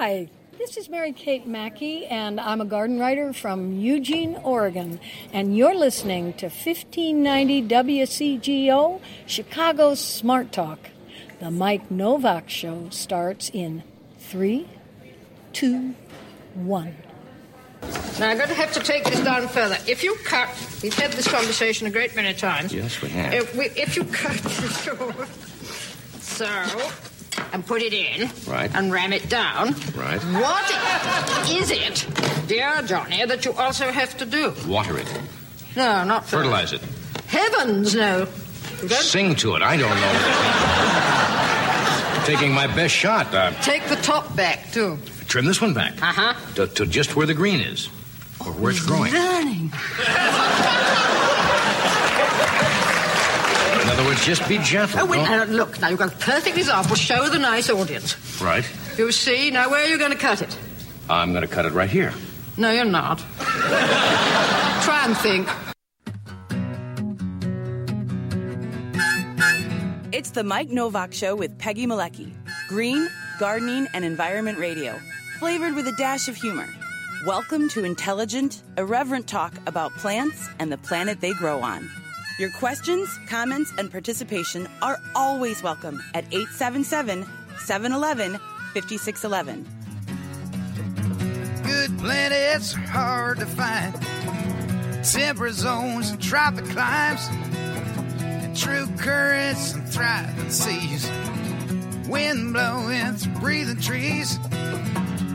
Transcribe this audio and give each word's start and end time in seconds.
Hi, 0.00 0.30
this 0.56 0.78
is 0.78 0.88
Mary 0.88 1.12
Kate 1.12 1.46
Mackey, 1.46 2.06
and 2.06 2.40
I'm 2.40 2.62
a 2.62 2.64
garden 2.64 2.98
writer 2.98 3.34
from 3.34 3.78
Eugene, 3.78 4.34
Oregon. 4.36 4.98
And 5.30 5.54
you're 5.54 5.74
listening 5.74 6.32
to 6.38 6.46
1590 6.46 7.68
WCGO, 7.68 9.02
Chicago's 9.26 10.00
Smart 10.00 10.52
Talk. 10.52 10.78
The 11.38 11.50
Mike 11.50 11.90
Novak 11.90 12.48
Show 12.48 12.88
starts 12.88 13.50
in 13.50 13.82
three, 14.18 14.66
two, 15.52 15.94
one. 16.54 16.96
Now, 18.18 18.30
I'm 18.30 18.38
going 18.38 18.48
to 18.48 18.54
have 18.54 18.72
to 18.72 18.80
take 18.80 19.04
this 19.04 19.20
down 19.20 19.48
further. 19.48 19.76
If 19.86 20.02
you 20.02 20.16
cut, 20.24 20.48
we've 20.82 20.94
had 20.94 21.12
this 21.12 21.28
conversation 21.28 21.86
a 21.86 21.90
great 21.90 22.16
many 22.16 22.32
times. 22.32 22.72
Yes, 22.72 23.02
we 23.02 23.10
have. 23.10 23.34
If, 23.34 23.54
we, 23.54 23.66
if 23.76 23.96
you 23.96 24.04
cut 24.04 24.38
so, 26.22 26.56
and 27.52 27.64
put 27.66 27.82
it 27.82 27.92
in, 27.92 28.30
Right. 28.46 28.70
and 28.74 28.92
ram 28.92 29.12
it 29.12 29.28
down, 29.28 29.74
Right. 29.94 30.20
what 30.40 30.70
is 31.50 31.70
it, 31.70 32.06
dear 32.46 32.82
Johnny, 32.82 33.24
that 33.24 33.44
you 33.44 33.52
also 33.54 33.90
have 33.90 34.16
to 34.18 34.26
do? 34.26 34.54
Water 34.66 34.98
it. 34.98 35.06
No, 35.76 36.04
not 36.04 36.26
Fertilize 36.28 36.72
it. 36.72 36.80
Heavens, 37.26 37.94
no. 37.94 38.26
Sing 38.88 39.34
to 39.36 39.54
it. 39.56 39.62
I 39.62 39.76
don't 39.76 40.00
know. 40.00 40.12
Taking 42.26 42.52
my 42.52 42.66
best 42.66 42.94
shot. 42.94 43.32
Uh, 43.34 43.50
take 43.62 43.84
the 43.88 43.96
top 43.96 44.34
back, 44.36 44.72
too. 44.72 44.98
trim 45.28 45.44
this 45.44 45.60
one 45.60 45.74
back. 45.74 45.92
Uh 46.02 46.12
huh. 46.12 46.34
To, 46.56 46.66
to 46.66 46.86
just 46.86 47.14
where 47.16 47.26
the 47.26 47.34
green 47.34 47.60
is. 47.60 47.88
Or 48.40 48.52
where 48.52 48.70
it's 48.70 48.80
growing. 48.80 49.12
Learning. 49.12 49.72
In 53.90 53.98
other 53.98 54.04
words, 54.08 54.24
just 54.24 54.48
be 54.48 54.56
gentle. 54.58 55.00
Oh, 55.00 55.04
wait, 55.06 55.26
Don't- 55.26 55.50
look, 55.50 55.80
now 55.80 55.88
you've 55.88 55.98
got 55.98 56.12
a 56.12 56.16
perfect 56.16 56.56
example. 56.56 56.94
Show 56.94 57.28
the 57.28 57.40
nice 57.40 57.68
audience. 57.68 58.14
Right. 58.40 58.64
You 58.96 59.10
see, 59.10 59.50
now 59.50 59.68
where 59.68 59.84
are 59.84 59.88
you 59.88 59.98
going 59.98 60.12
to 60.12 60.16
cut 60.16 60.42
it? 60.42 60.56
I'm 61.08 61.32
going 61.32 61.42
to 61.42 61.48
cut 61.52 61.66
it 61.66 61.72
right 61.72 61.90
here. 61.90 62.14
No, 62.56 62.70
you're 62.70 62.84
not. 62.84 63.18
Try 63.40 65.06
and 65.06 65.16
think. 65.16 65.48
It's 70.14 70.30
the 70.30 70.44
Mike 70.44 70.68
Novak 70.68 71.12
Show 71.12 71.34
with 71.34 71.58
Peggy 71.58 71.88
Malecki. 71.88 72.32
Green, 72.68 73.10
gardening, 73.40 73.88
and 73.92 74.04
environment 74.04 74.58
radio. 74.58 75.00
Flavored 75.40 75.74
with 75.74 75.88
a 75.88 75.92
dash 75.98 76.28
of 76.28 76.36
humor. 76.36 76.68
Welcome 77.26 77.68
to 77.70 77.82
intelligent, 77.82 78.62
irreverent 78.78 79.26
talk 79.26 79.52
about 79.66 79.90
plants 79.94 80.48
and 80.60 80.70
the 80.70 80.78
planet 80.78 81.20
they 81.20 81.32
grow 81.32 81.60
on. 81.60 81.90
Your 82.40 82.50
questions, 82.52 83.20
comments, 83.26 83.70
and 83.76 83.90
participation 83.90 84.66
are 84.80 84.98
always 85.14 85.62
welcome 85.62 86.02
at 86.14 86.24
877 86.32 87.26
711 87.58 88.40
5611. 88.72 89.66
Good 91.62 91.98
planets 91.98 92.74
are 92.74 92.78
hard 92.78 93.40
to 93.40 93.44
find. 93.44 93.94
Temperate 95.04 95.52
zones 95.52 96.12
and 96.12 96.22
tropic 96.22 96.64
climes. 96.64 97.28
And 98.22 98.56
true 98.56 98.86
currents 98.96 99.74
and 99.74 99.86
thriving 99.86 100.50
seas. 100.50 101.10
Wind 102.08 102.54
blowing 102.54 103.16
through 103.16 103.34
breathing 103.34 103.82
trees. 103.82 104.38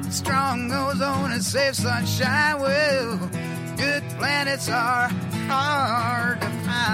Strong 0.10 0.72
ozone 0.72 1.34
and 1.34 1.44
safe 1.44 1.76
sunshine. 1.76 2.60
Well, 2.60 3.30
good 3.78 4.04
planets 4.18 4.70
are 4.70 5.10
hard 5.48 6.42
to 6.42 6.50
find. 6.66 6.86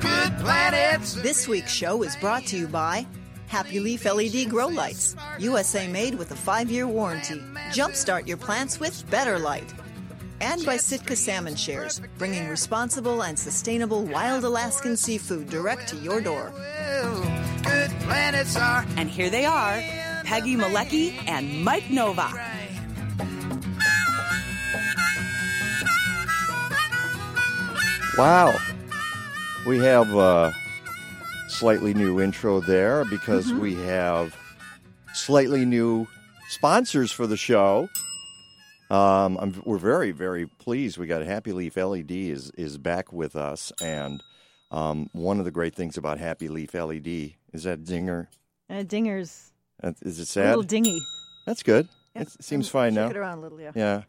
Good 0.00 0.38
planets. 0.38 1.14
This 1.14 1.46
week's 1.48 1.72
show 1.72 2.02
is 2.02 2.16
brought 2.16 2.46
to 2.46 2.56
you 2.56 2.66
by 2.66 3.06
Happy 3.46 3.80
Leaf 3.80 4.04
LED 4.04 4.50
Grow 4.50 4.68
Lights, 4.68 5.16
USA 5.38 5.88
made 5.88 6.14
with 6.14 6.30
a 6.32 6.36
five 6.36 6.70
year 6.70 6.86
warranty. 6.86 7.40
Jumpstart 7.70 8.26
your 8.26 8.36
plants 8.36 8.78
with 8.80 9.08
better 9.10 9.38
light. 9.38 9.72
And 10.40 10.64
by 10.64 10.76
Sitka 10.76 11.16
Salmon 11.16 11.56
Shares, 11.56 12.00
bringing 12.16 12.48
responsible 12.48 13.24
and 13.24 13.36
sustainable 13.36 14.04
wild 14.04 14.44
Alaskan 14.44 14.96
seafood 14.96 15.48
direct 15.50 15.88
to 15.88 15.96
your 15.96 16.20
door. 16.20 16.52
Good 17.64 17.90
planets 18.02 18.56
are 18.56 18.86
And 18.96 19.10
here 19.10 19.30
they 19.30 19.44
are 19.44 19.82
Peggy 20.24 20.56
Malecki 20.56 21.14
and 21.26 21.64
Mike 21.64 21.90
Novak. 21.90 22.57
Wow. 28.18 28.52
We 29.66 29.78
have 29.78 30.12
a 30.14 30.52
slightly 31.48 31.94
new 31.94 32.20
intro 32.20 32.60
there 32.60 33.04
because 33.04 33.46
Mm-hmm. 33.46 33.60
we 33.60 33.74
have 33.76 34.36
slightly 35.14 35.64
new 35.64 36.06
sponsors 36.48 37.12
for 37.12 37.26
the 37.28 37.36
show. 37.36 37.88
Um, 38.90 39.36
I'm, 39.38 39.62
we're 39.64 39.78
very, 39.78 40.10
very 40.10 40.46
pleased. 40.46 40.98
We 40.98 41.06
got 41.06 41.22
Happy 41.22 41.52
Leaf 41.52 41.76
LED 41.76 42.10
is 42.10 42.50
is 42.56 42.78
back 42.78 43.12
with 43.12 43.36
us, 43.36 43.70
and 43.82 44.22
um, 44.70 45.10
one 45.12 45.38
of 45.38 45.44
the 45.44 45.50
great 45.50 45.74
things 45.74 45.96
about 45.98 46.18
Happy 46.18 46.48
Leaf 46.48 46.74
LED 46.74 47.34
is 47.52 47.64
that 47.64 47.84
dinger. 47.84 48.28
Uh, 48.70 48.82
dinger's 48.82 49.52
Uh, 49.82 49.92
Is 50.02 50.18
it 50.18 50.22
a 50.22 50.26
sad? 50.26 50.46
little 50.48 50.62
dingy. 50.62 51.00
That's 51.46 51.62
good. 51.62 51.88
Yeah. 52.16 52.22
It 52.22 52.42
seems 52.42 52.68
fine 52.68 52.94
now. 52.94 53.08
it 53.10 53.16
around 53.16 53.38
a 53.38 53.40
little, 53.42 53.60
yeah. 53.60 53.72
Yeah. 53.74 54.02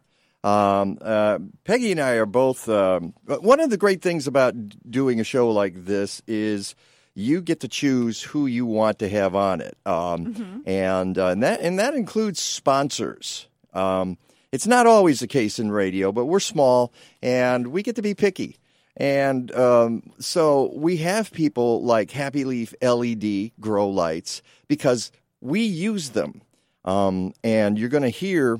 Um, 0.43 0.97
uh, 1.01 1.39
Peggy 1.65 1.91
and 1.91 1.99
I 1.99 2.11
are 2.11 2.25
both. 2.25 2.69
Um, 2.69 3.13
one 3.25 3.59
of 3.59 3.69
the 3.69 3.77
great 3.77 4.01
things 4.01 4.27
about 4.27 4.53
doing 4.89 5.19
a 5.19 5.23
show 5.23 5.51
like 5.51 5.85
this 5.85 6.21
is 6.27 6.75
you 7.13 7.41
get 7.41 7.59
to 7.61 7.67
choose 7.67 8.21
who 8.21 8.45
you 8.45 8.65
want 8.65 8.99
to 8.99 9.09
have 9.09 9.35
on 9.35 9.59
it, 9.59 9.77
um, 9.85 10.63
and 10.65 11.17
uh, 11.17 11.27
and 11.27 11.43
that 11.43 11.59
and 11.61 11.77
that 11.79 11.93
includes 11.93 12.39
sponsors. 12.39 13.47
Um, 13.73 14.17
it's 14.51 14.67
not 14.67 14.87
always 14.87 15.19
the 15.19 15.27
case 15.27 15.59
in 15.59 15.71
radio, 15.71 16.11
but 16.11 16.25
we're 16.25 16.39
small 16.39 16.91
and 17.21 17.67
we 17.67 17.83
get 17.83 17.95
to 17.97 18.01
be 18.01 18.15
picky. 18.15 18.57
And 18.97 19.53
um, 19.55 20.11
so 20.19 20.71
we 20.75 20.97
have 20.97 21.31
people 21.31 21.83
like 21.83 22.11
Happy 22.11 22.43
Leaf 22.43 22.73
LED 22.81 23.51
grow 23.59 23.87
lights 23.89 24.41
because 24.67 25.11
we 25.39 25.61
use 25.61 26.09
them. 26.09 26.41
Um, 26.83 27.33
and 27.43 27.77
you're 27.77 27.89
going 27.89 28.03
to 28.03 28.09
hear 28.09 28.59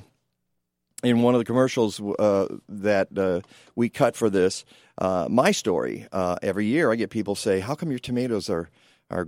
in 1.04 1.22
one 1.22 1.34
of 1.34 1.40
the 1.40 1.46
commercials 1.46 2.02
uh, 2.02 2.48
that 2.68 3.18
uh, 3.18 3.42
we 3.76 3.90
cut 3.90 4.16
for 4.16 4.30
this, 4.30 4.66
uh, 4.98 5.28
my 5.30 5.52
story. 5.52 6.08
Uh, 6.12 6.38
every 6.42 6.66
year, 6.66 6.92
I 6.92 6.96
get 6.96 7.10
people 7.10 7.36
say, 7.36 7.60
"How 7.60 7.76
come 7.76 7.90
your 7.90 8.00
tomatoes 8.00 8.50
are 8.50 8.70
are 9.10 9.28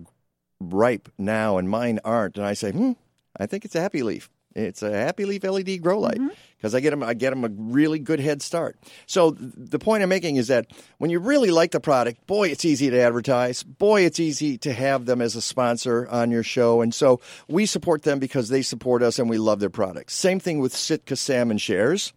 ripe 0.60 1.10
now 1.18 1.58
and 1.58 1.70
mine 1.70 2.00
aren't?" 2.04 2.38
And 2.38 2.46
I 2.46 2.54
say, 2.54 2.72
"Hmm, 2.72 2.94
I 3.38 3.46
think 3.46 3.66
it's 3.66 3.76
a 3.76 3.82
Happy 3.82 4.04
Leaf. 4.04 4.30
It's 4.56 4.84
a 4.84 4.92
Happy 4.92 5.26
Leaf 5.26 5.44
LED 5.44 5.82
grow 5.82 6.00
light 6.00 6.20
because 6.58 6.76
I 6.76 6.80
get 6.80 6.92
them. 6.92 7.04
I 7.04 7.14
get 7.14 7.30
them 7.30 7.44
a 7.44 7.50
really 7.50 8.00
good 8.00 8.20
head 8.20 8.42
start." 8.42 8.78
So 9.06 9.32
th- 9.32 9.52
the 9.56 9.80
point 9.80 10.04
I'm 10.04 10.10
making 10.10 10.36
is 10.36 10.48
that 10.48 10.68
when 10.98 11.10
you 11.10 11.20
really 11.20 11.52
like 11.52 11.72
the 11.72 11.80
product, 11.80 12.26
boy, 12.28 12.50
it's 12.50 12.66
easy 12.66 12.90
to 12.90 13.00
advertise. 13.00 13.64
Boy, 13.64 14.02
it's 14.02 14.20
easy 14.20 14.58
to 14.60 14.74
have 14.74 15.06
them 15.06 15.22
as 15.22 15.36
a 15.36 15.42
sponsor 15.42 16.08
on 16.10 16.32
your 16.32 16.44
show, 16.44 16.82
and 16.82 16.94
so 16.94 17.20
we 17.48 17.66
support 17.66 18.04
them 18.04 18.20
because 18.20 18.50
they 18.50 18.62
support 18.62 19.04
us 19.04 19.20
and 19.20 19.30
we 19.30 19.38
love 19.38 19.60
their 19.60 19.70
products. 19.70 20.16
Same 20.16 20.40
thing 20.40 20.60
with 20.60 20.76
Sitka 20.76 21.16
Salmon 21.16 21.58
Shares. 21.58 22.14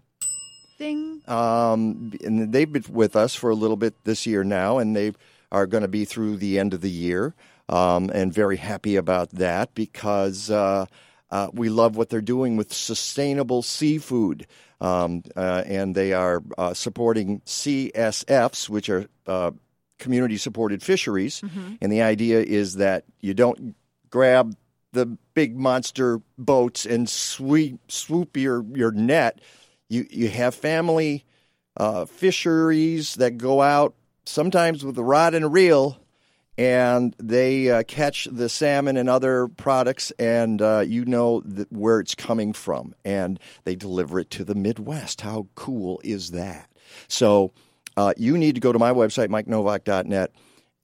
Ding. 0.79 1.23
Um, 1.29 2.13
and 2.25 2.53
they've 2.53 2.71
been 2.71 2.85
with 2.91 3.15
us 3.17 3.35
for 3.35 3.51
a 3.51 3.55
little 3.55 3.77
bit 3.77 3.95
this 4.05 4.27
year 4.27 4.43
now, 4.45 4.79
and 4.79 4.97
they 4.97 5.13
are 5.53 5.67
going 5.67 5.83
to 5.83 5.89
be 5.89 6.05
through 6.05 6.37
the 6.37 6.59
end 6.59 6.75
of 6.75 6.81
the 6.81 6.91
year. 6.91 7.35
Um, 7.69 8.11
and 8.13 8.33
very 8.33 8.57
happy 8.59 8.97
about 8.97 9.31
that 9.31 9.75
because 9.75 10.51
uh, 10.51 10.87
uh, 11.35 11.49
we 11.53 11.69
love 11.69 11.97
what 11.97 12.11
they're 12.11 12.21
doing 12.21 12.57
with 12.57 12.73
sustainable 12.73 13.61
seafood. 13.61 14.47
Um, 14.81 15.25
uh, 15.35 15.65
and 15.67 15.93
they 15.93 16.13
are 16.13 16.41
uh, 16.57 16.75
supporting 16.75 17.41
CSFs, 17.41 18.69
which 18.69 18.89
are 18.89 19.07
uh, 19.27 19.51
community 19.99 20.37
supported 20.37 20.81
fisheries. 20.81 21.41
And 21.81 21.91
the 21.91 22.03
idea 22.03 22.41
is 22.41 22.77
that 22.77 23.05
you 23.21 23.35
don't 23.35 23.75
grab 24.11 24.57
the 24.93 25.07
big 25.35 25.57
monster 25.57 26.21
boats 26.39 26.87
and 26.87 27.09
sweep, 27.09 27.81
swoop 27.91 28.37
your, 28.37 28.65
your 28.73 28.93
net. 28.93 29.41
You, 29.89 30.07
you 30.09 30.29
have 30.29 30.55
family 30.55 31.25
uh, 31.77 32.05
fisheries 32.05 33.17
that 33.17 33.39
go 33.39 33.61
out 33.61 33.97
sometimes 34.25 34.85
with 34.85 34.97
a 34.99 35.03
rod 35.03 35.35
and 35.35 35.45
a 35.45 35.49
reel 35.49 35.99
and 36.57 37.15
they 37.19 37.71
uh, 37.71 37.83
catch 37.85 38.29
the 38.31 38.49
salmon 38.49 38.97
and 38.97 39.09
other 39.09 39.49
products, 39.49 40.11
and 40.19 40.63
uh, 40.63 40.85
you 40.87 41.05
know 41.05 41.41
th- 41.41 41.69
where 41.71 42.01
it's 42.01 42.15
coming 42.15 42.53
from, 42.53 42.95
and 43.05 43.41
they 43.65 43.75
deliver 43.75 44.21
it 44.21 44.31
to 44.31 44.45
the 44.45 44.55
Midwest. 44.55 45.23
How 45.23 45.47
cool 45.55 46.01
is 46.05 46.31
that? 46.31 46.71
So 47.09 47.53
uh, 47.97 48.15
you 48.17 48.39
need 48.39 48.55
to 48.55 48.61
go 48.61 48.73
to 48.73 48.79
my 48.79 48.93
website, 48.93 49.29
mikenovak.net, 49.29 50.31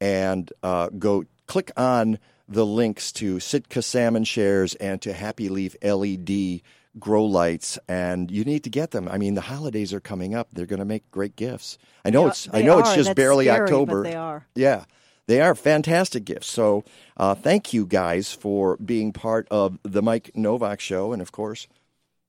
and 0.00 0.52
uh, 0.62 0.88
go 0.98 1.24
click 1.46 1.70
on 1.76 2.18
the 2.48 2.66
links 2.66 3.12
to 3.12 3.38
Sitka 3.38 3.80
Salmon 3.82 4.24
Shares 4.24 4.74
and 4.76 5.00
to 5.02 5.12
Happy 5.12 5.48
Leaf 5.48 5.76
LED 5.82 6.62
grow 6.98 7.24
lights, 7.24 7.78
and 7.88 8.28
you 8.30 8.44
need 8.44 8.64
to 8.64 8.70
get 8.70 8.90
them. 8.90 9.08
I 9.08 9.18
mean, 9.18 9.34
the 9.34 9.40
holidays 9.40 9.94
are 9.94 10.00
coming 10.00 10.34
up; 10.34 10.48
they're 10.52 10.66
going 10.66 10.80
to 10.80 10.84
make 10.84 11.08
great 11.12 11.36
gifts. 11.36 11.78
I 12.04 12.10
know 12.10 12.24
They 12.24 12.28
it's. 12.30 12.48
I 12.52 12.62
know 12.62 12.80
it's 12.80 12.94
just 12.94 13.14
barely 13.14 13.44
scary, 13.46 13.62
October. 13.62 14.02
they 14.02 14.16
are. 14.16 14.46
Yeah. 14.56 14.84
They 15.26 15.40
are 15.40 15.54
fantastic 15.54 16.24
gifts. 16.24 16.48
So 16.48 16.84
uh, 17.16 17.34
thank 17.34 17.72
you 17.72 17.86
guys 17.86 18.32
for 18.32 18.76
being 18.78 19.12
part 19.12 19.46
of 19.50 19.78
the 19.82 20.02
Mike 20.02 20.30
Novak 20.34 20.80
Show. 20.80 21.12
And 21.12 21.22
of 21.22 21.32
course, 21.32 21.68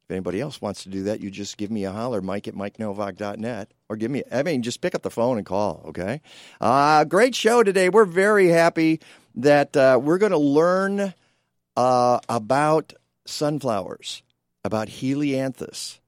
if 0.03 0.11
anybody 0.11 0.41
else 0.41 0.61
wants 0.61 0.83
to 0.83 0.89
do 0.89 1.03
that, 1.03 1.21
you 1.21 1.31
just 1.31 1.57
give 1.57 1.71
me 1.71 1.85
a 1.85 1.91
holler, 1.91 2.21
Mike 2.21 2.47
at 2.47 2.53
MikeNovak.net, 2.53 3.71
or 3.89 3.95
give 3.95 4.11
me, 4.11 4.23
I 4.31 4.43
mean, 4.43 4.61
just 4.61 4.81
pick 4.81 4.93
up 4.93 5.03
the 5.03 5.09
phone 5.09 5.38
and 5.38 5.45
call, 5.45 5.83
okay? 5.88 6.21
Uh, 6.59 7.05
great 7.05 7.33
show 7.33 7.63
today. 7.63 7.89
We're 7.89 8.05
very 8.05 8.49
happy 8.49 8.99
that 9.35 9.75
uh, 9.77 9.99
we're 10.01 10.17
going 10.17 10.33
to 10.33 10.38
learn 10.38 11.13
uh, 11.77 12.19
about 12.27 12.93
sunflowers, 13.25 14.21
about 14.63 14.89
helianthus 14.89 15.99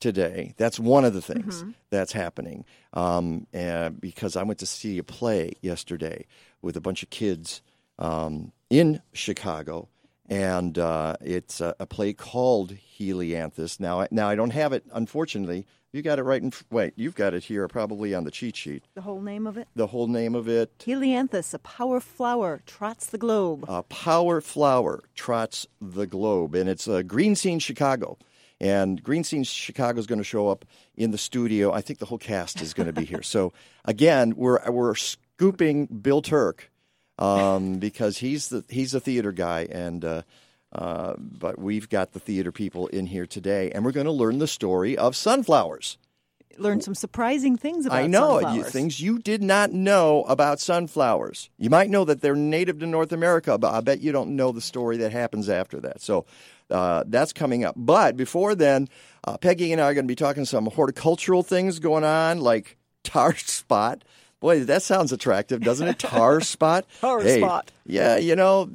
today. 0.00 0.54
That's 0.56 0.78
one 0.80 1.04
of 1.04 1.14
the 1.14 1.22
things 1.22 1.64
that's 1.90 2.12
happening. 2.12 2.64
Um, 2.94 3.46
uh, 3.54 3.90
because 3.90 4.34
I 4.36 4.42
went 4.42 4.58
to 4.60 4.66
see 4.66 4.98
a 4.98 5.02
play 5.04 5.52
yesterday 5.60 6.26
with 6.62 6.76
a 6.76 6.80
bunch 6.80 7.02
of 7.02 7.10
kids 7.10 7.62
um, 7.98 8.52
in 8.70 9.02
Chicago, 9.12 9.88
and 10.28 10.78
uh, 10.78 11.16
it's 11.20 11.60
a, 11.60 11.74
a 11.78 11.86
play 11.86 12.12
called 12.12 12.72
Helianthus. 12.98 13.78
Now, 13.80 14.00
I- 14.00 14.08
now 14.10 14.28
I 14.28 14.34
don't 14.34 14.50
have 14.52 14.72
it, 14.72 14.84
unfortunately. 14.92 15.66
You 15.92 16.02
got 16.02 16.20
it 16.20 16.22
right 16.22 16.40
in. 16.40 16.52
Wait, 16.70 16.92
you've 16.94 17.16
got 17.16 17.34
it 17.34 17.42
here, 17.44 17.66
probably 17.66 18.14
on 18.14 18.22
the 18.22 18.30
cheat 18.30 18.54
sheet. 18.56 18.84
The 18.94 19.00
whole 19.00 19.20
name 19.20 19.44
of 19.44 19.56
it? 19.58 19.66
The 19.74 19.88
whole 19.88 20.06
name 20.06 20.36
of 20.36 20.46
it. 20.48 20.70
Helianthus, 20.78 21.52
a 21.52 21.58
power 21.58 21.98
flower, 21.98 22.62
trots 22.64 23.06
the 23.06 23.18
globe. 23.18 23.64
A 23.68 23.82
Power 23.82 24.40
Flower 24.40 25.00
trots 25.16 25.66
the 25.80 26.06
globe, 26.06 26.54
and 26.54 26.68
it's 26.70 26.86
a 26.86 27.02
Green 27.02 27.34
Scene 27.34 27.58
Chicago. 27.58 28.18
And 28.60 29.02
Green 29.02 29.24
Scene 29.24 29.42
Chicago 29.44 29.98
is 29.98 30.06
going 30.06 30.18
to 30.18 30.24
show 30.24 30.48
up 30.48 30.66
in 30.94 31.12
the 31.12 31.18
studio. 31.18 31.72
I 31.72 31.80
think 31.80 31.98
the 31.98 32.06
whole 32.06 32.18
cast 32.18 32.60
is 32.60 32.74
going 32.74 32.88
to 32.88 32.92
be 32.92 33.06
here. 33.06 33.22
So 33.22 33.52
again, 33.84 34.34
we're 34.36 34.70
we're 34.70 34.94
scooping 34.94 35.86
Bill 35.86 36.20
Turk 36.20 36.70
um, 37.18 37.78
because 37.78 38.18
he's 38.18 38.48
the 38.48 38.64
he's 38.68 38.94
a 38.94 39.00
theater 39.00 39.32
guy, 39.32 39.66
and 39.70 40.04
uh, 40.04 40.22
uh, 40.72 41.14
but 41.18 41.58
we've 41.58 41.88
got 41.88 42.12
the 42.12 42.20
theater 42.20 42.52
people 42.52 42.86
in 42.88 43.06
here 43.06 43.26
today, 43.26 43.70
and 43.70 43.84
we're 43.84 43.92
going 43.92 44.06
to 44.06 44.12
learn 44.12 44.38
the 44.38 44.46
story 44.46 44.96
of 44.96 45.16
sunflowers. 45.16 45.98
Learn 46.58 46.82
some 46.82 46.94
surprising 46.94 47.56
things 47.56 47.86
about 47.86 48.02
sunflowers. 48.02 48.44
I 48.44 48.48
know 48.50 48.54
you, 48.54 48.64
things 48.64 49.00
you 49.00 49.18
did 49.18 49.42
not 49.42 49.72
know 49.72 50.24
about 50.24 50.60
sunflowers. 50.60 51.48
You 51.56 51.70
might 51.70 51.88
know 51.88 52.04
that 52.04 52.20
they're 52.20 52.36
native 52.36 52.80
to 52.80 52.86
North 52.86 53.12
America, 53.12 53.56
but 53.56 53.72
I 53.72 53.80
bet 53.80 54.00
you 54.00 54.12
don't 54.12 54.36
know 54.36 54.52
the 54.52 54.60
story 54.60 54.98
that 54.98 55.12
happens 55.12 55.48
after 55.48 55.80
that. 55.80 56.02
So 56.02 56.26
uh, 56.70 57.04
that's 57.06 57.32
coming 57.32 57.64
up. 57.64 57.74
But 57.76 58.16
before 58.16 58.54
then, 58.54 58.88
uh, 59.24 59.36
Peggy 59.38 59.72
and 59.72 59.80
I 59.80 59.84
are 59.90 59.94
going 59.94 60.04
to 60.06 60.08
be 60.10 60.14
talking 60.16 60.44
some 60.44 60.66
horticultural 60.66 61.42
things 61.42 61.78
going 61.78 62.04
on, 62.04 62.40
like 62.40 62.76
tar 63.04 63.34
spot. 63.36 64.04
Boy, 64.40 64.64
that 64.64 64.82
sounds 64.82 65.12
attractive, 65.12 65.60
doesn't 65.60 65.86
it? 65.86 65.98
Tar 65.98 66.40
spot. 66.40 66.86
Tar 67.02 67.22
Hey, 67.22 67.40
spot. 67.42 67.70
Yeah, 67.84 68.16
you 68.16 68.34
know, 68.36 68.70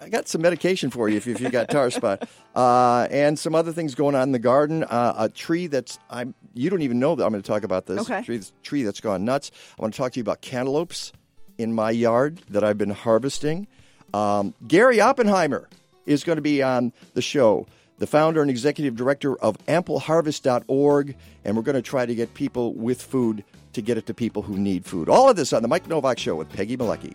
I 0.00 0.08
got 0.08 0.26
some 0.26 0.42
medication 0.42 0.90
for 0.90 1.08
you 1.08 1.18
if, 1.18 1.28
if 1.28 1.40
you 1.40 1.50
got 1.50 1.68
tar 1.68 1.90
spot, 1.92 2.28
uh, 2.56 3.06
and 3.12 3.38
some 3.38 3.54
other 3.54 3.70
things 3.72 3.94
going 3.94 4.16
on 4.16 4.22
in 4.24 4.32
the 4.32 4.40
garden. 4.40 4.82
Uh, 4.82 5.14
a 5.16 5.28
tree 5.28 5.68
that's 5.68 6.00
I'm 6.10 6.34
you 6.54 6.68
don't 6.70 6.82
even 6.82 6.98
know 6.98 7.14
that 7.14 7.24
I'm 7.24 7.30
going 7.30 7.42
to 7.42 7.46
talk 7.46 7.62
about 7.62 7.86
this 7.86 8.00
Okay. 8.10 8.22
tree, 8.22 8.40
tree 8.64 8.82
that's 8.82 9.00
gone 9.00 9.24
nuts. 9.24 9.52
I 9.78 9.82
want 9.82 9.94
to 9.94 9.98
talk 9.98 10.12
to 10.12 10.18
you 10.18 10.22
about 10.22 10.40
cantaloupes 10.40 11.12
in 11.58 11.72
my 11.74 11.92
yard 11.92 12.40
that 12.50 12.64
I've 12.64 12.78
been 12.78 12.90
harvesting. 12.90 13.68
Um, 14.12 14.54
Gary 14.66 15.00
Oppenheimer 15.00 15.68
is 16.06 16.24
going 16.24 16.36
to 16.36 16.42
be 16.42 16.62
on 16.62 16.92
the 17.14 17.22
show. 17.22 17.66
The 17.98 18.06
founder 18.06 18.42
and 18.42 18.50
executive 18.50 18.96
director 18.96 19.36
of 19.36 19.56
ampleharvest.org, 19.66 21.16
and 21.44 21.56
we're 21.56 21.62
going 21.62 21.76
to 21.76 21.82
try 21.82 22.04
to 22.06 22.14
get 22.14 22.34
people 22.34 22.74
with 22.74 23.00
food 23.00 23.44
to 23.72 23.82
get 23.82 23.98
it 23.98 24.06
to 24.06 24.14
people 24.14 24.42
who 24.42 24.56
need 24.58 24.84
food. 24.84 25.08
All 25.08 25.28
of 25.28 25.36
this 25.36 25.52
on 25.52 25.62
the 25.62 25.68
Mike 25.68 25.88
Novak 25.88 26.18
Show 26.18 26.34
with 26.34 26.48
Peggy 26.50 26.76
Malecki. 26.76 27.14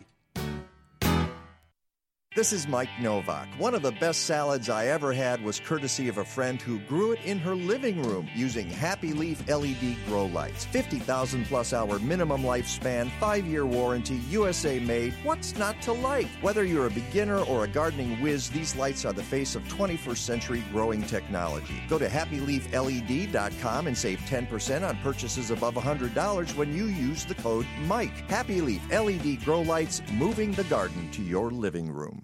This 2.39 2.53
is 2.53 2.69
Mike 2.69 3.01
Novak. 3.01 3.49
One 3.57 3.75
of 3.75 3.81
the 3.81 3.91
best 3.91 4.21
salads 4.21 4.69
I 4.69 4.85
ever 4.85 5.11
had 5.11 5.43
was 5.43 5.59
courtesy 5.59 6.07
of 6.07 6.19
a 6.19 6.23
friend 6.23 6.61
who 6.61 6.79
grew 6.79 7.11
it 7.11 7.19
in 7.25 7.37
her 7.39 7.53
living 7.53 8.01
room 8.01 8.29
using 8.33 8.69
Happy 8.69 9.11
Leaf 9.11 9.45
LED 9.49 9.97
grow 10.07 10.27
lights. 10.27 10.63
50,000 10.63 11.43
plus 11.47 11.73
hour 11.73 11.99
minimum 11.99 12.43
lifespan, 12.43 13.11
5 13.19 13.45
year 13.45 13.65
warranty, 13.65 14.21
USA 14.29 14.79
made. 14.79 15.13
What's 15.25 15.57
not 15.57 15.81
to 15.81 15.91
like? 15.91 16.29
Whether 16.39 16.63
you're 16.63 16.87
a 16.87 16.91
beginner 16.91 17.39
or 17.39 17.65
a 17.65 17.67
gardening 17.67 18.21
whiz, 18.21 18.49
these 18.49 18.73
lights 18.73 19.03
are 19.03 19.11
the 19.11 19.21
face 19.21 19.55
of 19.55 19.63
21st 19.63 20.19
century 20.19 20.63
growing 20.71 21.01
technology. 21.01 21.83
Go 21.89 21.99
to 21.99 22.07
happyleafled.com 22.07 23.87
and 23.87 23.97
save 23.97 24.19
10% 24.19 24.87
on 24.87 24.95
purchases 24.99 25.51
above 25.51 25.73
$100 25.73 26.55
when 26.55 26.73
you 26.73 26.85
use 26.85 27.25
the 27.25 27.35
code 27.35 27.67
MIKE. 27.81 28.29
Happy 28.29 28.61
Leaf 28.61 28.81
LED 28.89 29.43
grow 29.43 29.61
lights, 29.61 30.01
moving 30.13 30.53
the 30.53 30.63
garden 30.63 31.11
to 31.11 31.21
your 31.21 31.51
living 31.51 31.91
room. 31.91 32.23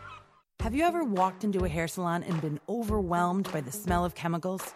Have 0.61 0.75
you 0.75 0.83
ever 0.83 1.03
walked 1.03 1.43
into 1.43 1.65
a 1.65 1.67
hair 1.67 1.87
salon 1.87 2.21
and 2.21 2.39
been 2.39 2.59
overwhelmed 2.69 3.51
by 3.51 3.61
the 3.61 3.71
smell 3.71 4.05
of 4.05 4.13
chemicals? 4.13 4.75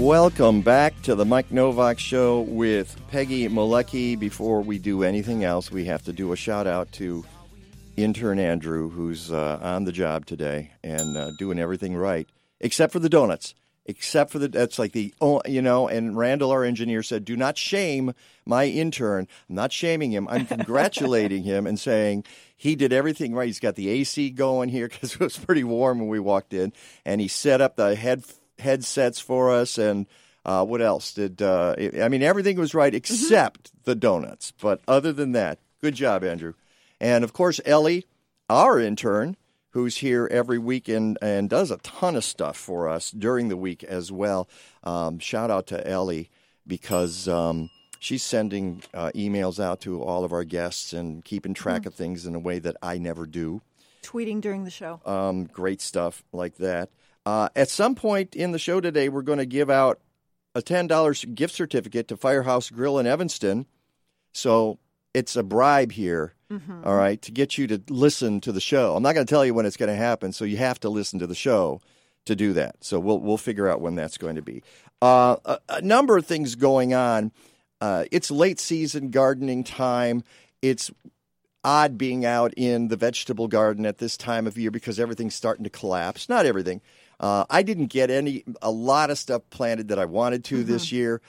Welcome 0.00 0.60
back 0.60 1.00
to 1.02 1.14
the 1.14 1.24
Mike 1.24 1.50
Novak 1.50 1.98
Show 1.98 2.42
with 2.42 3.00
Peggy 3.08 3.48
Malecki. 3.48 4.16
Before 4.16 4.60
we 4.60 4.78
do 4.78 5.02
anything 5.02 5.42
else, 5.42 5.70
we 5.72 5.86
have 5.86 6.04
to 6.04 6.12
do 6.12 6.32
a 6.32 6.36
shout 6.36 6.66
out 6.66 6.92
to 6.92 7.24
intern 7.96 8.38
Andrew, 8.38 8.90
who's 8.90 9.32
uh, 9.32 9.58
on 9.62 9.84
the 9.84 9.92
job 9.92 10.26
today 10.26 10.70
and 10.84 11.16
uh, 11.16 11.30
doing 11.38 11.58
everything 11.58 11.96
right, 11.96 12.28
except 12.60 12.92
for 12.92 12.98
the 12.98 13.08
donuts. 13.08 13.54
Except 13.86 14.30
for 14.30 14.38
the, 14.38 14.48
that's 14.48 14.78
like 14.78 14.92
the, 14.92 15.14
you 15.46 15.62
know, 15.62 15.88
and 15.88 16.16
Randall, 16.16 16.50
our 16.50 16.64
engineer, 16.64 17.02
said, 17.02 17.24
do 17.24 17.36
not 17.36 17.56
shame 17.56 18.12
my 18.44 18.66
intern. 18.66 19.26
I'm 19.48 19.54
not 19.54 19.72
shaming 19.72 20.10
him. 20.10 20.28
I'm 20.28 20.44
congratulating 20.44 21.44
him 21.44 21.66
and 21.66 21.80
saying 21.80 22.24
he 22.56 22.76
did 22.76 22.92
everything 22.92 23.32
right. 23.32 23.46
He's 23.46 23.60
got 23.60 23.76
the 23.76 23.88
AC 23.88 24.30
going 24.30 24.68
here 24.68 24.88
because 24.92 25.14
it 25.14 25.20
was 25.20 25.38
pretty 25.38 25.64
warm 25.64 26.00
when 26.00 26.08
we 26.08 26.20
walked 26.20 26.52
in, 26.52 26.74
and 27.06 27.18
he 27.20 27.28
set 27.28 27.62
up 27.62 27.76
the 27.76 27.94
head 27.94 28.24
headsets 28.58 29.20
for 29.20 29.50
us 29.50 29.78
and 29.78 30.06
uh, 30.44 30.64
what 30.64 30.80
else 30.80 31.12
did 31.12 31.42
uh, 31.42 31.74
I 32.00 32.08
mean 32.08 32.22
everything 32.22 32.56
was 32.58 32.74
right 32.74 32.94
except 32.94 33.70
the 33.84 33.94
donuts 33.94 34.52
but 34.60 34.80
other 34.86 35.12
than 35.12 35.32
that 35.32 35.58
good 35.80 35.94
job 35.94 36.22
Andrew 36.24 36.54
and 37.00 37.24
of 37.24 37.32
course 37.32 37.60
Ellie 37.64 38.06
our 38.48 38.78
intern 38.78 39.36
who's 39.70 39.98
here 39.98 40.26
every 40.30 40.56
week 40.56 40.88
and, 40.88 41.18
and 41.20 41.50
does 41.50 41.70
a 41.70 41.76
ton 41.78 42.16
of 42.16 42.24
stuff 42.24 42.56
for 42.56 42.88
us 42.88 43.10
during 43.10 43.48
the 43.48 43.56
week 43.58 43.84
as 43.84 44.10
well. 44.10 44.48
Um, 44.84 45.18
shout 45.18 45.50
out 45.50 45.66
to 45.66 45.86
Ellie 45.86 46.30
because 46.66 47.28
um, 47.28 47.68
she's 47.98 48.22
sending 48.22 48.82
uh, 48.94 49.10
emails 49.14 49.62
out 49.62 49.82
to 49.82 50.02
all 50.02 50.24
of 50.24 50.32
our 50.32 50.44
guests 50.44 50.94
and 50.94 51.22
keeping 51.22 51.52
track 51.52 51.80
Mm-hmm. 51.82 51.88
of 51.88 51.94
things 51.94 52.24
in 52.24 52.34
a 52.34 52.38
way 52.38 52.58
that 52.58 52.76
I 52.82 52.96
never 52.96 53.26
do. 53.26 53.60
Tweeting 54.02 54.40
during 54.40 54.64
the 54.64 54.70
show. 54.70 54.98
Um, 55.04 55.44
great 55.44 55.82
stuff 55.82 56.22
like 56.32 56.56
that. 56.56 56.88
Uh, 57.26 57.48
at 57.56 57.68
some 57.68 57.96
point 57.96 58.36
in 58.36 58.52
the 58.52 58.58
show 58.58 58.80
today, 58.80 59.08
we're 59.08 59.20
going 59.20 59.38
to 59.38 59.46
give 59.46 59.68
out 59.68 60.00
a 60.54 60.62
$10 60.62 61.34
gift 61.34 61.54
certificate 61.54 62.06
to 62.08 62.16
Firehouse 62.16 62.70
Grill 62.70 63.00
in 63.00 63.06
Evanston. 63.06 63.66
So 64.32 64.78
it's 65.12 65.34
a 65.34 65.42
bribe 65.42 65.90
here, 65.90 66.34
all 66.84 66.94
right, 66.94 67.20
to 67.22 67.32
get 67.32 67.58
you 67.58 67.66
to 67.66 67.82
listen 67.88 68.40
to 68.42 68.52
the 68.52 68.60
show. 68.60 68.94
I'm 68.94 69.02
not 69.02 69.14
going 69.14 69.26
to 69.26 69.30
tell 69.30 69.44
you 69.44 69.54
when 69.54 69.66
it's 69.66 69.76
going 69.76 69.90
to 69.90 69.96
happen, 69.96 70.32
so 70.32 70.44
you 70.44 70.56
have 70.58 70.78
to 70.80 70.88
listen 70.88 71.18
to 71.18 71.26
the 71.26 71.34
show 71.34 71.80
to 72.26 72.36
do 72.36 72.52
that. 72.52 72.76
So 72.84 73.00
we'll 73.00 73.18
we'll 73.18 73.38
figure 73.38 73.68
out 73.68 73.80
when 73.80 73.96
that's 73.96 74.18
going 74.18 74.36
to 74.36 74.42
be. 74.42 74.62
Uh, 75.02 75.36
a, 75.44 75.58
a 75.68 75.82
number 75.82 76.16
of 76.16 76.26
things 76.26 76.54
going 76.54 76.94
on. 76.94 77.32
Uh, 77.80 78.04
it's 78.12 78.30
late 78.30 78.60
season 78.60 79.10
gardening 79.10 79.64
time. 79.64 80.22
It's 80.62 80.90
odd 81.64 81.98
being 81.98 82.24
out 82.24 82.54
in 82.56 82.88
the 82.88 82.96
vegetable 82.96 83.48
garden 83.48 83.84
at 83.84 83.98
this 83.98 84.16
time 84.16 84.46
of 84.46 84.56
year 84.56 84.70
because 84.70 85.00
everything's 85.00 85.34
starting 85.34 85.64
to 85.64 85.70
collapse. 85.70 86.28
Not 86.28 86.46
everything. 86.46 86.80
Uh, 87.18 87.44
I 87.48 87.62
didn't 87.62 87.86
get 87.86 88.10
any 88.10 88.44
a 88.60 88.70
lot 88.70 89.10
of 89.10 89.18
stuff 89.18 89.42
planted 89.50 89.88
that 89.88 89.98
I 89.98 90.04
wanted 90.04 90.44
to 90.46 90.64
this 90.64 90.86
mm-hmm. 90.86 90.96
year. 90.96 91.22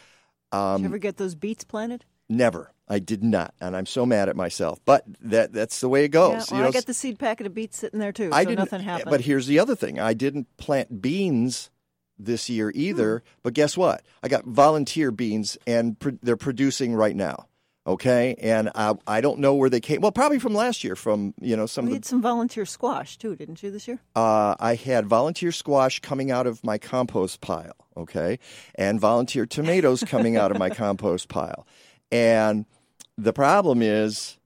Um, 0.51 0.77
did 0.77 0.82
you 0.82 0.89
ever 0.89 0.98
get 0.98 1.17
those 1.17 1.36
beets 1.36 1.63
planted? 1.63 2.06
Never. 2.29 2.72
I 2.89 3.00
did 3.00 3.22
not, 3.24 3.53
and 3.60 3.75
I'm 3.75 3.86
so 3.86 4.06
mad 4.06 4.29
at 4.29 4.36
myself. 4.36 4.79
But 4.86 5.03
that 5.22 5.51
that's 5.51 5.82
the 5.82 5.89
way 5.89 6.06
it 6.06 6.10
goes. 6.10 6.32
yeah, 6.32 6.38
well, 6.38 6.46
You 6.51 6.63
know, 6.63 6.70
I 6.70 6.72
got 6.72 6.86
the 6.86 6.94
seed 6.94 7.20
packet 7.20 7.46
of 7.46 7.53
beets 7.53 7.77
sitting 7.77 8.00
there 8.00 8.13
too, 8.13 8.29
I 8.32 8.44
so 8.44 8.50
didn't. 8.50 8.60
nothing 8.60 8.82
eh, 8.82 8.86
happened. 8.86 9.10
But 9.10 9.22
here's 9.22 9.48
the 9.48 9.60
other 9.60 9.75
thing: 9.75 10.00
I 10.00 10.13
didn't 10.13 10.48
plant 10.58 11.01
beans 11.01 11.70
this 12.17 12.50
year 12.50 12.72
hmm. 12.72 12.79
either. 12.79 13.24
But 13.44 13.53
guess 13.53 13.77
what? 13.77 14.03
I 14.24 14.29
got 14.29 14.46
volunteer 14.46 15.12
beans, 15.12 15.58
and 15.67 16.00
pr- 16.00 16.12
they're 16.22 16.38
producing 16.38 16.96
right 16.96 17.15
now. 17.15 17.48
Okay, 17.88 18.36
and 18.39 18.70
I, 18.75 18.96
I 19.08 19.22
don't 19.22 19.39
know 19.39 19.56
where 19.56 19.70
they 19.70 19.79
came. 19.79 20.01
Well, 20.01 20.12
probably 20.12 20.39
from 20.39 20.53
last 20.53 20.84
year, 20.84 20.98
from 20.98 21.34
you 21.39 21.56
know 21.56 21.65
some 21.65 21.86
we 21.86 21.94
had 21.94 22.03
the. 22.03 22.08
some 22.10 22.22
volunteer 22.22 22.65
squash 22.65 23.17
too, 23.17 23.34
didn't 23.36 23.63
you, 23.63 23.72
this 23.72 23.88
year? 23.88 24.00
Uh, 24.13 24.56
I 24.60 24.75
had 24.75 25.08
volunteer 25.08 25.53
squash 25.53 26.01
coming 26.01 26.29
out 26.29 26.48
of 26.48 26.62
my 26.65 26.77
compost 26.77 27.39
pile. 27.39 27.75
Okay, 27.96 28.39
and 28.75 29.00
volunteer 29.00 29.46
tomatoes 29.46 30.03
coming 30.03 30.36
out 30.36 30.51
of 30.51 30.60
my 30.60 30.70
compost 30.84 31.29
pile, 31.29 31.65
and 32.12 32.65
the 33.17 33.32
problem 33.32 33.82
is, 33.82 34.38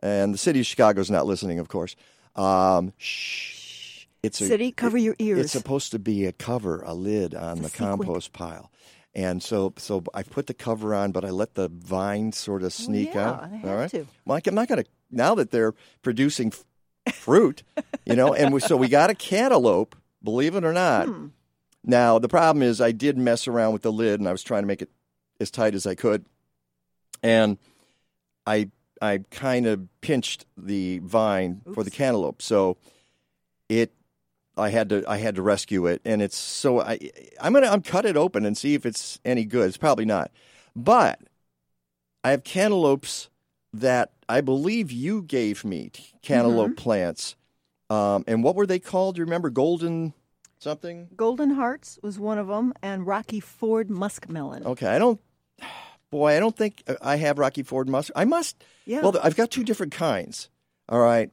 and 0.00 0.32
the 0.32 0.38
city 0.38 0.60
of 0.60 0.66
Chicago's 0.66 1.10
not 1.10 1.26
listening, 1.26 1.58
of 1.58 1.68
course. 1.68 1.96
Um, 2.36 2.92
shh. 2.98 4.06
It's 4.22 4.40
a, 4.40 4.46
City, 4.46 4.72
cover 4.72 4.98
your 4.98 5.14
ears. 5.20 5.38
It's 5.38 5.52
supposed 5.52 5.92
to 5.92 6.00
be 6.00 6.26
a 6.26 6.32
cover, 6.32 6.82
a 6.82 6.94
lid 6.94 7.34
on 7.34 7.62
the 7.62 7.70
compost 7.70 8.32
pile. 8.32 8.72
And 9.16 9.42
so, 9.42 9.72
so 9.78 10.04
I 10.12 10.22
put 10.22 10.46
the 10.46 10.52
cover 10.52 10.94
on, 10.94 11.10
but 11.10 11.24
I 11.24 11.30
let 11.30 11.54
the 11.54 11.70
vine 11.70 12.32
sort 12.32 12.62
of 12.62 12.70
sneak 12.74 13.14
yeah, 13.14 13.30
out. 13.30 13.50
All 13.64 13.78
have 13.78 13.90
to. 13.92 14.06
Well, 14.26 14.38
I'm 14.46 14.54
not 14.54 14.68
going 14.68 14.84
to 14.84 14.90
now 15.10 15.34
that 15.36 15.50
they're 15.50 15.72
producing 16.02 16.52
f- 16.52 17.14
fruit, 17.14 17.62
you 18.04 18.14
know. 18.14 18.34
And 18.34 18.52
we, 18.52 18.60
so 18.60 18.76
we 18.76 18.88
got 18.88 19.08
a 19.08 19.14
cantaloupe, 19.14 19.96
believe 20.22 20.54
it 20.54 20.64
or 20.64 20.74
not. 20.74 21.08
Hmm. 21.08 21.28
Now 21.82 22.18
the 22.18 22.28
problem 22.28 22.62
is, 22.62 22.78
I 22.82 22.92
did 22.92 23.16
mess 23.16 23.48
around 23.48 23.72
with 23.72 23.80
the 23.80 23.92
lid, 23.92 24.20
and 24.20 24.28
I 24.28 24.32
was 24.32 24.42
trying 24.42 24.64
to 24.64 24.66
make 24.66 24.82
it 24.82 24.90
as 25.40 25.50
tight 25.50 25.74
as 25.74 25.86
I 25.86 25.94
could, 25.94 26.26
and 27.22 27.56
I 28.46 28.70
I 29.00 29.20
kind 29.30 29.66
of 29.66 29.88
pinched 30.02 30.44
the 30.58 30.98
vine 30.98 31.62
for 31.72 31.82
the 31.82 31.90
cantaloupe, 31.90 32.42
so 32.42 32.76
it 33.70 33.94
I 34.56 34.70
had 34.70 34.88
to 34.88 35.04
I 35.06 35.18
had 35.18 35.34
to 35.36 35.42
rescue 35.42 35.86
it, 35.86 36.00
and 36.04 36.22
it's 36.22 36.36
so 36.36 36.80
I 36.80 36.98
I'm 37.40 37.52
gonna 37.52 37.68
I'm 37.68 37.82
cut 37.82 38.06
it 38.06 38.16
open 38.16 38.46
and 38.46 38.56
see 38.56 38.74
if 38.74 38.86
it's 38.86 39.20
any 39.24 39.44
good. 39.44 39.68
It's 39.68 39.76
probably 39.76 40.04
not, 40.04 40.30
but 40.74 41.20
I 42.24 42.30
have 42.30 42.42
cantaloupes 42.42 43.28
that 43.72 44.12
I 44.28 44.40
believe 44.40 44.90
you 44.90 45.22
gave 45.22 45.64
me 45.64 45.90
cantaloupe 46.22 46.76
plants, 46.76 47.36
um, 47.90 48.24
and 48.26 48.42
what 48.42 48.56
were 48.56 48.66
they 48.66 48.78
called? 48.78 49.16
Do 49.16 49.20
you 49.20 49.24
remember 49.24 49.50
golden 49.50 50.14
something? 50.58 51.08
Golden 51.16 51.50
Hearts 51.50 51.98
was 52.02 52.18
one 52.18 52.38
of 52.38 52.48
them, 52.48 52.72
and 52.82 53.06
Rocky 53.06 53.40
Ford 53.40 53.88
Muskmelon. 53.88 54.64
Okay, 54.64 54.86
I 54.86 54.98
don't. 54.98 55.20
Boy, 56.10 56.36
I 56.36 56.40
don't 56.40 56.56
think 56.56 56.84
I 57.02 57.16
have 57.16 57.38
Rocky 57.38 57.62
Ford 57.64 57.88
musk. 57.88 58.12
I 58.14 58.24
must. 58.24 58.62
Yeah. 58.86 59.00
Well, 59.00 59.18
I've 59.22 59.36
got 59.36 59.50
two 59.50 59.64
different 59.64 59.92
kinds. 59.92 60.48
All 60.88 61.00
right. 61.00 61.30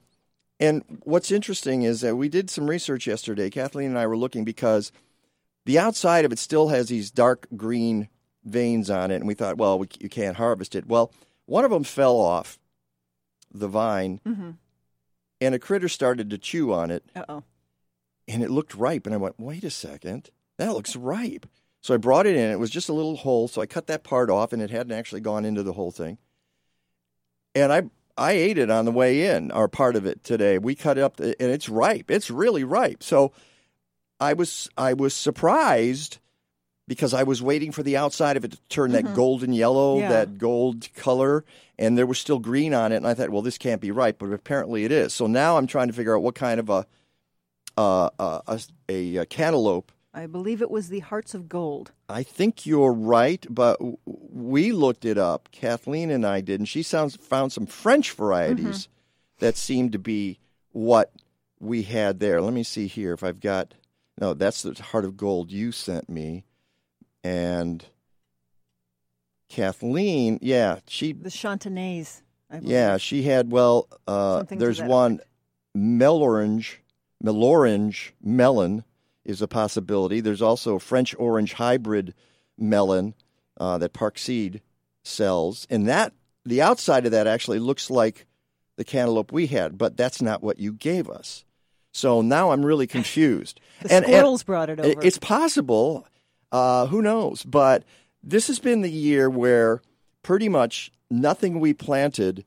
And 0.63 0.83
what's 1.03 1.29
interesting 1.29 1.81
is 1.83 1.99
that 2.01 2.15
we 2.15 2.29
did 2.29 2.49
some 2.49 2.69
research 2.69 3.05
yesterday. 3.05 3.49
Kathleen 3.49 3.89
and 3.89 3.99
I 3.99 4.07
were 4.07 4.15
looking 4.15 4.45
because 4.45 4.93
the 5.65 5.77
outside 5.77 6.23
of 6.23 6.31
it 6.31 6.39
still 6.39 6.69
has 6.69 6.87
these 6.87 7.11
dark 7.11 7.47
green 7.57 8.07
veins 8.45 8.89
on 8.89 9.11
it, 9.11 9.15
and 9.17 9.27
we 9.27 9.33
thought, 9.33 9.57
well, 9.57 9.77
we, 9.77 9.87
you 9.99 10.07
can't 10.07 10.37
harvest 10.37 10.73
it. 10.75 10.85
Well, 10.87 11.11
one 11.47 11.65
of 11.65 11.71
them 11.71 11.83
fell 11.83 12.15
off 12.15 12.59
the 13.53 13.67
vine, 13.67 14.21
Mm-hmm. 14.25 14.51
and 15.41 15.55
a 15.55 15.59
critter 15.59 15.89
started 15.89 16.29
to 16.29 16.37
chew 16.37 16.71
on 16.71 16.91
it, 16.91 17.03
Uh 17.13 17.25
oh. 17.27 17.43
and 18.29 18.41
it 18.41 18.49
looked 18.49 18.73
ripe. 18.73 19.05
And 19.05 19.13
I 19.13 19.17
went, 19.17 19.39
wait 19.39 19.63
a 19.65 19.69
second, 19.69 20.29
that 20.57 20.71
looks 20.73 20.95
ripe. 20.95 21.45
So 21.81 21.93
I 21.93 21.97
brought 21.97 22.25
it 22.25 22.37
in. 22.37 22.49
It 22.51 22.59
was 22.59 22.69
just 22.69 22.87
a 22.89 22.93
little 22.93 23.17
hole, 23.17 23.47
so 23.49 23.61
I 23.61 23.65
cut 23.65 23.87
that 23.87 24.03
part 24.05 24.29
off, 24.29 24.53
and 24.53 24.61
it 24.61 24.69
hadn't 24.71 24.93
actually 24.93 25.21
gone 25.21 25.43
into 25.45 25.63
the 25.63 25.73
whole 25.73 25.91
thing. 25.91 26.17
And 27.53 27.71
I 27.73 27.83
I 28.17 28.33
ate 28.33 28.57
it 28.57 28.69
on 28.69 28.85
the 28.85 28.91
way 28.91 29.35
in, 29.35 29.51
or 29.51 29.67
part 29.67 29.95
of 29.95 30.05
it 30.05 30.23
today. 30.23 30.57
We 30.57 30.75
cut 30.75 30.97
it 30.97 31.01
up, 31.01 31.19
and 31.19 31.35
it's 31.39 31.67
ripe. 31.69 32.11
It's 32.11 32.29
really 32.29 32.63
ripe. 32.63 33.01
So 33.03 33.31
I 34.19 34.33
was 34.33 34.69
I 34.77 34.93
was 34.93 35.13
surprised 35.13 36.19
because 36.87 37.13
I 37.13 37.23
was 37.23 37.41
waiting 37.41 37.71
for 37.71 37.81
the 37.81 37.97
outside 37.97 38.35
of 38.37 38.43
it 38.45 38.51
to 38.51 38.59
turn 38.69 38.91
that 38.91 39.13
golden 39.15 39.53
yellow, 39.53 39.99
Yeah. 39.99 40.09
that 40.09 40.37
gold 40.37 40.89
color, 40.95 41.45
and 41.79 41.97
there 41.97 42.05
was 42.05 42.19
still 42.19 42.39
green 42.39 42.73
on 42.73 42.91
it. 42.91 42.97
And 42.97 43.07
I 43.07 43.13
thought, 43.13 43.29
well, 43.29 43.41
this 43.41 43.57
can't 43.57 43.79
be 43.81 43.89
ripe, 43.89 44.19
but 44.19 44.31
apparently 44.33 44.83
it 44.83 44.91
is. 44.91 45.13
So 45.13 45.25
now 45.25 45.57
I'm 45.57 45.65
trying 45.65 45.87
to 45.87 45.93
figure 45.93 46.15
out 46.15 46.21
what 46.23 46.35
kind 46.35 46.59
of 46.59 46.69
a 46.69 46.85
uh, 47.77 48.09
uh, 48.19 48.41
a, 48.47 48.59
a, 48.89 49.15
a 49.17 49.25
cantaloupe. 49.25 49.91
I 50.13 50.27
believe 50.27 50.61
it 50.61 50.69
was 50.69 50.89
the 50.89 50.99
Hearts 50.99 51.33
of 51.33 51.49
Gold. 51.49 51.91
I 52.07 52.21
think 52.21 52.65
you're 52.67 52.93
right, 52.93 53.45
but 53.49 53.79
we 54.05 54.71
looked 54.71 55.05
it 55.05 55.17
up. 55.17 55.49
Kathleen 55.51 56.11
and 56.11 56.25
I 56.25 56.41
did, 56.41 56.59
and 56.59 56.69
she 56.69 56.83
sounds 56.83 57.15
found 57.15 57.51
some 57.51 57.65
French 57.65 58.11
varieties 58.11 58.87
that 59.39 59.57
seemed 59.57 59.91
to 59.93 59.99
be 59.99 60.39
what 60.71 61.11
we 61.59 61.81
had 61.83 62.19
there. 62.19 62.41
Let 62.41 62.53
me 62.53 62.63
see 62.63 62.85
here 62.85 63.13
if 63.13 63.23
I've 63.23 63.39
got. 63.39 63.73
No, 64.21 64.35
that's 64.35 64.61
the 64.61 64.79
heart 64.81 65.05
of 65.05 65.17
gold 65.17 65.51
you 65.51 65.71
sent 65.71 66.07
me, 66.07 66.45
and 67.23 67.83
Kathleen. 69.49 70.37
Yeah, 70.43 70.79
she. 70.87 71.13
The 71.13 71.29
Charentais. 71.29 72.21
Yeah, 72.61 72.97
she 72.97 73.23
had. 73.23 73.51
Well, 73.51 73.87
uh, 74.07 74.43
there's 74.47 74.79
one 74.79 75.21
melorange, 75.75 76.75
melorange 77.23 78.11
melon 78.21 78.83
is 79.25 79.41
a 79.41 79.47
possibility. 79.47 80.19
There's 80.19 80.41
also 80.41 80.75
a 80.75 80.79
French 80.79 81.15
orange 81.17 81.53
hybrid 81.53 82.13
melon 82.57 83.13
uh, 83.59 83.77
that 83.77 83.93
Park 83.93 84.17
Seed 84.17 84.61
sells, 85.03 85.67
and 85.69 85.87
that 85.87 86.13
the 86.45 86.61
outside 86.61 87.05
of 87.05 87.11
that 87.11 87.27
actually 87.27 87.59
looks 87.59 87.89
like 87.89 88.25
the 88.75 88.83
cantaloupe 88.83 89.31
we 89.31 89.47
had, 89.47 89.77
but 89.77 89.97
that's 89.97 90.21
not 90.21 90.43
what 90.43 90.59
you 90.59 90.73
gave 90.73 91.09
us. 91.09 91.45
So 91.91 92.21
now 92.21 92.51
I'm 92.51 92.65
really 92.65 92.87
confused. 92.97 93.59
The 93.81 94.01
squirrels 94.01 94.43
brought 94.43 94.69
it 94.69 94.79
over. 94.79 95.01
It's 95.01 95.17
possible. 95.17 96.07
Uh, 96.51 96.87
who 96.87 97.01
knows? 97.01 97.43
But 97.43 97.83
this 98.21 98.47
has 98.47 98.59
been 98.59 98.81
the 98.81 98.91
year 98.91 99.29
where 99.29 99.81
pretty 100.21 100.49
much 100.49 100.91
nothing 101.09 101.59
we 101.59 101.73
planted 101.73 102.45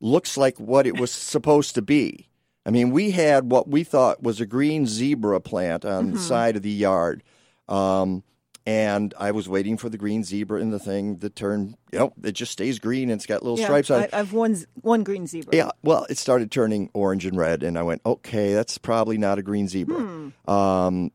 looks 0.00 0.36
like 0.36 0.58
what 0.58 0.86
it 0.86 0.98
was 0.98 1.10
supposed 1.12 1.74
to 1.74 1.82
be. 1.82 2.28
I 2.66 2.70
mean, 2.70 2.90
we 2.90 3.12
had 3.12 3.50
what 3.50 3.68
we 3.68 3.84
thought 3.84 4.22
was 4.22 4.40
a 4.40 4.46
green 4.46 4.86
zebra 4.86 5.40
plant 5.40 5.84
on 5.84 6.06
Mm-hmm. 6.06 6.14
the 6.14 6.20
side 6.20 6.56
of 6.56 6.62
the 6.62 6.70
yard. 6.70 7.22
Um, 7.68 8.24
and 8.66 9.14
I 9.16 9.30
was 9.30 9.48
waiting 9.48 9.76
for 9.76 9.88
the 9.88 9.96
green 9.96 10.24
zebra 10.24 10.60
in 10.60 10.70
the 10.70 10.80
thing 10.80 11.18
to 11.20 11.30
turn, 11.30 11.76
you 11.92 12.00
know, 12.00 12.12
it 12.24 12.32
just 12.32 12.50
stays 12.50 12.80
green 12.80 13.04
and 13.10 13.18
it's 13.18 13.26
got 13.26 13.44
little 13.44 13.58
yeah, 13.60 13.66
stripes 13.66 13.90
on 13.92 14.02
it. 14.02 14.10
I've 14.12 14.32
one 14.32 14.56
one 14.80 15.04
green 15.04 15.28
zebra. 15.28 15.54
Yeah, 15.54 15.70
well, 15.84 16.04
it 16.10 16.18
started 16.18 16.50
turning 16.50 16.90
orange 16.92 17.24
and 17.26 17.36
red, 17.38 17.62
and 17.62 17.78
I 17.78 17.82
went, 17.82 18.02
okay, 18.04 18.54
that's 18.54 18.76
probably 18.78 19.18
not 19.18 19.38
a 19.38 19.42
green 19.42 19.68
zebra. 19.68 20.00
Hmm. 20.00 20.50
Um, 20.50 21.12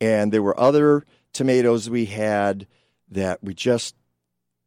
and 0.00 0.32
there 0.32 0.42
were 0.42 0.58
other 0.58 1.04
tomatoes 1.34 1.90
we 1.90 2.06
had 2.06 2.66
that 3.10 3.44
we 3.44 3.52
just 3.52 3.94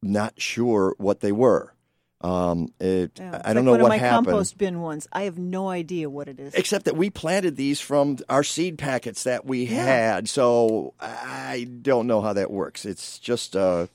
not 0.03 0.39
sure 0.39 0.93
what 0.99 1.21
they 1.21 1.31
were. 1.31 1.73
Um, 2.21 2.73
it, 2.81 3.11
Yeah, 3.17 3.41
I 3.45 3.53
don't 3.53 3.63
like 3.63 3.65
know 3.65 3.71
one 3.71 3.81
what 3.81 3.85
of 3.85 3.89
my 3.89 3.97
happened. 3.97 4.27
compost 4.27 4.57
bin 4.57 4.81
ones. 4.81 5.07
I 5.13 5.23
have 5.23 5.37
no 5.37 5.69
idea 5.69 6.09
what 6.09 6.27
it 6.27 6.39
is. 6.39 6.53
Except 6.53 6.85
that 6.85 6.97
we 6.97 7.09
planted 7.09 7.55
these 7.55 7.79
from 7.79 8.17
our 8.27 8.43
seed 8.43 8.77
packets 8.77 9.23
that 9.23 9.45
we 9.45 9.63
Yeah. 9.63 9.85
had, 9.85 10.27
so 10.29 10.93
I 10.99 11.67
don't 11.81 12.07
know 12.07 12.19
how 12.21 12.33
that 12.33 12.51
works. 12.51 12.85
It's 12.85 13.19
just 13.19 13.55
uh, 13.55 13.87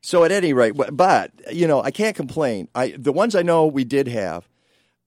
so 0.00 0.22
at 0.24 0.30
any 0.30 0.52
rate, 0.52 0.76
but- 0.76 0.96
but 0.96 1.32
you 1.52 1.66
know 1.66 1.82
I 1.82 1.90
can't 1.90 2.14
complain. 2.14 2.68
I 2.74 2.94
the 2.96 3.12
ones 3.12 3.34
I 3.34 3.42
know 3.42 3.66
we 3.66 3.82
did 3.84 4.06
have, 4.06 4.48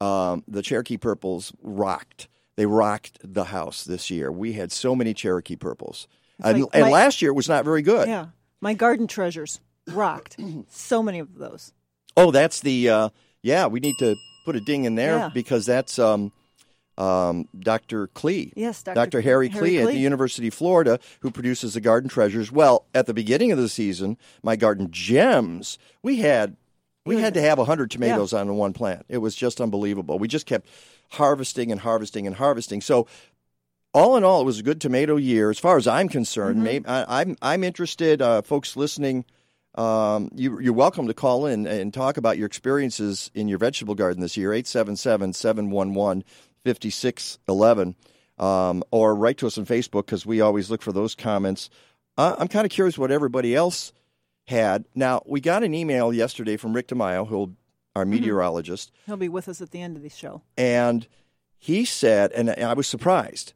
um, 0.02 0.44
the 0.48 0.62
Cherokee 0.62 0.98
purples 0.98 1.54
rocked. 1.62 2.28
they 2.58 2.66
rocked 2.68 3.18
the 3.24 3.46
house 3.46 3.84
this 3.86 4.12
year. 4.12 4.32
We 4.32 4.54
had 4.54 4.72
so 4.72 4.96
many 4.96 5.14
Cherokee 5.14 5.56
purples, 5.56 6.08
It's 6.40 6.48
and, 6.50 6.62
like 6.64 6.70
and 6.74 6.92
last 6.92 7.22
year 7.22 7.32
it 7.32 7.36
was 7.36 7.48
not 7.50 7.64
very 7.66 7.82
good. 7.82 8.08
Yeah. 8.10 8.28
My 8.62 8.74
garden 8.76 9.08
treasures 9.08 9.60
rocked. 9.88 10.36
so 10.70 11.02
many 11.02 11.20
of 11.20 11.36
those. 11.36 11.72
Oh, 12.16 12.32
that's 12.32 12.62
the 12.62 12.90
uh, 12.90 13.10
yeah. 13.42 13.68
We 13.68 13.80
need 13.80 13.96
to 14.00 14.16
put 14.46 14.56
a 14.56 14.62
ding 14.62 14.86
in 14.86 14.96
there 14.96 15.18
Yeah. 15.18 15.30
because 15.34 15.66
that's 15.66 15.98
um, 16.00 16.32
um, 16.98 17.48
Dr. 17.58 18.08
Klee. 18.08 18.52
Yes, 18.56 18.84
Dr. 18.84 18.96
Dr. 18.96 19.22
Harry, 19.22 19.50
Harry 19.50 19.72
Klee 19.72 19.82
at 19.82 19.88
the 19.88 19.98
University 19.98 20.48
of 20.50 20.54
Florida, 20.54 21.00
who 21.22 21.32
produces 21.32 21.74
the 21.74 21.82
Garden 21.82 22.10
Treasures. 22.10 22.52
Well, 22.52 22.86
at 22.94 23.06
the 23.08 23.14
beginning 23.14 23.52
of 23.52 23.58
the 23.58 23.70
season, 23.70 24.18
my 24.44 24.56
Garden 24.56 24.90
Gems, 24.92 25.78
we 26.02 26.18
had 26.18 26.56
we 27.06 27.20
had 27.20 27.34
to 27.34 27.42
have 27.42 27.58
hundred 27.60 27.92
tomatoes 27.92 28.34
on 28.34 28.56
one 28.56 28.74
plant. 28.74 29.06
It 29.10 29.18
was 29.18 29.36
just 29.36 29.60
unbelievable. 29.60 30.20
We 30.20 30.28
just 30.28 30.46
kept 30.46 30.68
harvesting 31.12 31.72
and 31.72 31.82
harvesting 31.82 32.28
and 32.28 32.36
harvesting. 32.36 32.82
So. 32.82 33.08
All 33.96 34.18
in 34.18 34.24
all, 34.24 34.42
it 34.42 34.46
was 34.46 34.58
a 34.58 34.64
good 34.64 34.82
tomato 34.82 35.18
year, 35.18 35.52
as 35.52 35.60
far 35.60 35.78
as 35.78 35.86
I'm 35.88 36.10
concerned. 36.10 36.56
Mm-hmm. 36.56 36.64
Maybe, 36.64 36.86
I, 36.88 37.22
I'm 37.22 37.38
I'm 37.44 37.64
interested, 37.64 38.24
uh, 38.24 38.42
folks 38.42 38.76
listening. 38.76 39.24
Um, 39.76 40.30
you, 40.36 40.60
you're 40.60 40.74
welcome 40.74 41.08
to 41.08 41.14
call 41.14 41.46
in 41.46 41.66
and 41.66 41.94
talk 41.94 42.18
about 42.18 42.38
your 42.38 42.46
experiences 42.46 43.32
in 43.34 43.48
your 43.48 43.58
vegetable 43.58 43.96
garden 43.96 44.22
this 44.22 44.38
year, 44.38 44.54
877 44.54 45.34
711 45.34 46.24
5611. 46.64 47.96
Um, 48.40 48.84
or 48.92 49.14
write 49.16 49.38
to 49.40 49.48
us 49.48 49.58
on 49.58 49.66
Facebook 49.66 50.06
because 50.08 50.26
we 50.26 50.42
always 50.42 50.72
look 50.72 50.82
for 50.82 50.92
those 50.92 51.14
comments. 51.16 51.70
Uh, 52.18 52.36
I'm 52.38 52.48
kind 52.48 52.66
of 52.66 52.72
curious 52.72 52.98
what 52.98 53.12
everybody 53.12 53.56
else 53.56 53.94
had. 54.48 54.86
Now, 54.96 55.22
we 55.26 55.40
got 55.40 55.64
an 55.64 55.74
email 55.74 56.12
yesterday 56.12 56.58
from 56.58 56.74
Rick 56.74 56.88
DeMaio, 56.88 57.28
who 57.28 57.56
our 57.96 58.06
meteorologist, 58.06 58.92
He'll 59.06 59.18
be 59.18 59.30
with 59.30 59.48
us 59.48 59.62
at 59.62 59.70
the 59.70 59.80
end 59.82 59.98
of 59.98 60.04
the 60.04 60.10
show. 60.10 60.42
and 60.58 61.08
he 61.60 61.86
said, 61.86 62.32
and 62.34 62.50
I 62.50 62.74
was 62.74 62.88
surprised, 62.88 63.54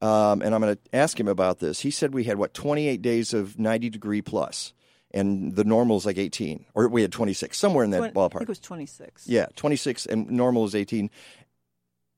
um, 0.00 0.40
and 0.40 0.54
I'm 0.54 0.62
going 0.62 0.76
to 0.76 0.96
ask 0.96 1.18
him 1.20 1.28
about 1.28 1.58
this. 1.58 1.80
He 1.80 1.90
said 1.90 2.14
we 2.14 2.24
had, 2.24 2.38
what, 2.38 2.54
28 2.54 3.02
days 3.02 3.34
of 3.34 3.58
90 3.58 3.90
degree 3.90 4.22
plus, 4.22 4.72
and 5.12 5.56
the 5.56 5.64
normal 5.64 5.96
is 5.96 6.06
like 6.06 6.18
18, 6.18 6.64
or 6.74 6.88
we 6.88 7.02
had 7.02 7.12
26, 7.12 7.56
somewhere 7.58 7.84
in 7.84 7.90
that 7.90 7.98
Twen- 7.98 8.10
I 8.10 8.12
ballpark. 8.14 8.30
think 8.32 8.42
it 8.42 8.48
was 8.48 8.58
26. 8.60 9.26
Yeah, 9.26 9.46
26 9.56 10.06
and 10.06 10.30
normal 10.30 10.64
is 10.64 10.74
18. 10.74 11.10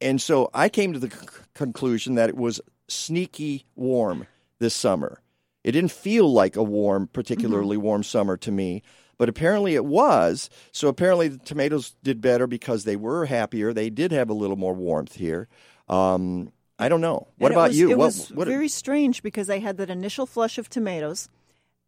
And 0.01 0.21
so 0.21 0.51
I 0.53 0.69
came 0.69 0.93
to 0.93 0.99
the 0.99 1.11
c- 1.11 1.17
conclusion 1.55 2.17
that 2.17 2.29
it 2.29 2.37
was 2.37 2.61
sneaky 2.89 3.67
warm 3.77 4.27
this 4.59 4.75
summer. 4.75 5.21
It 5.65 5.73
didn't 5.73 5.93
feel 5.93 6.33
like 6.33 6.57
a 6.57 6.63
warm, 6.63 7.07
particularly 7.07 7.77
warm 7.77 8.03
summer 8.03 8.37
to 8.39 8.51
me, 8.51 8.83
but 9.17 9.29
apparently 9.29 9.75
it 9.77 9.85
was. 9.85 10.51
So 10.73 10.89
apparently 10.89 11.29
the 11.29 11.39
tomatoes 11.39 11.95
did 12.03 12.21
better 12.21 12.47
because 12.49 12.83
they 12.85 12.97
were 12.97 13.27
happier. 13.27 13.73
They 13.73 13.89
did 13.91 14.11
have 14.11 14.29
a 14.29 14.35
little 14.35 14.57
more 14.57 14.75
warmth 14.75 15.15
here. 15.15 15.49
Um, 15.89 16.53
I 16.81 16.89
don't 16.89 17.01
know. 17.01 17.29
What 17.39 17.53
And 17.53 17.57
about 17.57 17.69
was- 17.71 17.79
you? 17.79 17.91
It 17.91 17.99
what, 17.99 18.07
was 18.07 18.31
what, 18.33 18.49
very 18.49 18.67
strange 18.69 19.23
because 19.23 19.49
I 19.49 19.61
had 19.61 19.77
that 19.77 19.89
initial 19.89 20.27
flush 20.27 20.59
of 20.59 20.69
tomatoes, 20.69 21.29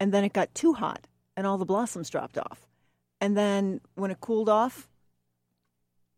and 0.01 0.13
then 0.13 0.25
it 0.25 0.33
got 0.33 0.55
too 0.55 0.75
hot, 0.75 1.07
and 1.37 1.47
all 1.47 1.59
the 1.59 1.65
blossoms 1.65 2.11
dropped 2.11 2.39
off. 2.39 2.67
And 3.21 3.37
then 3.37 3.81
when 3.95 4.11
it 4.11 4.21
cooled 4.21 4.49
off, 4.49 4.89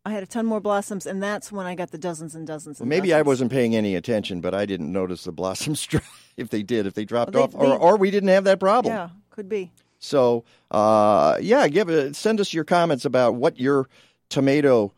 I 0.05 0.11
had 0.11 0.23
a 0.23 0.27
ton 0.27 0.45
more 0.45 0.61
blossoms, 0.61 1.05
and 1.05 1.21
that's 1.21 1.51
when 1.51 1.65
I 1.65 1.75
got 1.75 1.91
the 1.91 1.97
dozens 1.97 2.33
and 2.33 2.47
dozens. 2.47 2.79
well, 2.79 2.83
And 2.83 2.89
maybe 2.89 3.13
I 3.13 3.21
wasn't 3.21 3.51
paying 3.51 3.75
any 3.75 3.93
attention, 3.95 4.39
but 4.39 4.53
I 4.53 4.65
didn't 4.65 4.91
notice 4.91 5.25
the 5.25 5.31
blossoms 5.33 5.85
drop. 5.87 6.03
If 6.37 6.49
they 6.49 6.63
did, 6.63 6.85
if 6.85 6.93
they 6.93 7.03
dropped 7.05 7.33
Well, 7.33 7.47
they- 7.47 7.57
off, 7.57 7.61
or, 7.61 7.69
they- 7.69 7.75
or 7.77 7.97
we 7.97 8.09
didn't 8.11 8.29
have 8.29 8.45
that 8.45 8.59
problem. 8.59 8.93
Yeah, 8.93 9.09
could 9.29 9.49
be. 9.49 9.71
So, 9.99 10.43
uh, 10.71 11.37
yeah, 11.41 11.67
give 11.67 11.89
it. 11.89 12.15
Send 12.15 12.39
us 12.39 12.53
your 12.53 12.63
comments 12.63 13.03
about 13.05 13.35
what 13.35 13.59
your 13.59 13.89
tomato 14.29 14.93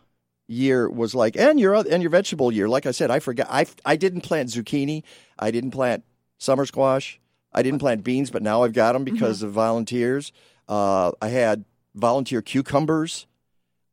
year 0.48 0.90
was 0.90 1.16
like, 1.16 1.38
and 1.38 1.60
your 1.60 1.76
and 1.76 2.04
your 2.04 2.10
vegetable 2.10 2.52
year. 2.52 2.68
Like 2.68 2.86
I 2.86 2.92
said, 2.92 3.10
I 3.10 3.20
forgot. 3.20 3.48
I 3.50 3.66
I 3.86 3.96
didn't 3.96 4.22
plant 4.22 4.50
zucchini. 4.50 5.04
I 5.40 5.52
didn't 5.52 5.72
plant 5.72 6.04
summer 6.38 6.66
squash. 6.66 7.19
I 7.54 7.64
didn't 7.64 7.80
plant 7.80 8.04
beans, 8.04 8.30
but 8.30 8.44
now 8.44 8.64
I've 8.64 8.74
got 8.74 8.94
them 8.94 9.04
because 9.04 9.42
of 9.42 9.52
volunteers. 9.52 10.32
Uh, 10.68 11.12
I 11.22 11.30
had 11.30 11.66
volunteer 11.96 12.42
cucumbers. 12.42 13.26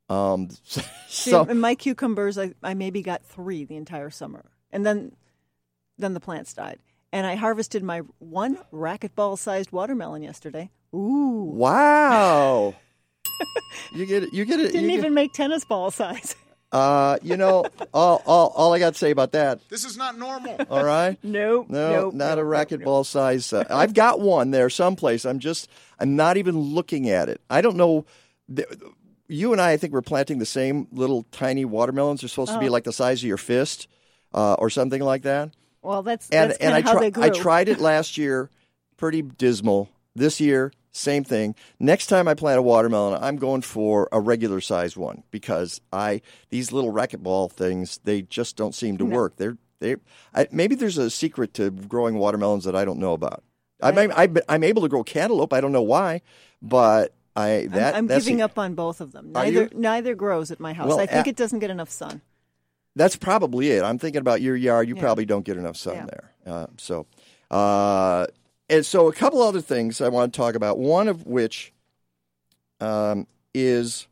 Um, 0.09 0.51
See, 0.65 0.83
so 1.09 1.45
in 1.45 1.59
my 1.59 1.75
cucumbers, 1.75 2.39
I, 2.39 2.53
I 2.63 2.75
maybe 2.75 3.03
got 3.03 3.25
three 3.25 3.65
the 3.65 3.77
entire 3.77 4.11
summer, 4.11 4.45
and 4.71 4.85
then 4.85 5.13
then 5.99 6.15
the 6.15 6.21
plants 6.21 6.53
died. 6.53 6.79
And 7.13 7.27
I 7.27 7.37
harvested 7.37 7.83
my 7.83 8.01
one 8.19 8.59
racquetball-sized 8.73 9.73
watermelon 9.73 10.23
yesterday. 10.23 10.71
Ooh, 10.95 11.51
wow, 11.55 12.75
you 13.95 14.07
get 14.07 14.23
it. 14.25 14.33
You 14.33 14.45
get 14.45 14.61
it. 14.61 14.73
didn't 14.73 14.91
even 14.91 15.15
make 15.15 15.33
tennis 15.33 15.65
ball 15.65 15.91
size. 15.91 16.37
Get, 16.73 16.79
uh, 16.79 17.19
you 17.23 17.37
know, 17.37 17.65
all, 17.95 18.23
all 18.27 18.49
all 18.57 18.73
I 18.75 18.79
got 18.79 18.93
to 18.95 18.99
say 18.99 19.11
about 19.11 19.33
that. 19.33 19.67
This 19.69 19.85
is 19.85 19.97
not 19.97 20.19
normal. 20.19 20.57
All 20.71 20.85
right. 20.85 21.19
nope, 21.23 21.69
No, 21.69 21.93
nope, 21.93 22.15
not 22.15 22.39
a 22.39 22.43
nope, 22.43 22.51
nope, 22.53 22.69
racquetball 22.83 23.07
size. 23.07 23.53
Uh, 23.53 23.65
I've 23.71 23.95
got 23.95 24.21
one 24.21 24.51
there 24.51 24.69
someplace. 24.71 25.25
I'm 25.25 25.39
just, 25.39 25.69
I'm 26.01 26.17
not 26.17 26.37
even 26.37 26.59
looking 26.59 27.09
at 27.09 27.29
it. 27.29 27.41
I 27.49 27.61
don't 27.61 27.77
know. 27.77 28.05
The- 28.49 28.67
You 29.29 29.53
and 29.53 29.61
I, 29.61 29.73
I 29.73 29.77
think 29.77 29.93
we're 29.93 30.03
planting 30.03 30.39
the 30.39 30.47
same 30.47 30.87
little 30.93 31.25
tiny 31.33 31.65
watermelons. 31.65 32.21
They're 32.21 32.29
supposed 32.29 32.51
to 32.53 32.59
Oh. 32.59 32.61
be 32.61 32.69
like 32.69 32.85
the 32.85 32.93
size 32.93 33.21
of 33.23 33.27
your 33.29 33.37
fist, 33.39 33.89
uh, 34.35 34.55
or 34.55 34.71
something 34.71 35.03
like 35.03 35.23
that. 35.23 35.51
Well, 35.83 36.03
that's 36.03 36.29
And 36.31 36.51
that's 36.51 36.61
and 36.61 36.75
I 36.75 36.79
kinda 36.83 36.89
how 36.91 36.93
tri- 36.95 37.01
they 37.03 37.11
grew. 37.11 37.23
I 37.25 37.29
tried 37.31 37.69
it 37.69 37.81
last 37.91 38.19
year, 38.19 38.51
pretty 38.97 39.23
dismal. 39.23 39.89
This 40.15 40.41
year, 40.41 40.73
same 40.97 41.25
thing. 41.25 41.55
Next 41.79 42.07
time 42.07 42.27
I 42.29 42.35
plant 42.35 42.59
a 42.59 42.63
watermelon, 42.63 43.23
I'm 43.23 43.37
going 43.37 43.63
for 43.63 44.09
a 44.13 44.21
regular 44.21 44.61
size 44.61 44.97
one 44.97 45.23
because 45.31 45.81
I 45.93 46.23
these 46.51 46.73
little 46.73 46.93
racquetball 46.93 47.53
things 47.53 48.01
they 48.05 48.23
just 48.23 48.57
don't 48.57 48.75
seem 48.75 48.97
to 48.99 49.05
work. 49.05 49.37
They're 49.37 49.57
they 49.79 49.97
I, 50.35 50.49
maybe 50.51 50.75
there's 50.75 50.99
a 50.99 51.11
secret 51.11 51.53
to 51.55 51.71
growing 51.71 52.17
watermelons 52.17 52.65
that 52.65 52.75
I 52.75 52.85
don't 52.85 52.99
know 52.99 53.13
about. 53.13 53.43
I'm, 53.83 53.99
I'm, 53.99 54.39
I'm 54.49 54.65
able 54.65 54.81
to 54.83 54.89
grow 54.89 55.05
cantaloupe. 55.05 55.53
I 55.53 55.61
don't 55.61 55.73
know 55.73 55.83
why, 55.83 56.23
but 56.63 57.13
I 57.37 57.49
I'm- 57.51 57.69
that 57.73 57.95
I'm, 57.95 58.07
that's 58.07 58.25
giving 58.25 58.39
the- 58.39 58.45
up 58.47 58.59
on 58.59 58.75
both 58.75 59.03
of 59.03 59.13
them. 59.13 59.33
Neither 59.33 59.69
neither 59.75 60.15
grows 60.15 60.51
at 60.51 60.61
my 60.61 60.73
house. 60.73 60.89
Well, 60.89 60.99
I 60.99 61.05
think 61.05 61.27
a- 61.27 61.31
it 61.31 61.37
doesn't 61.37 61.59
get 61.59 61.69
enough 61.71 61.91
sun. 61.91 62.23
That's 62.95 63.17
probably 63.17 63.71
it. 63.73 63.83
I'm 63.85 63.99
thinking 63.99 64.21
about 64.21 64.41
your 64.41 64.57
yard. 64.57 64.89
You 64.89 64.95
Yeah. 64.95 65.03
probably 65.03 65.27
don't 65.27 65.45
get 65.45 65.59
enough 65.59 65.77
sun 65.77 65.95
Yeah. 65.97 66.07
there. 66.07 66.33
Uh, 66.47 66.67
so, 66.79 67.05
uh, 67.51 68.27
and 68.69 68.85
so 68.85 69.09
a 69.09 69.13
couple 69.13 69.43
other 69.43 69.61
things 69.61 70.01
I 70.01 70.09
want 70.09 70.33
to 70.33 70.37
talk 70.37 70.55
about. 70.55 70.79
One 70.79 71.09
of 71.09 71.27
which 71.27 71.73
um, 72.81 73.27
is 73.55 74.07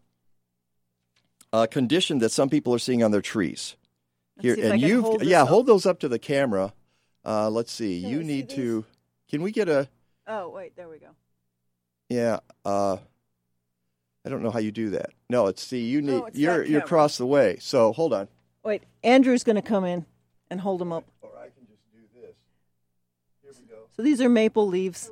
a 1.52 1.66
condition 1.66 2.18
that 2.18 2.30
some 2.30 2.48
people 2.48 2.74
are 2.74 2.78
seeing 2.78 3.02
on 3.02 3.10
their 3.10 3.22
trees. 3.22 3.76
See 4.42 4.50
I 4.50 4.72
and 4.72 4.80
you, 4.80 5.02
hold 5.02 5.22
yeah, 5.22 5.42
up. 5.42 5.48
hold 5.48 5.66
those 5.66 5.86
up 5.86 6.00
to 6.00 6.08
the 6.08 6.18
camera. 6.18 6.72
Uh, 7.24 7.48
let's 7.50 7.70
see. 7.70 8.02
Can 8.02 8.10
you 8.10 8.20
see 8.20 8.26
need 8.26 8.48
these? 8.48 8.56
to. 8.56 8.84
Can 9.30 9.42
we 9.42 9.52
get 9.52 9.68
a? 9.68 9.88
Oh 10.26 10.48
wait, 10.48 10.76
there 10.76 10.88
we 10.88 10.98
go. 10.98 11.08
Yeah. 12.08 12.40
Uh, 12.64 12.96
I 14.26 14.30
don't 14.30 14.42
know 14.42 14.50
how 14.50 14.58
you 14.58 14.72
do 14.72 14.90
that. 14.90 15.10
No, 15.28 15.46
it's 15.46 15.62
see. 15.62 15.84
You 15.84 16.02
need. 16.02 16.14
Oh, 16.14 16.24
it's 16.26 16.38
you're 16.38 16.64
you're 16.64 16.80
across 16.80 17.18
the 17.18 17.26
way. 17.26 17.58
So 17.60 17.92
hold 17.92 18.12
on. 18.12 18.28
Wait, 18.64 18.82
Andrew's 19.02 19.44
going 19.44 19.56
to 19.56 19.62
come 19.62 19.84
in 19.84 20.06
and 20.50 20.60
hold 20.60 20.80
them 20.80 20.92
up. 20.92 21.04
Or 21.20 21.30
I 21.38 21.44
can 21.44 21.66
just 21.66 21.82
do 21.92 22.00
this. 22.20 22.34
Here 23.42 23.52
we 23.60 23.66
go. 23.66 23.83
So 23.96 24.02
these 24.02 24.20
are 24.20 24.28
maple 24.28 24.66
leaves 24.66 25.10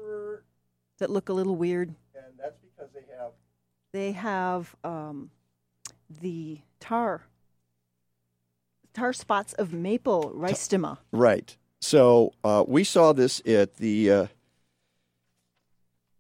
that 0.99 1.11
look 1.11 1.29
a 1.29 1.33
little 1.33 1.57
weird. 1.57 1.95
And 2.15 2.35
that's 2.39 2.59
because 2.61 2.91
they 2.93 3.05
have 3.17 3.33
They 3.93 4.13
have 4.13 4.75
um, 4.85 5.31
the 6.21 6.61
tar 6.81 7.23
tar 8.93 9.13
spots 9.13 9.53
of 9.55 9.73
maple 9.73 10.33
Rhytisma. 10.37 10.99
right. 11.13 11.57
So 11.81 12.33
uh, 12.45 12.65
we 12.67 12.85
saw 12.85 13.13
this 13.13 13.41
at 13.47 13.77
the 13.77 14.11
uh, 14.11 14.27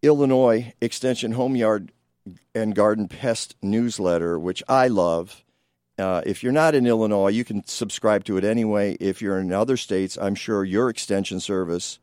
Illinois 0.02 0.72
Extension 0.80 1.32
Home 1.32 1.54
Yard 1.54 1.92
and 2.54 2.74
Garden 2.74 3.06
Pest 3.08 3.54
newsletter, 3.62 4.38
which 4.38 4.62
I 4.68 4.88
love. 4.88 5.44
Uh, 5.98 6.22
if 6.26 6.42
you're 6.42 6.52
not 6.52 6.74
in 6.74 6.86
Illinois, 6.86 7.28
you 7.28 7.44
can 7.44 7.64
subscribe 7.66 8.24
to 8.24 8.36
it 8.36 8.44
anyway. 8.44 8.96
If 8.98 9.22
you're 9.22 9.38
in 9.38 9.52
other 9.52 9.76
states, 9.76 10.18
I'm 10.20 10.34
sure 10.34 10.64
your 10.64 10.88
extension 10.88 11.38
service 11.38 12.00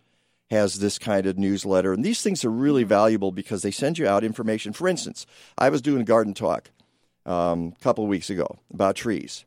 has 0.50 0.80
this 0.80 0.98
kind 0.98 1.26
of 1.26 1.38
newsletter. 1.38 1.94
And 1.94 2.04
these 2.04 2.22
things 2.22 2.44
are 2.44 2.50
really 2.50 2.84
valuable 2.84 3.32
because 3.32 3.62
they 3.62 3.72
send 3.72 3.98
you 3.98 4.08
out 4.08 4.24
information. 4.24 4.74
For 4.74 4.88
instance, 4.88 5.26
I 5.58 5.70
was 5.70 5.82
doing 5.82 6.02
a 6.02 6.06
garden 6.06 6.34
talk 6.34 6.72
um, 7.26 7.74
a 7.80 7.84
couple 7.84 8.04
of 8.04 8.10
weeks 8.10 8.30
ago 8.30 8.58
about 8.74 8.96
trees. 8.96 9.46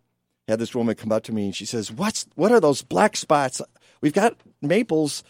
Had 0.48 0.58
this 0.58 0.74
woman 0.74 0.94
come 0.94 1.12
up 1.12 1.22
to 1.24 1.32
me 1.32 1.46
and 1.46 1.54
she 1.56 1.64
says, 1.64 1.90
"What's 1.92 2.26
what 2.34 2.52
are 2.52 2.60
those 2.60 2.82
black 2.82 3.16
spots? 3.16 3.60
We've 4.00 4.12
got 4.12 4.36
maples 4.60 5.22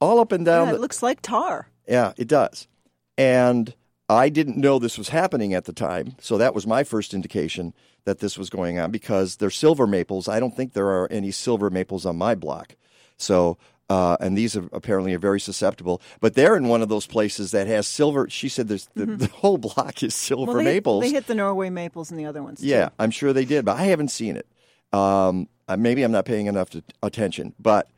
all 0.00 0.20
up 0.20 0.32
and 0.32 0.44
down 0.44 0.66
Yeah, 0.66 0.72
the, 0.72 0.78
it 0.78 0.80
looks 0.82 1.02
like 1.02 1.20
tar. 1.22 1.68
yeah, 1.88 2.12
it 2.16 2.28
does. 2.28 2.68
And 3.16 3.74
I 4.08 4.28
didn't 4.28 4.56
know 4.56 4.78
this 4.78 4.96
was 4.98 5.08
happening 5.08 5.52
at 5.54 5.64
the 5.64 5.72
time. 5.72 6.14
So 6.20 6.38
that 6.38 6.54
was 6.54 6.66
my 6.66 6.84
first 6.84 7.12
indication 7.14 7.74
that 8.04 8.20
this 8.20 8.38
was 8.38 8.48
going 8.48 8.78
on 8.78 8.90
because 8.90 9.36
they're 9.36 9.50
silver 9.50 9.86
maples. 9.86 10.28
I 10.28 10.38
don't 10.40 10.54
think 10.56 10.72
there 10.72 10.88
are 10.88 11.08
any 11.10 11.30
silver 11.30 11.68
maples 11.70 12.06
on 12.06 12.16
my 12.16 12.34
block. 12.34 12.76
So, 13.16 13.58
uh, 13.88 14.16
and 14.20 14.36
these 14.36 14.56
are 14.56 14.68
apparently 14.72 15.14
are 15.14 15.18
very 15.18 15.40
susceptible. 15.40 16.02
But 16.20 16.34
they're 16.34 16.56
in 16.56 16.68
one 16.68 16.82
of 16.82 16.88
those 16.88 17.06
places 17.06 17.50
that 17.52 17.66
has 17.66 17.86
silver. 17.86 18.28
She 18.28 18.48
said 18.48 18.68
there's, 18.68 18.88
the, 18.94 19.06
the 19.06 19.26
whole 19.28 19.58
block 19.58 20.02
is 20.02 20.14
silver 20.14 20.52
Mm-hmm. 20.52 20.56
Well, 20.56 20.64
they, 20.64 20.72
maples. 20.74 21.02
they 21.04 21.10
hit 21.10 21.26
the 21.26 21.34
Norway 21.34 21.70
maples 21.70 22.10
and 22.10 22.18
the 22.18 22.26
other 22.26 22.42
ones. 22.42 22.60
too. 22.60 22.66
Yeah, 22.66 22.90
I'm 22.98 23.10
sure 23.10 23.32
they 23.32 23.44
did, 23.44 23.64
but 23.64 23.76
I 23.76 23.84
haven't 23.84 24.08
seen 24.08 24.36
it. 24.36 24.46
Um, 24.92 25.48
uh, 25.68 25.76
maybe 25.76 26.02
I'm 26.02 26.12
not 26.12 26.24
paying 26.24 26.46
enough 26.46 26.70
to, 26.70 26.82
attention, 27.02 27.54
but 27.60 27.90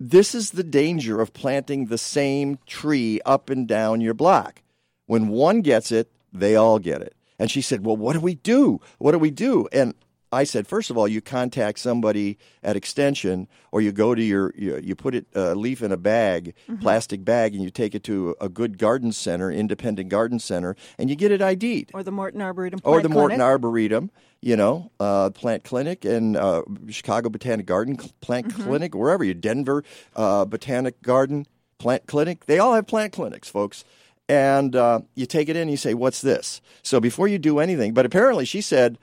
this 0.00 0.34
is 0.34 0.50
the 0.52 0.64
danger 0.64 1.20
of 1.20 1.32
planting 1.32 1.86
the 1.86 1.98
same 1.98 2.58
tree 2.66 3.20
up 3.24 3.50
and 3.50 3.68
down 3.68 4.00
your 4.00 4.14
block. 4.14 4.62
When 5.06 5.28
one 5.28 5.60
gets 5.60 5.92
it, 5.92 6.10
they 6.32 6.56
all 6.56 6.78
get 6.78 7.02
it. 7.02 7.14
And 7.38 7.50
she 7.50 7.60
said, 7.60 7.84
Well, 7.84 7.96
what 7.96 8.14
do 8.14 8.20
we 8.20 8.34
do? 8.36 8.80
What 8.98 9.12
do 9.12 9.18
we 9.18 9.30
do? 9.30 9.68
And 9.72 9.94
I 10.32 10.44
said, 10.44 10.66
first 10.66 10.88
of 10.90 10.96
all, 10.96 11.06
you 11.06 11.20
contact 11.20 11.78
somebody 11.78 12.38
at 12.62 12.74
Extension, 12.74 13.48
or 13.70 13.82
you 13.82 13.92
go 13.92 14.14
to 14.14 14.22
your, 14.22 14.52
you, 14.56 14.78
you 14.82 14.94
put 14.94 15.14
it 15.14 15.26
uh, 15.36 15.52
leaf 15.52 15.82
in 15.82 15.92
a 15.92 15.96
bag, 15.98 16.54
plastic 16.80 17.22
bag, 17.24 17.54
and 17.54 17.62
you 17.62 17.70
take 17.70 17.94
it 17.94 18.02
to 18.04 18.34
a 18.40 18.48
good 18.48 18.78
garden 18.78 19.12
center, 19.12 19.50
independent 19.52 20.08
garden 20.08 20.38
center, 20.38 20.74
and 20.98 21.10
you 21.10 21.16
get 21.16 21.30
it 21.32 21.42
ID'd 21.42 21.90
Or 21.92 22.02
the 22.02 22.10
Morton 22.10 22.40
Arboretum 22.40 22.80
or 22.82 22.94
Plant 22.94 23.02
the 23.02 23.08
Morton 23.10 23.36
Clinic. 23.38 23.44
Arboretum, 23.50 24.10
you 24.40 24.56
know, 24.56 24.90
uh, 24.98 25.28
Plant 25.30 25.64
Clinic 25.64 26.04
and 26.06 26.36
uh, 26.36 26.62
Chicago 26.88 27.28
Botanic 27.28 27.66
Garden 27.66 27.96
Plant 28.22 28.48
Mm-hmm. 28.48 28.62
Clinic, 28.62 28.94
wherever 28.94 29.22
you, 29.22 29.34
Denver 29.34 29.84
uh, 30.16 30.44
Botanic 30.46 31.02
Garden 31.02 31.46
Plant 31.78 32.06
Clinic. 32.06 32.46
They 32.46 32.58
all 32.58 32.72
have 32.74 32.86
plant 32.86 33.12
clinics, 33.12 33.48
folks. 33.48 33.84
And 34.28 34.74
uh, 34.76 35.00
you 35.14 35.26
take 35.26 35.48
it 35.48 35.56
in 35.56 35.62
and 35.62 35.70
you 35.70 35.76
say, 35.76 35.94
What's 35.94 36.22
this? 36.22 36.60
So 36.82 37.00
before 37.00 37.28
you 37.28 37.38
do 37.38 37.58
anything, 37.58 37.92
but 37.92 38.06
apparently 38.06 38.44
she 38.46 38.60
said 38.62 38.96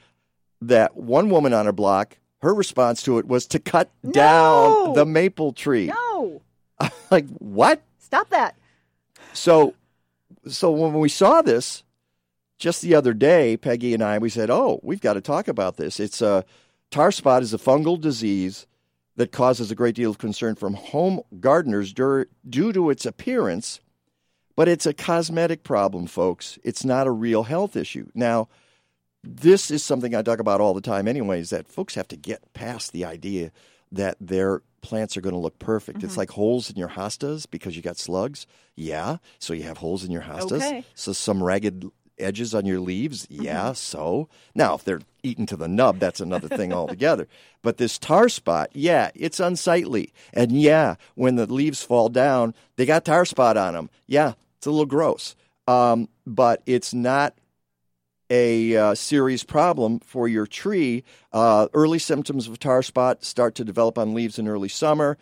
that 0.61 0.95
one 0.95 1.29
woman 1.29 1.53
on 1.53 1.65
her 1.65 1.71
block, 1.71 2.17
her 2.41 2.53
response 2.53 3.03
to 3.03 3.17
it 3.17 3.27
was 3.27 3.45
to 3.47 3.59
cut 3.59 3.89
down 4.09 4.93
the 4.93 5.05
maple 5.05 5.53
tree. 5.53 5.87
No, 5.87 6.41
like, 7.11 7.27
what? 7.37 7.81
stop 7.99 8.29
that. 8.29 8.55
So, 9.33 9.75
so 10.47 10.71
when 10.71 10.93
we 10.93 11.09
saw 11.09 11.41
this 11.41 11.83
just 12.57 12.81
the 12.81 12.95
other 12.95 13.13
day, 13.13 13.55
Peggy 13.57 13.93
and 13.93 14.03
I, 14.03 14.17
we 14.17 14.29
said, 14.29 14.49
"Oh, 14.49 14.79
we've 14.83 15.01
got 15.01 15.13
to 15.13 15.21
talk 15.21 15.47
about 15.47 15.77
this." 15.77 15.99
It's 15.99 16.21
a 16.21 16.45
tar 16.91 17.11
spot 17.11 17.43
is 17.43 17.53
a 17.53 17.57
fungal 17.57 17.99
disease 17.99 18.65
that 19.15 19.31
causes 19.31 19.69
a 19.69 19.75
great 19.75 19.95
deal 19.95 20.09
of 20.09 20.17
concern 20.17 20.55
from 20.55 20.75
home 20.75 21.21
gardeners 21.39 21.93
dur- 21.93 22.27
due 22.49 22.71
to 22.71 22.89
its 22.89 23.05
appearance, 23.05 23.81
but 24.55 24.67
it's 24.67 24.85
a 24.85 24.93
cosmetic 24.93 25.63
problem, 25.63 26.07
folks. 26.07 26.57
It's 26.63 26.85
not 26.85 27.05
a 27.05 27.11
real 27.11 27.43
health 27.43 27.75
issue. 27.75 28.07
Now, 28.15 28.47
this 29.23 29.69
is 29.71 29.83
something 29.83 30.15
I 30.15 30.21
talk 30.21 30.39
about 30.39 30.61
all 30.61 30.73
the 30.73 30.81
time, 30.81 31.07
anyways. 31.07 31.49
That 31.49 31.67
folks 31.67 31.95
have 31.95 32.07
to 32.09 32.17
get 32.17 32.53
past 32.53 32.91
the 32.91 33.05
idea 33.05 33.51
that 33.91 34.17
their 34.19 34.61
plants 34.81 35.17
are 35.17 35.21
going 35.21 35.33
to 35.33 35.39
look 35.39 35.59
perfect. 35.59 36.03
It's 36.03 36.15
like 36.17 36.31
holes 36.31 36.69
in 36.69 36.77
your 36.77 36.89
hostas 36.89 37.45
because 37.49 37.75
you 37.75 37.81
got 37.81 37.97
slugs. 37.97 38.47
Yeah, 38.75 39.17
so 39.39 39.53
you 39.53 39.63
have 39.63 39.77
holes 39.77 40.03
in 40.03 40.11
your 40.11 40.21
hostas. 40.21 40.57
Okay. 40.57 40.85
So 40.95 41.11
some 41.11 41.43
ragged 41.43 41.89
edges 42.17 42.53
on 42.53 42.65
your 42.65 42.79
leaves. 42.79 43.27
Yeah, 43.29 43.73
so 43.73 44.29
now 44.55 44.75
if 44.75 44.83
they're 44.83 45.01
eaten 45.23 45.45
to 45.47 45.55
the 45.57 45.67
nub, 45.67 45.99
that's 45.99 46.19
another 46.19 46.47
thing 46.47 46.73
altogether. 46.73 47.27
But 47.61 47.75
this 47.75 47.97
tar 47.97 48.29
spot, 48.29 48.69
yeah, 48.71 49.11
it's 49.15 49.41
unsightly, 49.41 50.13
and 50.33 50.53
yeah, 50.53 50.95
when 51.15 51.35
the 51.35 51.45
leaves 51.45 51.83
fall 51.83 52.07
down, 52.07 52.55
they 52.77 52.85
got 52.85 53.03
tar 53.03 53.25
spot 53.25 53.57
on 53.57 53.73
them. 53.73 53.89
Yeah, 54.07 54.35
it's 54.57 54.65
a 54.65 54.71
little 54.71 54.85
gross, 54.85 55.35
um, 55.67 56.07
but 56.25 56.61
it's 56.65 56.93
not 56.93 57.35
a 58.29 58.75
uh, 58.75 58.95
serious 58.95 59.43
problem 59.43 59.99
for 59.99 60.27
your 60.27 60.45
tree. 60.45 61.03
Uh, 61.33 61.67
early 61.73 61.99
symptoms 61.99 62.47
of 62.47 62.59
tar 62.59 62.83
spot 62.83 63.23
start 63.23 63.55
to 63.55 63.63
develop 63.63 63.97
on 63.97 64.13
leaves 64.13 64.39
in 64.39 64.47
early 64.47 64.69
summer. 64.69 65.17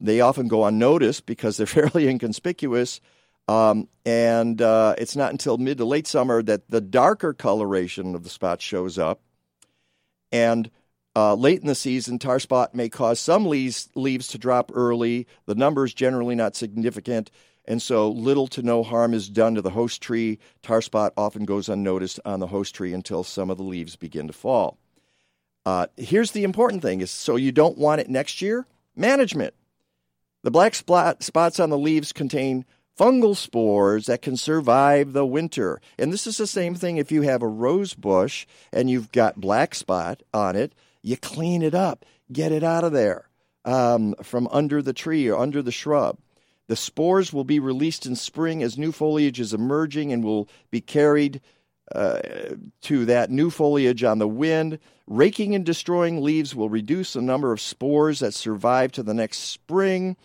They 0.00 0.20
often 0.20 0.48
go 0.48 0.64
unnoticed 0.64 1.26
because 1.26 1.56
they're 1.56 1.66
fairly 1.66 2.08
inconspicuous. 2.08 3.00
Um, 3.48 3.88
and 4.06 4.62
uh, 4.62 4.94
it's 4.98 5.16
not 5.16 5.32
until 5.32 5.58
mid 5.58 5.78
to 5.78 5.84
late 5.84 6.06
summer 6.06 6.42
that 6.42 6.70
the 6.70 6.80
darker 6.80 7.32
coloration 7.32 8.14
of 8.14 8.22
the 8.22 8.30
spot 8.30 8.62
shows 8.62 8.98
up. 8.98 9.20
And 10.30 10.70
uh, 11.14 11.34
late 11.34 11.60
in 11.60 11.66
the 11.66 11.74
season, 11.74 12.18
tar 12.18 12.38
spot 12.38 12.74
may 12.74 12.88
cause 12.88 13.20
some 13.20 13.46
leaves, 13.46 13.88
leaves 13.94 14.28
to 14.28 14.38
drop 14.38 14.70
early. 14.74 15.26
The 15.46 15.54
number 15.54 15.84
is 15.84 15.92
generally 15.92 16.34
not 16.34 16.56
significant, 16.56 17.30
and 17.64 17.80
so 17.80 18.10
little 18.10 18.46
to 18.48 18.62
no 18.62 18.82
harm 18.82 19.14
is 19.14 19.28
done 19.28 19.54
to 19.54 19.62
the 19.62 19.70
host 19.70 20.02
tree. 20.02 20.38
Tar 20.62 20.82
spot 20.82 21.12
often 21.16 21.44
goes 21.44 21.68
unnoticed 21.68 22.20
on 22.24 22.40
the 22.40 22.48
host 22.48 22.74
tree 22.74 22.92
until 22.92 23.24
some 23.24 23.50
of 23.50 23.56
the 23.56 23.62
leaves 23.62 23.96
begin 23.96 24.26
to 24.26 24.32
fall. 24.32 24.78
Uh, 25.64 25.86
here's 25.96 26.32
the 26.32 26.44
important 26.44 26.82
thing: 26.82 27.00
is 27.00 27.10
so 27.10 27.36
you 27.36 27.52
don't 27.52 27.78
want 27.78 28.00
it 28.00 28.10
next 28.10 28.42
year. 28.42 28.66
Management. 28.96 29.54
The 30.42 30.50
black 30.50 30.74
spot, 30.74 31.22
spots 31.22 31.60
on 31.60 31.70
the 31.70 31.78
leaves 31.78 32.12
contain 32.12 32.64
fungal 32.98 33.36
spores 33.36 34.06
that 34.06 34.22
can 34.22 34.36
survive 34.36 35.12
the 35.12 35.24
winter. 35.24 35.80
And 35.98 36.12
this 36.12 36.26
is 36.26 36.36
the 36.36 36.46
same 36.46 36.74
thing 36.74 36.96
if 36.96 37.12
you 37.12 37.22
have 37.22 37.42
a 37.42 37.48
rose 37.48 37.94
bush 37.94 38.46
and 38.72 38.90
you've 38.90 39.12
got 39.12 39.40
black 39.40 39.74
spot 39.74 40.22
on 40.34 40.56
it, 40.56 40.74
you 41.00 41.16
clean 41.16 41.62
it 41.62 41.74
up, 41.74 42.04
get 42.32 42.52
it 42.52 42.62
out 42.62 42.84
of 42.84 42.92
there 42.92 43.28
um, 43.64 44.14
from 44.22 44.48
under 44.50 44.82
the 44.82 44.92
tree 44.92 45.28
or 45.28 45.38
under 45.38 45.62
the 45.62 45.72
shrub. 45.72 46.18
The 46.72 46.76
spores 46.76 47.34
will 47.34 47.44
be 47.44 47.60
released 47.60 48.06
in 48.06 48.16
spring 48.16 48.62
as 48.62 48.78
new 48.78 48.92
foliage 48.92 49.38
is 49.38 49.52
emerging 49.52 50.10
and 50.10 50.24
will 50.24 50.48
be 50.70 50.80
carried 50.80 51.42
uh, 51.94 52.20
to 52.80 53.04
that 53.04 53.30
new 53.30 53.50
foliage 53.50 54.02
on 54.02 54.18
the 54.18 54.26
wind. 54.26 54.78
Raking 55.06 55.54
and 55.54 55.66
destroying 55.66 56.22
leaves 56.22 56.54
will 56.54 56.70
reduce 56.70 57.12
the 57.12 57.20
number 57.20 57.52
of 57.52 57.60
spores 57.60 58.20
that 58.20 58.32
survive 58.32 58.90
to 58.92 59.02
the 59.02 59.12
next 59.12 59.40
spring. 59.40 60.16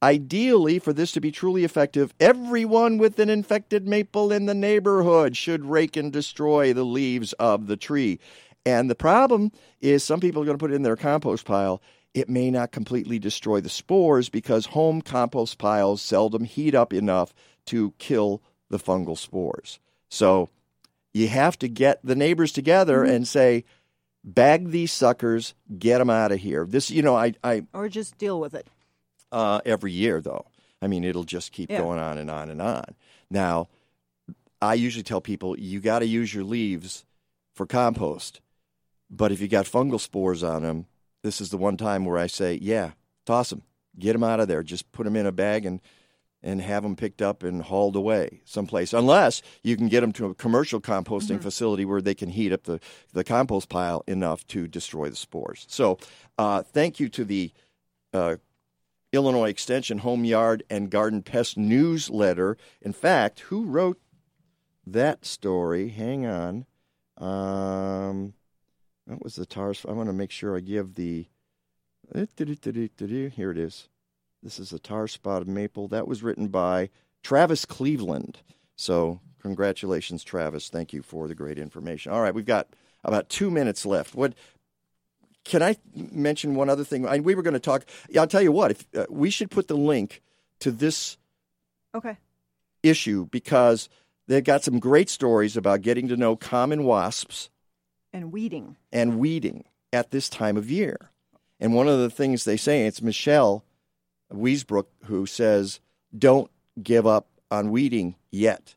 Ideally, 0.00 0.78
for 0.78 0.92
this 0.92 1.10
to 1.10 1.20
be 1.20 1.32
truly 1.32 1.64
effective, 1.64 2.14
everyone 2.20 2.98
with 2.98 3.18
an 3.18 3.28
infected 3.28 3.88
maple 3.88 4.30
in 4.30 4.46
the 4.46 4.54
neighborhood 4.54 5.36
should 5.36 5.64
rake 5.64 5.96
and 5.96 6.12
destroy 6.12 6.72
the 6.72 6.84
leaves 6.84 7.32
of 7.40 7.66
the 7.66 7.76
tree. 7.76 8.20
And 8.64 8.88
the 8.88 8.94
problem 8.94 9.50
is, 9.80 10.04
some 10.04 10.20
people 10.20 10.42
are 10.42 10.44
going 10.44 10.56
to 10.56 10.62
put 10.62 10.70
it 10.70 10.76
in 10.76 10.82
their 10.82 10.94
compost 10.94 11.44
pile. 11.44 11.82
It 12.14 12.28
may 12.28 12.50
not 12.50 12.72
completely 12.72 13.18
destroy 13.18 13.60
the 13.60 13.68
spores 13.68 14.28
because 14.28 14.66
home 14.66 15.02
compost 15.02 15.58
piles 15.58 16.00
seldom 16.02 16.44
heat 16.44 16.74
up 16.74 16.92
enough 16.92 17.34
to 17.66 17.92
kill 17.98 18.42
the 18.70 18.78
fungal 18.78 19.16
spores. 19.16 19.78
So 20.08 20.48
you 21.12 21.28
have 21.28 21.58
to 21.60 21.68
get 21.68 22.00
the 22.02 22.16
neighbors 22.16 22.52
together 22.52 23.04
and 23.04 23.26
say, 23.28 23.64
bag 24.24 24.70
these 24.70 24.92
suckers, 24.92 25.54
get 25.78 25.98
them 25.98 26.10
out 26.10 26.32
of 26.32 26.40
here. 26.40 26.64
This, 26.66 26.90
you 26.90 27.02
know, 27.02 27.16
I, 27.16 27.34
I 27.44 27.66
Or 27.72 27.88
just 27.88 28.18
deal 28.18 28.40
with 28.40 28.54
it. 28.54 28.66
uh, 29.30 29.60
every 29.66 29.92
year, 29.92 30.20
though. 30.20 30.46
I 30.80 30.86
mean, 30.86 31.04
it'll 31.04 31.24
just 31.24 31.52
keep 31.52 31.70
Yeah. 31.70 31.78
going 31.78 31.98
on 31.98 32.18
and 32.18 32.30
on 32.30 32.50
and 32.50 32.62
on. 32.62 32.94
Now, 33.30 33.68
I 34.62 34.74
usually 34.74 35.02
tell 35.02 35.20
people 35.20 35.58
you 35.58 35.80
got 35.80 35.98
to 36.00 36.06
use 36.06 36.32
your 36.34 36.44
leaves 36.44 37.04
for 37.54 37.66
compost, 37.66 38.40
but 39.10 39.30
if 39.32 39.40
you 39.40 39.48
got 39.48 39.66
fungal 39.66 40.00
spores 40.00 40.42
on 40.42 40.62
them, 40.62 40.86
this 41.22 41.40
is 41.40 41.50
the 41.50 41.58
one 41.58 41.76
time 41.76 42.04
where 42.04 42.18
I 42.18 42.26
say, 42.26 42.58
yeah, 42.60 42.92
toss 43.26 43.50
them, 43.50 43.62
get 43.98 44.12
them 44.12 44.24
out 44.24 44.40
of 44.40 44.48
there, 44.48 44.62
just 44.62 44.90
put 44.92 45.04
them 45.04 45.16
in 45.16 45.26
a 45.26 45.32
bag 45.32 45.66
and 45.66 45.80
and 46.42 46.62
have 46.62 46.82
them 46.84 46.94
picked 46.94 47.20
up 47.20 47.42
and 47.42 47.62
hauled 47.62 47.96
away 47.96 48.42
someplace. 48.44 48.92
Unless 48.92 49.42
you 49.62 49.76
can 49.76 49.88
get 49.88 50.02
them 50.02 50.12
to 50.12 50.26
a 50.26 50.34
commercial 50.34 50.80
composting 50.80 51.42
facility 51.42 51.84
where 51.84 52.00
they 52.00 52.14
can 52.14 52.28
heat 52.28 52.52
up 52.52 52.62
the, 52.64 52.80
the 53.12 53.24
compost 53.24 53.68
pile 53.68 54.04
enough 54.06 54.46
to 54.48 54.68
destroy 54.68 55.08
the 55.08 55.16
spores. 55.16 55.66
So, 55.68 55.98
uh, 56.38 56.62
thank 56.62 57.00
you 57.00 57.08
to 57.08 57.24
the 57.24 57.52
uh, 58.12 58.36
Illinois 59.12 59.48
Extension 59.48 59.98
Home 59.98 60.24
Yard 60.24 60.62
and 60.70 60.90
Garden 60.90 61.22
Pest 61.22 61.56
newsletter. 61.56 62.56
In 62.80 62.92
fact, 62.92 63.40
who 63.40 63.64
wrote 63.64 64.00
that 64.86 65.24
story? 65.24 65.88
Hang 65.88 66.24
on. 66.24 66.66
Um, 67.16 68.34
what 69.08 69.24
was 69.24 69.36
the 69.36 69.46
TARS? 69.46 69.84
I 69.88 69.92
want 69.92 70.08
to 70.08 70.12
make 70.12 70.30
sure 70.30 70.56
I 70.56 70.60
give 70.60 70.94
the. 70.94 71.26
Here 72.14 72.28
it 73.50 73.58
is. 73.58 73.88
This 74.42 74.58
is 74.58 74.72
a 74.72 74.78
tar 74.78 75.08
spotted 75.08 75.48
maple. 75.48 75.88
That 75.88 76.06
was 76.06 76.22
written 76.22 76.48
by 76.48 76.90
Travis 77.22 77.64
Cleveland. 77.64 78.38
So, 78.76 79.20
congratulations, 79.42 80.22
Travis. 80.22 80.68
Thank 80.68 80.92
you 80.92 81.02
for 81.02 81.26
the 81.26 81.34
great 81.34 81.58
information. 81.58 82.12
All 82.12 82.20
right, 82.22 82.34
we've 82.34 82.46
got 82.46 82.68
about 83.04 83.28
two 83.28 83.50
minutes 83.50 83.84
left. 83.84 84.14
What 84.14 84.34
can 85.44 85.62
I 85.62 85.76
mention 85.94 86.54
one 86.54 86.68
other 86.70 86.84
thing? 86.84 87.06
I, 87.06 87.18
we 87.18 87.34
were 87.34 87.42
going 87.42 87.54
to 87.54 87.60
talk. 87.60 87.84
I'll 88.16 88.26
tell 88.26 88.42
you 88.42 88.52
what. 88.52 88.70
If 88.70 88.86
uh, 88.96 89.06
we 89.10 89.30
should 89.30 89.50
put 89.50 89.68
the 89.68 89.76
link 89.76 90.22
to 90.60 90.70
this 90.70 91.16
Okay. 91.94 92.16
issue 92.82 93.26
because 93.26 93.88
they've 94.28 94.44
got 94.44 94.62
some 94.62 94.78
great 94.78 95.08
stories 95.08 95.56
about 95.56 95.82
getting 95.82 96.08
to 96.08 96.16
know 96.16 96.36
common 96.36 96.84
wasps 96.84 97.50
And 98.12 98.32
weeding. 98.32 98.76
and 98.92 99.18
weeding 99.18 99.64
at 99.92 100.10
this 100.10 100.28
time 100.28 100.56
of 100.56 100.70
year. 100.70 101.10
And 101.60 101.74
one 101.74 101.88
of 101.88 101.98
the 101.98 102.10
things 102.10 102.44
they 102.44 102.56
say, 102.56 102.86
it's 102.86 103.02
Michelle 103.02 103.64
Wiesbrook 104.32 104.86
who 105.04 105.26
says, 105.26 105.80
don't 106.16 106.50
give 106.82 107.06
up 107.06 107.26
on 107.50 107.70
weeding 107.70 108.14
yet 108.30 108.74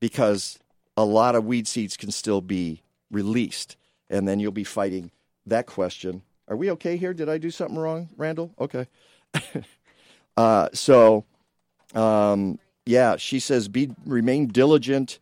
because 0.00 0.58
a 0.96 1.04
lot 1.04 1.34
of 1.34 1.44
weed 1.44 1.66
seeds 1.66 1.96
can 1.96 2.10
still 2.10 2.40
be 2.40 2.82
released. 3.10 3.76
And 4.08 4.26
then 4.26 4.38
you'll 4.38 4.52
be 4.52 4.64
fighting 4.64 5.10
that 5.46 5.66
question. 5.66 6.22
Are 6.48 6.56
we 6.56 6.70
okay 6.72 6.96
here? 6.96 7.12
Did 7.12 7.28
I 7.28 7.38
do 7.38 7.50
something 7.50 7.78
wrong, 7.78 8.08
Randall? 8.16 8.52
Okay. 8.58 8.86
uh, 10.36 10.68
so, 10.72 11.24
um, 11.94 12.58
yeah, 12.84 13.16
she 13.16 13.40
says, 13.40 13.68
be 13.68 13.90
remain 14.04 14.46
diligent. 14.46 15.18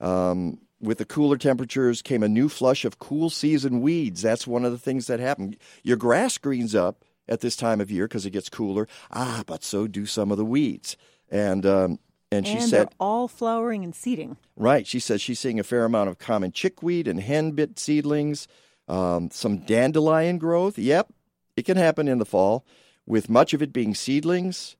Um, 0.00 0.58
with 0.82 0.98
the 0.98 1.04
cooler 1.04 1.38
temperatures 1.38 2.02
came 2.02 2.22
a 2.22 2.28
new 2.28 2.48
flush 2.48 2.84
of 2.84 2.98
cool 2.98 3.30
season 3.30 3.80
weeds. 3.80 4.20
That's 4.20 4.46
one 4.46 4.64
of 4.64 4.72
the 4.72 4.78
things 4.78 5.06
that 5.06 5.20
happen. 5.20 5.54
Your 5.82 5.96
grass 5.96 6.36
greens 6.38 6.74
up 6.74 7.04
at 7.28 7.40
this 7.40 7.56
time 7.56 7.80
of 7.80 7.90
year 7.90 8.08
because 8.08 8.26
it 8.26 8.30
gets 8.30 8.48
cooler. 8.48 8.88
Ah, 9.10 9.44
but 9.46 9.62
so 9.62 9.86
do 9.86 10.04
some 10.06 10.32
of 10.32 10.38
the 10.38 10.44
weeds. 10.44 10.96
And 11.30 11.64
um, 11.64 11.98
and 12.32 12.46
she 12.46 12.54
and 12.54 12.62
said, 12.62 12.88
they're 12.88 12.96
all 12.98 13.28
flowering 13.28 13.84
and 13.84 13.94
seeding. 13.94 14.36
right. 14.56 14.86
She 14.86 14.98
says 14.98 15.20
she's 15.20 15.38
seeing 15.38 15.60
a 15.60 15.64
fair 15.64 15.84
amount 15.84 16.10
of 16.10 16.18
common 16.18 16.50
chickweed 16.50 17.06
and 17.06 17.20
henbit 17.20 17.78
seedlings, 17.78 18.48
um, 18.88 19.30
some 19.30 19.58
dandelion 19.58 20.38
growth. 20.38 20.78
Yep, 20.78 21.12
it 21.56 21.64
can 21.64 21.76
happen 21.76 22.08
in 22.08 22.18
the 22.18 22.24
fall, 22.24 22.64
with 23.06 23.28
much 23.30 23.54
of 23.54 23.62
it 23.62 23.72
being 23.72 23.94
seedlings. 23.94 24.76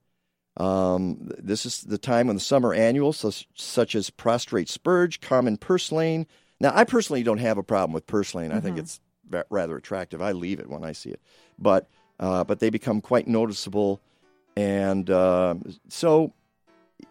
Um, 0.57 1.31
this 1.38 1.65
is 1.65 1.81
the 1.83 1.99
time 1.99 2.27
when 2.27 2.37
the 2.37 2.41
summer 2.41 2.75
annuals, 2.75 3.17
such, 3.19 3.49
such 3.55 3.95
as 3.95 4.11
prostrate 4.11 4.69
spurge, 4.69 5.21
common 5.21 5.57
purslane. 5.57 6.27
Now, 6.61 6.73
I 6.75 6.85
personally 6.85 7.23
don't 7.23 7.38
have 7.38 7.59
a 7.59 7.62
problem 7.62 7.93
with 7.93 8.07
purslane. 8.07 8.53
I 8.53 8.61
think 8.61 8.77
it's 8.79 9.01
ra- 9.31 9.43
rather 9.51 9.77
attractive. 9.77 10.21
I 10.21 10.33
leave 10.33 10.61
it 10.61 10.69
when 10.69 10.85
I 10.85 10.93
see 10.93 11.11
it, 11.11 11.21
but 11.59 11.88
uh, 12.21 12.45
but 12.45 12.61
they 12.61 12.71
become 12.71 13.01
quite 13.01 13.27
noticeable, 13.27 14.01
and 14.57 15.11
um 15.11 15.75
so 15.88 16.33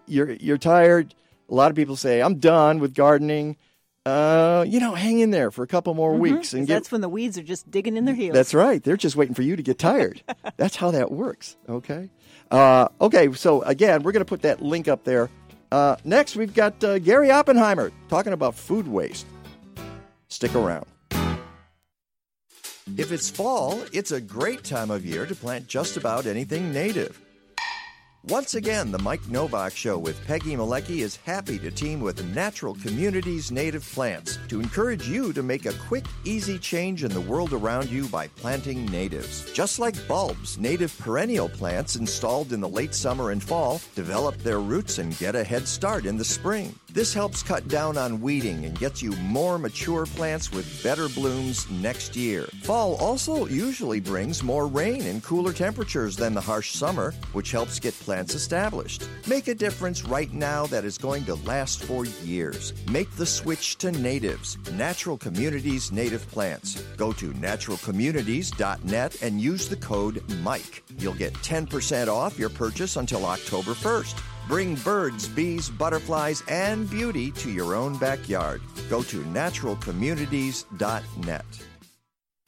you're 0.08 0.32
you're 0.34 0.58
tired. 0.60 1.14
A 1.50 1.54
lot 1.54 1.70
of 1.72 1.76
people 1.76 1.96
say, 1.98 2.22
"I'm 2.22 2.36
done 2.40 2.80
with 2.80 2.94
gardening." 2.94 3.58
Uh, 4.04 4.66
you 4.68 4.80
know, 4.80 4.96
hang 4.96 5.20
in 5.20 5.30
there 5.30 5.52
for 5.52 5.62
a 5.64 5.68
couple 5.68 5.94
more 5.94 6.16
weeks 6.16 6.54
and 6.54 6.66
get 6.66 6.74
that's 6.74 6.92
when 6.92 7.02
the 7.02 7.10
weeds 7.10 7.38
are 7.38 7.44
just 7.44 7.70
digging 7.70 7.98
in 7.98 8.06
their 8.06 8.16
heels. 8.16 8.34
that's 8.34 8.54
right. 8.56 8.82
They're 8.84 8.98
just 8.98 9.16
waiting 9.16 9.36
for 9.36 9.44
you 9.44 9.56
to 9.56 9.62
get 9.62 9.78
tired. 9.92 10.24
That's 10.58 10.76
how 10.76 10.90
that 10.92 11.12
works. 11.12 11.56
Okay. 11.70 12.10
Uh, 12.52 12.90
okay. 13.00 13.32
So 13.34 13.62
again, 13.64 14.04
we're 14.04 14.12
going 14.12 14.22
to 14.22 14.30
put 14.30 14.44
that 14.44 14.62
link 14.62 14.88
up 14.88 15.04
there. 15.04 15.30
Uh, 15.72 15.96
next, 16.04 16.36
we've 16.36 16.54
got 16.54 16.84
uh, 16.84 17.00
Gary 17.00 17.32
Oppenheimer 17.32 17.92
talking 18.10 18.34
about 18.34 18.56
food 18.56 18.88
waste. 18.88 19.26
Stick 20.28 20.54
around. 20.54 20.86
If 22.98 23.12
it's 23.12 23.30
fall, 23.30 23.80
it's 23.94 24.12
a 24.12 24.20
great 24.20 24.64
time 24.66 24.92
of 24.92 25.06
year 25.06 25.26
to 25.26 25.34
plant 25.34 25.68
just 25.68 25.96
about 25.96 26.26
anything 26.26 26.74
native. 26.74 27.22
Once 28.30 28.54
again, 28.54 28.92
the 28.92 29.00
Mike 29.00 29.28
Novak 29.30 29.76
Show 29.76 29.98
with 29.98 30.24
Peggy 30.28 30.56
Malecki 30.56 31.00
is 31.00 31.16
happy 31.16 31.58
to 31.58 31.72
team 31.72 32.00
with 32.00 32.24
Natural 32.36 32.76
Communities 32.76 33.52
Native 33.52 33.84
Plants 33.94 34.38
to 34.48 34.60
encourage 34.60 35.10
you 35.10 35.34
to 35.34 35.42
make 35.42 35.66
a 35.66 35.74
quick, 35.88 36.06
easy 36.24 36.60
change 36.60 37.04
in 37.04 37.12
the 37.12 37.22
world 37.22 37.52
around 37.52 37.90
you 37.90 38.08
by 38.10 38.28
planting 38.28 38.86
natives. 38.86 39.52
Just 39.54 39.80
like 39.80 40.08
bulbs, 40.08 40.60
native 40.60 40.96
perennial 41.00 41.50
plants 41.50 41.96
installed 41.96 42.54
in 42.54 42.62
the 42.62 42.70
late 42.70 42.94
summer 42.94 43.32
and 43.32 43.42
fall 43.42 43.82
develop 43.96 44.38
their 44.38 44.60
roots 44.60 45.00
and 45.00 45.18
get 45.18 45.34
a 45.34 45.44
head 45.44 45.68
start 45.68 46.06
in 46.06 46.16
the 46.16 46.24
spring. 46.24 46.76
This 46.94 47.14
helps 47.14 47.42
cut 47.42 47.70
down 47.70 47.98
on 47.98 48.20
weeding 48.20 48.66
and 48.66 48.78
gets 48.78 49.02
you 49.02 49.12
more 49.22 49.58
mature 49.58 50.06
plants 50.06 50.52
with 50.52 50.84
better 50.84 51.08
blooms 51.08 51.70
next 51.72 52.18
year. 52.18 52.48
Fall 52.64 52.96
also 52.96 53.48
usually 53.48 54.02
brings 54.02 54.44
more 54.44 54.68
rain 54.68 55.04
and 55.04 55.24
cooler 55.24 55.54
temperatures 55.54 56.18
than 56.18 56.34
the 56.34 56.42
harsh 56.42 56.74
summer, 56.74 57.14
which 57.32 57.52
helps 57.52 57.80
get 57.80 57.94
plants 58.02 58.36
established. 58.36 59.08
Make 59.26 59.48
a 59.48 59.56
difference 59.56 60.04
right 60.04 60.34
now 60.34 60.66
that 60.68 60.84
is 60.84 60.98
going 60.98 61.24
to 61.26 61.36
last 61.36 61.82
for 61.82 62.06
years. 62.06 62.74
Make 62.90 63.10
the 63.16 63.26
switch 63.26 63.78
to 63.78 63.94
natives, 63.94 64.58
Natural 64.74 65.18
Communities 65.18 65.94
Native 65.94 66.30
Plants. 66.30 66.82
Go 66.98 67.14
to 67.14 67.32
naturalcommunities.net 67.32 69.22
and 69.22 69.40
use 69.40 69.70
the 69.70 69.78
code 69.78 70.22
MIKE. 70.44 70.84
You'll 70.98 71.14
get 71.14 71.34
10% 71.36 72.10
off 72.10 72.38
your 72.38 72.50
purchase 72.50 72.98
until 72.98 73.26
October 73.26 73.72
1st. 73.72 74.22
Bring 74.48 74.76
birds, 74.76 75.28
bees, 75.28 75.70
butterflies, 75.70 76.42
and 76.48 76.90
beauty 76.90 77.32
to 77.32 77.52
your 77.52 77.76
own 77.76 77.98
backyard. 77.98 78.62
Go 78.90 79.04
to 79.04 79.22
naturalcommunities.net. 79.24 81.71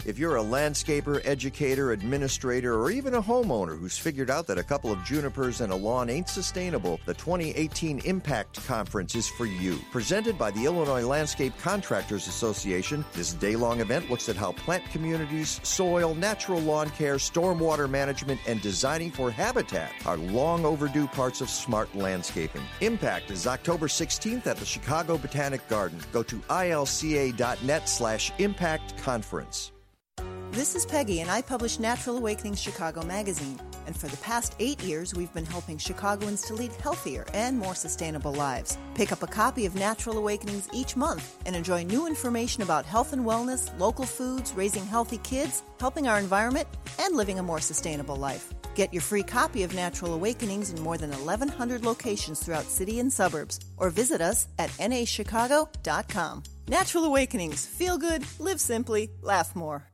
If 0.05 0.19
you're 0.19 0.35
a 0.35 0.43
landscaper, 0.43 1.21
educator, 1.23 1.93
administrator, 1.93 2.77
or 2.77 2.91
even 2.91 3.13
a 3.13 3.21
homeowner 3.21 3.79
who's 3.79 3.97
figured 3.97 4.29
out 4.29 4.47
that 4.47 4.57
a 4.57 4.63
couple 4.63 4.91
of 4.91 5.01
junipers 5.05 5.61
and 5.61 5.71
a 5.71 5.75
lawn 5.75 6.09
ain't 6.09 6.27
sustainable, 6.27 6.99
the 7.05 7.13
2018 7.13 7.99
Impact 7.99 8.65
Conference 8.67 9.15
is 9.15 9.29
for 9.29 9.45
you. 9.45 9.79
Presented 9.91 10.37
by 10.37 10.51
the 10.51 10.65
Illinois 10.65 11.05
Landscape 11.05 11.53
Contractors 11.57 12.27
Association, 12.27 13.05
this 13.13 13.33
day 13.33 13.55
long 13.55 13.79
event 13.79 14.09
looks 14.09 14.27
at 14.27 14.35
how 14.35 14.51
plant 14.51 14.83
communities, 14.91 15.61
soil, 15.63 16.13
natural 16.15 16.59
lawn 16.59 16.89
care, 16.89 17.15
stormwater 17.15 17.89
management, 17.89 18.41
and 18.45 18.61
designing 18.61 19.11
for 19.11 19.31
habitat 19.31 19.93
are 20.05 20.17
long 20.17 20.65
overdue 20.65 21.07
parts 21.07 21.39
of 21.39 21.49
smart 21.49 21.93
landscaping. 21.95 22.63
Impact 22.81 23.31
is 23.31 23.47
October 23.47 23.87
16th 23.87 24.47
at 24.47 24.57
the 24.57 24.65
Chicago 24.65 25.17
Botanic 25.17 25.65
Garden. 25.69 25.99
Go 26.11 26.23
to 26.23 26.39
ilca.net 26.39 27.87
slash 27.87 28.33
impact 28.39 28.97
conference. 28.97 29.72
This 30.53 30.75
is 30.75 30.85
Peggy, 30.85 31.21
and 31.21 31.31
I 31.31 31.41
publish 31.41 31.79
Natural 31.79 32.15
Awakenings 32.15 32.61
Chicago 32.61 33.01
magazine. 33.01 33.59
And 33.87 33.97
for 33.97 34.05
the 34.05 34.17
past 34.17 34.53
eight 34.59 34.79
years, 34.83 35.15
we've 35.15 35.33
been 35.33 35.47
helping 35.47 35.79
Chicagoans 35.79 36.43
to 36.43 36.53
lead 36.53 36.71
healthier 36.73 37.25
and 37.33 37.57
more 37.57 37.73
sustainable 37.73 38.33
lives. 38.33 38.77
Pick 38.93 39.11
up 39.11 39.23
a 39.23 39.27
copy 39.27 39.65
of 39.65 39.73
Natural 39.73 40.15
Awakenings 40.19 40.69
each 40.71 40.95
month 40.95 41.39
and 41.47 41.55
enjoy 41.55 41.81
new 41.81 42.05
information 42.05 42.61
about 42.61 42.85
health 42.85 43.13
and 43.13 43.25
wellness, 43.25 43.75
local 43.79 44.05
foods, 44.05 44.53
raising 44.53 44.85
healthy 44.85 45.17
kids, 45.17 45.63
helping 45.79 46.07
our 46.07 46.19
environment, 46.19 46.67
and 46.99 47.15
living 47.15 47.39
a 47.39 47.43
more 47.43 47.59
sustainable 47.59 48.15
life. 48.15 48.53
Get 48.75 48.93
your 48.93 49.01
free 49.01 49.23
copy 49.23 49.63
of 49.63 49.73
Natural 49.73 50.13
Awakenings 50.13 50.69
in 50.69 50.79
more 50.83 50.99
than 50.99 51.09
1,100 51.09 51.83
locations 51.83 52.39
throughout 52.39 52.65
city 52.65 52.99
and 52.99 53.11
suburbs, 53.11 53.59
or 53.77 53.89
visit 53.89 54.21
us 54.21 54.47
at 54.59 54.69
nachicago.com. 54.77 56.43
Natural 56.67 57.05
Awakenings. 57.05 57.65
Feel 57.65 57.97
good, 57.97 58.23
live 58.37 58.61
simply, 58.61 59.09
laugh 59.23 59.55
more. 59.55 59.92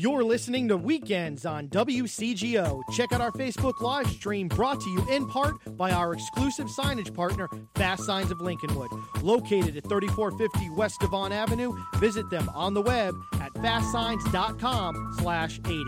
You're 0.00 0.24
listening 0.24 0.66
to 0.68 0.78
Weekends 0.78 1.44
on 1.44 1.68
WCGO. 1.68 2.80
Check 2.90 3.12
out 3.12 3.20
our 3.20 3.32
Facebook 3.32 3.82
live 3.82 4.06
stream 4.06 4.48
brought 4.48 4.80
to 4.80 4.88
you 4.88 5.06
in 5.10 5.28
part 5.28 5.56
by 5.76 5.90
our 5.90 6.14
exclusive 6.14 6.68
signage 6.68 7.12
partner, 7.12 7.50
Fast 7.74 8.04
Signs 8.04 8.30
of 8.30 8.38
Lincolnwood. 8.38 8.88
Located 9.22 9.76
at 9.76 9.86
3450 9.90 10.70
West 10.70 11.00
Devon 11.00 11.32
Avenue, 11.32 11.76
visit 11.96 12.30
them 12.30 12.48
on 12.54 12.72
the 12.72 12.80
web 12.80 13.14
at 13.42 13.52
fastsigns.com 13.56 15.16
slash 15.18 15.60
80. 15.66 15.84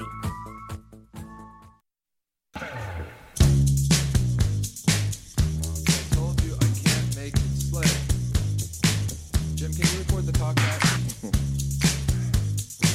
told 6.10 6.42
you 6.42 6.54
I 6.60 6.66
can't 6.84 7.16
make 7.16 7.32
it 7.32 7.40
slip. 7.56 7.86
Jim, 9.54 9.72
can 9.72 9.90
you 9.90 9.98
record 10.00 10.26
the 10.26 10.32
talk 10.32 10.54
back? 10.56 10.82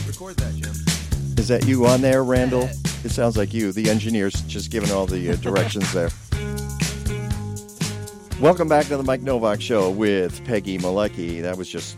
record 0.08 0.36
that, 0.38 0.56
Jim. 0.56 0.87
Is 1.38 1.48
that 1.50 1.68
you 1.68 1.86
on 1.86 2.02
there, 2.02 2.24
Randall? 2.24 2.64
It 3.04 3.12
sounds 3.12 3.38
like 3.38 3.54
you. 3.54 3.72
The 3.72 3.90
engineer's 3.90 4.42
just 4.44 4.72
giving 4.72 4.92
all 4.92 5.06
the 5.06 5.30
uh, 5.32 5.36
directions 5.36 5.94
there. 5.94 6.10
Welcome 8.42 8.68
back 8.68 8.88
to 8.88 8.98
the 8.98 9.04
Mike 9.04 9.22
Novak 9.22 9.62
Show 9.62 9.92
with 9.92 10.44
Peggy 10.46 10.80
Malecki. 10.80 11.44
That 11.44 11.56
was 11.56 11.70
just. 11.70 11.98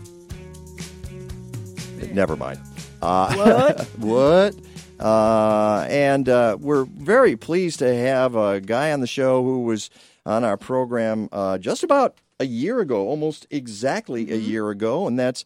Never 2.12 2.36
mind. 2.36 2.60
Uh, 3.02 3.86
What? 3.97 4.56
what? 4.60 5.06
Uh, 5.06 5.88
and 5.89 6.28
uh, 6.28 6.58
we're 6.60 6.84
very 6.84 7.38
pleased 7.38 7.80
to 7.80 7.95
have 7.95 8.36
a 8.36 8.60
guy 8.60 8.91
on 8.91 8.99
the 8.99 9.08
show 9.08 9.41
who 9.41 9.63
was 9.63 9.89
on 10.25 10.43
our 10.43 10.58
program 10.58 11.30
uh, 11.32 11.58
just 11.58 11.84
about 11.84 12.15
a 12.41 12.45
year 12.45 12.82
ago, 12.82 13.08
almost 13.08 13.47
exactly 13.49 14.32
a 14.32 14.36
year 14.36 14.69
ago, 14.69 15.08
and 15.08 15.17
that's 15.17 15.45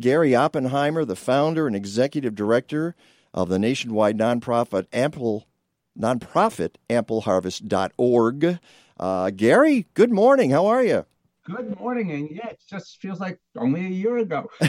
Gary 0.00 0.34
Oppenheimer, 0.34 1.04
the 1.04 1.14
founder 1.14 1.66
and 1.66 1.76
executive 1.76 2.34
director 2.34 2.94
of 3.34 3.48
the 3.50 3.58
nationwide 3.58 4.16
nonprofit 4.16 4.86
Ample 4.92 5.46
nonprofit 5.98 6.76
ampleharvest.org. 6.88 8.58
Uh, 8.98 9.30
Gary, 9.30 9.86
good 9.94 10.10
morning. 10.10 10.50
How 10.50 10.66
are 10.66 10.82
you? 10.82 11.04
Good 11.44 11.78
morning, 11.78 12.10
and 12.10 12.30
yeah, 12.30 12.48
it 12.48 12.60
just 12.70 13.00
feels 13.02 13.20
like 13.20 13.38
only 13.54 13.84
a 13.84 13.90
year 13.90 14.16
ago. 14.16 14.48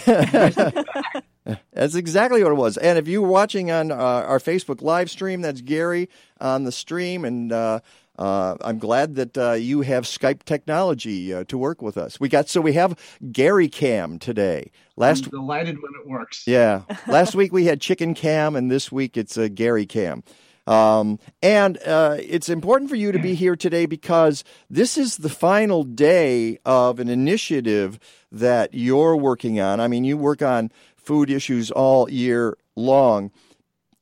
That's 1.71 1.95
exactly 1.95 2.43
what 2.43 2.51
it 2.51 2.55
was. 2.55 2.75
And 2.77 2.97
if 2.97 3.07
you 3.07 3.21
were 3.21 3.29
watching 3.29 3.71
on 3.71 3.91
uh, 3.91 3.95
our 3.95 4.39
Facebook 4.39 4.81
live 4.81 5.09
stream, 5.09 5.41
that's 5.41 5.61
Gary 5.61 6.09
on 6.41 6.63
the 6.63 6.71
stream. 6.71 7.23
And 7.23 7.51
uh, 7.51 7.79
uh, 8.17 8.55
I'm 8.61 8.79
glad 8.79 9.15
that 9.15 9.37
uh, 9.37 9.51
you 9.53 9.81
have 9.81 10.05
Skype 10.05 10.43
technology 10.43 11.33
uh, 11.33 11.43
to 11.45 11.57
work 11.57 11.81
with 11.81 11.97
us. 11.97 12.19
We 12.19 12.29
got 12.29 12.49
so 12.49 12.61
we 12.61 12.73
have 12.73 12.97
Gary 13.31 13.69
Cam 13.69 14.17
today. 14.19 14.71
Last 14.97 15.25
I'm 15.25 15.31
delighted 15.31 15.81
when 15.81 15.91
it 15.99 16.07
works. 16.07 16.43
yeah, 16.47 16.83
last 17.07 17.35
week 17.35 17.51
we 17.51 17.65
had 17.65 17.81
Chicken 17.81 18.13
Cam, 18.13 18.55
and 18.55 18.71
this 18.71 18.91
week 18.91 19.17
it's 19.17 19.37
uh, 19.37 19.49
Gary 19.53 19.85
Cam. 19.85 20.23
Um, 20.67 21.19
and 21.43 21.77
uh, 21.85 22.17
it's 22.19 22.49
important 22.49 22.89
for 22.89 22.95
you 22.95 23.11
to 23.11 23.19
be 23.19 23.35
here 23.35 23.55
today 23.55 23.85
because 23.85 24.43
this 24.67 24.97
is 24.97 25.17
the 25.17 25.29
final 25.29 25.83
day 25.83 26.57
of 26.65 26.99
an 26.99 27.07
initiative 27.07 27.99
that 28.31 28.73
you're 28.73 29.15
working 29.15 29.59
on. 29.59 29.79
I 29.79 29.87
mean, 29.87 30.05
you 30.05 30.17
work 30.17 30.41
on 30.41 30.71
food 30.95 31.29
issues 31.29 31.69
all 31.69 32.09
year 32.09 32.57
long, 32.75 33.29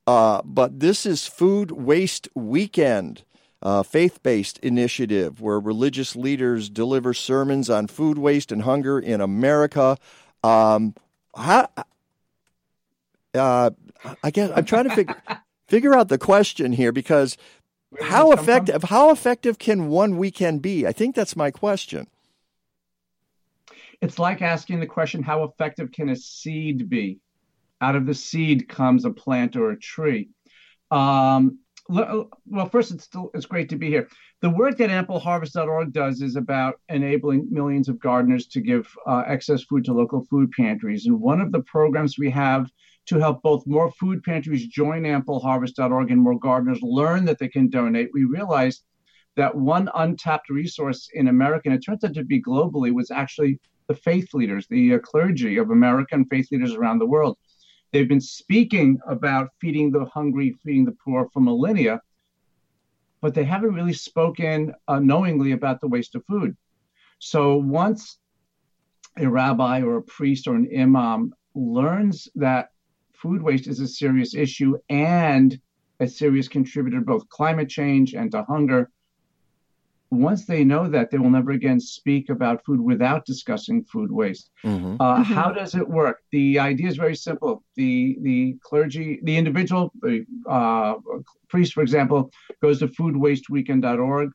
uh, 0.07 0.41
but 0.45 0.79
this 0.79 1.05
is 1.05 1.27
Food 1.27 1.71
Waste 1.71 2.29
Weekend. 2.33 3.23
uh, 3.63 3.81
faith 3.81 4.21
based 4.23 4.59
initiative 4.59 5.39
where 5.41 5.59
religious 5.59 6.15
leaders 6.17 6.69
deliver 6.69 7.13
sermons 7.13 7.69
on 7.69 7.87
food 7.87 8.17
waste 8.17 8.51
and 8.51 8.63
hunger 8.63 8.99
in 8.99 9.21
America. 9.21 9.97
Um, 10.43 10.93
how, 11.35 11.69
uh, 13.33 13.71
I 14.23 14.31
guess 14.31 14.51
I'm 14.55 14.65
trying 14.65 14.89
to 14.89 14.95
figure 14.95 15.15
figure 15.67 15.95
out 15.95 16.09
the 16.09 16.17
question 16.17 16.73
here 16.73 16.91
because 16.91 17.37
how 18.01 18.31
effective 18.31 18.83
how 18.83 19.11
effective 19.11 19.57
can 19.59 19.87
one 19.87 20.17
weekend 20.17 20.61
be? 20.61 20.85
I 20.85 20.91
think 20.91 21.15
that's 21.15 21.35
my 21.35 21.51
question. 21.51 22.07
It's 24.01 24.19
like 24.19 24.41
asking 24.41 24.81
the 24.81 24.85
question, 24.85 25.23
how 25.23 25.43
effective 25.43 25.91
can 25.91 26.09
a 26.09 26.15
seed 26.15 26.89
be? 26.89 27.19
Out 27.79 27.95
of 27.95 28.05
the 28.05 28.13
seed 28.13 28.67
comes 28.67 29.05
a 29.05 29.11
plant 29.11 29.55
or 29.55 29.71
a 29.71 29.79
tree. 29.79 30.29
Um, 30.91 31.59
well, 31.89 32.69
first, 32.71 32.91
it's 32.91 33.03
still 33.03 33.29
it's 33.33 33.45
great 33.45 33.69
to 33.69 33.75
be 33.75 33.87
here. 33.87 34.07
The 34.41 34.49
work 34.49 34.77
that 34.77 34.89
AmpleHarvest.org 34.89 35.91
does 35.91 36.21
is 36.21 36.35
about 36.35 36.79
enabling 36.89 37.47
millions 37.51 37.89
of 37.89 37.99
gardeners 37.99 38.47
to 38.47 38.61
give 38.61 38.87
uh, 39.05 39.23
excess 39.27 39.63
food 39.63 39.85
to 39.85 39.93
local 39.93 40.25
food 40.25 40.51
pantries. 40.51 41.05
And 41.05 41.19
one 41.19 41.41
of 41.41 41.51
the 41.51 41.63
programs 41.63 42.17
we 42.17 42.29
have 42.31 42.69
to 43.07 43.19
help 43.19 43.41
both 43.41 43.67
more 43.67 43.91
food 43.91 44.23
pantries 44.23 44.67
join 44.67 45.03
AmpleHarvest.org 45.03 46.09
and 46.09 46.21
more 46.21 46.39
gardeners 46.39 46.79
learn 46.81 47.25
that 47.25 47.37
they 47.37 47.49
can 47.49 47.69
donate, 47.69 48.09
we 48.13 48.23
realized 48.23 48.83
that 49.35 49.53
one 49.53 49.89
untapped 49.95 50.49
resource 50.49 51.09
in 51.13 51.27
America, 51.27 51.63
and 51.65 51.75
it 51.75 51.83
turns 51.85 52.03
out 52.03 52.13
to 52.13 52.23
be 52.23 52.41
globally, 52.41 52.93
was 52.93 53.11
actually 53.11 53.59
the 53.87 53.95
faith 53.95 54.33
leaders, 54.33 54.67
the 54.69 54.95
uh, 54.95 54.99
clergy 54.99 55.57
of 55.57 55.71
America 55.71 56.15
and 56.15 56.29
faith 56.29 56.47
leaders 56.51 56.75
around 56.75 56.99
the 56.99 57.05
world. 57.05 57.37
They've 57.93 58.09
been 58.09 58.19
speaking 58.19 58.99
about 59.07 59.51
feeding 59.61 59.91
the 59.91 60.05
hungry, 60.05 60.55
feeding 60.63 60.83
the 60.83 60.97
poor 61.05 61.29
for 61.31 61.41
millennia, 61.41 62.01
but 63.21 63.35
they 63.35 63.43
haven't 63.43 63.75
really 63.75 63.93
spoken 63.93 64.73
uh, 64.87 64.99
knowingly 64.99 65.51
about 65.51 65.79
the 65.79 65.87
waste 65.87 66.15
of 66.15 66.25
food. 66.25 66.57
So 67.19 67.55
once 67.55 68.17
a 69.15 69.29
rabbi 69.29 69.81
or 69.83 69.97
a 69.97 70.01
priest 70.01 70.47
or 70.47 70.55
an 70.55 70.67
imam 70.75 71.33
learns 71.53 72.27
that 72.33 72.69
food 73.13 73.43
waste 73.43 73.67
is 73.67 73.79
a 73.79 73.87
serious 73.87 74.33
issue 74.33 74.75
and 74.89 75.59
a 75.99 76.07
serious 76.07 76.47
contributor 76.47 76.97
to 76.97 77.05
both 77.05 77.29
climate 77.29 77.69
change 77.69 78.15
and 78.15 78.31
to 78.31 78.43
hunger, 78.43 78.89
once 80.13 80.45
they 80.45 80.63
know 80.63 80.87
that, 80.87 81.11
they 81.11 81.17
will 81.17 81.29
never 81.29 81.51
again 81.51 81.79
speak 81.79 82.29
about 82.29 82.63
food 82.65 82.79
without 82.79 83.25
discussing 83.25 83.83
food 83.83 84.11
waste. 84.11 84.51
Mm-hmm. 84.65 84.95
Uh, 84.99 85.15
mm-hmm. 85.15 85.33
How 85.33 85.51
does 85.51 85.75
it 85.75 85.87
work? 85.87 86.21
The 86.31 86.59
idea 86.59 86.87
is 86.87 86.97
very 86.97 87.15
simple. 87.15 87.63
The 87.75 88.17
the 88.21 88.57
clergy, 88.63 89.19
the 89.23 89.37
individual, 89.37 89.91
the 90.01 90.25
uh, 90.47 90.95
priest, 91.49 91.73
for 91.73 91.81
example, 91.81 92.31
goes 92.61 92.79
to 92.79 92.87
foodwasteweekend.org. 92.87 94.31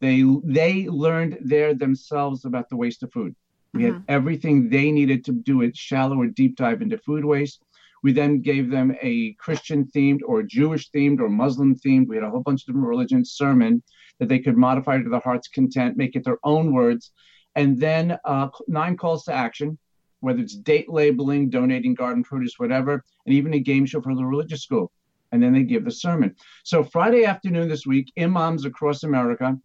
They 0.00 0.24
they 0.44 0.88
learned 0.88 1.38
there 1.42 1.74
themselves 1.74 2.44
about 2.44 2.68
the 2.68 2.76
waste 2.76 3.02
of 3.02 3.12
food. 3.12 3.34
We 3.72 3.82
mm-hmm. 3.82 3.92
had 3.94 4.04
everything 4.08 4.68
they 4.68 4.90
needed 4.90 5.24
to 5.26 5.32
do 5.32 5.62
a 5.62 5.72
shallow 5.74 6.20
or 6.20 6.26
deep 6.26 6.56
dive 6.56 6.82
into 6.82 6.98
food 6.98 7.24
waste. 7.24 7.62
We 8.02 8.12
then 8.12 8.40
gave 8.40 8.70
them 8.70 8.96
a 9.02 9.34
Christian 9.34 9.84
themed 9.94 10.20
or 10.26 10.42
Jewish 10.42 10.90
themed 10.90 11.20
or 11.20 11.28
Muslim 11.28 11.76
themed. 11.76 12.08
We 12.08 12.16
had 12.16 12.24
a 12.24 12.30
whole 12.30 12.40
bunch 12.40 12.62
of 12.62 12.66
different 12.66 12.86
religions 12.86 13.32
sermon 13.32 13.82
that 14.20 14.28
they 14.28 14.38
could 14.38 14.56
modify 14.56 14.98
to 14.98 15.08
their 15.08 15.20
heart's 15.20 15.48
content, 15.48 15.96
make 15.96 16.14
it 16.14 16.24
their 16.24 16.38
own 16.44 16.72
words, 16.72 17.10
and 17.56 17.80
then 17.80 18.16
uh, 18.24 18.48
nine 18.68 18.96
calls 18.96 19.24
to 19.24 19.32
action, 19.32 19.76
whether 20.20 20.40
it's 20.40 20.54
date 20.54 20.88
labeling, 20.88 21.50
donating 21.50 21.94
garden 21.94 22.22
produce, 22.22 22.58
whatever, 22.58 23.02
and 23.26 23.34
even 23.34 23.54
a 23.54 23.58
game 23.58 23.86
show 23.86 24.00
for 24.00 24.14
the 24.14 24.24
religious 24.24 24.62
school. 24.62 24.92
And 25.32 25.42
then 25.42 25.52
they 25.52 25.62
give 25.62 25.84
the 25.84 25.90
sermon. 25.90 26.36
So 26.64 26.84
Friday 26.84 27.24
afternoon 27.24 27.68
this 27.68 27.86
week, 27.86 28.12
imams 28.18 28.64
across 28.64 29.02
America, 29.02 29.56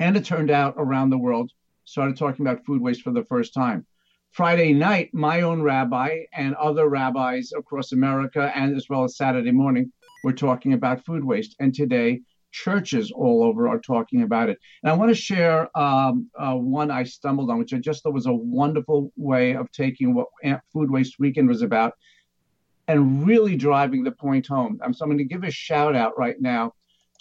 and 0.00 0.16
it 0.16 0.24
turned 0.24 0.50
out 0.50 0.74
around 0.78 1.10
the 1.10 1.18
world, 1.18 1.50
started 1.84 2.16
talking 2.16 2.46
about 2.46 2.64
food 2.64 2.80
waste 2.80 3.02
for 3.02 3.12
the 3.12 3.24
first 3.24 3.52
time. 3.52 3.86
Friday 4.30 4.72
night, 4.72 5.10
my 5.12 5.42
own 5.42 5.62
rabbi 5.62 6.24
and 6.32 6.54
other 6.56 6.88
rabbis 6.88 7.52
across 7.56 7.92
America, 7.92 8.50
and 8.54 8.76
as 8.76 8.88
well 8.88 9.04
as 9.04 9.16
Saturday 9.16 9.52
morning, 9.52 9.92
were 10.24 10.32
talking 10.32 10.72
about 10.72 11.04
food 11.04 11.24
waste. 11.24 11.54
And 11.60 11.72
today, 11.72 12.20
churches 12.54 13.10
all 13.10 13.42
over 13.42 13.68
are 13.68 13.80
talking 13.80 14.22
about 14.22 14.48
it. 14.48 14.58
And 14.82 14.90
I 14.90 14.94
want 14.94 15.10
to 15.10 15.14
share 15.14 15.76
um, 15.76 16.30
uh, 16.38 16.54
one 16.54 16.90
I 16.90 17.02
stumbled 17.02 17.50
on, 17.50 17.58
which 17.58 17.74
I 17.74 17.78
just 17.78 18.02
thought 18.02 18.14
was 18.14 18.26
a 18.26 18.32
wonderful 18.32 19.12
way 19.16 19.56
of 19.56 19.70
taking 19.72 20.14
what 20.14 20.28
Food 20.72 20.90
Waste 20.90 21.16
Weekend 21.18 21.48
was 21.48 21.62
about 21.62 21.94
and 22.86 23.26
really 23.26 23.56
driving 23.56 24.04
the 24.04 24.12
point 24.12 24.46
home. 24.46 24.78
Um, 24.82 24.94
so 24.94 25.04
I'm 25.04 25.08
going 25.08 25.18
to 25.18 25.24
give 25.24 25.42
a 25.42 25.50
shout 25.50 25.96
out 25.96 26.16
right 26.16 26.36
now 26.40 26.72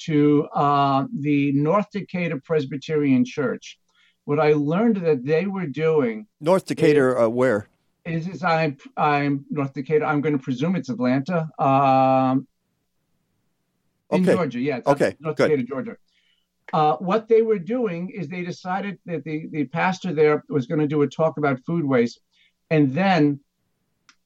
to 0.01 0.47
uh, 0.53 1.05
the 1.19 1.51
North 1.53 1.87
Decatur 1.91 2.39
Presbyterian 2.43 3.25
Church. 3.25 3.79
What 4.25 4.39
I 4.39 4.53
learned 4.53 4.97
that 4.97 5.25
they 5.25 5.47
were 5.47 5.65
doing 5.65 6.27
North 6.39 6.65
Decatur, 6.65 7.17
is, 7.17 7.23
uh, 7.23 7.29
where? 7.29 7.67
Is, 8.05 8.27
is 8.27 8.43
I'm 8.43 8.77
I'm 8.97 9.45
North 9.49 9.73
Decatur. 9.73 10.05
I'm 10.05 10.21
going 10.21 10.37
to 10.37 10.43
presume 10.43 10.75
it's 10.75 10.89
Atlanta. 10.89 11.49
Um, 11.57 12.47
in 14.11 14.23
okay. 14.23 14.33
Georgia. 14.35 14.59
Yeah, 14.59 14.79
okay, 14.85 15.15
North 15.19 15.37
good. 15.37 15.49
Dakota, 15.49 15.63
Georgia. 15.63 15.97
Uh, 16.71 16.95
what 16.97 17.27
they 17.27 17.41
were 17.41 17.59
doing 17.59 18.09
is 18.09 18.27
they 18.27 18.41
decided 18.41 18.97
that 19.05 19.23
the, 19.23 19.47
the 19.51 19.65
pastor 19.65 20.13
there 20.13 20.43
was 20.49 20.65
going 20.65 20.79
to 20.79 20.87
do 20.87 21.01
a 21.01 21.07
talk 21.07 21.37
about 21.37 21.59
food 21.65 21.85
waste, 21.85 22.19
and 22.69 22.93
then 22.93 23.39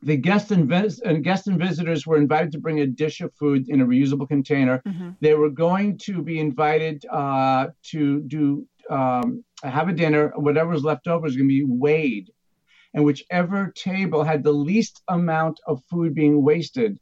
the 0.02 0.16
guests 0.16 0.52
and, 0.52 0.70
vis- 0.70 1.02
and 1.02 1.24
guests 1.24 1.48
and 1.48 1.60
visitors 1.60 2.06
were 2.06 2.18
invited 2.18 2.52
to 2.52 2.60
bring 2.60 2.80
a 2.80 2.88
dish 2.88 3.22
of 3.22 3.34
food 3.34 3.68
in 3.68 3.82
a 3.82 3.86
reusable 3.86 4.28
container. 4.28 4.82
Mm-hmm. 4.88 5.10
They 5.20 5.34
were 5.34 5.50
going 5.50 5.98
to 6.00 6.22
be 6.22 6.40
invited 6.40 7.04
uh, 7.12 7.68
to 7.92 8.22
do 8.22 8.68
um, 8.90 9.44
have 9.64 9.90
a 9.90 9.94
dinner. 9.94 10.32
Whatever 10.36 10.70
was 10.70 10.84
left 10.84 11.08
over 11.08 11.26
is 11.28 11.36
going 11.36 11.50
to 11.50 11.54
be 11.54 11.66
weighed, 11.68 12.32
and 12.94 13.04
whichever 13.04 13.74
table 13.76 14.24
had 14.24 14.44
the 14.44 14.52
least 14.52 15.02
amount 15.08 15.60
of 15.68 15.84
food 15.90 16.14
being 16.14 16.44
wasted, 16.44 17.00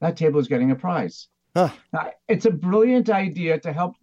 that 0.00 0.16
table 0.16 0.40
is 0.40 0.48
getting 0.48 0.70
a 0.70 0.76
prize. 0.76 1.28
Huh. 1.54 1.70
Now, 1.92 2.10
it's 2.28 2.46
a 2.46 2.50
brilliant 2.50 3.10
idea 3.10 3.60
to 3.60 3.72
help 3.72 3.94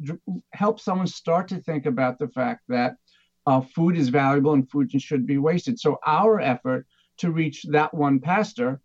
help 0.53 0.79
someone 0.79 1.07
start 1.07 1.49
to 1.49 1.57
think 1.57 1.85
about 1.85 2.17
the 2.17 2.29
fact 2.29 2.61
that 2.69 2.95
uh, 3.45 3.61
food 3.61 3.97
is 3.97 4.09
valuable 4.09 4.53
and 4.53 4.69
food 4.69 4.89
should 5.01 5.25
be 5.25 5.37
wasted. 5.37 5.79
So 5.79 5.97
our 6.05 6.39
effort 6.39 6.85
to 7.17 7.31
reach 7.31 7.63
that 7.63 7.93
one 7.93 8.19
pastor 8.19 8.79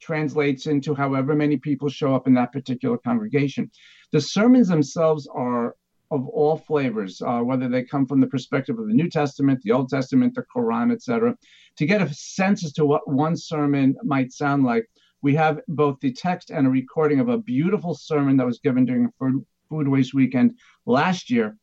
translates 0.00 0.66
into 0.66 0.94
however 0.94 1.34
many 1.34 1.56
people 1.56 1.88
show 1.88 2.14
up 2.14 2.26
in 2.26 2.34
that 2.34 2.52
particular 2.52 2.98
congregation. 2.98 3.70
The 4.12 4.20
sermons 4.20 4.68
themselves 4.68 5.26
are 5.32 5.74
of 6.10 6.28
all 6.28 6.56
flavors, 6.56 7.20
uh, 7.22 7.40
whether 7.40 7.68
they 7.68 7.82
come 7.82 8.06
from 8.06 8.20
the 8.20 8.26
perspective 8.26 8.78
of 8.78 8.86
the 8.86 8.94
New 8.94 9.10
Testament, 9.10 9.60
the 9.62 9.72
Old 9.72 9.88
Testament, 9.88 10.34
the 10.34 10.44
Quran, 10.54 10.92
etc. 10.92 11.36
To 11.78 11.86
get 11.86 12.02
a 12.02 12.12
sense 12.14 12.64
as 12.64 12.72
to 12.74 12.84
what 12.84 13.10
one 13.10 13.36
sermon 13.36 13.96
might 14.04 14.32
sound 14.32 14.64
like, 14.64 14.86
we 15.26 15.34
have 15.34 15.60
both 15.66 15.98
the 15.98 16.12
text 16.12 16.50
and 16.50 16.68
a 16.68 16.70
recording 16.70 17.18
of 17.18 17.28
a 17.28 17.36
beautiful 17.36 17.96
sermon 17.96 18.36
that 18.36 18.46
was 18.46 18.60
given 18.60 18.84
during 18.84 19.10
Food, 19.18 19.88
Waste 19.88 20.14
Weekend 20.14 20.56
last 20.84 21.30
year. 21.30 21.56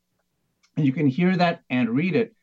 And 0.76 0.86
you 0.86 0.92
can 0.92 1.08
hear 1.08 1.38
that 1.38 1.62
and 1.70 1.90
read 1.90 2.14
it 2.14 2.36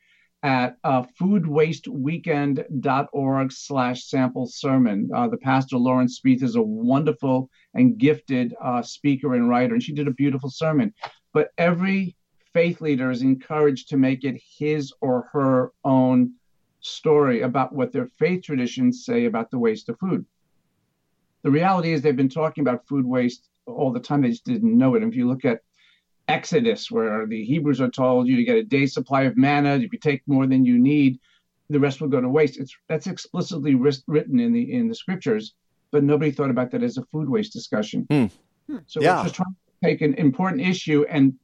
at 0.42 0.78
uh, 0.82 1.02
foodwasteweekend.org 1.20 3.52
slash 3.52 4.04
sample 4.04 4.46
sermon. 4.46 5.10
Uh, 5.14 5.28
the 5.28 5.36
pastor 5.36 5.76
Lauren 5.76 6.06
Spieth 6.06 6.42
is 6.42 6.56
a 6.56 6.62
wonderful 6.62 7.50
and 7.74 7.98
gifted 7.98 8.54
uh, 8.58 8.80
speaker 8.80 9.34
and 9.34 9.46
writer, 9.46 9.74
and 9.74 9.82
she 9.82 9.92
did 9.92 10.08
a 10.08 10.12
beautiful 10.12 10.48
sermon. 10.48 10.94
But 11.34 11.50
every 11.58 12.16
faith 12.54 12.80
leader 12.80 13.10
is 13.10 13.20
encouraged 13.20 13.90
to 13.90 13.98
make 13.98 14.24
it 14.24 14.40
his 14.58 14.90
or 15.02 15.28
her 15.34 15.72
own 15.84 16.32
story 16.80 17.42
about 17.42 17.74
what 17.74 17.92
their 17.92 18.06
faith 18.06 18.44
traditions 18.44 19.04
say 19.04 19.26
about 19.26 19.50
the 19.50 19.58
waste 19.58 19.90
of 19.90 19.98
food 19.98 20.24
the 21.42 21.50
reality 21.50 21.92
is 21.92 22.02
they've 22.02 22.16
been 22.16 22.28
talking 22.28 22.62
about 22.62 22.86
food 22.86 23.06
waste 23.06 23.48
all 23.66 23.92
the 23.92 24.00
time. 24.00 24.22
They 24.22 24.30
just 24.30 24.44
didn't 24.44 24.76
know 24.76 24.94
it. 24.94 25.02
And 25.02 25.12
if 25.12 25.16
you 25.16 25.28
look 25.28 25.44
at 25.44 25.60
Exodus, 26.28 26.90
where 26.90 27.26
the 27.26 27.44
Hebrews 27.44 27.80
are 27.80 27.90
told 27.90 28.28
you 28.28 28.36
to 28.36 28.44
get 28.44 28.56
a 28.56 28.62
day's 28.62 28.94
supply 28.94 29.22
of 29.22 29.36
manna, 29.36 29.76
if 29.76 29.92
you 29.92 29.98
take 29.98 30.22
more 30.26 30.46
than 30.46 30.64
you 30.64 30.78
need, 30.78 31.18
the 31.70 31.80
rest 31.80 32.00
will 32.00 32.08
go 32.08 32.20
to 32.20 32.28
waste. 32.28 32.58
It's 32.58 32.76
that's 32.88 33.06
explicitly 33.06 33.74
written 33.74 34.40
in 34.40 34.52
the 34.52 34.72
in 34.72 34.88
the 34.88 34.94
scriptures, 34.94 35.54
but 35.90 36.04
nobody 36.04 36.30
thought 36.30 36.50
about 36.50 36.70
that 36.72 36.82
as 36.82 36.98
a 36.98 37.04
food 37.06 37.28
waste 37.28 37.52
discussion. 37.52 38.06
Mm. 38.10 38.30
So 38.86 39.00
yeah. 39.00 39.18
we're 39.18 39.24
just 39.24 39.36
trying 39.36 39.54
to 39.54 39.88
take 39.88 40.00
an 40.02 40.14
important 40.14 40.62
issue 40.62 41.04
and 41.08 41.34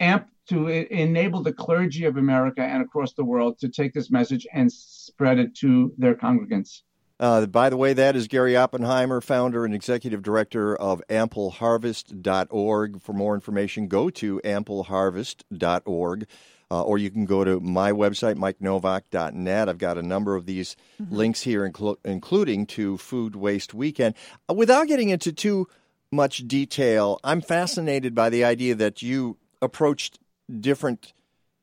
amp 0.00 0.28
to 0.48 0.68
enable 0.68 1.42
the 1.42 1.52
clergy 1.52 2.04
of 2.04 2.16
America 2.16 2.62
and 2.62 2.82
across 2.82 3.14
the 3.14 3.24
world 3.24 3.58
to 3.58 3.68
take 3.68 3.92
this 3.92 4.10
message 4.10 4.46
and 4.52 4.72
spread 4.72 5.38
it 5.38 5.54
to 5.56 5.92
their 5.98 6.14
congregants. 6.14 6.82
Uh, 7.18 7.46
by 7.46 7.70
the 7.70 7.76
way, 7.76 7.92
that 7.94 8.14
is 8.14 8.28
Gary 8.28 8.56
Oppenheimer, 8.56 9.20
founder 9.20 9.64
and 9.64 9.74
executive 9.74 10.22
director 10.22 10.76
of 10.76 11.02
ampleharvest.org. 11.08 13.00
For 13.00 13.12
more 13.12 13.34
information, 13.34 13.88
go 13.88 14.10
to 14.10 14.40
ampleharvest.org. 14.44 16.26
Uh, 16.68 16.82
or 16.82 16.98
you 16.98 17.10
can 17.10 17.26
go 17.26 17.44
to 17.44 17.60
my 17.60 17.92
website, 17.92 18.34
mikenovak.net. 18.34 19.68
I've 19.68 19.78
got 19.78 19.98
a 19.98 20.02
number 20.02 20.34
of 20.34 20.46
these 20.46 20.74
mm-hmm. 21.00 21.14
links 21.14 21.42
here, 21.42 21.68
inclu- 21.68 21.98
including 22.04 22.66
to 22.66 22.98
Food 22.98 23.36
Waste 23.36 23.72
Weekend. 23.72 24.16
Uh, 24.50 24.54
without 24.54 24.88
getting 24.88 25.10
into 25.10 25.32
too 25.32 25.68
much 26.10 26.46
detail. 26.48 27.20
I'm 27.24 27.40
fascinated 27.40 28.14
by 28.14 28.30
the 28.30 28.44
idea 28.44 28.74
that 28.76 29.02
you 29.02 29.36
approached 29.62 30.18
different 30.60 31.12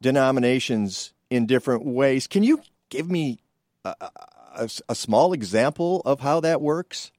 denominations 0.01 1.13
in 1.29 1.45
different 1.45 1.85
ways. 1.85 2.27
Can 2.27 2.43
you 2.43 2.61
give 2.89 3.09
me 3.09 3.39
a, 3.85 3.95
a, 4.55 4.69
a 4.89 4.95
small 4.95 5.33
example 5.33 6.01
of 6.05 6.19
how 6.21 6.39
that 6.41 6.61
works? 6.61 7.11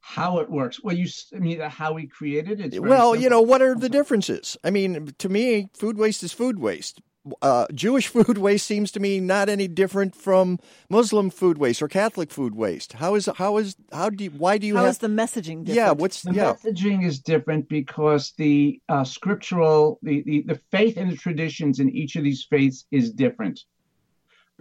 How 0.00 0.38
it 0.40 0.50
works? 0.50 0.82
Well, 0.82 0.96
you, 0.96 1.06
I 1.34 1.38
mean 1.38 1.60
how 1.60 1.92
we 1.92 2.06
created 2.06 2.60
it. 2.60 2.66
It's 2.66 2.76
very 2.76 2.88
Well, 2.90 3.14
you 3.14 3.28
know, 3.30 3.40
what 3.40 3.62
are 3.62 3.74
the 3.74 3.88
differences? 3.88 4.56
I 4.64 4.70
mean, 4.70 5.14
to 5.18 5.28
me, 5.28 5.68
food 5.72 5.98
waste 5.98 6.22
is 6.22 6.32
food 6.32 6.58
waste. 6.58 7.00
Uh, 7.42 7.66
Jewish 7.72 8.08
food 8.16 8.38
waste 8.38 8.66
seems 8.66 8.90
to 8.92 9.00
me 9.00 9.20
not 9.20 9.48
any 9.48 9.68
different 9.68 10.16
from 10.16 10.58
Muslim 10.88 11.30
food 11.30 11.58
waste 11.58 11.80
or 11.82 11.86
Catholic 11.88 12.30
food 12.30 12.54
waste. 12.54 12.94
How 12.94 13.14
is 13.14 13.28
how 13.36 13.58
is 13.58 13.76
how 13.92 14.10
do 14.10 14.24
you, 14.24 14.30
why 14.30 14.58
do 14.58 14.66
you 14.66 14.74
How 14.76 14.84
have 14.84 14.90
is 14.92 14.98
the 14.98 15.06
messaging 15.08 15.64
different? 15.64 15.76
yeah? 15.76 15.90
What's 15.92 16.22
the 16.22 16.32
yeah? 16.32 16.54
messaging 16.54 17.04
is 17.04 17.20
different 17.20 17.68
because 17.68 18.32
the 18.36 18.80
uh, 18.88 19.04
scriptural, 19.04 20.00
the, 20.02 20.22
the 20.22 20.42
the 20.42 20.60
faith 20.72 20.96
and 20.96 21.12
the 21.12 21.16
traditions 21.16 21.78
in 21.78 21.90
each 21.90 22.16
of 22.16 22.24
these 22.24 22.44
faiths 22.50 22.86
is 22.90 23.12
different. 23.12 23.60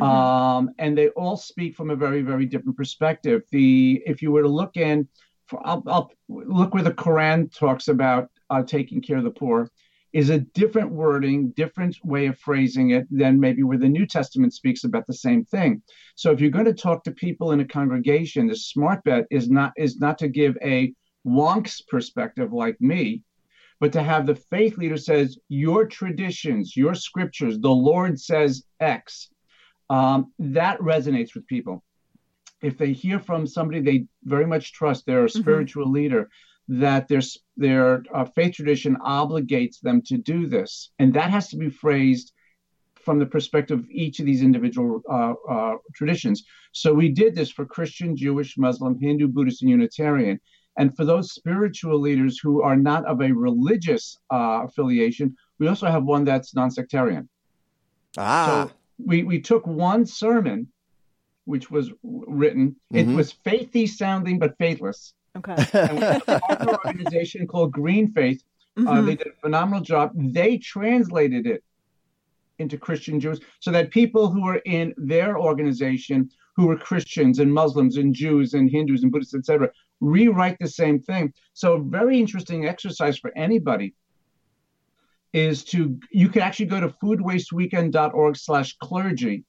Um, 0.01 0.71
and 0.79 0.97
they 0.97 1.09
all 1.09 1.37
speak 1.37 1.75
from 1.75 1.89
a 1.89 1.95
very, 1.95 2.21
very 2.21 2.45
different 2.45 2.77
perspective. 2.77 3.43
The 3.51 4.01
if 4.05 4.21
you 4.21 4.31
were 4.31 4.43
to 4.43 4.47
look 4.47 4.77
in, 4.77 5.07
for, 5.47 5.61
I'll, 5.65 5.83
I'll 5.87 6.11
look 6.27 6.73
where 6.73 6.83
the 6.83 6.91
Quran 6.91 7.53
talks 7.53 7.87
about 7.87 8.29
uh, 8.49 8.63
taking 8.63 9.01
care 9.01 9.17
of 9.17 9.23
the 9.23 9.31
poor, 9.31 9.69
is 10.13 10.29
a 10.29 10.39
different 10.39 10.91
wording, 10.91 11.51
different 11.51 11.95
way 12.03 12.25
of 12.27 12.37
phrasing 12.39 12.91
it 12.91 13.05
than 13.11 13.39
maybe 13.39 13.63
where 13.63 13.77
the 13.77 13.87
New 13.87 14.05
Testament 14.05 14.53
speaks 14.53 14.83
about 14.83 15.05
the 15.05 15.13
same 15.13 15.45
thing. 15.45 15.81
So 16.15 16.31
if 16.31 16.41
you're 16.41 16.49
going 16.49 16.65
to 16.65 16.73
talk 16.73 17.03
to 17.03 17.11
people 17.11 17.51
in 17.51 17.59
a 17.59 17.65
congregation, 17.65 18.47
the 18.47 18.55
smart 18.55 19.03
bet 19.03 19.25
is 19.29 19.49
not 19.49 19.73
is 19.77 19.99
not 19.99 20.17
to 20.19 20.27
give 20.27 20.57
a 20.63 20.93
wonks 21.27 21.81
perspective 21.87 22.53
like 22.53 22.79
me, 22.79 23.21
but 23.79 23.91
to 23.93 24.01
have 24.01 24.25
the 24.25 24.35
faith 24.35 24.77
leader 24.77 24.97
says 24.97 25.37
your 25.47 25.85
traditions, 25.85 26.75
your 26.75 26.95
scriptures, 26.95 27.59
the 27.59 27.69
Lord 27.69 28.19
says 28.19 28.63
X. 28.79 29.29
Um, 29.89 30.31
that 30.39 30.79
resonates 30.79 31.33
with 31.33 31.47
people. 31.47 31.83
If 32.61 32.77
they 32.77 32.91
hear 32.91 33.19
from 33.19 33.47
somebody 33.47 33.79
they 33.79 34.05
very 34.23 34.45
much 34.45 34.73
trust, 34.73 35.05
their 35.05 35.27
spiritual 35.27 35.89
leader, 35.89 36.29
that 36.67 37.07
their 37.07 37.21
their 37.57 38.03
uh, 38.13 38.25
faith 38.25 38.53
tradition 38.55 38.95
obligates 38.97 39.79
them 39.81 40.01
to 40.03 40.17
do 40.17 40.45
this, 40.45 40.91
and 40.99 41.13
that 41.13 41.31
has 41.31 41.47
to 41.49 41.57
be 41.57 41.69
phrased 41.69 42.31
from 42.95 43.17
the 43.17 43.25
perspective 43.25 43.79
of 43.79 43.89
each 43.89 44.19
of 44.19 44.25
these 44.25 44.43
individual 44.43 45.01
uh, 45.09 45.33
uh, 45.49 45.75
traditions. 45.95 46.43
So 46.73 46.93
we 46.93 47.09
did 47.09 47.33
this 47.33 47.49
for 47.49 47.65
Christian, 47.65 48.15
Jewish, 48.15 48.57
Muslim, 48.57 48.99
Hindu, 48.99 49.29
Buddhist, 49.29 49.61
and 49.61 49.71
Unitarian. 49.71 50.39
And 50.77 50.95
for 50.95 51.05
those 51.05 51.33
spiritual 51.33 51.99
leaders 51.99 52.39
who 52.39 52.61
are 52.61 52.75
not 52.75 53.05
of 53.05 53.21
a 53.21 53.31
religious 53.31 54.17
uh, 54.31 54.61
affiliation, 54.65 55.35
we 55.59 55.67
also 55.67 55.87
have 55.87 56.03
one 56.03 56.23
that's 56.23 56.53
non-sectarian. 56.53 57.27
Ah, 58.17 58.67
So 58.67 58.75
we 59.03 59.23
we 59.23 59.39
took 59.39 59.65
one 59.65 60.05
sermon, 60.05 60.67
which 61.45 61.71
was 61.71 61.91
written. 62.03 62.75
It 62.91 63.07
Mhm. 63.07 63.15
was 63.15 63.33
faithy 63.45 63.87
sounding 63.87 64.39
but 64.39 64.57
faithless. 64.57 65.13
Okay. 65.37 65.55
And 65.73 65.93
we 65.97 66.01
have 66.03 66.23
a 66.27 66.39
partner 66.39 66.77
organization 66.85 67.47
called 67.47 67.71
Green 67.71 68.11
Faith. 68.11 68.43
Uh, 68.77 68.81
Mhm. 68.81 69.05
they 69.05 69.15
did 69.15 69.27
a 69.27 69.41
phenomenal 69.41 69.81
job. 69.81 70.11
They 70.15 70.57
translated 70.57 71.45
it 71.47 71.63
into 72.59 72.77
Christian 72.77 73.19
Jews 73.19 73.39
so 73.59 73.71
that 73.71 73.89
people 73.91 74.29
who 74.29 74.41
were 74.43 74.61
in 74.65 74.93
their 74.97 75.39
organization, 75.39 76.29
who 76.55 76.67
were 76.67 76.77
Christians 76.77 77.39
and 77.39 77.53
Muslims 77.53 77.97
and 77.97 78.13
Jews 78.13 78.53
and 78.53 78.69
Hindus 78.69 79.03
and 79.03 79.11
Buddhists, 79.11 79.33
etc., 79.35 79.71
rewrite 80.01 80.57
the 80.59 80.67
same 80.67 80.99
thing. 80.99 81.33
So 81.53 81.79
very 81.79 82.19
interesting 82.19 82.65
exercise 82.65 83.17
for 83.17 83.31
anybody 83.37 83.93
is 85.33 85.63
to 85.63 85.99
you 86.11 86.29
can 86.29 86.41
actually 86.41 86.65
go 86.65 86.79
to 86.79 86.89
foodwasteweekend.org 87.03 88.35
slash 88.37 88.75
clergy 88.77 89.43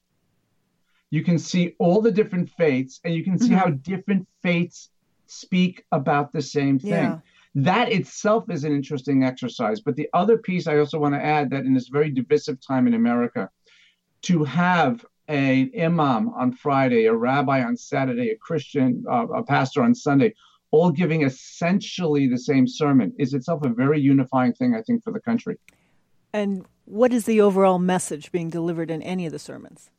you 1.11 1.25
can 1.25 1.39
see 1.39 1.75
all 1.79 2.01
the 2.01 2.13
different 2.13 2.49
faiths 2.51 3.01
and 3.05 3.15
you 3.15 3.25
can 3.25 3.39
see 3.39 3.51
Mhm. 3.51 3.59
how 3.59 3.71
different 3.71 4.29
faiths 4.43 4.91
speak 5.27 5.85
about 5.93 6.33
the 6.33 6.43
same 6.43 6.79
thing 6.79 6.91
Yeah. 6.91 7.19
that 7.55 7.91
itself 7.93 8.49
is 8.51 8.65
an 8.65 8.73
interesting 8.73 9.25
exercise 9.25 9.81
but 9.81 9.97
the 9.97 10.09
other 10.13 10.37
piece 10.39 10.67
i 10.67 10.77
also 10.79 10.99
want 10.99 11.15
to 11.15 11.25
add 11.25 11.51
that 11.51 11.65
in 11.65 11.73
this 11.75 11.89
very 11.89 12.11
divisive 12.11 12.59
time 12.61 12.87
in 12.87 12.95
america 12.95 13.49
to 14.23 14.45
have 14.45 15.05
a 15.29 15.71
imam 15.81 16.29
on 16.31 16.53
friday 16.53 17.07
a 17.07 17.15
rabbi 17.15 17.63
on 17.63 17.77
saturday 17.77 18.31
a 18.31 18.37
christian 18.37 19.03
uh, 19.11 19.27
a 19.29 19.43
pastor 19.43 19.83
on 19.83 19.95
sunday 19.95 20.35
all 20.73 20.91
giving 20.91 21.23
essentially 21.23 22.29
the 22.29 22.39
same 22.39 22.67
sermon 22.67 23.13
is 23.19 23.35
itself 23.35 23.65
a 23.65 23.69
very 23.69 24.01
unifying 24.01 24.53
thing 24.53 24.75
i 24.75 24.83
think 24.83 25.03
for 25.03 25.13
the 25.13 25.21
country 25.21 25.57
And 26.33 26.65
what 26.85 27.13
is 27.13 27.25
the 27.25 27.41
overall 27.41 27.79
message 27.79 28.31
being 28.33 28.51
delivered 28.51 28.91
in 28.91 29.03
any 29.03 29.27
of 29.27 29.33
the 29.33 29.39
sermons? 29.39 29.91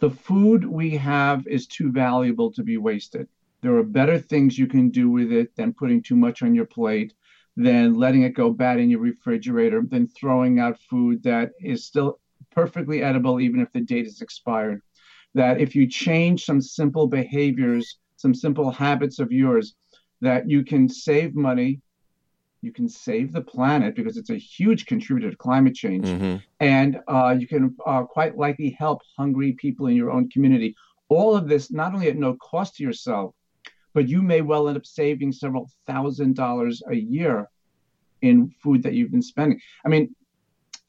the 0.00 0.10
food 0.10 0.64
we 0.64 0.96
have 0.96 1.46
is 1.46 1.66
too 1.66 1.92
valuable 1.92 2.50
to 2.52 2.62
be 2.62 2.76
wasted. 2.78 3.28
There 3.62 3.76
are 3.76 3.84
better 3.84 4.18
things 4.18 4.58
you 4.58 4.66
can 4.66 4.88
do 4.90 5.10
with 5.10 5.30
it 5.30 5.54
than 5.56 5.74
putting 5.74 6.02
too 6.02 6.16
much 6.16 6.42
on 6.42 6.54
your 6.54 6.64
plate, 6.64 7.12
than 7.56 7.94
letting 7.94 8.22
it 8.22 8.30
go 8.34 8.50
bad 8.50 8.80
in 8.80 8.88
your 8.90 9.00
refrigerator, 9.00 9.82
than 9.86 10.08
throwing 10.08 10.58
out 10.58 10.80
food 10.88 11.22
that 11.24 11.50
is 11.60 11.84
still 11.84 12.18
perfectly 12.50 13.02
edible, 13.02 13.40
even 13.40 13.60
if 13.60 13.70
the 13.72 13.80
date 13.80 14.06
is 14.06 14.22
expired. 14.22 14.80
That 15.34 15.60
if 15.60 15.76
you 15.76 15.86
change 15.86 16.44
some 16.44 16.62
simple 16.62 17.06
behaviors, 17.06 17.98
some 18.20 18.34
simple 18.34 18.70
habits 18.70 19.18
of 19.18 19.32
yours, 19.32 19.74
that 20.20 20.48
you 20.48 20.62
can 20.62 20.88
save 20.88 21.34
money, 21.34 21.80
you 22.62 22.72
can 22.72 22.88
save 22.88 23.32
the 23.32 23.40
planet 23.40 23.94
because 23.96 24.16
it's 24.18 24.28
a 24.30 24.36
huge 24.36 24.84
contributor 24.84 25.30
to 25.30 25.36
climate 25.36 25.74
change 25.74 26.06
Mhm. 26.06 26.42
and 26.60 27.00
uh, 27.08 27.34
you 27.40 27.46
can 27.46 27.74
uh, 27.86 28.02
quite 28.04 28.36
likely 28.36 28.70
help 28.78 29.00
hungry 29.16 29.52
people 29.64 29.86
in 29.86 29.96
your 29.96 30.10
own 30.10 30.28
community. 30.28 30.74
All 31.08 31.34
of 31.34 31.48
this 31.48 31.72
not 31.72 31.94
only 31.94 32.08
at 32.08 32.16
no 32.16 32.34
cost 32.50 32.76
to 32.76 32.82
yourself, 32.82 33.34
but 33.94 34.08
you 34.08 34.20
may 34.22 34.42
well 34.42 34.68
end 34.68 34.76
up 34.76 34.84
saving 34.84 35.32
several 35.32 35.70
thousand 35.86 36.36
dollars 36.36 36.82
a 36.90 36.94
year 36.94 37.48
in 38.20 38.50
food 38.62 38.82
that 38.82 38.92
you've 38.92 39.10
been 39.10 39.22
spending. 39.22 39.58
I 39.86 39.88
mean, 39.88 40.14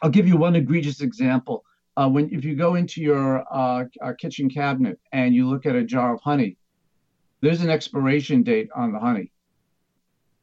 I'll 0.01 0.09
give 0.17 0.27
you 0.27 0.36
one 0.36 0.55
egregious 0.57 0.99
example. 1.01 1.63
Uh, 1.97 2.09
when 2.09 2.29
if 2.34 2.43
you 2.43 2.55
go 2.55 2.75
into 2.75 3.01
your 3.01 3.27
uh, 3.53 3.86
uh, 4.05 4.13
kitchen 4.21 4.49
cabinet 4.49 4.99
and 5.13 5.34
you 5.34 5.47
look 5.49 5.65
at 5.65 5.75
a 5.75 5.84
jar 5.84 6.13
of 6.15 6.21
honey, 6.21 6.57
there's 7.41 7.61
an 7.61 7.69
expiration 7.69 8.43
date 8.43 8.69
on 8.75 8.93
the 8.93 8.99
honey. 8.99 9.31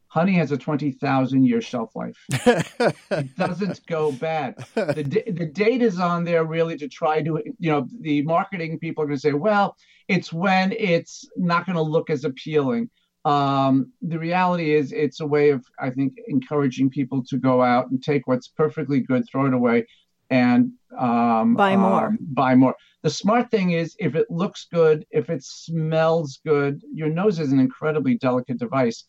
Honey 0.07 0.33
has 0.33 0.51
a 0.51 0.57
20,000 0.57 1.45
year 1.45 1.61
shelf 1.61 1.95
life. 1.95 2.17
it 2.31 3.35
doesn't 3.37 3.85
go 3.85 4.11
bad. 4.11 4.55
The, 4.73 5.23
the 5.27 5.45
date 5.45 5.83
is 5.83 5.99
on 5.99 6.23
there 6.23 6.43
really 6.43 6.77
to 6.77 6.87
try 6.87 7.21
to, 7.21 7.41
you 7.59 7.71
know, 7.71 7.87
the 8.01 8.23
marketing 8.23 8.79
people 8.79 9.03
are 9.03 9.07
going 9.07 9.17
to 9.17 9.21
say, 9.21 9.33
well, 9.33 9.75
it's 10.07 10.33
when 10.33 10.71
it's 10.71 11.29
not 11.37 11.67
going 11.67 11.75
to 11.75 11.81
look 11.81 12.09
as 12.09 12.25
appealing. 12.25 12.89
Um, 13.23 13.91
the 14.01 14.17
reality 14.17 14.73
is, 14.73 14.91
it's 14.91 15.19
a 15.19 15.27
way 15.27 15.51
of, 15.51 15.63
I 15.79 15.91
think, 15.91 16.13
encouraging 16.27 16.89
people 16.89 17.23
to 17.25 17.37
go 17.37 17.61
out 17.61 17.91
and 17.91 18.01
take 18.01 18.27
what's 18.27 18.47
perfectly 18.47 19.01
good, 19.01 19.25
throw 19.29 19.45
it 19.45 19.53
away, 19.53 19.85
and 20.29 20.73
um, 20.97 21.55
Buy 21.55 21.75
more. 21.75 22.07
um, 22.07 22.17
buy 22.21 22.55
more. 22.55 22.75
The 23.01 23.09
smart 23.09 23.49
thing 23.51 23.71
is, 23.71 23.95
if 23.99 24.15
it 24.15 24.29
looks 24.29 24.67
good, 24.71 25.05
if 25.11 25.29
it 25.29 25.43
smells 25.43 26.39
good, 26.45 26.81
your 26.93 27.09
nose 27.09 27.39
is 27.39 27.51
an 27.51 27.59
incredibly 27.59 28.15
delicate 28.17 28.57
device. 28.59 29.05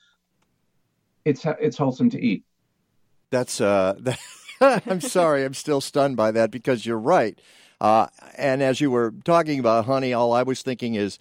It's 1.24 1.44
it's 1.44 1.76
wholesome 1.76 2.10
to 2.10 2.20
eat. 2.20 2.44
That's 3.30 3.60
uh, 3.60 3.94
that, 4.00 4.18
I'm 4.86 5.00
sorry, 5.00 5.44
I'm 5.44 5.54
still 5.54 5.80
stunned 5.80 6.16
by 6.16 6.30
that 6.32 6.50
because 6.50 6.86
you're 6.86 6.98
right. 6.98 7.38
Uh, 7.80 8.08
and 8.36 8.62
as 8.62 8.80
you 8.80 8.90
were 8.90 9.14
talking 9.24 9.58
about 9.58 9.86
honey, 9.86 10.12
all 10.12 10.32
I 10.32 10.42
was 10.42 10.60
thinking 10.62 10.94
is, 10.94 11.18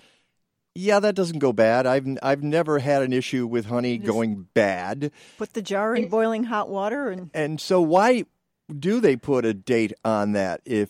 yeah, 0.76 1.00
that 1.00 1.16
doesn't 1.16 1.40
go 1.40 1.54
bad. 1.54 1.86
I've 1.88 2.06
I've 2.22 2.44
never 2.44 2.80
had 2.80 3.02
an 3.02 3.14
issue 3.14 3.48
with 3.48 3.66
honey 3.66 3.98
Just- 3.98 4.08
going 4.08 4.48
bad. 4.54 5.12
Put 5.38 5.54
the 5.54 5.62
jar 5.62 5.96
in 5.96 6.08
boiling 6.10 6.46
hot 6.46 6.70
water 6.70 7.10
and 7.10 7.30
And 7.34 7.60
so 7.62 7.82
why 7.82 8.26
do 8.78 9.00
they 9.00 9.16
put 9.16 9.46
a 9.46 9.54
date 9.54 9.94
on 10.06 10.34
that 10.34 10.62
if 10.66 10.90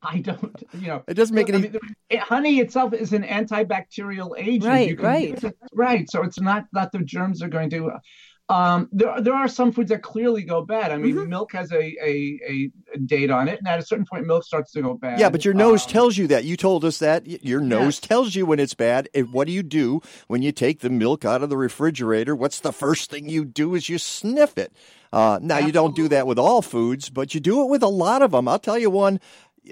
I 0.00 0.20
don't, 0.20 0.62
you 0.74 0.86
know, 0.86 1.02
It 1.08 1.14
doesn't 1.14 1.34
make 1.34 1.50
I 1.50 1.54
any- 1.54 1.68
mean, 1.70 1.78
it- 2.08 2.20
honey 2.20 2.60
itself 2.60 2.92
is 2.94 3.12
an 3.12 3.24
antibacterial 3.24 4.38
agent. 4.38 4.64
Right, 4.64 4.88
You 4.90 4.96
can 4.96 5.04
right. 5.04 5.28
use 5.30 5.42
it- 5.44 5.58
right. 5.72 6.08
So 6.08 6.22
it's 6.22 6.40
not 6.40 6.66
that 6.72 6.92
the 6.92 7.00
germs 7.00 7.42
are 7.42 7.48
going 7.48 7.68
to. 7.70 7.90
Um, 8.50 8.88
there, 8.92 9.20
there 9.20 9.34
are 9.34 9.46
some 9.46 9.72
foods 9.72 9.90
that 9.90 10.02
clearly 10.02 10.42
go 10.42 10.62
bad. 10.62 10.90
I 10.90 10.96
mean, 10.96 11.14
Mm-hmm. 11.16 11.28
milk 11.28 11.52
has 11.52 11.70
a, 11.70 11.76
a 12.02 12.70
a 12.94 12.98
date 12.98 13.30
on 13.30 13.46
it, 13.46 13.58
and 13.58 13.68
at 13.68 13.78
a 13.78 13.82
certain 13.82 14.06
point, 14.06 14.26
milk 14.26 14.42
starts 14.44 14.72
to 14.72 14.80
go 14.82 14.94
bad. 14.94 15.20
Yeah, 15.20 15.28
but 15.28 15.44
your 15.44 15.52
nose 15.52 15.84
Um, 15.84 15.90
tells 15.92 16.16
you 16.16 16.26
that. 16.28 16.44
You 16.44 16.56
told 16.56 16.84
us 16.84 16.98
that. 16.98 17.26
Your 17.44 17.60
nose 17.60 18.00
tells 18.00 18.34
you 18.34 18.46
when 18.46 18.58
it's 18.58 18.72
bad. 18.74 19.08
And 19.14 19.32
what 19.34 19.46
do 19.48 19.52
you 19.52 19.62
do 19.62 20.00
when 20.28 20.40
you 20.40 20.50
take 20.52 20.80
the 20.80 20.88
milk 20.88 21.26
out 21.26 21.42
of 21.42 21.50
the 21.50 21.58
refrigerator? 21.58 22.34
What's 22.34 22.60
the 22.60 22.72
first 22.72 23.10
thing 23.10 23.28
you 23.28 23.44
do 23.44 23.74
is 23.74 23.88
you 23.90 23.98
sniff 23.98 24.56
it. 24.56 24.72
Uh, 25.12 25.38
now, 25.42 25.58
you 25.58 25.72
don't 25.72 25.94
do 25.94 26.08
that 26.08 26.26
with 26.26 26.38
all 26.38 26.62
foods, 26.62 27.10
but 27.10 27.34
you 27.34 27.40
do 27.40 27.62
it 27.62 27.68
with 27.68 27.82
a 27.82 27.88
lot 27.88 28.22
of 28.22 28.30
them. 28.30 28.48
I'll 28.48 28.58
tell 28.58 28.78
you 28.78 28.88
one 28.90 29.20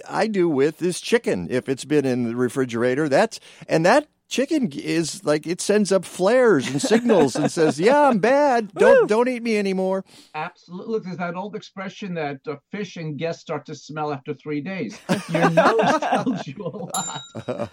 I 0.08 0.26
do 0.26 0.48
with 0.50 0.82
is 0.82 1.00
chicken. 1.00 1.48
If 1.50 1.68
it's 1.68 1.86
been 1.86 2.04
in 2.04 2.24
the 2.24 2.36
refrigerator, 2.36 3.08
that's 3.08 3.40
and 3.68 3.86
that 3.86 4.06
chicken 4.28 4.70
is 4.72 5.24
like 5.24 5.46
it 5.46 5.60
sends 5.60 5.92
up 5.92 6.04
flares 6.04 6.68
and 6.68 6.80
signals 6.80 7.36
and 7.36 7.50
says, 7.50 7.78
"Yeah, 7.80 8.08
I'm 8.08 8.18
bad. 8.18 8.72
Don't 8.74 9.08
don't 9.08 9.28
eat 9.28 9.42
me 9.42 9.56
anymore." 9.56 10.04
Absolutely. 10.34 10.92
Look, 10.92 11.04
there's 11.04 11.18
that 11.18 11.34
old 11.34 11.56
expression 11.56 12.14
that 12.14 12.40
uh, 12.46 12.56
fish 12.70 12.96
and 12.96 13.18
guests 13.18 13.42
start 13.42 13.66
to 13.66 13.74
smell 13.74 14.12
after 14.12 14.34
three 14.34 14.60
days. 14.60 14.98
Your 15.28 15.50
nose 15.50 16.00
tells 16.00 16.46
you 16.46 16.56
a 16.64 16.70
lot. 16.76 17.70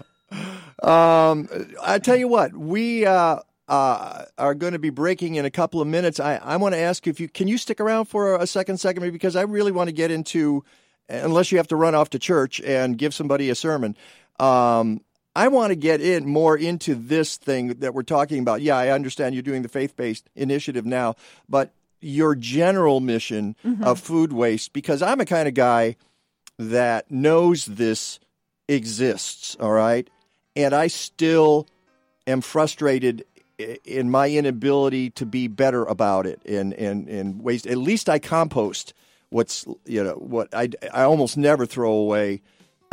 um, 1.32 1.48
I 1.82 2.00
tell 2.00 2.16
you 2.16 2.28
what, 2.28 2.56
we 2.56 3.06
uh, 3.06 3.40
uh, 3.68 4.26
are 4.38 4.54
going 4.54 4.74
to 4.74 4.80
be 4.80 4.90
breaking 4.90 5.36
in 5.36 5.46
a 5.46 5.52
couple 5.52 5.82
of 5.82 5.88
minutes. 5.88 6.20
I, 6.20 6.36
I 6.36 6.58
want 6.58 6.76
to 6.76 6.80
ask 6.80 7.06
you 7.06 7.10
if 7.10 7.20
you 7.20 7.28
can 7.28 7.48
you 7.48 7.58
stick 7.58 7.80
around 7.80 8.06
for 8.06 8.36
a 8.36 8.48
second, 8.48 8.78
second, 8.78 9.12
because 9.12 9.36
I 9.36 9.42
really 9.44 9.72
want 9.72 9.88
to 9.88 9.94
get 9.94 10.12
into, 10.12 10.64
unless 11.10 11.52
you 11.52 11.58
have 11.58 11.68
to 11.70 11.76
run 11.76 11.96
off 11.96 12.10
to 12.12 12.20
church 12.20 12.62
and 12.62 12.98
give 12.98 13.14
somebody 13.14 13.50
a 13.50 13.56
sermon. 13.56 13.96
Um, 14.40 15.02
I 15.36 15.48
want 15.48 15.72
to 15.72 15.76
get 15.76 16.00
in 16.02 16.28
more 16.28 16.58
into 16.58 16.94
this 16.96 17.38
thing 17.38 17.70
that 17.80 17.94
we're 17.94 18.04
talking 18.04 18.40
about. 18.40 18.62
Yeah, 18.62 18.78
I 18.78 18.90
understand 18.90 19.34
you're 19.34 19.42
doing 19.42 19.64
the 19.64 19.70
faith 19.70 19.96
based 19.96 20.30
initiative 20.36 20.86
now, 20.86 21.16
but 21.50 21.72
your 22.02 22.36
general 22.36 23.00
mission 23.00 23.56
Mhm. 23.66 23.84
of 23.84 24.00
food 24.00 24.32
waste, 24.34 24.74
because 24.74 25.02
I'm 25.02 25.20
a 25.22 25.26
kind 25.26 25.48
of 25.48 25.54
guy 25.54 25.96
that 26.60 27.10
knows 27.10 27.66
this 27.66 28.20
exists, 28.68 29.56
all 29.60 29.72
right? 29.72 30.08
And 30.56 30.74
I 30.74 30.88
still 30.88 31.68
am 32.28 32.42
frustrated 32.42 33.26
in 33.86 34.10
my 34.10 34.30
inability 34.30 35.10
to 35.12 35.26
be 35.26 35.48
better 35.48 35.84
about 35.86 36.26
it 36.26 36.42
and, 36.46 36.74
and, 36.74 37.08
and 37.08 37.42
waste. 37.42 37.66
At 37.68 37.78
least 37.78 38.10
I 38.10 38.20
compost 38.20 38.94
what's, 39.30 39.66
you 39.86 40.04
know, 40.04 40.14
what 40.16 40.54
I, 40.54 40.70
I 40.94 41.04
almost 41.04 41.38
never 41.38 41.66
throw 41.66 41.92
away 41.92 42.42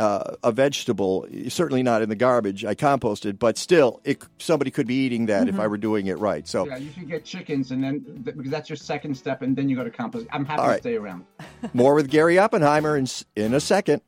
uh, 0.01 0.35
a 0.43 0.51
vegetable, 0.51 1.27
certainly 1.49 1.83
not 1.83 2.01
in 2.01 2.09
the 2.09 2.15
garbage. 2.15 2.65
I 2.65 2.73
composted, 2.73 3.37
but 3.37 3.57
still, 3.57 4.01
it, 4.03 4.23
somebody 4.39 4.71
could 4.71 4.87
be 4.87 4.95
eating 5.05 5.27
that 5.27 5.47
if 5.47 5.55
Mhm. 5.55 5.59
I 5.59 5.67
were 5.67 5.77
doing 5.77 6.07
it 6.07 6.17
right. 6.17 6.47
So, 6.47 6.65
yeah, 6.65 6.77
you 6.77 6.91
should 6.91 7.07
get 7.07 7.23
chickens, 7.23 7.69
and 7.71 7.83
then 7.83 7.99
because 8.23 8.49
that's 8.49 8.69
your 8.69 8.77
second 8.77 9.15
step, 9.15 9.43
and 9.43 9.55
then 9.55 9.69
you 9.69 9.75
go 9.75 9.83
to 9.83 9.91
compost. 9.91 10.25
I'm 10.31 10.43
happy 10.45 10.59
All 10.59 10.65
to 10.65 10.71
right. 10.71 10.81
stay 10.81 10.95
around. 10.95 11.25
more 11.73 11.93
with 11.93 12.09
Gary 12.09 12.39
Oppenheimer 12.39 12.97
in, 12.97 13.05
in 13.35 13.53
a 13.53 13.59
second. 13.59 14.01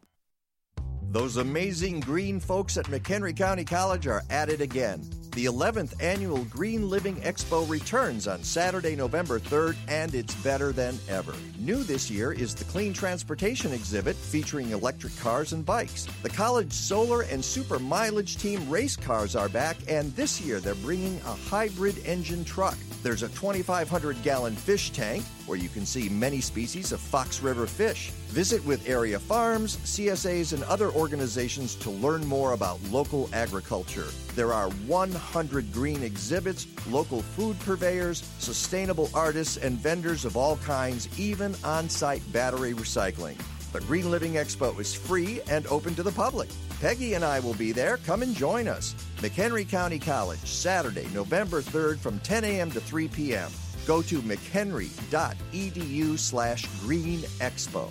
Those 1.14 1.38
amazing 1.38 1.99
green 1.99 2.39
folks 2.39 2.76
at 2.76 2.88
McHenry 2.88 3.38
County 3.38 3.64
College 3.64 4.07
are 4.07 4.24
at 4.32 4.49
it 4.49 4.61
again. 4.61 5.07
The 5.34 5.45
11th 5.45 5.93
annual 6.01 6.43
Green 6.45 6.89
Living 6.89 7.18
Expo 7.18 7.70
returns 7.70 8.28
on 8.28 8.41
Saturday, 8.41 8.95
November 8.95 9.39
3rd, 9.39 9.76
and 9.88 10.16
it's 10.16 10.34
better 10.34 10.72
than 10.72 10.97
ever. 11.07 11.36
New 11.59 11.84
this 11.84 12.09
year 12.09 12.32
is 12.32 12.55
the 12.55 12.64
Clean 12.64 12.93
Transportation 12.93 13.74
exhibit 13.74 14.16
featuring 14.16 14.72
electric 14.72 15.16
cars 15.20 15.53
and 15.53 15.64
bikes. 15.64 16.05
The 16.24 16.32
college 16.32 16.74
solar 16.74 17.22
and 17.22 17.45
super 17.45 17.78
mileage 17.78 18.38
team 18.38 18.68
race 18.68 18.95
cars 18.95 19.36
are 19.36 19.49
back, 19.49 19.78
and 19.88 20.16
this 20.16 20.41
year 20.41 20.59
they're 20.59 20.74
bringing 20.76 21.18
a 21.18 21.36
hybrid 21.36 22.03
engine 22.07 22.43
truck. 22.43 22.78
There's 23.03 23.22
a 23.22 23.30
2,500 23.30 24.24
gallon 24.24 24.55
fish 24.55 24.89
tank 24.89 25.24
where 25.45 25.57
you 25.57 25.69
can 25.69 25.85
see 25.85 26.09
many 26.09 26.41
species 26.41 26.91
of 26.91 26.99
Fox 26.99 27.41
River 27.41 27.67
fish. 27.67 28.11
Visit 28.29 28.65
with 28.65 28.87
area 28.87 29.19
farms, 29.19 29.77
CSAs, 29.77 30.53
and 30.53 30.63
other 30.63 30.91
organizations 30.91 31.75
to 31.75 31.89
learn 31.89 32.25
more 32.25 32.53
about 32.53 32.81
local 32.89 33.29
agriculture. 33.33 34.07
There 34.35 34.53
are 34.53 34.69
100 34.69 35.71
green 35.71 36.03
exhibits, 36.03 36.67
local 36.87 37.21
food 37.21 37.59
purveyors, 37.59 38.23
sustainable 38.39 39.09
artists, 39.13 39.57
and 39.57 39.77
vendors 39.77 40.25
of 40.25 40.35
all 40.35 40.57
kinds, 40.57 41.07
even 41.19 41.55
on 41.63 41.89
site 41.89 42.23
battery 42.31 42.73
recycling. 42.73 43.37
The 43.73 43.81
Green 43.81 44.11
Living 44.11 44.33
Expo 44.33 44.79
is 44.79 44.93
free 44.93 45.41
and 45.49 45.65
open 45.65 45.95
to 45.95 46.03
the 46.03 46.11
public. 46.11 46.47
Peggy 46.79 47.15
and 47.15 47.25
I 47.25 47.39
will 47.39 47.55
be 47.55 47.71
there. 47.71 47.97
Come 47.97 48.21
and 48.21 48.35
join 48.35 48.67
us. 48.67 48.93
McHenry 49.17 49.67
County 49.67 49.97
College, 49.97 50.45
Saturday, 50.45 51.07
November 51.13 51.61
3rd 51.61 51.97
from 51.97 52.19
10 52.19 52.43
a.m. 52.43 52.69
to 52.71 52.79
3 52.79 53.07
p.m. 53.07 53.49
Go 53.86 54.01
to 54.03 54.21
mchenry.edu 54.21 56.19
slash 56.19 56.65
green 56.81 57.19
expo. 57.39 57.88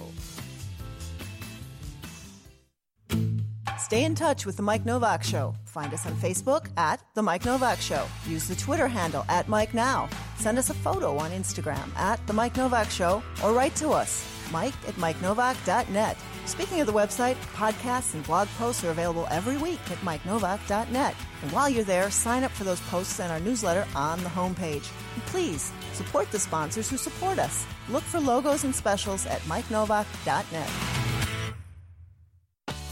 Stay 3.78 4.04
in 4.04 4.14
touch 4.14 4.46
with 4.46 4.56
The 4.56 4.62
Mike 4.62 4.86
Novak 4.86 5.22
Show. 5.22 5.54
Find 5.66 5.92
us 5.92 6.06
on 6.06 6.14
Facebook 6.14 6.68
at 6.78 7.02
The 7.12 7.22
Mike 7.22 7.44
Novak 7.44 7.78
Show. 7.78 8.06
Use 8.26 8.48
the 8.48 8.54
Twitter 8.54 8.88
handle 8.88 9.22
at 9.28 9.48
Mike 9.48 9.74
Now. 9.74 10.08
Send 10.38 10.56
us 10.58 10.70
a 10.70 10.74
photo 10.74 11.18
on 11.18 11.30
Instagram 11.30 11.94
at 11.96 12.26
The 12.26 12.32
Mike 12.32 12.56
Novak 12.56 12.90
Show 12.90 13.22
or 13.44 13.52
write 13.52 13.76
to 13.76 13.90
us, 13.90 14.26
Mike 14.50 14.72
at 14.88 14.94
MikeNovak.net. 14.94 16.16
Speaking 16.46 16.80
of 16.80 16.86
the 16.86 16.92
website, 16.92 17.36
podcasts 17.54 18.14
and 18.14 18.24
blog 18.24 18.48
posts 18.56 18.82
are 18.82 18.90
available 18.90 19.28
every 19.30 19.58
week 19.58 19.80
at 19.90 19.98
MikeNovak.net. 19.98 21.14
And 21.42 21.52
while 21.52 21.68
you're 21.68 21.84
there, 21.84 22.10
sign 22.10 22.44
up 22.44 22.50
for 22.52 22.64
those 22.64 22.80
posts 22.80 23.20
and 23.20 23.30
our 23.30 23.40
newsletter 23.40 23.86
on 23.94 24.22
the 24.22 24.30
homepage. 24.30 24.90
And 25.14 25.22
please 25.26 25.70
support 25.94 26.30
the 26.30 26.38
sponsors 26.38 26.88
who 26.90 26.96
support 26.96 27.38
us. 27.38 27.66
Look 27.88 28.02
for 28.02 28.20
logos 28.20 28.64
and 28.64 28.74
specials 28.74 29.26
at 29.26 29.40
MikeNovak.net. 29.42 30.70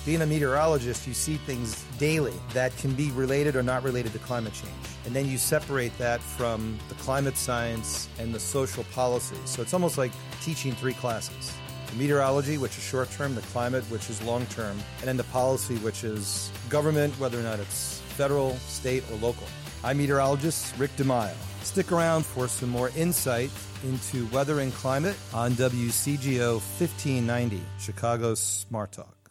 Being 0.06 0.22
a 0.22 0.26
meteorologist, 0.26 1.06
you 1.06 1.12
see 1.12 1.36
things 1.36 1.84
daily 1.98 2.32
that 2.54 2.74
can 2.78 2.94
be 2.94 3.10
related 3.10 3.54
or 3.54 3.62
not 3.62 3.82
related 3.82 4.12
to 4.12 4.18
climate 4.18 4.54
change. 4.54 4.72
And 5.04 5.14
then 5.14 5.28
you 5.28 5.36
separate 5.36 5.96
that 5.98 6.20
from 6.20 6.78
the 6.88 6.94
climate 6.96 7.36
science 7.36 8.08
and 8.18 8.34
the 8.34 8.40
social 8.40 8.84
policy. 8.94 9.36
So 9.44 9.60
it's 9.60 9.74
almost 9.74 9.98
like 9.98 10.10
teaching 10.40 10.72
three 10.72 10.94
classes 10.94 11.54
the 11.90 11.96
meteorology, 11.96 12.56
which 12.56 12.78
is 12.78 12.84
short 12.84 13.10
term, 13.10 13.34
the 13.34 13.40
climate, 13.42 13.84
which 13.84 14.08
is 14.08 14.22
long 14.22 14.46
term, 14.46 14.78
and 15.00 15.08
then 15.08 15.16
the 15.16 15.24
policy, 15.24 15.76
which 15.78 16.04
is 16.04 16.50
government, 16.68 17.12
whether 17.18 17.38
or 17.38 17.42
not 17.42 17.58
it's 17.58 17.98
federal, 18.16 18.56
state, 18.58 19.02
or 19.10 19.16
local. 19.16 19.46
I'm 19.82 19.98
meteorologist 19.98 20.78
Rick 20.78 20.94
DeMaio. 20.96 21.34
Stick 21.70 21.92
around 21.92 22.26
for 22.26 22.48
some 22.48 22.68
more 22.68 22.90
insight 22.96 23.48
into 23.84 24.26
weather 24.34 24.58
and 24.58 24.74
climate 24.74 25.16
on 25.32 25.52
WCGO 25.52 26.54
1590, 26.54 27.62
Chicago's 27.78 28.40
Smart 28.40 28.90
Talk. 28.90 29.30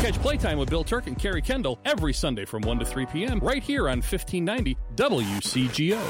Catch 0.00 0.14
Playtime 0.14 0.58
with 0.58 0.68
Bill 0.68 0.82
Turk 0.82 1.06
and 1.06 1.16
Carrie 1.16 1.40
Kendall 1.40 1.78
every 1.84 2.12
Sunday 2.12 2.44
from 2.44 2.62
1 2.62 2.80
to 2.80 2.84
3 2.84 3.06
p.m. 3.06 3.38
right 3.38 3.62
here 3.62 3.88
on 3.88 3.98
1590 3.98 4.76
WCGO. 4.96 6.00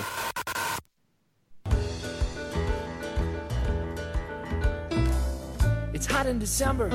It's 5.93 6.07
hot 6.07 6.25
in 6.25 6.39
December, 6.39 6.89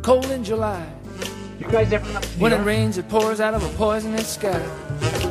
cold 0.00 0.30
in 0.30 0.42
July. 0.42 0.90
You 1.60 1.66
guys 1.68 1.92
ever 1.92 2.06
When 2.38 2.54
it 2.54 2.64
rains, 2.64 2.96
it 2.96 3.10
pours 3.10 3.42
out 3.42 3.52
of 3.52 3.62
a 3.62 3.68
poisonous 3.76 4.26
sky. 4.26 5.23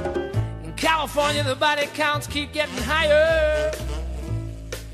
California, 1.13 1.43
the 1.43 1.55
body 1.55 1.85
counts 1.93 2.25
keep 2.25 2.51
getting 2.53 2.75
higher. 2.75 3.71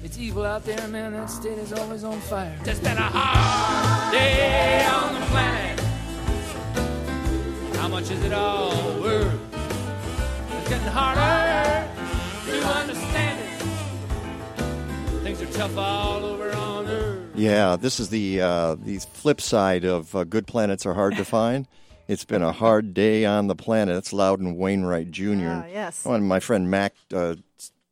It's 0.03 0.17
evil 0.17 0.43
out 0.43 0.65
there, 0.65 0.85
man. 0.89 1.13
That 1.13 1.29
state 1.29 1.57
is 1.57 1.71
always 1.71 2.03
on 2.03 2.19
fire. 2.19 2.53
Just 2.65 2.83
been 2.83 2.97
a 2.97 3.09
hard 3.09 4.11
day 4.11 4.85
on 4.85 5.13
the 5.13 5.21
planet. 5.27 5.79
How 7.77 7.87
much 7.87 8.11
is 8.11 8.21
it 8.25 8.33
all 8.33 8.99
worth? 8.99 9.33
It's 10.57 10.67
getting 10.67 10.87
harder 10.87 11.87
to 12.51 12.67
understand 12.67 13.39
it. 13.39 13.63
Things 15.23 15.41
are 15.41 15.53
tough 15.53 15.77
all 15.77 16.25
over 16.25 16.51
on 16.53 16.85
Earth. 16.87 17.29
Yeah, 17.33 17.77
this 17.77 17.97
is 17.97 18.09
the 18.09 18.41
uh, 18.41 18.75
the 18.75 18.99
flip 18.99 19.39
side 19.39 19.85
of 19.85 20.13
uh, 20.13 20.25
good 20.25 20.47
planets 20.47 20.85
are 20.85 20.95
hard 20.95 21.15
to 21.15 21.23
find. 21.23 21.65
It's 22.09 22.25
been 22.25 22.41
a 22.41 22.51
hard 22.51 22.95
day 22.95 23.23
on 23.23 23.45
the 23.45 23.55
planet. 23.55 23.93
That's 23.93 24.11
Loudon 24.11 24.55
Wainwright 24.55 25.11
Jr. 25.11 25.45
Ah, 25.47 25.65
yes. 25.71 26.03
When 26.03 26.27
my 26.27 26.39
friend 26.39 26.67
Mac 26.67 26.95
uh, 27.13 27.35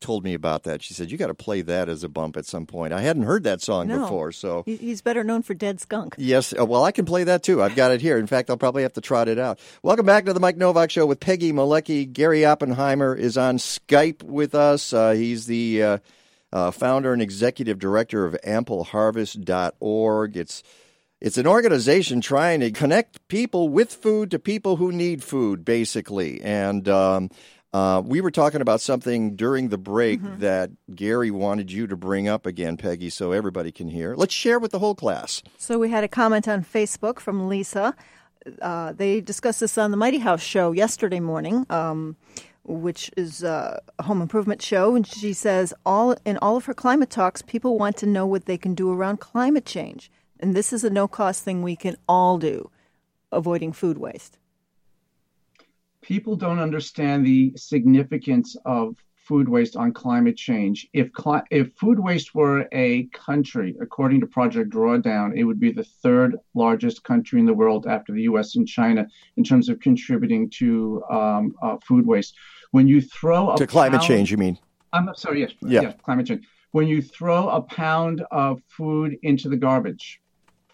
told 0.01 0.24
me 0.24 0.34
about 0.34 0.63
that, 0.63 0.82
she 0.82 0.95
said 0.95 1.11
you 1.11 1.20
got 1.20 1.28
to 1.28 1.36
play 1.36 1.61
that 1.61 1.88
as 1.88 2.03
a 2.03 2.09
bump 2.09 2.36
at 2.36 2.47
some 2.47 2.65
point. 2.65 2.93
I 2.93 3.01
hadn't 3.01 3.24
heard 3.24 3.43
that 3.43 3.61
song 3.61 3.89
No. 3.89 3.99
before, 3.99 4.32
so 4.32 4.63
He's 4.65 5.03
better 5.03 5.24
known 5.24 5.43
for 5.43 5.53
Dead 5.53 5.80
Skunk. 5.80 6.15
Yes, 6.18 6.51
uh, 6.59 6.65
well, 6.65 6.84
I 6.84 6.91
can 6.91 7.05
play 7.05 7.26
that 7.26 7.43
too. 7.43 7.61
I've 7.61 7.76
got 7.76 7.91
it 7.91 8.01
here. 8.01 8.18
In 8.18 8.26
fact, 8.26 8.49
I'll 8.49 8.57
probably 8.57 8.82
have 8.82 8.93
to 8.93 9.01
trot 9.01 9.28
it 9.28 9.38
out. 9.38 9.59
Welcome 9.84 10.07
back 10.07 10.26
to 10.26 10.34
the 10.34 10.39
Mike 10.39 10.57
Novak 10.57 10.89
Show 10.89 11.05
with 11.05 11.20
Peggy 11.20 11.53
Malecki. 11.53 12.11
Gary 12.11 12.43
Oppenheimer 12.43 13.13
is 13.13 13.38
on 13.38 13.59
Skype 13.59 14.24
with 14.24 14.55
us. 14.55 14.93
Uh, 14.93 15.11
he's 15.11 15.45
the 15.45 15.84
uh, 15.84 15.97
uh, 16.51 16.72
founder 16.72 17.13
and 17.13 17.22
executive 17.22 17.78
director 17.78 18.26
of 18.26 18.36
AmpleHarvest.org. 18.43 20.38
It's 20.38 20.63
it's 21.20 21.38
an 21.38 21.47
organization 21.47 22.22
trying 22.22 22.59
to 22.59 22.72
connect 22.72 23.28
people 23.28 23.70
with 23.70 23.91
food 23.91 24.32
to 24.32 24.39
people 24.39 24.76
who 24.76 24.91
need 24.91 25.24
food, 25.24 25.65
basically. 25.65 26.41
And 26.41 26.88
um, 26.88 27.30
uh, 27.74 28.01
we 28.05 28.22
were 28.22 28.32
talking 28.32 28.61
about 28.61 28.82
something 28.82 29.36
during 29.36 29.70
the 29.70 29.78
break 29.78 30.20
that 30.39 30.72
Gary 30.93 31.32
wanted 31.32 31.72
you 31.72 31.88
to 31.88 31.97
bring 31.97 32.28
up 32.28 32.45
again, 32.45 32.78
Peggy, 32.78 33.09
so 33.09 33.32
everybody 33.32 33.72
can 33.72 33.88
hear. 33.88 34.15
Let's 34.15 34.34
share 34.34 34.59
with 34.59 34.72
the 34.72 34.80
whole 34.80 34.95
class. 34.95 35.43
So 35.57 35.78
we 35.80 35.89
had 35.89 36.03
a 36.03 36.07
comment 36.07 36.47
on 36.47 36.63
Facebook 36.63 37.20
from 37.20 37.47
Lisa. 37.47 37.95
Uh, 38.61 38.93
they 38.93 39.20
discussed 39.20 39.59
this 39.59 39.78
on 39.78 39.91
the 39.91 39.97
Mighty 39.97 40.20
House 40.20 40.41
show 40.41 40.72
yesterday 40.72 41.20
morning, 41.20 41.65
um, 41.70 42.15
which 42.63 43.11
is 43.18 43.43
a 43.43 43.82
home 44.01 44.22
improvement 44.22 44.61
show, 44.61 44.95
and 44.95 45.05
she 45.05 45.34
says 45.34 45.74
all 45.86 46.15
in 46.26 46.38
all 46.38 46.55
of 46.57 46.65
her 46.65 46.74
climate 46.74 47.09
talks, 47.09 47.41
people 47.41 47.78
want 47.78 47.97
to 47.97 48.05
know 48.05 48.26
what 48.26 48.45
they 48.45 48.57
can 48.57 48.74
do 48.74 48.91
around 48.91 49.20
climate 49.20 49.65
change, 49.65 50.09
and 50.40 50.56
this 50.56 50.72
is 50.74 50.84
a 50.84 50.90
no-cost 50.90 51.44
thing 51.44 51.62
we 51.62 51.76
can 51.76 51.98
all 52.08 52.38
do, 52.38 52.70
avoiding 53.32 53.74
food 53.74 53.98
waste. 53.98 54.38
people 56.02 56.36
don't 56.36 56.60
understand 56.60 57.26
the 57.26 57.52
significance 57.58 58.56
of 58.66 58.96
food 59.16 59.50
waste 59.50 59.76
on 59.76 59.92
climate 59.92 60.38
change. 60.38 60.88
If 60.94 61.12
cli- 61.12 61.42
if 61.52 61.74
food 61.74 62.00
waste 62.00 62.34
were 62.34 62.66
a 62.72 63.08
country, 63.08 63.76
according 63.82 64.22
to 64.22 64.28
Project 64.28 64.70
Drawdown, 64.70 65.36
it 65.36 65.44
would 65.44 65.60
be 65.60 65.72
the 65.74 65.84
third 65.84 66.38
largest 66.56 67.04
country 67.04 67.40
in 67.42 67.46
the 67.46 67.54
world 67.54 67.88
after 67.88 68.14
the 68.14 68.22
U.S. 68.24 68.56
and 68.56 68.66
China 68.66 69.06
in 69.36 69.44
terms 69.44 69.68
of 69.68 69.82
contributing 69.82 70.50
to 70.52 71.04
um, 71.12 71.54
uh, 71.62 71.76
food 71.86 72.06
waste. 72.08 72.36
When 72.72 72.88
you 72.88 73.02
throw 73.02 73.52
a 73.52 73.58
To 73.58 73.68
climate 73.68 74.00
pound- 74.00 74.08
change, 74.08 74.32
you 74.32 74.38
mean? 74.38 74.58
I'm 74.94 75.10
sorry. 75.16 75.42
Yes. 75.42 75.52
Yeah. 75.62 75.82
Yes. 75.82 75.96
Climate 76.04 76.28
change. 76.28 76.46
When 76.72 76.88
you 76.88 77.02
throw 77.02 77.50
a 77.50 77.62
pound 77.64 78.24
of 78.32 78.62
food 78.70 79.18
into 79.24 79.50
the 79.50 79.58
garbage, 79.58 80.22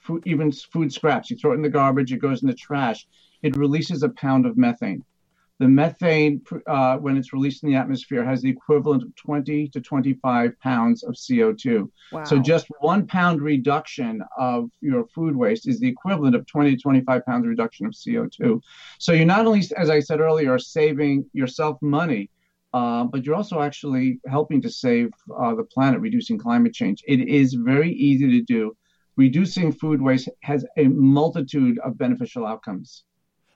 food, 0.04 0.24
even 0.26 0.52
food 0.52 0.92
scraps, 0.94 1.30
you 1.30 1.38
throw 1.38 1.52
it 1.52 1.56
in 1.56 1.62
the 1.62 1.70
garbage, 1.70 2.12
it 2.12 2.18
goes 2.18 2.42
in 2.42 2.48
the 2.48 2.54
trash. 2.54 3.08
It 3.42 3.56
releases 3.58 4.04
a 4.04 4.10
pound 4.10 4.46
of 4.46 4.58
methane. 4.58 5.04
The 5.60 5.68
methane, 5.68 6.42
uh, 6.68 6.98
when 6.98 7.16
it's 7.16 7.32
released 7.32 7.64
in 7.64 7.70
the 7.70 7.76
atmosphere, 7.76 8.26
has 8.26 8.42
the 8.42 8.50
equivalent 8.50 9.04
of 9.04 9.16
20 9.16 9.70
to 9.70 9.82
25 9.82 10.60
pounds 10.60 11.04
of 11.04 11.14
CO2. 11.14 11.90
Wow. 12.12 12.24
So 12.24 12.40
just 12.40 12.68
one 12.80 13.06
pound 13.06 13.42
reduction 13.42 14.22
of 14.38 14.70
your 14.82 15.06
food 15.08 15.36
waste 15.36 15.68
is 15.68 15.80
the 15.80 15.88
equivalent 15.88 16.36
of 16.36 16.46
20 16.48 16.76
to 16.76 16.82
25 16.82 17.26
pounds 17.26 17.46
reduction 17.46 17.86
of 17.86 17.94
CO2. 17.94 18.62
So 18.98 19.14
you're 19.14 19.26
not 19.26 19.46
only, 19.46 19.64
as 19.78 19.90
I 19.90 20.00
said 20.00 20.20
earlier, 20.20 20.58
saving 20.58 21.30
yourself 21.34 21.78
money, 21.82 22.30
uh, 22.74 23.04
but 23.04 23.24
you're 23.24 23.36
also 23.36 23.62
actually 23.62 24.20
helping 24.26 24.60
to 24.64 24.70
save 24.70 25.12
uh, 25.40 25.54
the 25.54 25.64
planet, 25.64 26.02
reducing 26.02 26.40
climate 26.40 26.74
change. 26.74 27.04
It 27.08 27.22
is 27.28 27.54
very 27.54 27.94
easy 27.94 28.28
to 28.32 28.42
do. 28.42 28.76
Reducing 29.16 29.72
food 29.72 30.02
waste 30.02 30.30
has 30.42 30.66
a 30.78 30.88
multitude 30.88 31.78
of 31.80 31.98
beneficial 31.98 32.46
outcomes. 32.46 33.04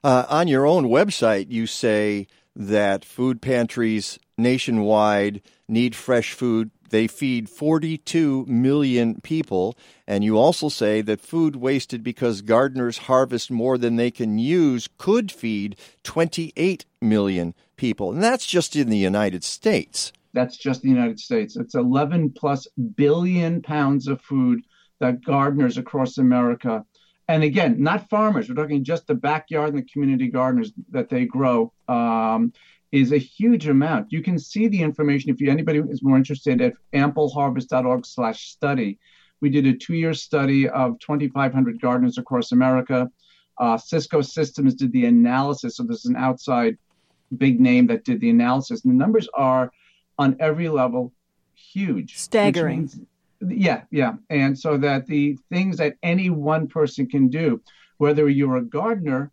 Uh, 0.04 0.26
on 0.30 0.48
your 0.48 0.66
own 0.66 0.86
website, 0.86 1.48
you 1.50 1.66
say 1.66 2.28
that 2.56 3.04
food 3.04 3.42
pantries 3.42 4.20
nationwide 4.38 5.42
need 5.68 5.96
fresh 5.96 6.34
food. 6.34 6.72
They 6.90 7.08
feed 7.08 7.50
42 7.50 8.46
million 8.46 9.20
people. 9.22 9.76
And 10.08 10.24
you 10.24 10.38
also 10.38 10.70
say 10.70 11.02
that 11.02 11.20
food 11.20 11.58
wasted 11.58 12.04
because 12.04 12.42
gardeners 12.42 13.00
harvest 13.00 13.52
more 13.52 13.78
than 13.78 13.96
they 13.96 14.12
can 14.12 14.38
use 14.38 14.88
could 14.98 15.32
feed 15.32 15.76
28 16.04 16.86
million 17.02 17.54
people. 17.76 18.12
And 18.12 18.24
that's 18.24 18.46
just 18.46 18.76
in 18.76 18.90
the 18.90 18.98
United 18.98 19.44
States. 19.44 20.14
That's 20.34 20.56
just 20.56 20.84
the 20.84 20.90
United 20.90 21.20
States. 21.20 21.58
It's 21.58 21.76
11 21.76 22.32
plus 22.32 22.68
billion 22.96 23.62
pounds 23.62 24.08
of 24.08 24.22
food 24.22 24.62
that 25.00 25.24
gardeners 25.24 25.78
across 25.78 26.18
America, 26.18 26.86
and 27.28 27.44
again, 27.44 27.82
not 27.82 28.10
farmers, 28.10 28.48
we're 28.48 28.56
talking 28.56 28.84
just 28.84 29.08
the 29.08 29.16
backyard 29.16 29.74
and 29.74 29.78
the 29.84 29.92
community 29.92 30.28
gardeners 30.28 30.72
that 30.92 31.10
they 31.10 31.26
grow, 31.26 31.74
um, 31.88 32.54
is 32.92 33.12
a 33.12 33.18
huge 33.18 33.68
amount. 33.68 34.12
You 34.12 34.22
can 34.22 34.40
see 34.40 34.68
the 34.68 34.82
information 34.82 35.30
if 35.30 35.42
you, 35.42 35.52
anybody 35.52 35.80
is 35.80 36.02
more 36.02 36.16
interested 36.16 36.62
at 36.62 36.74
ampleharvest.org 36.94 38.06
slash 38.06 38.50
study. 38.50 38.98
We 39.42 39.50
did 39.50 39.68
a 39.68 39.74
two-year 39.74 40.14
study 40.14 40.70
of 40.70 40.98
2,500 41.00 41.82
gardeners 41.82 42.18
across 42.18 42.54
America. 42.54 43.10
Uh, 43.58 43.78
Cisco 43.78 44.22
Systems 44.22 44.74
did 44.76 44.92
the 44.94 45.06
analysis, 45.06 45.78
so 45.78 45.84
this 45.84 46.00
is 46.00 46.06
an 46.06 46.16
outside 46.16 46.78
big 47.36 47.60
name 47.60 47.88
that 47.88 48.06
did 48.06 48.22
the 48.22 48.30
analysis. 48.30 48.86
And 48.86 48.94
the 48.94 48.98
numbers 48.98 49.28
are 49.34 49.72
on 50.18 50.38
every 50.40 50.70
level 50.70 51.12
huge. 51.56 52.18
Staggering. 52.18 52.90
Yeah, 53.42 53.84
yeah. 53.92 54.14
And 54.30 54.58
so 54.58 54.78
that 54.78 55.06
the 55.08 55.38
things 55.50 55.78
that 55.78 55.96
any 56.04 56.30
one 56.30 56.68
person 56.68 57.08
can 57.08 57.30
do, 57.30 57.62
whether 57.98 58.30
you're 58.30 58.58
a 58.58 58.66
gardener 58.66 59.32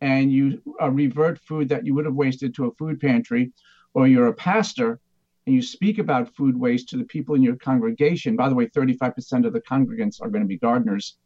and 0.00 0.30
you 0.30 0.60
uh, 0.80 0.90
revert 0.90 1.38
food 1.38 1.68
that 1.68 1.86
you 1.86 1.94
would 1.94 2.04
have 2.04 2.14
wasted 2.14 2.54
to 2.54 2.66
a 2.66 2.74
food 2.74 3.00
pantry, 3.00 3.52
or 3.94 4.06
you're 4.06 4.28
a 4.28 4.34
pastor 4.34 5.00
and 5.46 5.54
you 5.54 5.62
speak 5.62 5.98
about 5.98 6.34
food 6.34 6.58
waste 6.58 6.88
to 6.88 6.96
the 6.96 7.04
people 7.04 7.34
in 7.34 7.42
your 7.42 7.56
congregation. 7.56 8.36
By 8.36 8.48
the 8.48 8.54
way, 8.54 8.66
35% 8.66 9.46
of 9.46 9.52
the 9.52 9.60
congregants 9.60 10.20
are 10.20 10.28
going 10.28 10.42
to 10.42 10.48
be 10.48 10.58
gardeners. 10.58 11.16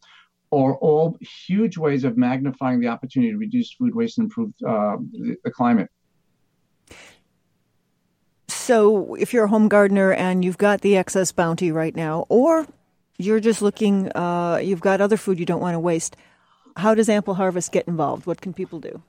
Are 0.53 0.75
all 0.75 1.17
huge 1.21 1.77
ways 1.77 2.03
of 2.03 2.17
magnifying 2.17 2.79
the 2.79 2.87
opportunity 2.87 3.31
to 3.31 3.37
reduce 3.37 3.73
food 3.73 3.95
waste 3.95 4.17
and 4.17 4.25
improve 4.25 4.49
uh, 4.67 4.97
the, 5.11 5.37
the 5.43 5.51
climate. 5.51 5.89
So, 8.71 9.15
if 9.15 9.33
you're 9.33 9.43
a 9.43 9.49
home 9.49 9.67
gardener 9.67 10.13
and 10.13 10.45
you've 10.45 10.57
got 10.57 10.79
the 10.79 10.95
excess 10.95 11.33
bounty 11.33 11.73
right 11.73 11.93
now, 11.93 12.25
or 12.29 12.65
you're 13.17 13.41
just 13.41 13.61
looking, 13.61 14.09
uh, 14.15 14.61
you've 14.63 14.79
got 14.79 15.01
other 15.01 15.17
food 15.17 15.39
you 15.39 15.45
don't 15.45 15.59
want 15.59 15.75
to 15.75 15.79
waste, 15.79 16.15
how 16.77 16.95
does 16.95 17.09
Ample 17.09 17.33
Harvest 17.33 17.73
get 17.73 17.85
involved? 17.85 18.25
What 18.25 18.39
can 18.39 18.53
people 18.53 18.79
do? 18.79 19.03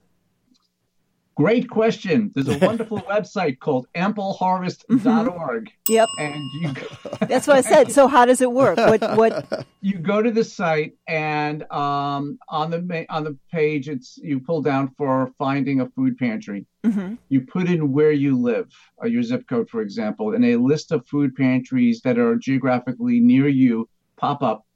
Great 1.34 1.70
question. 1.70 2.30
There's 2.34 2.48
a 2.48 2.58
wonderful 2.66 3.00
website 3.02 3.58
called 3.58 3.86
ampleharvest.org. 3.94 5.72
Yep. 5.88 6.08
And 6.18 6.50
you 6.60 6.74
That's 7.20 7.46
what 7.46 7.56
I 7.56 7.60
said. 7.62 7.90
So, 7.90 8.06
how 8.06 8.26
does 8.26 8.40
it 8.40 8.52
work? 8.52 8.76
What? 8.76 9.16
What? 9.16 9.66
you 9.80 9.98
go 9.98 10.22
to 10.22 10.30
the 10.30 10.44
site 10.44 10.94
and 11.08 11.62
um, 11.72 12.38
on 12.48 12.70
the 12.70 13.06
on 13.08 13.24
the 13.24 13.36
page 13.50 13.88
it's 13.88 14.18
you 14.18 14.40
pull 14.40 14.60
down 14.60 14.92
for 14.98 15.32
finding 15.38 15.80
a 15.80 15.88
food 15.90 16.18
pantry. 16.18 16.66
Mhm. 16.84 17.16
You 17.28 17.42
put 17.42 17.68
in 17.68 17.92
where 17.92 18.12
you 18.12 18.38
live, 18.38 18.70
uh, 19.02 19.06
your 19.06 19.22
zip 19.22 19.46
code, 19.48 19.70
for 19.70 19.80
example, 19.80 20.34
and 20.34 20.44
a 20.44 20.56
list 20.56 20.92
of 20.92 21.06
food 21.06 21.34
pantries 21.34 22.00
that 22.02 22.18
are 22.18 22.36
geographically 22.36 23.20
near 23.20 23.48
you 23.48 23.88
pop 24.16 24.42
up. 24.42 24.66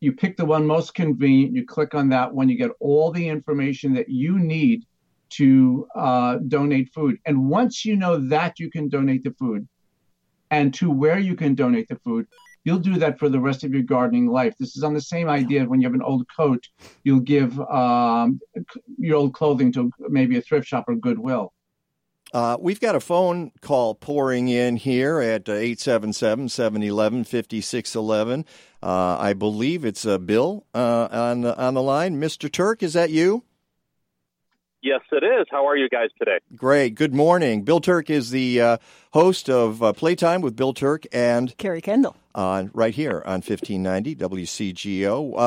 You 0.00 0.12
pick 0.12 0.38
the 0.38 0.46
one 0.46 0.66
most 0.66 0.94
convenient. 0.94 1.54
You 1.54 1.66
click 1.66 1.94
on 1.94 2.08
that 2.08 2.34
one. 2.34 2.48
You 2.48 2.56
get 2.56 2.70
all 2.80 3.12
the 3.12 3.28
information 3.28 3.92
that 3.94 4.08
you 4.08 4.38
need 4.38 4.86
to 5.30 5.86
uh, 5.94 6.38
donate 6.48 6.92
food. 6.92 7.18
And 7.26 7.48
once 7.48 7.84
you 7.84 7.96
know 7.96 8.16
that 8.28 8.58
you 8.58 8.70
can 8.70 8.88
donate 8.88 9.24
the 9.24 9.32
food, 9.32 9.68
and 10.50 10.74
to 10.74 10.90
where 10.90 11.18
you 11.18 11.34
can 11.36 11.54
donate 11.54 11.88
the 11.88 11.96
food, 11.96 12.26
you'll 12.64 12.78
do 12.78 12.98
that 12.98 13.18
for 13.18 13.28
the 13.28 13.40
rest 13.40 13.64
of 13.64 13.72
your 13.72 13.82
gardening 13.82 14.26
life. 14.26 14.54
This 14.58 14.76
is 14.76 14.82
on 14.82 14.94
the 14.94 15.00
same 15.00 15.28
idea. 15.28 15.64
When 15.64 15.80
you 15.80 15.86
have 15.86 15.94
an 15.94 16.02
old 16.02 16.26
coat, 16.34 16.66
you'll 17.04 17.20
give 17.20 17.58
um, 17.60 18.40
your 18.98 19.16
old 19.16 19.34
clothing 19.34 19.72
to 19.72 19.90
maybe 20.08 20.36
a 20.36 20.42
thrift 20.42 20.66
shop 20.66 20.84
or 20.88 20.96
Goodwill. 20.96 21.52
Uh, 22.32 22.56
we've 22.60 22.80
got 22.80 22.94
a 22.94 23.00
phone 23.00 23.50
call 23.60 23.94
pouring 23.94 24.48
in 24.48 24.76
here 24.76 25.20
at 25.20 25.48
uh, 25.48 25.52
877 25.52 26.48
711 26.48 27.24
5611. 27.24 28.44
Uh, 28.82 29.16
I 29.18 29.32
believe 29.32 29.84
it's 29.84 30.06
uh, 30.06 30.18
Bill 30.18 30.64
uh, 30.72 31.08
on, 31.10 31.44
on 31.44 31.74
the 31.74 31.82
line. 31.82 32.20
Mr. 32.20 32.50
Turk, 32.50 32.84
is 32.84 32.92
that 32.92 33.10
you? 33.10 33.44
Yes, 34.82 35.02
it 35.12 35.22
is. 35.22 35.46
How 35.50 35.66
are 35.68 35.76
you 35.76 35.88
guys 35.90 36.08
today? 36.18 36.38
Great. 36.56 36.94
Good 36.94 37.14
morning. 37.14 37.62
Bill 37.64 37.80
Turk 37.80 38.08
is 38.08 38.30
the 38.30 38.60
uh, 38.62 38.76
host 39.12 39.50
of 39.50 39.82
uh, 39.82 39.92
Playtime 39.92 40.40
with 40.40 40.56
Bill 40.56 40.72
Turk 40.72 41.04
and 41.12 41.54
Carrie 41.58 41.82
Kendall. 41.82 42.16
on 42.34 42.70
right 42.72 42.94
here 42.94 43.22
on 43.26 43.42
1590 43.42 44.16
WCGO. 44.16 45.34
Uh, 45.34 45.38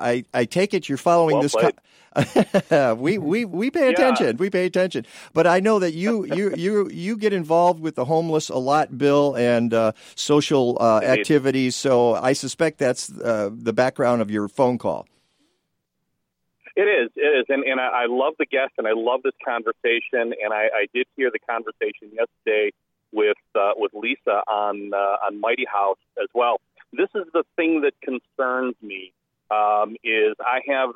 I 0.00 0.24
I 0.32 0.46
take 0.46 0.72
it 0.72 0.88
you're 0.88 0.96
following 0.96 1.34
Well 1.34 1.42
this. 1.42 1.52
played. 1.52 1.74
we 2.98 3.18
we 3.18 3.44
we 3.44 3.70
pay 3.70 3.84
Yeah. 3.88 3.90
attention. 3.90 4.38
We 4.38 4.48
pay 4.48 4.64
attention. 4.64 5.04
But 5.34 5.46
I 5.46 5.60
know 5.60 5.78
that 5.80 5.92
you 5.92 6.24
you 6.24 6.54
you 6.56 6.88
you 6.90 7.16
get 7.18 7.34
involved 7.34 7.80
with 7.80 7.94
the 7.94 8.06
homeless 8.06 8.48
a 8.48 8.56
lot, 8.56 8.96
Bill, 8.96 9.36
and 9.36 9.74
uh, 9.74 9.92
social 10.14 10.78
uh, 10.80 11.00
activities. 11.02 11.76
So 11.76 12.14
I 12.14 12.32
suspect 12.32 12.78
that's 12.78 13.12
uh, 13.12 13.50
the 13.52 13.74
background 13.74 14.22
of 14.22 14.30
your 14.30 14.48
phone 14.48 14.78
call. 14.78 15.06
It 16.78 16.86
is. 16.86 17.10
It 17.16 17.40
is. 17.40 17.46
And, 17.48 17.64
and 17.64 17.80
I, 17.80 18.04
I 18.04 18.06
love 18.06 18.34
the 18.38 18.46
guest 18.46 18.74
and 18.78 18.86
I 18.86 18.92
love 18.94 19.22
this 19.24 19.34
conversation. 19.44 20.32
And 20.40 20.52
I, 20.52 20.70
I 20.72 20.86
did 20.94 21.08
hear 21.16 21.28
the 21.28 21.40
conversation 21.40 22.14
yesterday 22.14 22.70
with 23.10 23.36
uh, 23.56 23.72
with 23.74 23.90
Lisa 23.94 24.42
on 24.46 24.92
uh, 24.94 25.26
on 25.26 25.40
Mighty 25.40 25.64
House 25.64 25.98
as 26.22 26.28
well. 26.34 26.60
This 26.92 27.08
is 27.16 27.24
the 27.34 27.42
thing 27.56 27.80
that 27.80 27.94
concerns 28.00 28.76
me 28.80 29.12
um, 29.50 29.96
is 30.04 30.36
I 30.38 30.60
have 30.68 30.90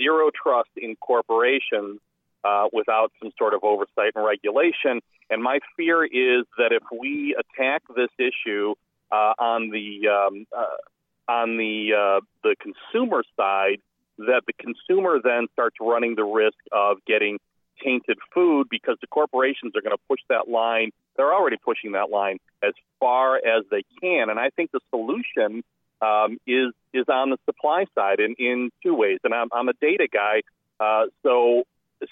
zero 0.00 0.30
trust 0.30 0.70
in 0.74 0.96
corporations 0.96 2.00
uh, 2.42 2.68
without 2.72 3.12
some 3.22 3.30
sort 3.36 3.52
of 3.52 3.62
oversight 3.62 4.12
and 4.14 4.24
regulation. 4.24 5.02
And 5.28 5.42
my 5.42 5.58
fear 5.76 6.02
is 6.02 6.46
that 6.56 6.72
if 6.72 6.82
we 6.98 7.36
attack 7.38 7.82
this 7.94 8.08
issue 8.18 8.74
uh, 9.12 9.34
on 9.38 9.68
the 9.68 10.08
um, 10.08 10.46
uh, 10.56 11.30
on 11.30 11.58
the 11.58 11.92
uh, 11.92 12.20
the 12.42 12.56
consumer 12.58 13.22
side, 13.36 13.82
that 14.18 14.42
the 14.46 14.52
consumer 14.54 15.18
then 15.22 15.46
starts 15.52 15.76
running 15.80 16.14
the 16.14 16.24
risk 16.24 16.58
of 16.72 16.98
getting 17.06 17.38
tainted 17.82 18.18
food 18.32 18.68
because 18.70 18.96
the 19.00 19.06
corporations 19.06 19.72
are 19.76 19.82
going 19.82 19.96
to 19.96 20.02
push 20.08 20.20
that 20.28 20.48
line. 20.48 20.90
They're 21.16 21.34
already 21.34 21.56
pushing 21.62 21.92
that 21.92 22.10
line 22.10 22.38
as 22.62 22.72
far 23.00 23.36
as 23.36 23.64
they 23.70 23.84
can, 24.00 24.30
and 24.30 24.38
I 24.38 24.50
think 24.50 24.70
the 24.72 24.80
solution 24.90 25.62
um, 26.00 26.38
is 26.46 26.72
is 26.92 27.06
on 27.08 27.30
the 27.30 27.38
supply 27.46 27.86
side 27.94 28.20
in, 28.20 28.34
in 28.38 28.70
two 28.82 28.94
ways. 28.94 29.18
And 29.24 29.32
I'm, 29.32 29.48
I'm 29.52 29.68
a 29.68 29.72
data 29.80 30.08
guy, 30.12 30.42
uh, 30.78 31.06
so 31.22 31.64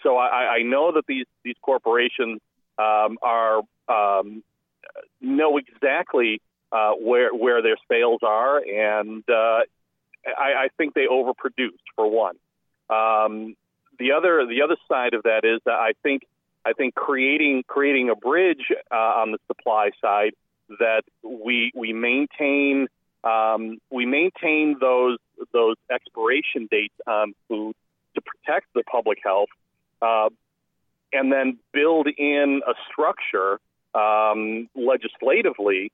so 0.02 0.16
I, 0.16 0.57
I 0.57 0.62
know 0.62 0.92
that 0.92 1.05
these 1.07 1.26
these 1.44 1.57
corporations 1.61 2.40
um, 2.78 3.18
are 3.22 3.61
um, 3.88 4.42
know 5.20 5.59
exactly 5.59 6.40
uh, 6.72 6.92
where 6.92 7.34
where 7.34 7.62
their 7.62 7.76
sales 7.90 8.20
are, 8.22 8.59
and 8.59 9.22
uh, 9.28 9.61
I, 10.27 10.64
I 10.64 10.68
think 10.77 10.95
they 10.95 11.07
overproduced 11.07 11.85
for 11.97 12.11
one. 12.11 12.37
Um, 12.91 13.57
the 13.99 14.12
other 14.12 14.47
the 14.47 14.62
other 14.62 14.77
side 14.89 15.14
of 15.14 15.22
that 15.25 15.45
is 15.45 15.61
that 15.64 15.75
I 15.75 15.93
think 16.03 16.22
I 16.64 16.72
think 16.72 16.95
creating 16.95 17.64
creating 17.66 18.11
a 18.11 18.16
bridge 18.16 18.72
uh, 18.91 18.95
on 18.95 19.33
the 19.33 19.39
supply 19.47 19.91
side 20.01 20.35
that 20.68 21.03
we 21.22 21.72
we 21.75 21.93
maintain 21.93 22.89
um, 23.22 23.79
we 23.91 24.07
maintain 24.07 24.77
those 24.81 25.18
those 25.53 25.77
expiration 25.91 26.68
dates 26.70 26.95
on 27.07 27.35
food 27.49 27.75
to 28.14 28.22
protect 28.22 28.66
the 28.75 28.83
public 28.85 29.18
health, 29.25 29.49
uh, 30.03 30.29
and 31.12 31.33
then 31.33 31.59
build 31.72 32.09
in 32.09 32.62
a 32.66 32.75
structure 32.91 33.59
um, 33.95 34.68
legislatively 34.75 35.93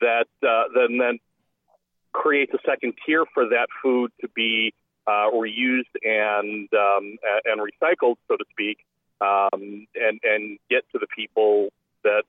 that 0.00 0.26
uh, 0.42 0.64
then 0.74 0.98
then 0.98 1.18
creates 2.12 2.52
a 2.54 2.58
second 2.66 2.94
tier 3.06 3.24
for 3.32 3.46
that 3.48 3.68
food 3.82 4.10
to 4.20 4.28
be 4.28 4.74
uh, 5.06 5.30
reused 5.32 5.92
and 6.02 6.68
um, 6.72 7.16
and 7.44 7.60
recycled, 7.60 8.16
so 8.28 8.36
to 8.36 8.44
speak, 8.50 8.78
um, 9.20 9.86
and 9.94 10.20
and 10.22 10.58
get 10.68 10.84
to 10.92 10.98
the 10.98 11.06
people 11.14 11.68
that 12.04 12.22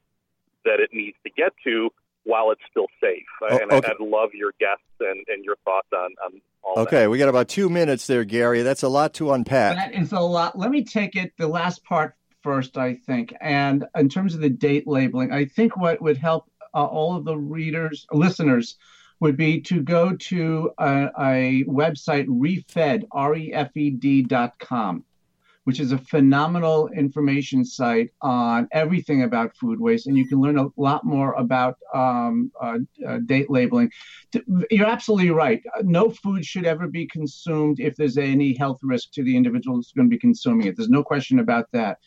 that 0.65 0.79
it 0.79 0.89
needs 0.93 1.17
to 1.23 1.31
get 1.31 1.53
to 1.63 1.89
while 2.23 2.51
it's 2.51 2.61
still 2.69 2.87
safe. 3.01 3.25
Oh, 3.41 3.57
and 3.57 3.71
okay. 3.71 3.87
I, 3.87 3.91
I'd 3.91 3.99
love 3.99 4.29
your 4.33 4.53
guests 4.59 4.83
and, 4.99 5.25
and 5.27 5.43
your 5.43 5.55
thoughts 5.65 5.87
on, 5.93 6.13
on 6.23 6.41
all 6.63 6.75
that. 6.75 6.81
Okay, 6.81 7.07
we 7.07 7.17
got 7.17 7.29
about 7.29 7.47
two 7.47 7.69
minutes 7.69 8.05
there, 8.07 8.23
Gary. 8.23 8.61
That's 8.61 8.83
a 8.83 8.89
lot 8.89 9.15
to 9.15 9.31
unpack. 9.31 9.75
That 9.75 9.99
is 9.99 10.11
a 10.11 10.19
lot. 10.19 10.57
Let 10.57 10.69
me 10.69 10.83
take 10.83 11.15
it 11.15 11.33
the 11.37 11.47
last 11.47 11.83
part 11.83 12.15
first, 12.43 12.77
I 12.77 12.93
think. 12.93 13.33
And 13.41 13.85
in 13.95 14.09
terms 14.09 14.35
of 14.35 14.41
the 14.41 14.49
date 14.49 14.87
labeling, 14.87 15.31
I 15.31 15.45
think 15.45 15.75
what 15.77 16.01
would 16.01 16.17
help 16.17 16.45
uh, 16.73 16.85
all 16.85 17.15
of 17.15 17.25
the 17.25 17.35
readers, 17.35 18.05
listeners, 18.11 18.77
would 19.21 19.37
be 19.37 19.61
to 19.61 19.81
go 19.81 20.13
to 20.15 20.71
a, 20.79 21.09
a 21.19 21.63
website, 21.65 22.27
refed, 22.27 23.03
R-E-F-E-D 23.11 24.23
dot 24.23 24.57
com, 24.59 25.05
which 25.65 25.79
is 25.79 25.91
a 25.91 25.97
phenomenal 25.99 26.87
information 26.89 27.63
site 27.63 28.09
on 28.21 28.67
everything 28.71 29.21
about 29.21 29.55
food 29.55 29.79
waste. 29.79 30.07
And 30.07 30.17
you 30.17 30.27
can 30.27 30.41
learn 30.41 30.57
a 30.57 30.69
lot 30.75 31.05
more 31.05 31.33
about 31.33 31.77
um, 31.93 32.51
uh, 32.59 32.79
uh, 33.07 33.19
date 33.19 33.51
labeling. 33.51 33.91
You're 34.71 34.87
absolutely 34.87 35.29
right. 35.29 35.61
No 35.83 36.09
food 36.09 36.43
should 36.43 36.65
ever 36.65 36.87
be 36.87 37.05
consumed 37.05 37.79
if 37.79 37.95
there's 37.95 38.17
any 38.17 38.55
health 38.55 38.79
risk 38.81 39.11
to 39.11 39.23
the 39.23 39.37
individual 39.37 39.75
who's 39.75 39.91
going 39.91 40.09
to 40.09 40.15
be 40.15 40.19
consuming 40.19 40.65
it. 40.65 40.75
There's 40.75 40.89
no 40.89 41.03
question 41.03 41.37
about 41.37 41.67
that. 41.73 41.99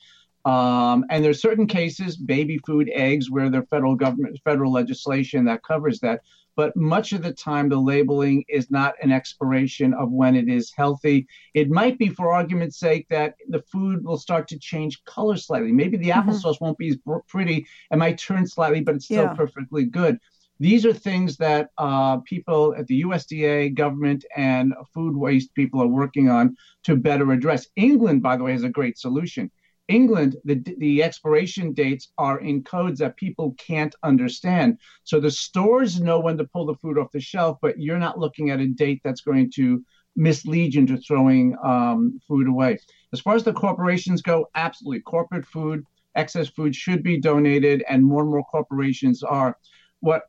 Um, 0.45 1.07
and 1.11 1.25
there's 1.25 1.41
certain 1.41 1.67
cases, 1.67 2.17
baby 2.17 2.59
food, 2.67 2.91
eggs, 2.93 3.31
where 3.31 3.49
the 3.49 3.63
federal 3.71 3.95
government, 3.95 4.39
federal 4.45 4.73
legislation 4.73 5.45
that 5.45 5.63
covers 5.63 6.01
that. 6.01 6.21
But 6.57 6.77
much 6.77 7.13
of 7.13 7.23
the 7.23 7.33
time, 7.33 7.69
the 7.69 7.77
labeling 7.77 8.45
is 8.49 8.71
not 8.71 8.95
an 9.03 9.11
expiration 9.11 9.93
of 9.95 10.11
when 10.13 10.37
it 10.37 10.49
is 10.49 10.73
healthy. 10.77 11.27
It 11.55 11.69
might 11.71 11.99
be, 11.99 12.09
for 12.09 12.33
argument's 12.33 12.79
sake, 12.79 13.09
that 13.09 13.35
the 13.49 13.63
food 13.63 14.05
will 14.05 14.19
start 14.19 14.47
to 14.49 14.59
change 14.59 15.03
color 15.05 15.37
slightly. 15.37 15.73
Maybe 15.73 15.97
the 15.97 16.11
applesauce 16.11 16.61
won't 16.61 16.79
be 16.79 16.89
as 16.91 16.99
pretty. 17.29 17.67
It 17.91 17.97
might 17.97 18.19
turn 18.19 18.47
slightly, 18.47 18.81
but 18.81 18.95
it's 18.95 19.07
still 19.07 19.25
Yeah. 19.25 19.35
perfectly 19.35 19.85
good. 19.85 20.19
These 20.61 20.87
are 20.87 20.93
things 20.93 21.37
that 21.39 21.71
uh, 21.79 22.19
people 22.19 22.75
at 22.79 22.87
the 22.87 23.03
USDA, 23.03 23.75
government, 23.75 24.25
and 24.37 24.73
food 24.93 25.17
waste 25.17 25.53
people 25.55 25.83
are 25.83 25.89
working 25.89 26.29
on 26.29 26.57
to 26.85 26.95
better 26.97 27.33
address. 27.33 27.67
England, 27.75 28.23
by 28.23 28.37
the 28.37 28.45
way, 28.45 28.53
has 28.53 28.63
a 28.63 28.69
great 28.69 28.97
solution. 28.97 29.51
England, 29.89 30.37
the, 30.45 30.63
the 30.79 31.03
expiration 31.03 31.73
dates 31.73 32.09
are 32.17 32.41
in 32.41 32.63
codes 32.63 33.01
that 33.01 33.17
people 33.17 33.55
can't 33.59 33.95
understand. 34.03 34.79
So 35.05 35.21
the 35.21 35.31
stores 35.31 36.01
know 36.01 36.21
when 36.21 36.39
to 36.39 36.45
pull 36.45 36.67
the 36.67 36.77
food 36.77 36.99
off 36.99 37.13
the 37.13 37.21
shelf, 37.21 37.59
but 37.61 37.79
you're 37.79 37.99
not 37.99 38.19
looking 38.19 38.51
at 38.51 38.61
a 38.61 38.67
date 38.67 39.03
that's 39.05 39.21
going 39.21 39.51
to 39.57 39.85
mislead 40.17 40.75
you 40.75 40.81
into 40.81 40.97
throwing 40.97 41.57
um, 41.63 42.21
food 42.27 42.49
away. 42.49 42.79
As 43.13 43.21
far 43.21 43.35
as 43.35 43.45
the 43.45 43.53
corporations 43.53 44.23
go, 44.23 44.49
absolutely. 44.55 45.01
Corporate 45.01 45.47
food, 45.47 45.85
excess 46.15 46.49
food 46.49 46.75
should 46.75 47.03
be 47.03 47.21
donated, 47.21 47.85
and 47.89 48.03
more 48.03 48.23
and 48.23 48.31
more 48.31 48.45
corporations 48.45 49.23
are. 49.23 49.59
What 50.01 50.23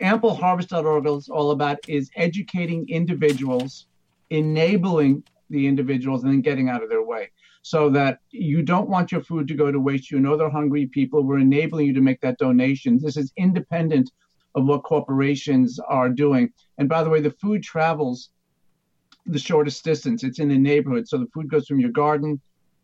ampleharvest.org 0.00 1.06
is 1.06 1.28
all 1.28 1.50
about 1.50 1.78
is 1.88 2.10
educating 2.14 2.88
individuals, 2.88 3.86
enabling 4.28 5.24
the 5.48 5.66
individuals, 5.66 6.22
and 6.22 6.32
then 6.32 6.42
getting 6.42 6.68
out 6.68 6.82
of 6.82 6.88
their 6.88 7.04
way 7.04 7.30
so 7.62 7.90
that 7.90 8.18
you 8.30 8.62
don't 8.62 8.88
want 8.88 9.12
your 9.12 9.22
food 9.22 9.48
to 9.48 9.54
go 9.54 9.70
to 9.70 9.80
waste. 9.80 10.10
You 10.10 10.20
know 10.20 10.36
they're 10.36 10.50
hungry 10.50 10.86
people. 10.86 11.22
We're 11.22 11.38
enabling 11.38 11.86
you 11.86 11.94
to 11.94 12.00
make 12.00 12.20
that 12.22 12.38
donation. 12.38 12.98
This 13.00 13.16
is 13.16 13.32
independent 13.36 14.10
of 14.54 14.64
what 14.66 14.82
corporations 14.82 15.78
are 15.88 16.08
doing. 16.08 16.50
And 16.78 16.88
by 16.88 17.02
the 17.04 17.10
way, 17.10 17.20
the 17.20 17.30
food 17.30 17.62
travels 17.62 18.30
the 19.26 19.38
shortest 19.38 19.84
distance. 19.84 20.24
It's 20.24 20.40
in 20.40 20.48
the 20.48 20.58
neighborhood. 20.58 21.06
So 21.06 21.18
the 21.18 21.28
food 21.32 21.50
goes 21.50 21.66
from 21.66 21.80
your 21.80 21.90
garden 21.90 22.40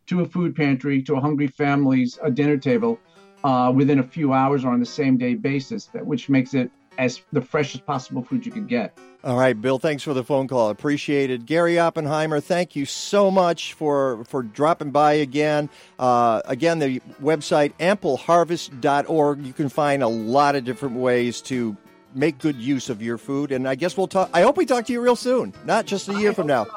to 0.07 0.21
a 0.21 0.25
food 0.25 0.55
pantry 0.55 1.01
to 1.03 1.15
a 1.15 1.21
hungry 1.21 1.47
family's 1.47 2.17
a 2.23 2.31
dinner 2.31 2.57
table 2.57 3.01
uh, 3.43 3.71
within 3.75 3.99
a 3.99 4.03
few 4.03 4.33
hours 4.33 4.63
or 4.63 4.71
on 4.71 4.79
the 4.79 4.85
same 4.85 5.17
day 5.17 5.33
basis, 5.35 5.89
which 6.03 6.29
makes 6.29 6.53
it 6.53 6.71
as 6.97 7.21
the 7.31 7.41
freshest 7.41 7.85
possible 7.85 8.23
food 8.23 8.45
you 8.45 8.51
can 8.51 8.65
get. 8.65 8.97
All 9.23 9.37
right, 9.37 9.59
Bill, 9.59 9.79
thanks 9.79 10.03
for 10.03 10.13
the 10.13 10.23
phone 10.23 10.47
call. 10.47 10.69
Appreciated. 10.69 11.45
Gary 11.45 11.79
Oppenheimer, 11.79 12.39
thank 12.39 12.75
you 12.75 12.85
so 12.85 13.31
much 13.31 13.73
for, 13.73 14.23
for 14.25 14.43
dropping 14.43 14.91
by 14.91 15.13
again. 15.13 15.69
Uh, 15.97 16.41
again, 16.45 16.79
the 16.79 17.01
website 17.21 17.73
ampleharvest.org. 17.79 19.45
You 19.45 19.53
can 19.53 19.69
find 19.69 20.03
a 20.03 20.07
lot 20.07 20.55
of 20.55 20.63
different 20.63 20.95
ways 20.95 21.41
to 21.43 21.75
make 22.13 22.37
good 22.39 22.55
use 22.55 22.89
of 22.89 23.01
your 23.01 23.17
food. 23.17 23.51
And 23.51 23.67
I 23.67 23.75
guess 23.75 23.97
we'll 23.97 24.07
talk. 24.07 24.29
I 24.33 24.41
hope 24.41 24.55
we 24.55 24.65
talk 24.65 24.85
to 24.85 24.93
you 24.93 25.01
real 25.01 25.15
soon, 25.15 25.53
not 25.65 25.85
just 25.85 26.07
a 26.09 26.13
year 26.13 26.33
from 26.33 26.47
now. 26.47 26.67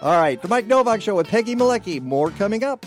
All 0.00 0.20
right, 0.20 0.40
the 0.40 0.48
Mike 0.48 0.66
Novak 0.66 1.02
Show 1.02 1.16
with 1.16 1.26
Peggy 1.26 1.56
Malecki. 1.56 2.00
More 2.00 2.30
coming 2.30 2.62
up. 2.62 2.86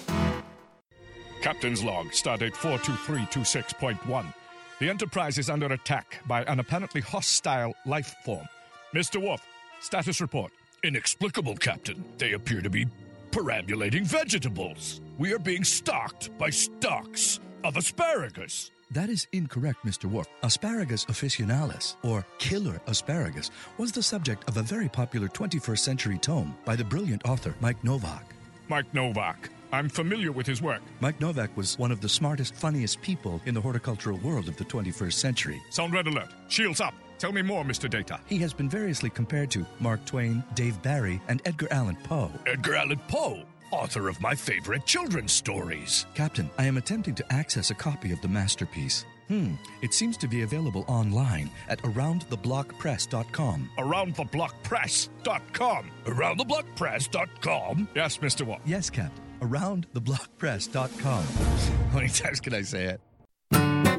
Captain's 1.41 1.83
log, 1.83 2.07
stardate 2.07 2.53
42326.1. 2.53 4.33
The 4.81 4.89
Enterprise 4.89 5.37
is 5.37 5.47
under 5.47 5.67
attack 5.67 6.23
by 6.25 6.41
an 6.45 6.59
apparently 6.59 7.01
hostile 7.01 7.75
life 7.85 8.15
form. 8.25 8.47
Mr. 8.95 9.21
Worf, 9.21 9.45
status 9.79 10.19
report. 10.19 10.51
Inexplicable, 10.83 11.55
Captain. 11.57 12.03
They 12.17 12.31
appear 12.31 12.63
to 12.63 12.69
be 12.71 12.87
perambulating 13.29 14.05
vegetables. 14.05 14.99
We 15.19 15.33
are 15.33 15.37
being 15.37 15.63
stalked 15.63 16.35
by 16.39 16.49
stalks 16.49 17.39
of 17.63 17.77
asparagus. 17.77 18.71
That 18.89 19.11
is 19.11 19.27
incorrect, 19.33 19.85
Mr. 19.85 20.05
Worf. 20.05 20.25
Asparagus 20.41 21.05
officinalis, 21.05 21.95
or 22.01 22.25
killer 22.39 22.81
asparagus, 22.87 23.51
was 23.77 23.91
the 23.91 24.01
subject 24.01 24.49
of 24.49 24.57
a 24.57 24.63
very 24.63 24.89
popular 24.89 25.27
21st 25.27 25.77
century 25.77 26.17
tome 26.17 26.57
by 26.65 26.75
the 26.75 26.83
brilliant 26.83 27.23
author 27.29 27.53
Mike 27.61 27.83
Novak. 27.83 28.33
Mike 28.67 28.91
Novak. 28.95 29.51
I'm 29.71 29.89
familiar 29.89 30.31
with 30.31 30.47
his 30.47 30.61
work. 30.61 30.81
Mike 30.99 31.19
Novak 31.21 31.55
was 31.55 31.77
one 31.79 31.91
of 31.91 32.01
the 32.01 32.09
smartest, 32.09 32.55
funniest 32.55 33.01
people 33.01 33.39
in 33.45 33.53
the 33.53 33.61
horticultural 33.61 34.17
world 34.19 34.47
of 34.47 34.57
the 34.57 34.65
21st 34.65 35.13
century. 35.13 35.61
Sound 35.69 35.93
red 35.93 36.07
alert. 36.07 36.29
Shields 36.49 36.81
up. 36.81 36.93
Tell 37.17 37.31
me 37.31 37.41
more, 37.43 37.63
Mr. 37.63 37.89
Data. 37.89 38.19
He 38.25 38.37
has 38.39 38.53
been 38.53 38.69
variously 38.69 39.09
compared 39.09 39.51
to 39.51 39.65
Mark 39.79 40.03
Twain, 40.05 40.43
Dave 40.55 40.81
Barry, 40.81 41.21
and 41.27 41.41
Edgar 41.45 41.67
Allan 41.71 41.97
Poe. 42.03 42.31
Edgar 42.47 42.75
Allan 42.75 42.99
Poe, 43.07 43.43
author 43.69 44.09
of 44.09 44.19
my 44.19 44.33
favorite 44.33 44.85
children's 44.87 45.31
stories. 45.31 46.07
Captain, 46.15 46.49
I 46.57 46.65
am 46.65 46.77
attempting 46.77 47.13
to 47.15 47.31
access 47.31 47.69
a 47.69 47.75
copy 47.75 48.11
of 48.11 48.19
the 48.21 48.27
masterpiece. 48.27 49.05
Hmm, 49.27 49.53
it 49.81 49.93
seems 49.93 50.17
to 50.17 50.27
be 50.27 50.41
available 50.41 50.83
online 50.87 51.49
at 51.69 51.79
aroundtheblockpress.com. 51.83 53.69
AroundTheBlockPress.com. 53.77 55.91
AroundTheBlockPress.com? 56.05 57.87
Yes, 57.95 58.17
Mr. 58.17 58.45
Worf. 58.45 58.59
Yes, 58.65 58.89
Captain. 58.89 59.23
Aroundtheblockpress.com. 59.41 61.23
How 61.91 61.95
many 61.95 62.09
times 62.09 62.39
can 62.39 62.53
I 62.53 62.61
say 62.61 62.85
it? 62.85 63.01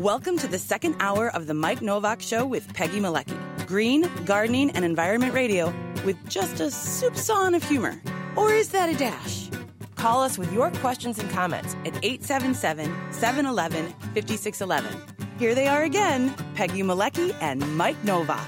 Welcome 0.01 0.39
to 0.39 0.49
the 0.49 0.59
second 0.59 0.97
hour 1.01 1.29
of 1.29 1.47
the 1.47 1.55
Mike 1.55 1.83
Novak 1.83 2.21
Show 2.23 2.47
with 2.47 2.73
Peggy 2.75 3.01
Malecki. 3.01 3.37
Green, 3.67 4.09
gardening, 4.25 4.71
and 4.71 4.85
environment 4.85 5.35
radio 5.35 5.73
with 6.05 6.17
just 6.29 6.61
a 6.61 6.65
soupçon 6.65 7.55
of 7.55 7.63
humor. 7.63 8.01
Or 8.37 8.53
is 8.53 8.69
that 8.71 8.89
a 8.89 8.97
dash? 8.97 9.49
Call 9.97 10.23
us 10.23 10.39
with 10.39 10.53
your 10.53 10.71
questions 10.73 11.19
and 11.19 11.31
comments 11.31 11.75
at 11.85 11.95
877 12.05 12.87
711 13.13 13.87
5611. 14.15 14.97
Here 15.39 15.55
they 15.55 15.67
are 15.67 15.83
again 15.83 16.35
Peggy 16.55 16.83
Malecki 16.83 17.37
and 17.41 17.61
Mike 17.77 18.03
Novak. 18.05 18.47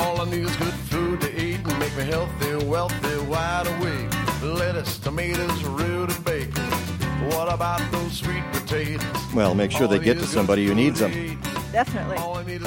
All 0.00 0.20
I 0.20 0.24
need 0.24 0.44
is 0.44 0.56
good 0.56 0.74
food 0.90 1.20
to 1.20 1.42
eat 1.42 1.56
and 1.56 1.78
make 1.78 1.96
me 1.96 2.04
healthy, 2.04 2.66
wealthy, 2.66 3.18
wide 3.26 3.66
awake. 3.66 4.12
Lettuce, 4.42 4.98
tomatoes, 4.98 5.64
rutabaga. 5.64 6.21
What 7.34 7.52
about 7.52 7.80
those 7.92 8.12
sweet 8.18 8.42
potatoes? 8.52 9.02
Well, 9.34 9.54
make 9.54 9.70
sure 9.72 9.86
they 9.88 9.98
get 9.98 10.18
to 10.18 10.26
somebody 10.26 10.66
who 10.66 10.74
needs 10.74 11.00
them. 11.00 11.40
Definitely. 11.72 12.18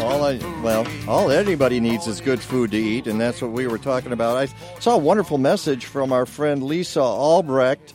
All 0.02 0.24
I, 0.26 0.38
well, 0.64 0.88
all 1.08 1.30
anybody 1.30 1.80
needs 1.80 2.08
is 2.08 2.20
good 2.22 2.40
food 2.40 2.72
to 2.72 2.78
eat, 2.78 3.06
and 3.08 3.22
that's 3.22 3.42
what 3.42 3.52
we 3.52 3.68
were 3.68 3.78
talking 3.78 4.12
about. 4.12 4.36
I 4.38 4.46
saw 4.80 4.96
a 4.96 4.98
wonderful 4.98 5.38
message 5.38 5.86
from 5.86 6.12
our 6.12 6.26
friend 6.26 6.64
Lisa 6.64 7.02
Albrecht, 7.02 7.94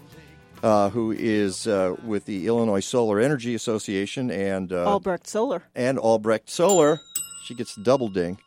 uh, 0.63 0.91
who 0.91 1.11
is 1.11 1.67
uh, 1.67 1.97
with 2.05 2.27
the 2.27 2.47
Illinois 2.47 2.81
Solar 2.81 3.19
Energy 3.19 3.55
Association 3.57 4.31
and 4.31 4.73
uh, 4.73 4.85
Albrecht 4.89 5.27
Solar. 5.27 5.65
and 5.75 5.99
Albrecht 5.99 6.49
Solar. 6.49 7.01
She 7.45 7.55
gets 7.55 7.75
the 7.75 7.83
double 7.83 8.09
ding. 8.09 8.39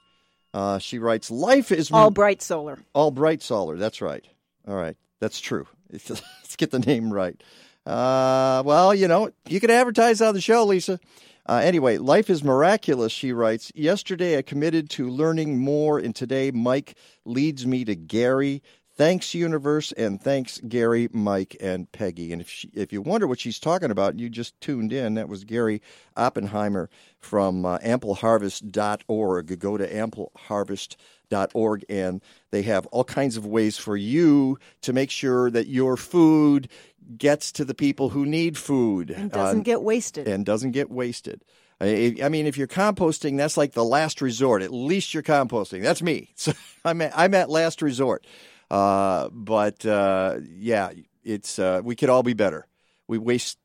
Uh, 0.54 0.78
she 0.80 1.00
writes, 1.00 1.30
"Life 1.30 1.72
is 1.72 1.92
Albright 1.92 2.42
Solar. 2.42 2.80
Albright 2.96 3.42
Solar. 3.42 3.76
That's 3.76 4.02
right. 4.02 4.26
All 4.68 4.76
right, 4.76 4.96
that's 5.20 5.42
true. 5.42 5.68
Let's 5.92 6.56
get 6.56 6.72
the 6.72 6.80
name 6.80 7.12
right. 7.12 7.42
Uh, 7.86 8.64
well, 8.66 8.96
you 8.96 9.08
know, 9.08 9.30
you 9.48 9.60
could 9.60 9.72
advertise 9.72 10.22
on 10.22 10.34
the 10.34 10.42
show, 10.42 10.64
Lisa. 10.66 11.00
Uh, 11.46 11.62
anyway, 11.64 11.98
life 11.98 12.30
is 12.30 12.44
miraculous, 12.44 13.12
she 13.12 13.34
writes. 13.34 13.72
Yesterday, 13.76 14.38
I 14.38 14.42
committed 14.42 14.90
to 14.92 15.10
learning 15.10 15.60
more, 15.60 16.00
and 16.00 16.16
today, 16.16 16.52
Mike 16.52 16.96
leads 17.26 17.68
me 17.68 17.84
to 17.84 17.96
Gary. 17.96 18.64
Thanks, 18.96 19.34
universe, 19.34 19.92
and 19.94 20.22
thanks, 20.22 20.60
Gary, 20.60 21.10
Mike, 21.12 21.58
and 21.60 21.92
Peggy. 21.92 22.32
And 22.32 22.42
if 22.42 22.50
she, 22.50 22.70
if 22.74 22.94
you 22.94 23.02
wonder 23.02 23.26
what 23.26 23.40
she's 23.40 23.60
talking 23.60 23.90
about, 23.90 24.20
you 24.20 24.30
just 24.30 24.62
tuned 24.62 24.94
in. 24.94 25.16
That 25.16 25.28
was 25.28 25.44
Gary 25.44 25.82
Oppenheimer 26.16 26.92
from 27.20 27.66
uh, 27.66 27.80
ampleharvest.org. 27.80 29.60
Go 29.60 29.78
to 29.78 29.92
ampleharvest.org, 29.92 31.86
and 31.90 32.22
they 32.52 32.62
have 32.62 32.86
all 32.88 33.04
kinds 33.04 33.36
of 33.36 33.48
ways 33.48 33.80
for 33.80 33.98
you 33.98 34.60
to 34.82 34.94
make 34.94 35.10
sure 35.10 35.50
that 35.50 35.66
your 35.66 35.98
food 35.98 36.70
gets 37.18 37.52
to 37.54 37.66
the 37.66 37.74
people 37.74 38.10
who 38.10 38.26
need 38.26 38.58
food 38.58 39.10
And 39.12 39.32
doesn't 39.32 39.60
Uh, 39.62 39.64
get 39.64 39.82
wasted. 39.82 40.28
and 40.28 40.46
doesn't 40.46 40.72
get 40.72 40.90
wasted. 40.90 41.44
I, 41.82 42.16
I 42.24 42.30
mean, 42.30 42.46
if 42.46 42.58
you're 42.58 42.68
composting, 42.68 43.38
that's 43.38 43.58
like 43.58 43.74
the 43.74 43.84
last 43.84 44.22
resort. 44.22 44.62
At 44.62 44.72
least 44.72 45.14
you're 45.14 45.24
composting. 45.24 45.82
That's 45.82 46.02
me. 46.02 46.30
So 46.36 46.54
I'm 46.86 47.02
at, 47.02 47.12
I'm 47.16 47.34
at 47.34 47.50
last 47.50 47.82
resort. 47.82 48.26
Uh, 48.70 49.30
but 49.32 49.86
uh, 49.86 50.38
yeah, 50.50 50.92
it's 51.24 51.60
uh, 51.60 51.82
we 51.84 51.96
could 51.96 52.10
all 52.10 52.24
be 52.24 52.34
better. 52.34 52.68
We 53.08 53.18
waste. 53.18 53.58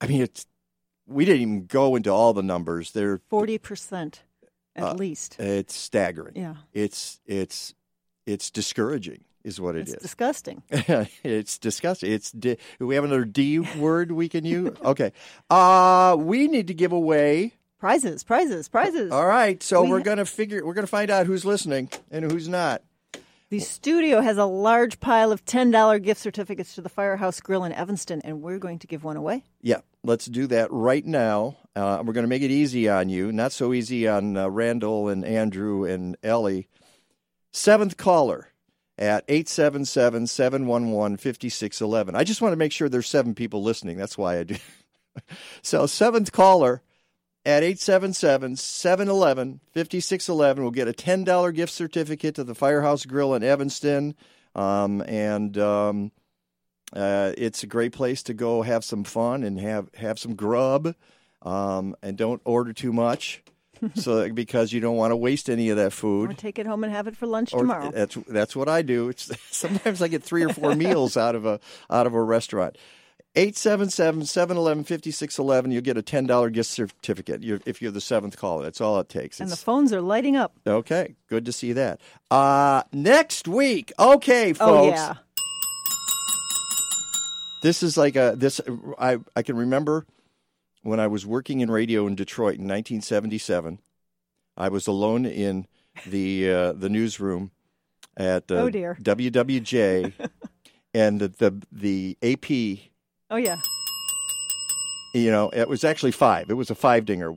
I 0.00 0.06
mean, 0.06 0.22
it's 0.22 0.46
we 1.06 1.24
didn't 1.24 1.42
even 1.42 1.66
go 1.66 1.96
into 1.96 2.10
all 2.10 2.32
the 2.32 2.42
numbers. 2.42 2.92
They're 2.92 3.18
40% 3.30 4.20
at 4.76 4.82
uh, 4.84 4.94
least. 4.94 5.36
It's 5.40 5.74
staggering. 5.74 6.36
Yeah. 6.36 6.54
It's 6.72 7.20
it's 7.26 7.74
it's 8.26 8.50
discouraging, 8.50 9.24
is 9.44 9.60
what 9.60 9.76
it 9.76 9.82
It's 9.82 9.94
is. 9.94 10.02
disgusting. 10.02 10.62
it's 10.70 11.58
disgusting. 11.58 12.12
It's 12.12 12.30
di- 12.32 12.56
we 12.78 12.94
have 12.94 13.04
another 13.04 13.24
D 13.24 13.58
word 13.58 14.12
we 14.12 14.28
can 14.28 14.44
use? 14.44 14.76
Okay. 14.84 15.12
Uh 15.48 16.16
we 16.18 16.46
need 16.48 16.66
to 16.68 16.74
give 16.74 16.92
away 16.92 17.54
Prizes, 17.78 18.22
prizes, 18.24 18.68
prizes. 18.68 19.10
All 19.10 19.26
right. 19.26 19.62
So 19.62 19.82
We 19.82 19.92
are 19.92 19.98
ha- 19.98 20.04
going 20.04 20.18
to 20.18 20.26
figure 20.26 20.64
we're 20.66 20.74
going 20.74 20.86
to 20.86 20.90
find 20.90 21.10
out 21.10 21.24
who's 21.26 21.46
listening 21.46 21.88
and 22.10 22.30
who's 22.30 22.46
not. 22.46 22.82
The 23.48 23.58
studio 23.58 24.20
has 24.20 24.36
a 24.36 24.44
large 24.44 25.00
pile 25.00 25.32
of 25.32 25.44
$10 25.46 26.02
gift 26.02 26.20
certificates 26.20 26.74
to 26.76 26.82
the 26.82 26.88
Firehouse 26.90 27.40
Grill 27.40 27.64
in 27.64 27.72
Evanston, 27.72 28.20
and 28.22 28.42
we're 28.42 28.58
going 28.60 28.78
to 28.80 28.86
give 28.86 29.02
one 29.02 29.16
away. 29.16 29.42
Yeah, 29.60 29.80
let's 30.04 30.26
do 30.26 30.46
that 30.48 30.70
right 30.70 31.04
now. 31.04 31.56
Uh, 31.74 32.00
we're 32.04 32.12
going 32.12 32.22
to 32.22 32.28
make 32.28 32.42
it 32.42 32.52
easy 32.52 32.88
on 32.88 33.08
you, 33.08 33.32
not 33.32 33.50
so 33.50 33.72
easy 33.72 34.06
on 34.06 34.36
uh, 34.36 34.48
Randall 34.48 35.08
and 35.08 35.24
Andrew 35.24 35.84
and 35.84 36.16
Ellie. 36.22 36.68
Seventh 37.52 37.96
caller 37.96 38.48
at 39.00 39.24
877 39.26 40.26
711 40.26 41.16
5611. 41.16 42.14
I 42.14 42.22
just 42.22 42.42
want 42.42 42.52
to 42.52 42.56
make 42.56 42.70
sure 42.70 42.88
there's 42.88 43.08
seven 43.08 43.34
people 43.34 43.62
listening. 43.62 43.96
That's 43.96 44.18
why 44.18 44.38
I 44.38 44.44
do. 44.44 44.56
so, 45.62 45.86
seventh 45.86 46.30
caller 46.30 46.82
at 47.46 47.62
877 47.62 48.56
711 48.56 49.60
5611 49.72 50.62
will 50.62 50.70
get 50.70 50.86
a 50.86 50.92
$10 50.92 51.54
gift 51.54 51.72
certificate 51.72 52.34
to 52.34 52.44
the 52.44 52.54
Firehouse 52.54 53.06
Grill 53.06 53.34
in 53.34 53.42
Evanston. 53.42 54.14
Um, 54.54 55.02
and. 55.02 55.56
Um, 55.58 56.12
uh, 56.92 57.32
it's 57.38 57.62
a 57.62 57.68
great 57.68 57.92
place 57.92 58.22
to 58.24 58.34
go 58.34 58.62
have 58.62 58.84
some 58.84 59.04
fun 59.04 59.44
and 59.44 59.60
have, 59.60 59.88
have 59.94 60.18
some 60.18 60.34
grub, 60.34 60.94
um, 61.42 61.94
and 62.02 62.16
don't 62.16 62.42
order 62.44 62.72
too 62.72 62.92
much, 62.92 63.42
so 63.94 64.28
because 64.32 64.72
you 64.72 64.80
don't 64.80 64.96
want 64.96 65.10
to 65.12 65.16
waste 65.16 65.48
any 65.50 65.68
of 65.70 65.76
that 65.76 65.86
Or 65.88 65.90
food. 65.90 66.38
take 66.38 66.58
it 66.58 66.66
home 66.66 66.82
and 66.84 66.92
have 66.92 67.06
it 67.06 67.16
for 67.16 67.26
lunch 67.26 67.52
Or- 67.54 67.60
tomorrow. 67.60 67.90
That's 67.90 68.16
that's 68.28 68.54
what 68.56 68.68
I 68.68 68.82
do. 68.82 69.08
It's 69.08 69.30
sometimes 69.56 70.02
I 70.02 70.08
get 70.08 70.22
three 70.22 70.44
or 70.44 70.52
four 70.52 70.74
meals 70.84 71.16
out 71.16 71.34
of 71.34 71.46
a 71.46 71.60
out 71.90 72.06
of 72.06 72.14
a 72.14 72.22
restaurant. 72.22 72.76
877-711-5611 73.36 75.72
you'll 75.72 75.82
get 75.82 75.96
a 75.96 76.02
$10 76.02 76.52
gift 76.52 76.68
certificate 76.68 77.44
you're, 77.44 77.60
if 77.64 77.80
you're 77.80 77.92
the 77.92 78.00
seventh 78.00 78.36
caller 78.36 78.64
that's 78.64 78.80
all 78.80 78.98
it 78.98 79.08
takes 79.08 79.38
and 79.40 79.48
the 79.50 79.54
phones 79.56 79.92
are 79.92 80.00
lighting 80.00 80.34
up. 80.34 80.52
okay 80.66 81.14
good 81.28 81.44
to 81.44 81.52
see 81.52 81.72
that 81.72 82.00
uh, 82.32 82.82
next 82.92 83.46
week 83.46 83.92
okay 84.00 84.52
folks 84.52 84.60
Oh, 84.60 84.88
yeah. 84.88 85.14
this 87.62 87.84
is 87.84 87.96
like 87.96 88.16
a 88.16 88.34
this 88.36 88.60
I 88.98 89.18
I 89.36 89.42
can 89.42 89.56
remember 89.56 90.06
when 90.82 91.00
I 91.00 91.06
was 91.06 91.26
working 91.26 91.60
in 91.60 91.70
radio 91.70 92.06
in 92.06 92.14
Detroit 92.14 92.54
in 92.56 92.66
1977. 92.68 93.80
I 94.56 94.68
was 94.68 94.86
alone 94.86 95.24
in 95.26 95.66
the 96.06 96.50
uh, 96.50 96.72
the 96.72 96.88
newsroom 96.88 97.50
at 98.16 98.50
uh, 98.50 98.56
Oh, 98.56 98.70
dear. 98.70 98.96
WWJ, 99.02 100.12
and 100.94 101.20
the, 101.20 101.28
the 101.28 101.62
the 101.72 102.18
AP. 102.22 102.90
Oh, 103.30 103.36
yeah. 103.36 103.60
You 105.14 105.30
know, 105.30 105.48
it 105.50 105.68
was 105.68 105.82
actually 105.84 106.12
five. 106.12 106.50
It 106.50 106.54
was 106.54 106.70
a 106.70 106.74
five 106.74 107.04
dinger, 107.04 107.34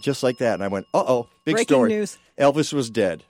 just 0.00 0.22
like 0.22 0.38
that. 0.38 0.54
And 0.54 0.62
I 0.64 0.68
went, 0.68 0.86
"Uh 0.94 1.04
oh, 1.06 1.28
big 1.44 1.56
Breaking 1.56 1.74
story! 1.74 1.90
news. 1.90 2.18
Elvis 2.38 2.72
was 2.72 2.88
dead." 2.88 3.24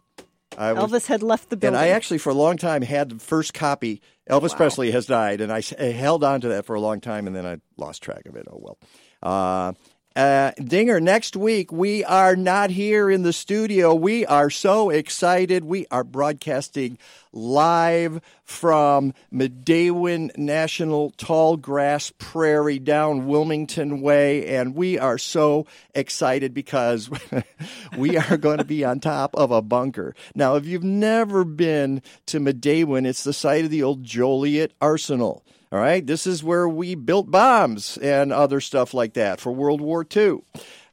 I 0.59 0.73
was, 0.73 0.91
Elvis 0.91 1.07
had 1.07 1.23
left 1.23 1.51
the 1.51 1.57
building. 1.57 1.79
and. 1.79 1.85
I 1.85 1.89
actually, 1.89 2.19
for 2.19 2.31
a 2.31 2.35
long 2.35 2.57
time, 2.57 2.83
had 2.83 3.11
the 3.11 3.19
first 3.19 3.55
copy. 3.55 4.03
Elvis 4.29 4.55
Presley 4.57 4.91
has 4.91 5.07
died, 5.07 5.41
and 5.41 5.53
I 5.53 5.61
held 5.61 6.23
on 6.23 6.41
to 6.43 6.49
that 6.49 6.67
for 6.67 6.75
a 6.75 6.81
long 6.81 7.01
time, 7.01 7.27
and 7.27 7.35
then 7.35 7.47
I 7.47 7.59
lost 7.77 8.03
track 8.03 8.27
of 8.27 8.37
it. 8.37 8.47
Oh 8.51 8.59
well. 8.61 8.79
Uh, 9.23 9.73
uh, 10.17 10.51
Dinger, 10.63 11.01
next 11.01 11.37
week 11.37 11.71
we 11.71 12.05
are 12.05 12.35
not 12.35 12.71
here 12.71 13.09
in 13.09 13.23
the 13.23 13.33
studio. 13.33 13.95
We 13.95 14.27
are 14.27 14.51
so 14.51 14.91
excited. 14.91 15.65
We 15.65 15.87
are 15.91 16.03
broadcasting 16.03 16.99
live 17.33 18.21
from 18.45 19.15
Midewin 19.33 20.37
National 20.37 21.11
Tall 21.13 21.57
Grass 21.57 22.13
Prairie 22.19 22.81
down 22.81 23.29
Wilmington 23.29 24.01
Way, 24.01 24.49
and 24.57 24.75
we 24.75 24.99
are 24.99 25.19
so 25.19 25.67
excited 25.95 26.53
because 26.53 27.09
we 27.97 28.17
are 28.17 28.37
going 28.37 28.59
to 28.59 28.65
be 28.65 28.85
on 28.85 28.99
top 28.99 29.37
of 29.37 29.53
a 29.53 29.63
bunker. 29.63 30.17
Now, 30.35 30.57
if 30.57 30.67
you've 30.67 30.83
never 30.83 31.45
been 31.45 32.03
to 32.27 32.41
Midewin, 32.41 33.07
it's 33.07 33.23
the 33.23 33.33
site 33.33 33.65
of 33.65 33.71
the 33.71 33.85
old 33.85 34.03
Joliet 34.03 34.73
Arsenal. 34.81 35.45
All 35.73 35.79
right, 35.79 36.05
this 36.05 36.27
is 36.27 36.43
where 36.43 36.69
we 36.69 36.97
built 36.97 37.31
bombs 37.31 37.97
and 37.99 38.33
other 38.33 38.61
stuff 38.61 38.93
like 38.93 39.15
that 39.15 39.39
for 39.39 39.53
World 39.53 39.81
War 39.81 40.05
II. 40.05 40.39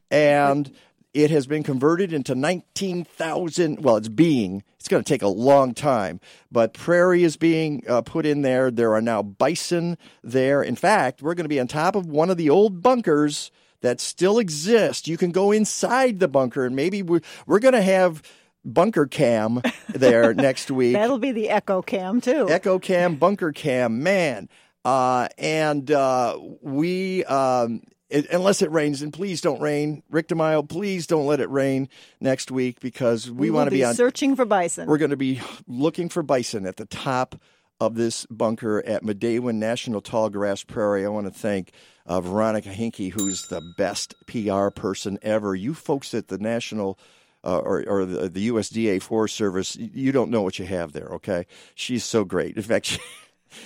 And 0.08 0.72
it 1.12 1.32
has 1.32 1.48
been 1.48 1.64
converted 1.64 2.12
into 2.12 2.36
19,000. 2.36 3.82
Well, 3.82 3.96
it's 3.96 4.06
being, 4.08 4.62
it's 4.78 4.86
going 4.86 5.02
to 5.02 5.08
take 5.08 5.22
a 5.22 5.28
long 5.28 5.74
time, 5.74 6.20
but 6.52 6.74
prairie 6.74 7.24
is 7.24 7.36
being 7.36 7.82
uh, 7.88 8.02
put 8.02 8.24
in 8.24 8.42
there. 8.42 8.70
There 8.70 8.94
are 8.94 9.02
now 9.02 9.20
bison 9.20 9.98
there. 10.22 10.62
In 10.62 10.76
fact, 10.76 11.22
we're 11.22 11.34
going 11.34 11.44
to 11.44 11.48
be 11.48 11.58
on 11.58 11.66
top 11.66 11.96
of 11.96 12.06
one 12.06 12.30
of 12.30 12.36
the 12.36 12.48
old 12.50 12.80
bunkers 12.80 13.50
that 13.80 14.00
still 14.00 14.38
exist. 14.38 15.08
You 15.08 15.16
can 15.16 15.32
go 15.32 15.50
inside 15.50 16.20
the 16.20 16.28
bunker, 16.28 16.64
and 16.64 16.76
maybe 16.76 17.02
we're, 17.02 17.22
we're 17.46 17.58
going 17.58 17.74
to 17.74 17.82
have 17.82 18.22
bunker 18.64 19.06
cam 19.06 19.60
there 19.88 20.34
next 20.34 20.70
week. 20.70 20.92
That'll 20.94 21.18
be 21.18 21.32
the 21.32 21.50
Echo 21.50 21.82
Cam, 21.82 22.20
too. 22.20 22.48
Echo 22.48 22.78
Cam, 22.78 23.16
Bunker 23.16 23.50
Cam, 23.50 24.04
man. 24.04 24.48
Uh, 24.88 25.28
and 25.36 25.90
uh, 25.90 26.38
we, 26.62 27.22
um, 27.26 27.82
it, 28.08 28.26
unless 28.30 28.62
it 28.62 28.70
rains, 28.70 29.02
and 29.02 29.12
please 29.12 29.42
don't 29.42 29.60
rain, 29.60 30.02
Rick 30.08 30.28
DeMaio, 30.28 30.66
please 30.66 31.06
don't 31.06 31.26
let 31.26 31.40
it 31.40 31.50
rain 31.50 31.90
next 32.22 32.50
week 32.50 32.80
because 32.80 33.30
we, 33.30 33.36
we 33.36 33.50
want 33.50 33.66
to 33.66 33.70
be 33.70 33.84
on. 33.84 33.94
searching 33.94 34.34
for 34.34 34.46
bison. 34.46 34.88
We're 34.88 34.96
going 34.96 35.10
to 35.10 35.16
be 35.18 35.42
looking 35.66 36.08
for 36.08 36.22
bison 36.22 36.64
at 36.64 36.78
the 36.78 36.86
top 36.86 37.38
of 37.78 37.96
this 37.96 38.24
bunker 38.30 38.82
at 38.86 39.02
Midewin 39.02 39.56
National 39.56 40.00
Tall 40.00 40.30
Grass 40.30 40.64
Prairie. 40.64 41.04
I 41.04 41.10
want 41.10 41.26
to 41.26 41.38
thank 41.38 41.72
uh, 42.06 42.22
Veronica 42.22 42.70
Hinke, 42.70 43.12
who's 43.12 43.48
the 43.48 43.60
best 43.76 44.14
PR 44.26 44.70
person 44.70 45.18
ever. 45.20 45.54
You 45.54 45.74
folks 45.74 46.14
at 46.14 46.28
the 46.28 46.38
National 46.38 46.98
uh, 47.44 47.58
or, 47.58 47.84
or 47.86 48.04
the, 48.06 48.30
the 48.30 48.48
USDA 48.48 49.02
Forest 49.02 49.36
Service, 49.36 49.76
you 49.76 50.12
don't 50.12 50.30
know 50.30 50.42
what 50.42 50.58
you 50.58 50.64
have 50.64 50.92
there, 50.92 51.08
okay? 51.12 51.46
She's 51.74 52.04
so 52.04 52.24
great. 52.24 52.56
In 52.56 52.62
fact, 52.62 52.86
she, 52.86 52.98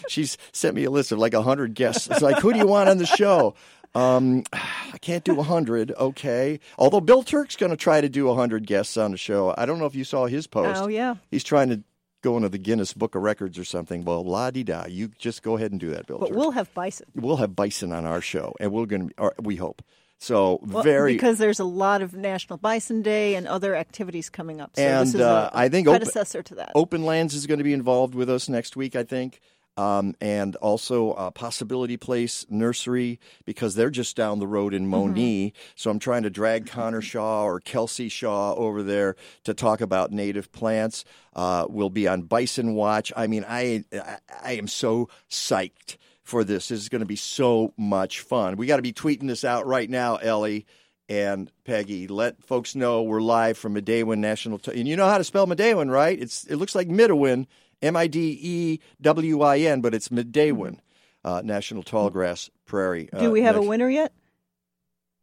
she's 0.08 0.36
sent 0.52 0.74
me 0.74 0.84
a 0.84 0.90
list 0.90 1.12
of 1.12 1.18
like 1.18 1.32
100 1.32 1.74
guests. 1.74 2.08
It's 2.08 2.22
like, 2.22 2.38
who 2.38 2.52
do 2.52 2.58
you 2.58 2.66
want 2.66 2.88
on 2.88 2.98
the 2.98 3.06
show? 3.06 3.54
Um, 3.94 4.44
I 4.52 4.98
can't 5.00 5.24
do 5.24 5.34
100, 5.34 5.92
okay. 5.92 6.60
Although 6.78 7.00
Bill 7.00 7.22
Turk's 7.22 7.56
going 7.56 7.70
to 7.70 7.76
try 7.76 8.00
to 8.00 8.08
do 8.08 8.26
100 8.26 8.66
guests 8.66 8.96
on 8.96 9.10
the 9.10 9.18
show. 9.18 9.54
I 9.56 9.66
don't 9.66 9.78
know 9.78 9.86
if 9.86 9.94
you 9.94 10.04
saw 10.04 10.26
his 10.26 10.46
post. 10.46 10.80
Oh, 10.82 10.86
yeah. 10.86 11.16
He's 11.30 11.44
trying 11.44 11.68
to 11.68 11.82
go 12.22 12.36
into 12.36 12.48
the 12.48 12.58
Guinness 12.58 12.94
Book 12.94 13.14
of 13.14 13.22
Records 13.22 13.58
or 13.58 13.64
something. 13.64 14.04
Well, 14.04 14.24
la 14.24 14.50
di 14.50 14.62
da. 14.62 14.86
You 14.88 15.08
just 15.18 15.42
go 15.42 15.56
ahead 15.56 15.72
and 15.72 15.80
do 15.80 15.90
that, 15.90 16.06
Bill. 16.06 16.18
But 16.18 16.28
Turk. 16.28 16.36
we'll 16.36 16.52
have 16.52 16.72
bison. 16.72 17.06
we'll 17.14 17.36
have 17.36 17.54
bison 17.54 17.92
on 17.92 18.06
our 18.06 18.20
show, 18.20 18.54
and 18.60 18.72
we're 18.72 18.86
going 18.86 19.08
to. 19.08 19.14
Or 19.18 19.34
we 19.40 19.56
hope. 19.56 19.82
So 20.18 20.60
Well, 20.62 20.84
very 20.84 21.14
because 21.14 21.38
there's 21.38 21.58
a 21.58 21.64
lot 21.64 22.00
of 22.00 22.14
National 22.14 22.56
Bison 22.56 23.02
Day 23.02 23.34
and 23.34 23.48
other 23.48 23.74
activities 23.74 24.30
coming 24.30 24.60
up. 24.60 24.70
So 24.76 24.82
and 24.82 25.08
this 25.08 25.16
is 25.16 25.20
uh, 25.20 25.50
a 25.52 25.58
I 25.58 25.68
think 25.68 25.88
predecessor 25.88 26.44
to 26.44 26.54
that. 26.54 26.70
Open 26.76 27.04
Lands 27.04 27.34
is 27.34 27.48
going 27.48 27.58
to 27.58 27.64
be 27.64 27.72
involved 27.72 28.14
with 28.14 28.30
us 28.30 28.48
next 28.48 28.76
week. 28.76 28.94
I 28.94 29.02
think. 29.02 29.40
Um, 29.76 30.14
and 30.20 30.54
also 30.56 31.12
uh, 31.12 31.30
Possibility 31.30 31.96
Place 31.96 32.44
Nursery 32.50 33.18
because 33.46 33.74
they're 33.74 33.88
just 33.88 34.16
down 34.16 34.38
the 34.38 34.46
road 34.46 34.74
in 34.74 34.86
Monee. 34.86 35.54
So 35.76 35.90
I'm 35.90 35.98
trying 35.98 36.24
to 36.24 36.30
drag 36.30 36.66
Connor 36.66 37.00
Shaw 37.00 37.44
or 37.44 37.58
Kelsey 37.58 38.10
Shaw 38.10 38.54
over 38.54 38.82
there 38.82 39.16
to 39.44 39.54
talk 39.54 39.80
about 39.80 40.12
native 40.12 40.52
plants. 40.52 41.06
Uh, 41.34 41.66
we'll 41.70 41.88
be 41.88 42.06
on 42.06 42.22
Bison 42.22 42.74
Watch. 42.74 43.12
I 43.16 43.26
mean, 43.26 43.46
I 43.48 43.84
I, 43.94 44.18
I 44.44 44.52
am 44.52 44.68
so 44.68 45.08
psyched 45.30 45.96
for 46.22 46.44
this. 46.44 46.68
This 46.68 46.80
is 46.82 46.88
going 46.88 47.00
to 47.00 47.06
be 47.06 47.16
so 47.16 47.72
much 47.76 48.20
fun. 48.20 48.56
We 48.56 48.66
got 48.66 48.76
to 48.76 48.82
be 48.82 48.92
tweeting 48.92 49.26
this 49.26 49.44
out 49.44 49.66
right 49.66 49.88
now, 49.88 50.16
Ellie 50.16 50.66
and 51.08 51.50
Peggy. 51.64 52.08
Let 52.08 52.42
folks 52.42 52.74
know 52.74 53.02
we're 53.02 53.20
live 53.20 53.58
from 53.58 53.74
Midewin 53.74 54.18
National. 54.18 54.58
T- 54.58 54.78
and 54.78 54.88
you 54.88 54.96
know 54.96 55.08
how 55.08 55.18
to 55.18 55.24
spell 55.24 55.46
Midewin, 55.46 55.90
right? 55.90 56.18
It's 56.18 56.44
it 56.44 56.56
looks 56.56 56.74
like 56.74 56.88
Midewin, 56.88 57.46
M 57.82 57.96
I 57.96 58.06
D 58.06 58.38
E 58.40 58.80
W 59.00 59.42
I 59.42 59.58
N, 59.58 59.80
but 59.80 59.94
it's 59.94 60.08
Midewin 60.08 60.78
uh, 61.24 61.42
National 61.44 61.82
Tallgrass 61.82 62.50
Prairie. 62.66 63.08
Do 63.18 63.30
we 63.30 63.42
have 63.42 63.56
a 63.56 63.62
winner 63.62 63.88
yet? 63.88 64.12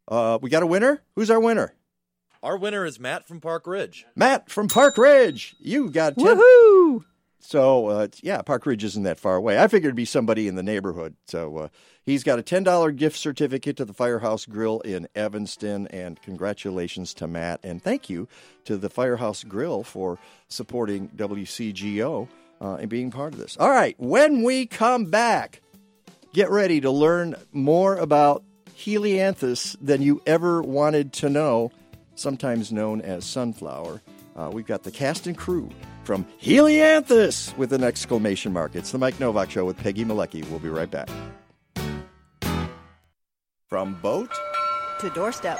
Uh, 0.07 0.39
we 0.41 0.49
got 0.49 0.63
a 0.63 0.67
winner. 0.67 1.01
Who's 1.15 1.29
our 1.29 1.39
winner? 1.39 1.73
Our 2.41 2.57
winner 2.57 2.85
is 2.85 2.99
Matt 2.99 3.27
from 3.27 3.41
Park 3.41 3.67
Ridge. 3.67 4.05
Matt 4.15 4.49
from 4.49 4.67
Park 4.67 4.97
Ridge. 4.97 5.55
You 5.59 5.89
got 5.89 6.17
10. 6.17 6.37
Woohoo! 6.37 7.03
So, 7.41 7.87
uh, 7.87 8.07
yeah, 8.21 8.41
Park 8.41 8.65
Ridge 8.65 8.83
isn't 8.83 9.03
that 9.03 9.19
far 9.19 9.35
away. 9.35 9.59
I 9.59 9.67
figured 9.67 9.89
it'd 9.89 9.95
be 9.95 10.05
somebody 10.05 10.47
in 10.47 10.55
the 10.55 10.63
neighborhood. 10.63 11.15
So, 11.27 11.57
uh, 11.57 11.67
he's 12.03 12.23
got 12.23 12.39
a 12.39 12.43
$10 12.43 12.95
gift 12.95 13.17
certificate 13.17 13.77
to 13.77 13.85
the 13.85 13.93
Firehouse 13.93 14.45
Grill 14.45 14.79
in 14.81 15.07
Evanston. 15.15 15.87
And 15.87 16.21
congratulations 16.21 17.13
to 17.15 17.27
Matt. 17.27 17.59
And 17.63 17.81
thank 17.83 18.09
you 18.09 18.27
to 18.65 18.77
the 18.77 18.89
Firehouse 18.89 19.43
Grill 19.43 19.83
for 19.83 20.17
supporting 20.47 21.09
WCGO 21.09 22.27
uh, 22.61 22.75
and 22.75 22.89
being 22.89 23.11
part 23.11 23.33
of 23.33 23.39
this. 23.39 23.57
All 23.57 23.69
right, 23.69 23.95
when 23.99 24.43
we 24.43 24.65
come 24.65 25.05
back, 25.05 25.61
get 26.33 26.49
ready 26.49 26.81
to 26.81 26.91
learn 26.91 27.35
more 27.51 27.95
about 27.95 28.43
Helianthus 28.77 29.75
than 29.81 30.01
you 30.01 30.21
ever 30.25 30.61
wanted 30.61 31.13
to 31.13 31.29
know, 31.29 31.71
sometimes 32.15 32.71
known 32.71 33.01
as 33.01 33.25
sunflower. 33.25 34.01
Uh, 34.35 34.49
we've 34.53 34.67
got 34.67 34.83
the 34.83 34.91
cast 34.91 35.27
and 35.27 35.37
crew 35.37 35.69
from 36.03 36.25
Helianthus 36.41 37.55
with 37.57 37.73
an 37.73 37.83
exclamation 37.83 38.53
mark. 38.53 38.75
It's 38.75 38.91
the 38.91 38.97
Mike 38.97 39.19
Novak 39.19 39.51
Show 39.51 39.65
with 39.65 39.77
Peggy 39.77 40.05
Malecki. 40.05 40.49
We'll 40.49 40.59
be 40.59 40.69
right 40.69 40.89
back. 40.89 41.09
From 43.67 43.95
boat 44.01 44.31
To 45.01 45.09
doorstep. 45.11 45.59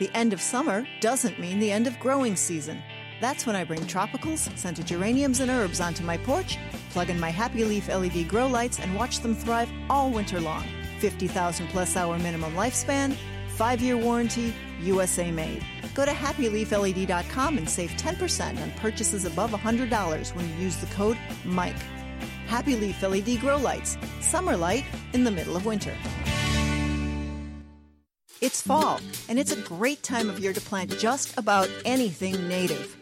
The 0.00 0.10
end 0.12 0.32
of 0.32 0.40
summer 0.40 0.84
doesn't 1.00 1.38
mean 1.38 1.60
the 1.60 1.70
end 1.70 1.86
of 1.86 2.00
growing 2.00 2.34
season. 2.34 2.82
That's 3.20 3.46
when 3.46 3.54
I 3.54 3.62
bring 3.62 3.80
tropicals, 3.82 4.56
scented 4.58 4.86
geraniums, 4.86 5.38
and 5.38 5.50
herbs 5.50 5.80
onto 5.80 6.02
my 6.02 6.16
porch, 6.16 6.58
plug 6.90 7.10
in 7.10 7.20
my 7.20 7.30
Happy 7.30 7.64
Leaf 7.64 7.88
LED 7.88 8.26
grow 8.28 8.48
lights, 8.48 8.80
and 8.80 8.94
watch 8.96 9.20
them 9.20 9.36
thrive 9.36 9.70
all 9.88 10.10
winter 10.10 10.40
long. 10.40 10.64
50,000 10.98 11.68
plus 11.68 11.96
hour 11.96 12.18
minimum 12.18 12.54
lifespan, 12.54 13.16
5 13.50 13.80
year 13.82 13.96
warranty, 13.96 14.52
USA 14.80 15.30
made. 15.30 15.64
Go 15.94 16.04
to 16.04 16.10
happyleafled.com 16.10 17.56
and 17.56 17.70
save 17.70 17.90
10% 17.92 18.60
on 18.60 18.70
purchases 18.72 19.24
above 19.24 19.52
$100 19.52 20.34
when 20.34 20.48
you 20.48 20.54
use 20.56 20.76
the 20.78 20.86
code 20.86 21.16
MIKE. 21.44 21.76
Happy 22.48 22.74
Leaf 22.74 23.00
LED 23.00 23.40
grow 23.40 23.58
lights, 23.58 23.96
summer 24.20 24.56
light 24.56 24.84
in 25.12 25.22
the 25.22 25.30
middle 25.30 25.56
of 25.56 25.64
winter. 25.66 25.94
It's 28.44 28.60
fall, 28.60 29.00
and 29.30 29.38
it's 29.38 29.52
a 29.52 29.60
great 29.62 30.02
time 30.02 30.28
of 30.28 30.38
year 30.38 30.52
to 30.52 30.60
plant 30.60 30.90
just 30.98 31.32
about 31.38 31.66
anything 31.86 32.46
native. 32.46 32.94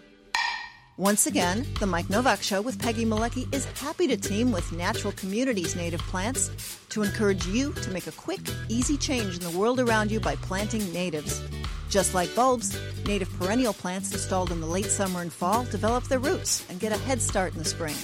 Once 0.97 1.27
again, 1.27 1.67
the 1.81 1.87
Mike 1.87 2.09
Novak 2.09 2.45
Show 2.45 2.63
with 2.63 2.81
Peggy 2.81 3.05
Malecki 3.05 3.53
is 3.53 3.65
happy 3.65 4.07
to 4.07 4.17
team 4.17 4.53
with 4.53 4.71
Natural 4.71 5.13
Communities 5.15 5.75
native 5.75 6.01
plants 6.03 6.79
to 6.91 7.03
encourage 7.03 7.45
you 7.49 7.73
to 7.73 7.91
make 7.91 8.07
a 8.07 8.13
quick, 8.13 8.39
easy 8.69 8.97
change 8.97 9.35
in 9.35 9.41
the 9.41 9.59
world 9.59 9.81
around 9.81 10.13
you 10.13 10.21
by 10.21 10.37
planting 10.37 10.93
natives. 10.93 11.43
Just 11.91 12.15
like 12.15 12.33
bulbs, 12.37 12.79
native 13.05 13.37
perennial 13.37 13.73
plants 13.73 14.13
installed 14.13 14.53
in 14.53 14.61
the 14.61 14.67
late 14.69 14.93
summer 14.93 15.23
and 15.23 15.33
fall 15.33 15.65
develop 15.65 16.05
their 16.05 16.21
roots 16.21 16.65
and 16.71 16.79
get 16.79 16.93
a 16.93 16.99
head 16.99 17.21
start 17.21 17.53
in 17.53 17.59
the 17.59 17.65
spring. 17.65 17.97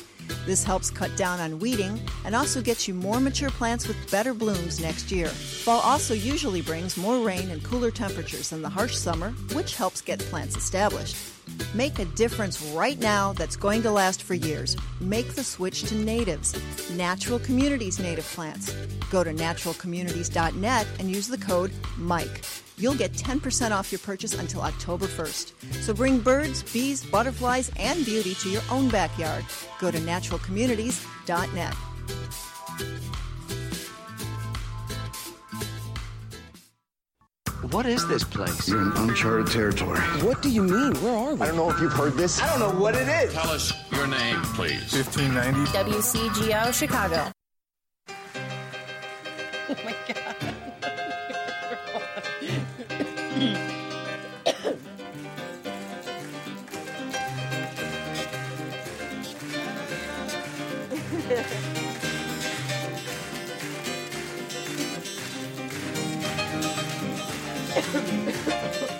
This 0.46 0.64
helps 0.64 0.90
cut 0.90 1.14
down 1.16 1.40
on 1.40 1.58
weeding 1.58 2.00
and 2.24 2.34
also 2.34 2.62
gets 2.62 2.88
you 2.88 2.94
more 2.94 3.20
mature 3.20 3.50
plants 3.50 3.86
with 3.86 4.10
better 4.10 4.34
blooms 4.34 4.80
next 4.80 5.10
year. 5.10 5.28
Fall 5.28 5.80
also 5.80 6.14
usually 6.14 6.62
brings 6.62 6.96
more 6.96 7.18
rain 7.20 7.50
and 7.50 7.62
cooler 7.62 7.90
temperatures 7.90 8.50
than 8.50 8.62
the 8.62 8.68
harsh 8.68 8.96
summer, 8.96 9.30
which 9.52 9.76
helps 9.76 10.00
get 10.00 10.18
plants 10.18 10.56
established. 10.56 11.16
Make 11.74 11.98
a 11.98 12.04
difference 12.04 12.62
right 12.72 12.98
now 12.98 13.32
that's 13.32 13.56
going 13.56 13.82
to 13.82 13.90
last 13.90 14.22
for 14.22 14.34
years. 14.34 14.76
Make 15.00 15.34
the 15.34 15.44
switch 15.44 15.82
to 15.84 15.94
natives, 15.94 16.54
Natural 16.90 17.38
Communities 17.38 17.98
native 17.98 18.24
plants. 18.26 18.72
Go 19.10 19.24
to 19.24 19.32
naturalcommunities.net 19.32 20.86
and 20.98 21.10
use 21.10 21.28
the 21.28 21.38
code 21.38 21.72
MIKE. 21.96 22.67
You'll 22.78 22.94
get 22.94 23.12
10% 23.12 23.72
off 23.72 23.90
your 23.90 23.98
purchase 23.98 24.34
until 24.34 24.62
October 24.62 25.06
1st. 25.06 25.82
So 25.82 25.92
bring 25.92 26.20
birds, 26.20 26.62
bees, 26.62 27.04
butterflies, 27.04 27.70
and 27.76 28.04
beauty 28.04 28.34
to 28.36 28.48
your 28.48 28.62
own 28.70 28.88
backyard. 28.88 29.44
Go 29.80 29.90
to 29.90 29.98
naturalcommunities.net. 29.98 31.74
What 37.72 37.84
is 37.84 38.06
this 38.08 38.24
place? 38.24 38.68
You're 38.68 38.80
in 38.80 38.92
uncharted 38.96 39.48
territory. 39.48 39.98
What 40.22 40.40
do 40.40 40.48
you 40.48 40.62
mean? 40.62 40.94
Where 41.02 41.14
are 41.14 41.34
we? 41.34 41.40
I 41.42 41.46
don't 41.48 41.56
know 41.56 41.70
if 41.70 41.80
you've 41.80 41.92
heard 41.92 42.14
this. 42.14 42.40
I 42.40 42.48
don't 42.48 42.60
know 42.60 42.80
what 42.80 42.94
it 42.94 43.08
is. 43.08 43.34
Tell 43.34 43.50
us 43.50 43.72
your 43.92 44.06
name, 44.06 44.40
please. 44.54 44.90
1590. 44.94 45.70
WCGO 45.72 46.72
Chicago. 46.72 47.30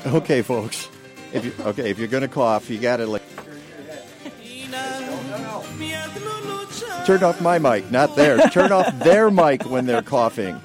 Okay, 0.09 0.41
folks. 0.41 0.89
If 1.35 1.45
you 1.45 1.53
okay, 1.61 1.91
if 1.91 1.99
you're 1.99 2.09
gonna 2.09 2.29
cough, 2.29 2.71
you 2.71 2.79
gotta 2.79 3.07
like 3.07 3.23
turn 7.05 7.23
off 7.23 7.41
my 7.43 7.59
mic, 7.59 7.91
not 7.91 8.17
theirs. 8.17 8.41
Turn 8.51 8.73
off 8.73 8.99
their 9.01 9.31
mic 9.31 9.65
when 9.65 9.85
they're 9.85 10.01
coughing. 10.01 10.61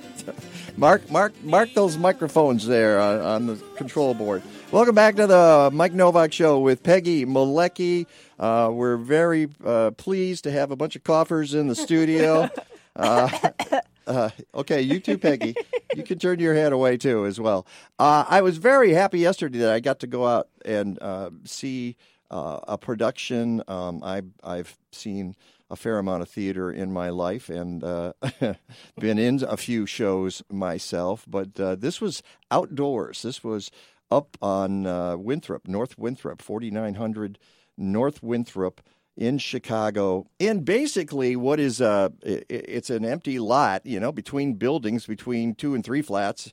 mark, 0.76 1.08
mark, 1.08 1.32
mark 1.44 1.72
those 1.74 1.96
microphones 1.96 2.66
there 2.66 3.00
on, 3.00 3.20
on 3.20 3.46
the 3.46 3.56
control 3.76 4.12
board. 4.12 4.42
Welcome 4.72 4.96
back 4.96 5.14
to 5.16 5.28
the 5.28 5.70
Mike 5.72 5.92
Novak 5.92 6.32
Show 6.32 6.58
with 6.58 6.82
Peggy 6.82 7.24
Malecki. 7.24 8.06
Uh, 8.40 8.70
we're 8.72 8.96
very 8.96 9.48
uh, 9.64 9.92
pleased 9.92 10.44
to 10.44 10.50
have 10.50 10.72
a 10.72 10.76
bunch 10.76 10.96
of 10.96 11.04
coughers 11.04 11.54
in 11.54 11.68
the 11.68 11.76
studio. 11.76 12.50
Uh, 12.96 13.28
uh, 14.06 14.30
okay, 14.54 14.80
you 14.80 15.00
too, 15.00 15.18
Peggy. 15.18 15.54
You 15.94 16.02
can 16.02 16.18
turn 16.18 16.38
your 16.38 16.54
head 16.54 16.72
away 16.72 16.96
too, 16.96 17.26
as 17.26 17.40
well. 17.40 17.66
Uh, 17.98 18.24
I 18.28 18.42
was 18.42 18.58
very 18.58 18.92
happy 18.92 19.20
yesterday 19.20 19.58
that 19.60 19.72
I 19.72 19.80
got 19.80 20.00
to 20.00 20.06
go 20.06 20.26
out 20.26 20.48
and 20.64 20.98
uh, 21.00 21.30
see 21.44 21.96
uh, 22.30 22.60
a 22.66 22.78
production. 22.78 23.62
Um, 23.68 24.02
I, 24.02 24.22
I've 24.42 24.76
seen 24.92 25.36
a 25.70 25.76
fair 25.76 25.98
amount 25.98 26.22
of 26.22 26.28
theater 26.28 26.70
in 26.70 26.92
my 26.92 27.08
life 27.08 27.48
and 27.48 27.82
uh, 27.82 28.12
been 28.98 29.18
in 29.18 29.42
a 29.42 29.56
few 29.56 29.86
shows 29.86 30.42
myself, 30.50 31.24
but 31.26 31.58
uh, 31.58 31.74
this 31.74 32.00
was 32.00 32.22
outdoors. 32.50 33.22
This 33.22 33.42
was 33.42 33.70
up 34.10 34.36
on 34.42 34.84
Winthrop, 35.22 35.66
North 35.66 35.98
Winthrop, 35.98 36.42
4900 36.42 37.38
North 37.76 38.22
Winthrop 38.22 38.80
in 39.16 39.38
Chicago. 39.38 40.26
And 40.40 40.64
basically, 40.64 41.36
what 41.36 41.60
is 41.60 41.80
uh, 41.80 42.08
i- 42.26 42.28
i- 42.28 42.44
it's 42.50 42.90
an 42.90 43.04
empty 43.04 43.38
lot, 43.38 43.84
you 43.86 44.00
know, 44.00 44.12
between 44.12 44.54
buildings, 44.54 45.06
between 45.06 45.54
two 45.54 45.74
and 45.74 45.84
three 45.84 46.02
flats, 46.02 46.52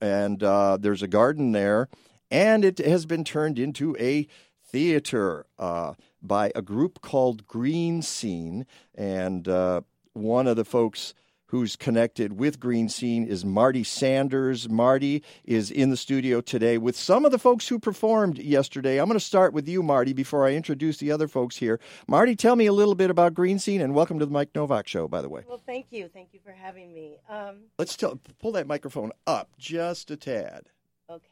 and 0.00 0.42
uh, 0.42 0.76
there's 0.80 1.02
a 1.02 1.08
garden 1.08 1.52
there, 1.52 1.88
and 2.30 2.64
it 2.64 2.78
has 2.78 3.06
been 3.06 3.24
turned 3.24 3.58
into 3.58 3.96
a 3.98 4.26
theater 4.64 5.46
uh, 5.58 5.94
by 6.22 6.52
a 6.54 6.62
group 6.62 7.00
called 7.00 7.46
Green 7.46 8.02
Scene, 8.02 8.66
and 8.94 9.48
uh, 9.48 9.80
one 10.12 10.46
of 10.46 10.56
the 10.56 10.64
folks 10.64 11.14
who's 11.50 11.74
connected 11.74 12.38
with 12.38 12.60
Green 12.60 12.88
Scene 12.88 13.26
is 13.26 13.44
Marty 13.44 13.82
Sanders. 13.82 14.68
Marty 14.68 15.22
is 15.44 15.68
in 15.70 15.90
the 15.90 15.96
studio 15.96 16.40
today 16.40 16.78
with 16.78 16.96
some 16.96 17.24
of 17.24 17.32
the 17.32 17.40
folks 17.40 17.66
who 17.66 17.78
performed 17.80 18.38
yesterday. 18.38 18.98
I'm 18.98 19.06
going 19.06 19.18
to 19.18 19.24
start 19.24 19.52
with 19.52 19.68
you, 19.68 19.82
Marty, 19.82 20.12
before 20.12 20.46
I 20.46 20.52
introduce 20.52 20.98
the 20.98 21.10
other 21.10 21.26
folks 21.26 21.56
here. 21.56 21.80
Marty, 22.06 22.36
tell 22.36 22.54
me 22.54 22.66
a 22.66 22.72
little 22.72 22.94
bit 22.94 23.10
about 23.10 23.34
Green 23.34 23.58
Scene, 23.58 23.80
and 23.80 23.94
welcome 23.96 24.20
to 24.20 24.26
the 24.26 24.30
Mike 24.32 24.50
Novak 24.54 24.86
Show, 24.86 25.08
by 25.08 25.20
the 25.20 25.28
way. 25.28 25.42
Well, 25.48 25.60
thank 25.66 25.86
you. 25.90 26.08
Thank 26.12 26.28
you 26.32 26.38
for 26.44 26.52
having 26.52 26.94
me. 26.94 27.18
Um, 27.28 27.62
Let's 27.80 27.96
tell, 27.96 28.20
pull 28.38 28.52
that 28.52 28.68
microphone 28.68 29.10
up 29.26 29.50
just 29.58 30.10
a 30.12 30.16
tad. 30.16 30.68
okay. 31.10 31.24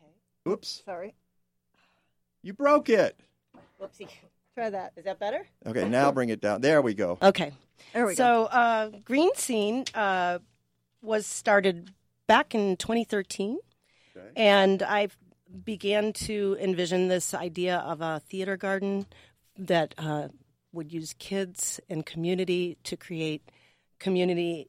Oops, 0.48 0.82
Sorry. 0.84 1.14
you 2.42 2.54
broke 2.54 2.88
it. 2.88 3.20
Whoopsie. 3.80 4.08
Try 4.54 4.70
that. 4.70 4.94
Is 4.96 5.04
that 5.04 5.20
better? 5.20 5.46
Okay, 5.64 5.88
now 5.88 6.10
bring 6.10 6.30
it 6.30 6.40
down. 6.40 6.60
There 6.60 6.82
we 6.82 6.94
go. 6.94 7.18
Okay. 7.22 7.52
There 7.92 8.06
we 8.06 8.14
so, 8.14 8.44
uh, 8.44 8.90
Green 9.04 9.30
Scene 9.34 9.84
uh, 9.94 10.38
was 11.02 11.26
started 11.26 11.92
back 12.26 12.54
in 12.54 12.76
2013, 12.76 13.58
and 14.36 14.82
I 14.82 15.08
began 15.64 16.12
to 16.12 16.56
envision 16.60 17.08
this 17.08 17.34
idea 17.34 17.78
of 17.78 18.00
a 18.00 18.20
theater 18.20 18.56
garden 18.56 19.06
that 19.56 19.94
uh, 19.98 20.28
would 20.72 20.92
use 20.92 21.14
kids 21.18 21.80
and 21.88 22.04
community 22.04 22.76
to 22.84 22.96
create 22.96 23.50
community 23.98 24.68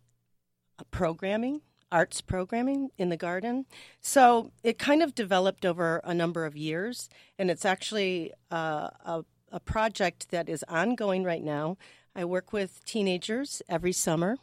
programming, 0.91 1.61
arts 1.91 2.21
programming 2.21 2.89
in 2.97 3.09
the 3.09 3.17
garden. 3.17 3.65
So 4.01 4.51
it 4.63 4.77
kind 4.77 5.03
of 5.03 5.15
developed 5.15 5.65
over 5.65 6.01
a 6.03 6.13
number 6.13 6.45
of 6.45 6.55
years, 6.55 7.09
and 7.37 7.49
it's 7.51 7.65
actually 7.65 8.31
uh, 8.51 8.89
a, 9.05 9.25
a 9.51 9.59
project 9.59 10.29
that 10.31 10.49
is 10.49 10.63
ongoing 10.67 11.23
right 11.23 11.43
now. 11.43 11.77
I 12.19 12.25
work 12.25 12.51
with 12.51 12.83
teenagers 12.83 13.61
every 13.69 13.93
summer 13.93 14.35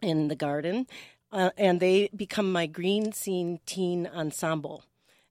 in 0.00 0.28
the 0.28 0.34
garden, 0.34 0.86
uh, 1.30 1.50
and 1.58 1.78
they 1.78 2.08
become 2.16 2.50
my 2.50 2.64
Green 2.64 3.12
Scene 3.12 3.60
Teen 3.66 4.06
Ensemble. 4.06 4.84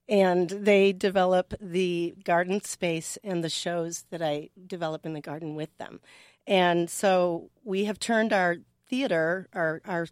And 0.07 0.51
they 0.51 0.93
develop 0.93 1.55
the 1.59 2.13
garden 2.23 2.63
space 2.63 3.17
and 3.23 3.43
the 3.43 3.49
shows 3.49 4.05
that 4.11 4.21
I 4.21 4.51
develop 4.67 5.03
in 5.03 5.13
the 5.13 5.19
garden 5.19 5.55
with 5.55 5.75
them. 5.79 5.99
And 6.45 6.91
so 6.91 7.49
we 7.63 7.85
have 7.85 7.97
turned 7.97 8.33
our 8.33 8.57
theater, 8.87 9.49
our, 9.51 9.81
our, 9.85 10.07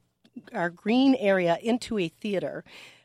our 0.51 0.71
green 0.71 1.13
area, 1.13 1.59
into 1.61 1.99
a 1.99 2.07
theater. 2.07 2.63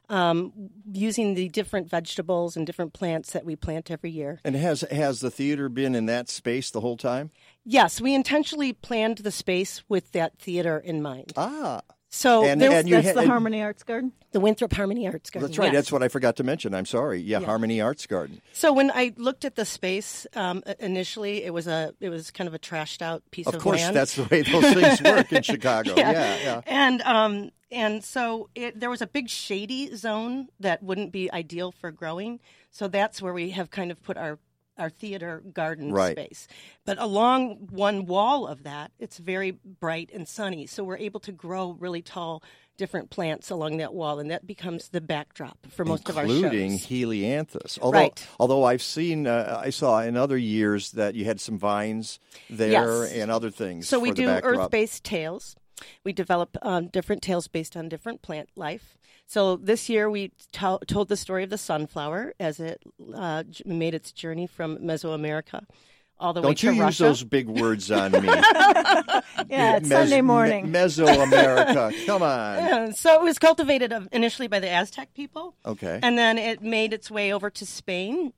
Um, 0.09 0.53
using 0.93 1.35
the 1.35 1.49
different 1.49 1.91
vegetables 1.91 2.57
and 2.57 2.65
different 2.65 2.93
plants 2.93 3.33
that 3.33 3.45
we 3.45 3.57
plant 3.57 3.91
every 3.91 4.11
year. 4.13 4.41
And 4.45 4.55
has 4.55 4.83
has 4.83 5.19
the 5.21 5.33
theater 5.33 5.69
been 5.69 5.97
in 5.97 6.07
that 6.07 6.29
space 6.29 6.71
the 6.71 6.81
whole 6.81 6.97
time? 6.97 7.31
Yes, 7.65 8.01
we 8.01 8.15
intentionally 8.15 8.73
planned 8.73 9.19
the 9.19 9.33
space 9.33 9.83
with 9.89 10.13
that 10.13 10.39
theater 10.39 10.79
in 10.79 11.03
mind. 11.03 11.33
Ah. 11.37 11.81
So 12.09 12.45
And- 12.45 12.61
there- 12.61 12.71
and 12.71 12.89
you 12.89 12.95
That's 12.95 13.09
had- 13.09 13.17
the 13.17 13.21
and- 13.23 13.29
Harmony 13.31 13.63
Arts 13.63 13.83
Garden. 13.83 14.13
the 14.31 14.39
Winthrop 14.39 14.73
Harmony 14.75 15.07
Arts 15.09 15.29
Garden. 15.29 15.51
That's 15.51 15.59
right. 15.59 15.67
yes. 15.67 15.75
That's 15.75 15.93
what 15.93 16.03
I 16.05 16.09
forgot 16.09 16.37
to 16.37 16.45
mention. 16.45 16.73
I'm 16.73 16.87
sorry. 16.87 17.21
Yeah, 17.21 17.41
Yeah. 17.41 17.47
Harmony 17.47 17.81
Arts 17.81 18.07
Garden. 18.07 18.41
So 18.53 18.73
when 18.73 18.91
I 18.93 19.13
looked 19.17 19.45
at 19.45 19.57
the 19.57 19.65
space 19.65 20.25
um, 20.37 20.63
initially, 20.79 21.43
it 21.43 21.53
was 21.53 21.67
a 21.67 21.95
it 22.01 22.11
was 22.11 22.31
kind 22.31 22.47
of 22.47 22.55
a 22.55 22.59
trashed 22.61 23.03
out 23.03 23.25
piece 23.33 23.49
of, 23.49 23.57
Of 23.57 23.61
course, 23.63 23.81
land. 23.81 23.97
that's 23.97 24.15
the 24.15 24.23
way 24.25 24.43
those 24.43 24.73
things 24.73 25.03
work 25.03 25.33
in 25.33 25.43
Chicago. 25.53 25.95
Yeah, 25.97 26.13
yeah. 26.45 26.61
And 26.67 27.03
um 27.03 27.51
and 27.71 28.03
so 28.05 28.49
it, 28.55 28.79
there 28.79 28.91
was 28.91 29.03
a 29.03 29.07
big 29.07 29.29
shady 29.29 29.95
zone 29.97 30.49
that 30.61 30.83
wouldn't 30.83 31.13
be 31.13 31.31
ideal 31.33 31.73
for 31.73 31.91
growing. 31.91 32.41
So 32.71 32.89
that's 32.89 33.21
where 33.21 33.33
we 33.33 33.51
have 33.51 33.71
kind 33.71 33.91
of 33.91 34.03
put 34.03 34.17
our 34.17 34.39
our 34.79 34.91
theater 34.91 35.43
garden 35.55 35.91
Right. 35.91 36.13
space. 36.13 36.47
But 36.85 36.99
along 36.99 37.69
one 37.71 38.05
wall 38.05 38.47
of 38.47 38.63
that, 38.65 38.93
it's 38.99 39.17
very 39.17 39.53
bright 39.53 40.11
and 40.13 40.29
sunny. 40.29 40.67
So 40.67 40.85
we're 40.85 40.99
able 40.99 41.19
to 41.21 41.33
grow 41.33 41.71
really 41.81 42.03
tall 42.03 42.43
different 42.77 43.09
plants 43.09 43.49
along 43.49 43.79
that 43.79 43.95
wall 43.95 44.19
and 44.19 44.31
that 44.31 44.47
becomes 44.47 44.91
the 44.91 45.01
backdrop 45.01 45.57
for 45.71 45.87
most 45.87 46.11
of 46.11 46.19
our 46.19 46.27
shows, 46.27 46.43
including 46.43 46.73
helianthus. 46.79 47.79
Although, 47.81 47.99
Right. 47.99 48.27
although 48.39 48.65
I've 48.65 48.83
seen, 48.83 49.27
uh, 49.27 49.59
I 49.65 49.71
saw 49.71 50.03
in 50.03 50.15
other 50.15 50.37
years 50.37 50.91
that 50.91 51.15
you 51.15 51.25
had 51.25 51.41
some 51.41 51.57
vines 51.59 52.21
there 52.51 52.71
Yes. 53.05 53.13
and 53.13 53.31
other 53.31 53.51
things. 53.51 53.89
So 53.89 53.99
we 53.99 54.11
do 54.11 54.29
earth-based 54.29 55.05
tails. 55.05 55.57
We 56.05 56.13
develop 56.13 56.57
um, 56.63 56.89
different 56.89 57.23
tales 57.23 57.49
based 57.49 57.77
on 57.77 57.89
different 57.89 58.23
plant 58.23 58.49
life. 58.57 58.97
So 59.27 59.57
this 59.57 59.89
year 59.89 60.09
we 60.09 60.33
to- 60.53 60.79
told 60.87 61.09
the 61.09 61.17
story 61.17 61.43
of 61.45 61.51
the 61.51 61.59
sunflower 61.59 62.35
as 62.41 62.61
it 62.61 62.83
uh, 63.15 63.43
j- 63.45 63.65
made 63.67 63.95
its 63.95 64.13
journey 64.13 64.47
from 64.47 64.79
Mesoamerica 64.79 65.65
all 66.19 66.33
the 66.33 66.41
way 66.41 66.55
to 66.55 66.69
Russia. 66.69 66.69
Don't 66.69 66.75
to 66.75 66.81
you 66.81 66.87
use 66.87 66.99
those 66.99 67.25
big 67.25 67.49
words 67.49 67.91
on 67.91 68.13
me? 68.13 68.21
Yeah, 69.49 69.77
it's 69.77 69.89
Mes- 69.89 69.99
Sunday 69.99 70.17
Me- 70.23 70.27
morning. 70.27 70.67
Mesoamerica. 70.73 72.07
Come 72.07 72.23
on. 72.23 72.57
Yeah, 72.57 72.91
so 72.93 73.21
it 73.21 73.23
was 73.25 73.39
cultivated 73.39 73.93
uh, 73.93 74.03
initially 74.13 74.49
by 74.49 74.61
the 74.61 74.69
Aztec 74.71 75.13
people. 75.15 75.55
Okay. 75.65 76.01
And 76.03 76.17
then 76.17 76.39
it 76.39 76.63
made 76.63 76.93
its 76.93 77.11
way 77.11 77.33
over 77.33 77.51
to 77.51 77.67
Spain. 77.67 78.33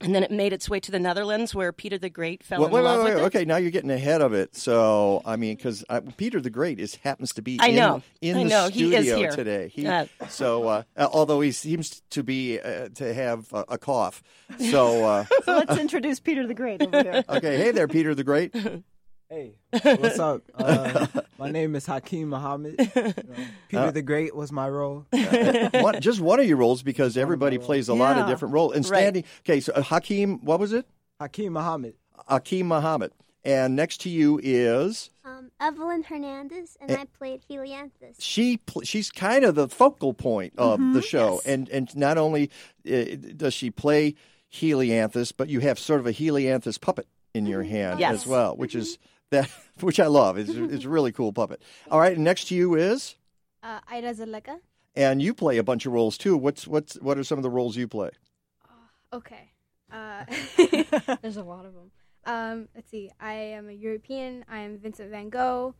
And 0.00 0.12
then 0.14 0.24
it 0.24 0.32
made 0.32 0.52
its 0.52 0.68
way 0.68 0.80
to 0.80 0.90
the 0.90 0.98
Netherlands 0.98 1.54
where 1.54 1.72
Peter 1.72 1.96
the 1.96 2.10
Great 2.10 2.42
fell 2.42 2.58
Wait, 2.60 2.66
in 2.66 2.72
wait, 2.72 2.80
love 2.82 2.98
wait, 2.98 3.04
with 3.04 3.14
wait. 3.14 3.22
it. 3.22 3.26
Okay, 3.26 3.44
now 3.44 3.56
you're 3.56 3.70
getting 3.70 3.90
ahead 3.90 4.20
of 4.20 4.32
it. 4.32 4.56
So, 4.56 5.22
I 5.24 5.36
mean, 5.36 5.54
because 5.54 5.84
Peter 6.16 6.40
the 6.40 6.50
Great 6.50 6.80
is 6.80 6.96
happens 6.96 7.32
to 7.34 7.42
be 7.42 7.58
I 7.60 7.68
in, 7.68 7.76
know. 7.76 8.02
in 8.20 8.36
I 8.36 8.42
the 8.42 8.48
know. 8.48 8.64
He 8.68 8.80
studio 8.90 8.98
is 8.98 9.06
here. 9.06 9.30
today. 9.30 9.68
He, 9.68 9.86
Uh, 9.86 10.06
so, 10.28 10.66
uh, 10.66 10.82
uh, 10.96 11.08
although 11.12 11.40
he 11.40 11.52
seems 11.52 12.02
to 12.10 12.24
be 12.24 12.58
uh, 12.58 12.88
to 12.96 13.14
have 13.14 13.52
a, 13.52 13.64
a 13.68 13.78
cough, 13.78 14.24
so 14.58 15.04
uh, 15.04 15.24
So 15.44 15.56
let's 15.56 15.78
introduce 15.78 16.18
Peter 16.18 16.48
the 16.48 16.54
Great 16.54 16.82
over 16.82 17.02
there. 17.02 17.24
okay. 17.28 17.56
Hey 17.58 17.70
there, 17.70 17.86
Peter 17.86 18.12
the 18.14 18.24
Great. 18.24 18.54
Hey, 19.32 19.54
what's 19.82 20.18
up? 20.18 20.42
Uh, 20.54 21.06
my 21.38 21.50
name 21.50 21.74
is 21.74 21.86
Hakeem 21.86 22.28
Muhammad. 22.28 22.74
You 22.78 22.94
know, 22.94 23.12
Peter 23.70 23.82
Uh, 23.84 23.90
the 23.90 24.02
Great 24.02 24.36
was 24.36 24.52
my 24.52 24.68
role. 24.68 25.06
one, 25.72 26.02
just 26.02 26.20
one 26.20 26.38
of 26.38 26.44
your 26.46 26.58
roles 26.58 26.82
because 26.82 27.16
everybody 27.16 27.56
plays 27.56 27.88
a 27.88 27.94
lot 27.94 28.18
of 28.18 28.26
different 28.26 28.52
roles. 28.52 28.74
And 28.74 28.84
Right. 28.90 28.98
standing, 28.98 29.24
okay, 29.40 29.60
so 29.60 29.72
uh, 29.72 29.80
Hakeem, 29.80 30.44
what 30.44 30.60
was 30.60 30.74
it? 30.74 30.86
Hakeem 31.18 31.54
Muhammad. 31.54 31.94
Hakeem 32.28 32.68
Muhammad. 32.68 33.12
And 33.42 33.74
next 33.74 34.02
to 34.02 34.10
you 34.10 34.38
is 34.42 35.08
Um, 35.24 35.50
Evelyn 35.58 36.02
Hernandez, 36.02 36.76
and 36.78 36.90
Eh. 36.90 36.96
I 37.00 37.04
played 37.06 37.40
Helianthus. 37.50 38.16
she. 38.18 38.58
Pl- 38.58 38.82
she's 38.82 39.10
kind 39.10 39.46
of 39.46 39.54
the 39.54 39.66
focal 39.66 40.12
point 40.12 40.52
of 40.58 40.78
Mhm. 40.78 40.92
the 40.92 41.00
show, 41.00 41.40
and 41.46 41.70
and 41.70 41.96
not 41.96 42.18
only 42.18 42.50
uh, 42.86 43.16
does 43.34 43.54
she 43.54 43.70
play 43.70 44.14
Helianthus, 44.52 45.32
but 45.34 45.48
you 45.48 45.60
have 45.60 45.78
sort 45.78 46.00
of 46.00 46.06
a 46.06 46.12
Helianthus 46.12 46.76
puppet 46.78 47.06
in 47.32 47.46
your 47.46 47.62
hand 47.62 47.98
Yes. 47.98 48.12
as 48.12 48.26
well, 48.26 48.54
which 48.56 48.74
is 48.74 48.98
that 49.32 49.50
which 49.80 49.98
I 50.00 50.06
love. 50.06 50.38
It's, 50.38 50.50
it's 50.50 50.84
a 50.84 50.88
really 50.88 51.12
cool 51.12 51.32
puppet. 51.32 51.60
All 51.90 51.98
right, 52.00 52.14
and 52.14 52.24
next 52.24 52.44
to 52.48 52.54
you 52.54 52.74
is, 52.76 53.16
Uh, 53.62 53.80
Ida 53.90 54.14
Zaleka. 54.14 54.58
and 54.96 55.20
you 55.20 55.34
play 55.34 55.58
a 55.58 55.62
bunch 55.64 55.84
of 55.86 55.92
roles 55.92 56.16
too. 56.16 56.36
What's 56.36 56.66
what's 56.66 56.94
what 57.00 57.18
are 57.18 57.24
some 57.24 57.38
of 57.38 57.42
the 57.42 57.50
roles 57.50 57.76
you 57.76 57.88
play? 57.88 58.10
Okay. 59.12 59.50
Uh, 59.92 60.24
there's 61.22 61.36
a 61.36 61.42
lot 61.42 61.66
of 61.66 61.74
them. 61.74 61.90
Um, 62.24 62.68
let's 62.74 62.90
see. 62.90 63.10
I 63.20 63.32
am 63.34 63.68
a 63.68 63.72
European. 63.72 64.44
I 64.48 64.60
am 64.60 64.78
Vincent 64.78 65.10
Van 65.10 65.28
Gogh. 65.28 65.74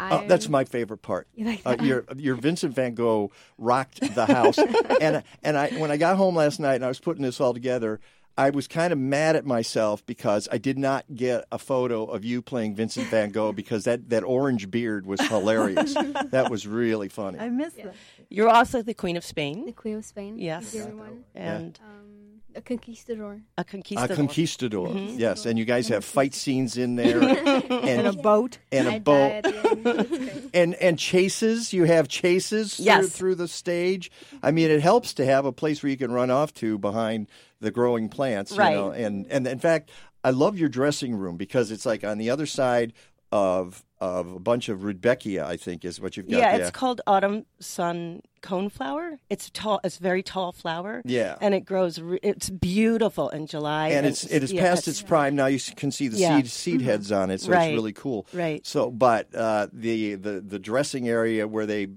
Oh, 0.00 0.24
that's 0.28 0.48
my 0.48 0.62
favorite 0.62 0.98
part. 1.02 1.26
You 1.34 1.44
like 1.46 1.62
Uh, 1.66 1.76
your 1.82 2.04
your 2.16 2.36
Vincent 2.36 2.72
Van 2.72 2.94
Gogh 2.94 3.32
rocked 3.56 4.00
the 4.14 4.26
house, 4.26 4.56
and 4.58 5.24
and 5.42 5.56
I 5.58 5.70
when 5.70 5.90
I 5.90 5.96
got 5.96 6.16
home 6.16 6.36
last 6.36 6.60
night 6.60 6.76
and 6.76 6.84
I 6.84 6.88
was 6.88 7.00
putting 7.00 7.22
this 7.24 7.40
all 7.40 7.52
together, 7.52 7.98
I 8.38 8.50
was 8.50 8.68
kind 8.68 8.92
of 8.92 8.98
mad 9.00 9.34
at 9.34 9.44
myself 9.44 10.06
because 10.06 10.48
I 10.52 10.58
did 10.58 10.78
not 10.78 11.04
get 11.12 11.44
a 11.50 11.58
photo 11.58 12.04
of 12.04 12.24
you 12.24 12.40
playing 12.40 12.76
Vincent 12.76 13.06
Van 13.10 13.30
Gogh 13.30 13.52
because 13.52 13.82
that, 13.84 14.08
that 14.10 14.22
orange 14.22 14.70
beard 14.70 15.06
was 15.06 15.20
hilarious. 15.20 15.92
that 16.30 16.48
was 16.48 16.64
really 16.66 17.08
funny. 17.08 17.40
I 17.40 17.48
missed 17.48 17.76
that. 17.78 17.94
You're 18.30 18.48
also 18.48 18.80
the 18.80 18.94
Queen 18.94 19.16
of 19.16 19.24
Spain. 19.24 19.66
The 19.66 19.72
Queen 19.72 19.96
of 19.96 20.04
Spain. 20.04 20.38
Yes. 20.38 20.70
The 20.70 20.82
other 20.84 20.96
one. 20.96 21.24
And 21.34 21.78
Um, 21.82 22.27
a 22.54 22.60
conquistador. 22.60 23.40
a 23.56 23.60
A 23.60 23.64
conquistador. 23.64 24.16
conquistador, 24.16 24.88
Mhm. 24.88 25.18
yes, 25.18 25.46
and 25.46 25.58
you 25.58 25.64
guys 25.64 25.88
have 25.88 26.04
fight 26.04 26.34
scenes 26.34 26.76
in 26.76 26.96
there, 26.96 27.20
And 27.70 28.06
a 28.06 28.12
boat. 28.12 28.58
and 28.72 28.88
a 28.88 28.92
I 28.94 28.98
boat, 28.98 29.28
die 29.28 29.30
at 29.30 29.44
the 29.44 29.70
end. 29.70 29.84
That's 29.84 30.08
great. 30.18 30.50
and 30.54 30.74
and 30.76 30.98
chases. 30.98 31.72
You 31.72 31.84
have 31.84 32.08
chases 32.08 32.76
through, 32.76 33.06
through 33.08 33.34
the 33.36 33.48
stage. 33.48 34.10
I 34.42 34.50
mean, 34.50 34.70
it 34.70 34.80
helps 34.80 35.14
to 35.14 35.24
have 35.24 35.44
a 35.44 35.52
place 35.52 35.82
where 35.82 35.90
you 35.90 35.96
can 35.98 36.10
run 36.12 36.30
off 36.30 36.52
to 36.54 36.78
behind 36.78 37.28
the 37.60 37.70
growing 37.70 38.08
plants. 38.08 38.52
Right. 38.56 38.70
You 38.70 38.76
know? 38.76 38.90
And 38.90 39.26
and 39.30 39.46
in 39.46 39.58
fact, 39.58 39.90
I 40.24 40.30
love 40.30 40.58
your 40.58 40.68
dressing 40.68 41.14
room 41.14 41.36
because 41.36 41.70
it's 41.70 41.86
like 41.86 42.02
on 42.04 42.18
the 42.18 42.30
other 42.30 42.46
side 42.46 42.92
of 43.30 43.84
of 44.00 44.32
a 44.32 44.38
bunch 44.38 44.68
of 44.68 44.80
rudbeckia. 44.84 45.44
I 45.44 45.56
think 45.56 45.84
is 45.84 46.00
what 46.00 46.16
you've 46.16 46.28
got 46.28 46.38
Yeah, 46.38 46.56
there. 46.56 46.60
it's 46.66 46.70
called 46.70 47.00
autumn 47.06 47.46
sun 47.60 48.22
coneflower. 48.42 49.18
It's 49.28 49.50
tall. 49.50 49.80
It's 49.84 49.98
a 49.98 50.02
very 50.02 50.22
tall 50.22 50.52
flower. 50.52 51.02
Yeah. 51.04 51.36
and 51.40 51.54
it 51.54 51.60
grows. 51.64 52.00
It's 52.22 52.50
beautiful 52.50 53.28
in 53.30 53.46
July. 53.46 53.88
and 53.88 54.06
it's 54.06 54.24
it 54.24 54.42
is 54.42 54.52
yeah, 54.52 54.62
past 54.62 54.86
it's- 54.88 55.02
prime 55.02 55.34
now. 55.36 55.46
You 55.46 55.58
can 55.76 55.90
see 55.90 56.08
the 56.08 56.16
Yeah. 56.18 56.36
seed 56.36 56.48
seed 56.50 56.80
heads 56.82 57.10
on 57.12 57.30
it, 57.30 57.40
so 57.40 57.50
Right. 57.52 57.70
it's 57.70 57.74
really 57.74 57.92
cool. 57.92 58.26
Right. 58.32 58.64
So, 58.66 58.90
but 58.90 59.34
uh, 59.34 59.66
the 59.72 60.14
the 60.14 60.40
the 60.40 60.58
dressing 60.58 61.08
area 61.08 61.48
where 61.48 61.66
they 61.66 61.88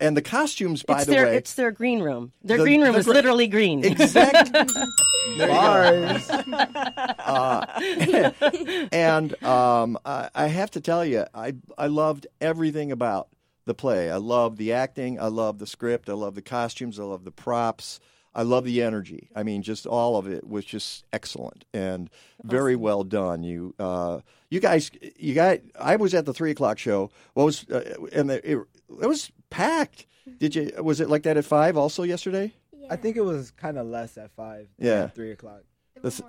and 0.00 0.16
the 0.16 0.22
costumes, 0.22 0.82
by 0.82 0.96
it's 0.98 1.06
the 1.06 1.12
their 1.12 1.24
way, 1.26 1.36
it's 1.36 1.54
their 1.54 1.70
green 1.72 2.00
room. 2.00 2.32
Their 2.42 2.58
The- 2.58 2.62
green 2.64 2.82
room 2.82 2.92
the 2.92 2.98
is 3.00 3.06
gr- 3.06 3.12
literally 3.12 3.48
green. 3.48 3.84
Exactly. 3.84 4.66
Bars. 5.38 6.30
uh, 7.18 7.64
and 8.92 9.42
um, 9.44 9.98
I, 10.04 10.28
I 10.34 10.46
have 10.46 10.70
to 10.72 10.80
tell 10.80 11.04
you, 11.04 11.24
I 11.34 11.54
I 11.76 11.86
loved 11.88 12.26
everything 12.40 12.92
about 12.92 13.28
the 13.64 13.74
play. 13.74 14.10
I 14.10 14.16
loved 14.16 14.58
the 14.58 14.72
acting. 14.72 15.18
I 15.20 15.26
loved 15.28 15.58
the 15.58 15.66
script. 15.66 16.08
I 16.08 16.12
love 16.12 16.34
the 16.34 16.42
costumes. 16.42 17.00
I 17.00 17.04
love 17.04 17.24
the 17.24 17.30
props. 17.32 18.00
I 18.36 18.42
love 18.42 18.64
the 18.64 18.82
energy. 18.82 19.30
I 19.36 19.44
mean, 19.44 19.62
just 19.62 19.86
all 19.86 20.16
of 20.16 20.26
it 20.26 20.46
was 20.46 20.64
just 20.64 21.04
excellent 21.12 21.64
and 21.72 22.10
very 22.42 22.74
well 22.74 23.04
done. 23.04 23.44
You, 23.44 23.74
uh, 23.78 24.20
you 24.50 24.58
guys, 24.58 24.90
you 25.16 25.34
got. 25.34 25.60
I 25.80 25.94
was 25.96 26.14
at 26.14 26.26
the 26.26 26.34
three 26.34 26.50
o'clock 26.50 26.78
show. 26.78 27.10
What 27.34 27.44
was 27.44 27.64
uh, 27.70 27.94
and 28.12 28.28
the, 28.30 28.50
it, 28.52 28.58
it 28.88 29.06
was 29.06 29.30
packed. 29.50 30.06
Did 30.38 30.54
you? 30.54 30.72
Was 30.82 31.00
it 31.00 31.08
like 31.10 31.22
that 31.24 31.36
at 31.36 31.44
five 31.44 31.76
also 31.76 32.02
yesterday? 32.02 32.52
I 32.90 32.96
think 32.96 33.16
it 33.16 33.22
was 33.24 33.50
kind 33.50 33.78
of 33.78 33.86
less 33.86 34.16
at 34.18 34.30
five. 34.32 34.68
than 34.78 34.86
Yeah. 34.86 35.06
three 35.08 35.32
o'clock. 35.32 35.62
The- 36.02 36.22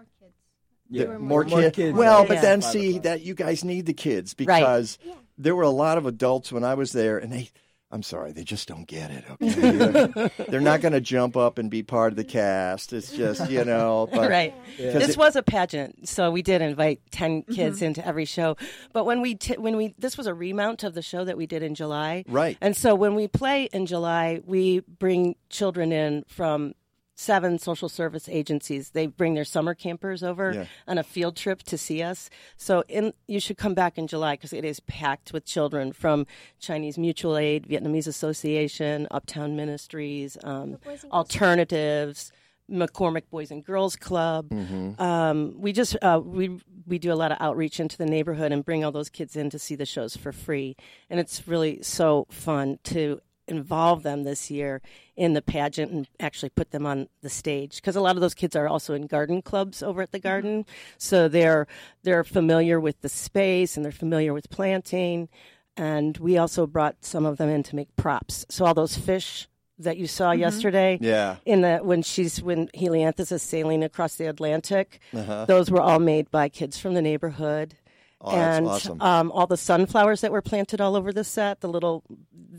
Yeah, 0.89 1.05
the- 1.05 1.19
more, 1.19 1.43
more 1.45 1.61
kid- 1.63 1.73
kids 1.73 1.97
Well, 1.97 2.21
at 2.21 2.27
but 2.27 2.41
then 2.41 2.61
see 2.61 2.99
that 2.99 3.21
you 3.21 3.33
guys 3.33 3.63
need 3.63 3.85
the 3.87 3.93
kids 3.93 4.35
Right. 4.39 4.45
because 4.59 4.97
there 5.37 5.55
were 5.55 5.63
a 5.63 5.69
lot 5.69 5.97
of 5.97 6.05
adults 6.05 6.51
when 6.51 6.63
I 6.63 6.75
was 6.75 6.91
there, 6.91 7.17
and 7.17 7.31
they. 7.31 7.49
I'm 7.95 8.03
sorry, 8.03 8.33
they 8.33 8.43
just 8.43 8.67
don't 8.67 8.85
get 8.85 9.09
it. 9.09 9.23
Okay, 9.41 10.29
they're 10.49 10.59
not 10.59 10.81
going 10.81 10.91
to 10.91 10.99
jump 10.99 11.37
up 11.37 11.57
and 11.57 11.71
be 11.71 11.81
part 11.81 12.11
of 12.11 12.17
the 12.17 12.25
cast. 12.25 12.91
It's 12.91 13.09
just 13.13 13.49
you 13.49 13.63
know, 13.63 14.09
but, 14.13 14.29
right. 14.29 14.53
'cause 14.75 14.93
This 14.95 15.09
it- 15.11 15.17
was 15.17 15.37
a 15.37 15.41
pageant, 15.41 16.09
so 16.09 16.29
we 16.29 16.41
did 16.41 16.61
invite 16.61 16.99
10 17.11 17.43
kids 17.43 17.79
Mhm. 17.79 17.83
into 17.83 18.05
every 18.05 18.25
show. 18.25 18.57
But 18.91 19.05
when 19.05 19.21
we 19.21 19.35
t- 19.35 19.57
when 19.57 19.77
we 19.77 19.95
this 19.97 20.17
was 20.17 20.27
a 20.27 20.33
remount 20.33 20.83
of 20.83 20.93
the 20.93 21.01
show 21.01 21.23
that 21.23 21.37
we 21.37 21.45
did 21.45 21.63
in 21.63 21.73
July. 21.73 22.25
Right. 22.27 22.57
And 22.59 22.75
so 22.75 22.95
when 22.95 23.15
we 23.15 23.29
play 23.29 23.69
in 23.71 23.85
July, 23.85 24.41
we 24.45 24.81
bring 24.81 25.35
children 25.49 25.93
in 25.93 26.25
from 26.27 26.73
seven 27.15 27.57
social 27.57 27.87
service 27.89 28.27
agencies. 28.29 28.89
They 28.91 29.07
bring 29.07 29.33
their 29.35 29.45
summer 29.45 29.73
campers 29.73 30.21
over 30.21 30.51
Yeah. 30.53 30.65
on 30.87 30.97
a 30.97 31.03
field 31.03 31.35
trip 31.37 31.63
to 31.63 31.77
see 31.77 32.03
us. 32.03 32.29
So 32.57 32.83
in 32.89 33.13
you 33.27 33.39
should 33.39 33.57
come 33.57 33.73
back 33.73 33.97
in 33.97 34.07
July 34.07 34.33
because 34.35 34.51
it 34.53 34.65
is 34.65 34.81
packed 34.81 35.31
with 35.33 35.45
children 35.45 35.93
from 35.93 36.27
Chinese 36.59 36.97
Mutual 36.97 37.37
Aid, 37.37 37.67
Vietnamese 37.67 38.07
Association, 38.07 39.07
Uptown 39.11 39.55
Ministries, 39.55 40.37
um, 40.43 40.77
alternatives. 41.11 42.31
McCormick 42.67 43.29
Boys 43.29 43.51
and 43.51 43.63
Girls 43.63 43.95
Club. 43.95 44.49
Mm-hmm. 44.49 44.99
Um, 44.99 45.53
we 45.55 45.71
just 45.71 45.95
uh, 46.01 46.19
we 46.23 46.59
we 46.87 46.97
do 46.97 47.13
a 47.13 47.15
lot 47.15 47.31
of 47.31 47.37
outreach 47.39 47.79
into 47.79 47.95
the 47.95 48.07
neighborhood 48.07 48.51
and 48.51 48.65
bring 48.65 48.83
all 48.83 48.91
those 48.91 49.07
kids 49.07 49.35
in 49.35 49.51
to 49.51 49.59
see 49.59 49.75
the 49.75 49.85
shows 49.85 50.17
for 50.17 50.31
free, 50.31 50.75
and 51.07 51.19
it's 51.19 51.47
really 51.47 51.83
so 51.83 52.25
fun 52.31 52.79
to 52.85 53.21
involve 53.47 54.03
them 54.03 54.23
this 54.23 54.49
year 54.49 54.81
in 55.15 55.33
the 55.33 55.41
pageant 55.41 55.91
and 55.91 56.07
actually 56.19 56.49
put 56.49 56.71
them 56.71 56.85
on 56.85 57.07
the 57.21 57.29
stage 57.29 57.75
because 57.77 57.95
a 57.95 58.01
lot 58.01 58.15
of 58.15 58.21
those 58.21 58.33
kids 58.33 58.55
are 58.55 58.67
also 58.67 58.93
in 58.93 59.05
garden 59.07 59.41
clubs 59.41 59.83
over 59.83 60.01
at 60.01 60.11
the 60.11 60.19
garden 60.19 60.65
so 60.97 61.27
they're 61.27 61.67
they're 62.03 62.23
familiar 62.23 62.79
with 62.79 62.99
the 63.01 63.09
space 63.09 63.75
and 63.75 63.85
they're 63.85 63.91
familiar 63.91 64.33
with 64.33 64.49
planting 64.49 65.29
and 65.77 66.17
we 66.17 66.37
also 66.37 66.65
brought 66.65 66.95
some 67.05 67.25
of 67.25 67.37
them 67.37 67.49
in 67.49 67.61
to 67.63 67.75
make 67.75 67.95
props 67.95 68.45
so 68.49 68.65
all 68.65 68.73
those 68.73 68.97
fish 68.97 69.47
that 69.77 69.97
you 69.97 70.07
saw 70.07 70.31
Mhm. 70.31 70.39
yesterday 70.39 70.97
Yeah. 71.01 71.35
in 71.45 71.61
the 71.61 71.77
when 71.83 72.01
she's 72.01 72.41
when 72.41 72.67
helianthus 72.69 73.31
is 73.31 73.43
sailing 73.43 73.83
across 73.83 74.15
the 74.15 74.25
atlantic 74.25 74.99
Uh-huh. 75.13 75.45
those 75.45 75.69
were 75.69 75.81
all 75.81 75.99
made 75.99 76.31
by 76.31 76.49
kids 76.49 76.79
from 76.79 76.93
the 76.95 77.01
neighborhood 77.01 77.75
Oh, 78.21 78.31
and 78.35 78.65
awesome. 78.67 79.01
um, 79.01 79.31
all 79.31 79.45
the 79.45 79.57
sunflowers 79.57 80.21
that 80.21 80.31
were 80.31 80.41
planted 80.41 80.81
all 80.81 80.95
over 80.95 81.11
the 81.13 81.23
set, 81.23 81.61
the 81.61 81.67
little, 81.67 82.03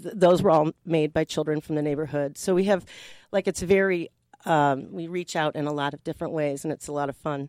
th- 0.03 0.15
those 0.15 0.43
were 0.43 0.51
all 0.51 0.73
made 0.85 1.13
by 1.13 1.25
children 1.25 1.61
from 1.61 1.75
the 1.75 1.83
neighborhood. 1.83 2.37
So 2.39 2.55
we 2.55 2.65
have, 2.65 2.85
like, 3.33 3.49
it's 3.49 3.63
very, 3.63 4.11
um, 4.45 4.93
we 4.93 5.09
reach 5.09 5.35
out 5.35 5.57
in 5.57 5.67
a 5.67 5.73
lot 5.73 5.95
of 5.95 6.05
different 6.05 6.35
ways, 6.35 6.65
and 6.65 6.73
it's 6.73 6.87
a 6.89 6.93
lot 6.93 7.09
of 7.09 7.17
fun. 7.17 7.49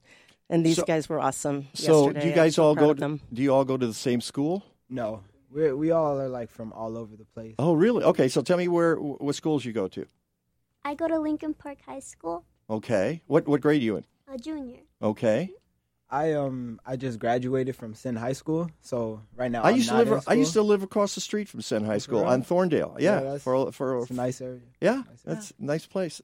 And 0.49 0.65
these 0.65 0.77
So- 0.77 0.85
guys 0.85 1.09
were 1.09 1.19
awesome. 1.19 1.67
So, 1.73 2.05
yesterday. 2.05 2.21
do 2.21 2.27
you 2.29 2.33
guys 2.33 2.55
so 2.55 2.63
all 2.63 2.75
go? 2.75 2.93
To, 2.93 2.99
them. 2.99 3.21
do 3.33 3.41
you 3.43 3.53
all 3.53 3.65
go 3.65 3.75
to 3.77 3.85
the 3.85 3.93
same 3.93 4.21
school? 4.21 4.63
No, 4.89 5.21
we 5.51 5.73
we 5.73 5.91
all 5.91 6.19
are 6.19 6.29
like 6.29 6.49
from 6.49 6.71
all 6.73 6.97
over 6.97 7.15
the 7.17 7.25
place. 7.25 7.55
Oh, 7.59 7.73
really? 7.73 8.03
Okay, 8.05 8.29
so 8.29 8.41
tell 8.41 8.57
me 8.57 8.69
where 8.69 8.95
what 8.95 9.35
schools 9.35 9.65
you 9.65 9.73
go 9.73 9.89
to. 9.89 10.05
I 10.85 10.95
go 10.95 11.07
to 11.09 11.19
Lincoln 11.19 11.53
Park 11.53 11.79
High 11.85 11.99
School, 11.99 12.45
Okay, 12.69 13.21
what 13.27 13.45
what 13.49 13.59
grade 13.59 13.81
are 13.81 13.85
you 13.85 13.97
in? 13.97 14.05
a 14.33 14.37
junior. 14.37 14.79
Okay, 15.01 15.51
I 16.09 16.33
um 16.33 16.79
I 16.85 16.95
just 16.95 17.19
graduated 17.19 17.75
from 17.75 17.93
Senn 17.93 18.15
High 18.15 18.33
School, 18.33 18.69
so 18.81 19.21
right 19.35 19.51
now 19.51 19.63
I 19.63 19.69
I'm 19.71 19.75
used 19.75 19.89
to 19.89 19.97
live. 19.97 20.07
in 20.11 20.21
I 20.27 20.33
used 20.35 20.53
to 20.53 20.61
live 20.61 20.81
across 20.83 21.15
the 21.15 21.21
street 21.21 21.49
from 21.49 21.61
Senn 21.61 21.83
High 21.83 21.97
School 21.97 22.23
on 22.23 22.43
Thorndale. 22.43 22.95
Yeah, 22.99 23.15
Yeah, 23.17 23.19
that's- 23.23 23.41
for 23.43 23.71
for 23.73 24.01
it's 24.03 24.11
a 24.11 24.13
nice 24.13 24.39
area. 24.39 24.61
Yeah, 24.79 25.03
that's 25.25 25.51
a 25.51 25.53
nice 25.65 25.85
place. 25.85 26.21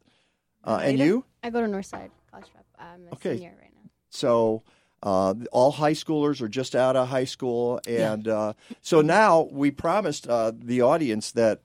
Uh, 0.63 0.79
and 0.81 0.97
you? 0.97 1.25
I 1.43 1.49
go 1.49 1.59
to 1.59 1.67
Northside 1.67 2.11
College 2.31 2.47
Prep. 2.53 2.65
I'm 2.79 3.07
a 3.11 3.15
Okay. 3.15 3.35
senior 3.35 3.53
right 3.61 3.71
now. 3.75 3.89
So 4.09 4.63
uh, 5.01 5.33
all 5.51 5.71
high 5.71 5.91
schoolers 5.91 6.39
are 6.41 6.47
just 6.47 6.75
out 6.75 6.95
of 6.95 7.09
high 7.09 7.25
school, 7.25 7.81
and 7.85 8.25
uh, 8.25 8.53
so 8.81 9.01
now 9.01 9.49
we 9.51 9.69
promised 9.69 10.29
uh, 10.29 10.53
the 10.57 10.81
audience 10.81 11.33
that 11.33 11.59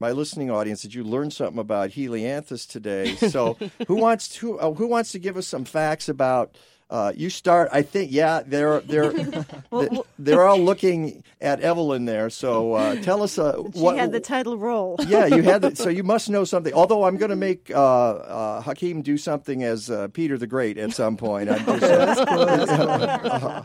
my 0.00 0.10
listening 0.10 0.50
audience 0.50 0.82
that 0.82 0.96
you 0.96 1.04
learned 1.04 1.32
something 1.32 1.60
about 1.60 1.90
Helianthus 1.90 2.66
today. 2.66 3.14
So 3.14 3.56
who 3.86 3.94
wants 3.94 4.26
to 4.40 4.58
uh, 4.58 4.72
who 4.72 4.88
wants 4.88 5.12
to 5.12 5.20
give 5.20 5.36
us 5.36 5.46
some 5.46 5.64
facts 5.64 6.08
about? 6.08 6.58
Uh, 6.92 7.10
you 7.16 7.30
start. 7.30 7.70
I 7.72 7.80
think. 7.80 8.12
Yeah, 8.12 8.42
they're 8.44 8.80
they're 8.80 9.12
they're, 9.72 9.88
they're 10.18 10.46
all 10.48 10.58
looking 10.60 11.24
at 11.40 11.60
Evelyn 11.60 12.04
there. 12.04 12.28
So 12.28 12.74
uh, 12.74 12.96
tell 12.96 13.22
us 13.22 13.38
uh, 13.38 13.56
She 13.72 13.80
what 13.80 13.96
had 13.96 14.12
the 14.12 14.20
title 14.20 14.58
role. 14.58 14.96
yeah, 15.08 15.24
you 15.24 15.42
had 15.42 15.62
the, 15.62 15.74
so 15.74 15.88
you 15.98 16.04
must 16.04 16.28
know 16.28 16.44
something. 16.44 16.74
Although 16.74 17.04
I'm 17.04 17.16
going 17.16 17.30
to 17.30 17.36
make 17.36 17.70
uh, 17.70 17.78
uh, 17.78 18.60
Hakeem 18.60 19.00
do 19.00 19.16
something 19.16 19.62
as 19.64 19.88
uh, 19.90 20.08
Peter 20.12 20.36
the 20.36 20.46
Great 20.46 20.76
at 20.76 20.92
some 20.92 21.16
point. 21.16 21.48
I'm 21.48 21.64
just, 21.64 21.80
that's 21.80 22.30
Uh, 22.30 23.64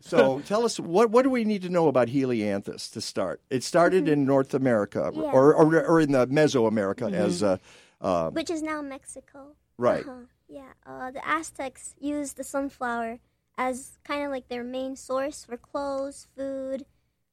so 0.00 0.40
tell 0.46 0.64
us 0.64 0.80
what 0.80 1.10
what 1.10 1.22
do 1.22 1.30
we 1.30 1.44
need 1.44 1.62
to 1.62 1.68
know 1.68 1.88
about 1.88 2.08
Helianthus 2.08 2.90
to 2.92 3.00
start? 3.02 3.40
It 3.50 3.62
started 3.62 4.08
in 4.08 4.24
North 4.24 4.54
America 4.54 5.10
Yeah. 5.14 5.20
or, 5.22 5.54
or 5.54 5.84
or 5.86 6.00
in 6.00 6.12
the 6.12 6.26
Mesoamerica 6.26 7.10
Mhm. 7.10 7.14
as 7.14 7.42
uh, 7.42 7.58
uh, 8.00 8.30
which 8.30 8.50
is 8.50 8.62
now 8.62 8.80
Mexico. 8.82 9.54
Right. 9.78 10.02
Uh-huh. 10.06 10.24
Yeah. 10.54 10.72
Uh, 10.86 11.10
the 11.10 11.26
Aztecs 11.26 11.96
used 11.98 12.36
the 12.36 12.44
sunflower 12.44 13.18
as 13.58 13.98
kind 14.04 14.24
of 14.24 14.30
like 14.30 14.48
their 14.48 14.62
main 14.62 14.94
source 14.94 15.44
for 15.44 15.56
clothes, 15.56 16.28
food, 16.36 16.86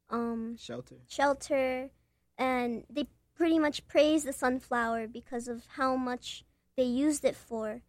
um, 0.09 0.57
Shelter. 0.57 0.95
shelter, 1.07 1.91
and 2.35 2.83
they 2.89 3.07
pretty 3.35 3.59
much 3.59 3.87
praised 3.87 4.25
the 4.25 4.33
sunflower 4.33 5.07
because 5.07 5.47
of 5.47 5.65
how 5.75 5.95
much 5.95 6.43
they 6.75 6.83
used 6.83 7.23
it 7.23 7.35
for, 7.35 7.83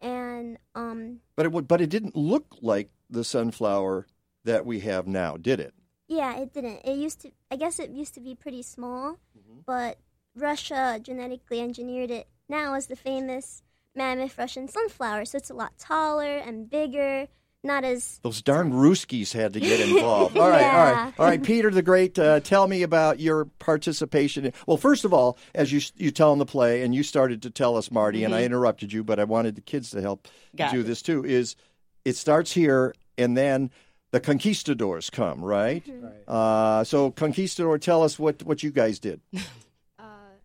and 0.00 0.56
um, 0.74 1.20
but 1.36 1.44
it 1.44 1.52
would 1.52 1.68
but 1.68 1.82
it 1.82 1.90
didn't 1.90 2.16
look 2.16 2.56
like 2.62 2.88
the 3.10 3.24
sunflower 3.24 4.06
that 4.44 4.64
we 4.64 4.80
have 4.80 5.06
now, 5.06 5.36
did 5.36 5.60
it? 5.60 5.74
Yeah, 6.08 6.38
it 6.38 6.54
didn't. 6.54 6.80
It 6.84 6.96
used 6.96 7.20
to. 7.20 7.32
I 7.50 7.56
guess 7.56 7.78
it 7.78 7.90
used 7.90 8.14
to 8.14 8.20
be 8.20 8.34
pretty 8.34 8.62
small, 8.62 9.18
but 9.66 9.98
Russia 10.34 10.98
genetically 11.02 11.60
engineered 11.60 12.10
it 12.10 12.28
now 12.48 12.72
as 12.72 12.86
the 12.86 12.96
famous 12.96 13.62
mammoth 13.94 14.36
Russian 14.38 14.68
sunflower. 14.68 15.24
So 15.24 15.38
it's 15.38 15.50
a 15.50 15.54
lot 15.54 15.76
taller 15.78 16.36
and 16.38 16.68
bigger. 16.68 17.28
Not 17.64 17.82
as 17.82 18.20
Those 18.22 18.40
darn 18.40 18.72
Ruskies 18.72 19.32
had 19.32 19.52
to 19.54 19.60
get 19.60 19.80
involved. 19.88 20.36
All 20.38 20.48
right, 20.48 20.62
all 20.62 20.84
Yeah. 20.86 20.92
right, 21.06 21.14
all 21.18 21.26
right. 21.26 21.42
Peter 21.42 21.70
the 21.70 21.82
Great, 21.82 22.16
uh, 22.16 22.38
tell 22.38 22.68
me 22.68 22.82
about 22.82 23.18
your 23.18 23.46
participation. 23.46 24.46
In, 24.46 24.52
well, 24.68 24.76
first 24.76 25.04
of 25.04 25.12
all, 25.12 25.36
as 25.56 25.72
you 25.72 25.80
you 25.96 26.12
tell 26.12 26.32
in 26.32 26.38
the 26.38 26.46
play, 26.46 26.82
and 26.82 26.94
you 26.94 27.02
started 27.02 27.42
to 27.42 27.50
tell 27.50 27.76
us, 27.76 27.90
Marty, 27.90 28.22
and 28.22 28.32
I 28.32 28.42
Mhm. 28.42 28.46
interrupted 28.46 28.92
you, 28.92 29.02
but 29.02 29.18
I 29.18 29.24
wanted 29.24 29.56
the 29.56 29.60
kids 29.60 29.90
to 29.90 30.00
help 30.00 30.28
Got 30.54 30.70
do 30.70 30.80
it. 30.80 30.82
this 30.84 31.02
too. 31.02 31.24
Is 31.24 31.56
it 32.04 32.14
starts 32.16 32.52
here, 32.52 32.94
and 33.18 33.36
then 33.36 33.72
the 34.12 34.20
conquistadors 34.20 35.10
come, 35.10 35.44
right? 35.44 35.84
Uh, 36.28 36.84
so, 36.84 37.10
conquistador, 37.10 37.76
tell 37.78 38.04
us 38.04 38.20
what 38.20 38.44
what 38.44 38.62
you 38.62 38.70
guys 38.70 39.00
did. 39.00 39.20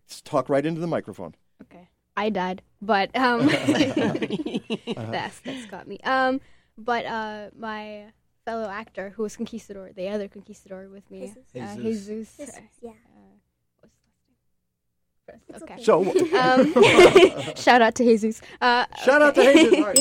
Just 0.10 0.26
talk 0.26 0.50
right 0.50 0.66
into 0.66 0.82
the 0.82 0.88
microphone. 0.88 1.36
I 2.16 2.30
died, 2.30 2.62
but 2.82 3.16
um, 3.16 3.48
that's 4.96 5.40
that's 5.40 5.66
got 5.66 5.88
me. 5.88 6.00
Um, 6.04 6.42
but 6.78 7.06
uh, 7.06 7.50
my 7.58 8.06
fellow 8.46 8.70
actor 8.70 9.12
who 9.16 9.24
was 9.24 9.36
conquistador, 9.36 9.92
the 9.96 10.10
other 10.10 10.28
conquistador 10.28 10.90
with 10.90 11.10
me, 11.10 11.22
Jesus. 11.22 11.38
uh, 11.56 11.76
Jesus. 11.76 12.08
Jesus. 12.08 12.38
Jesus, 12.38 12.60
yeah. 12.82 12.92
Uh, 15.32 15.58
okay. 15.64 15.82
So- 15.84 16.02
um, 16.38 16.74
shout 17.56 17.82
out 17.82 17.96
to 17.96 18.04
Jesus. 18.04 18.42
Uh, 18.62 18.86
Shout 19.04 19.22
out 19.22 19.36
to. 19.36 19.54
Jesus. 19.54 19.80
All 19.80 19.86
right. 19.86 19.98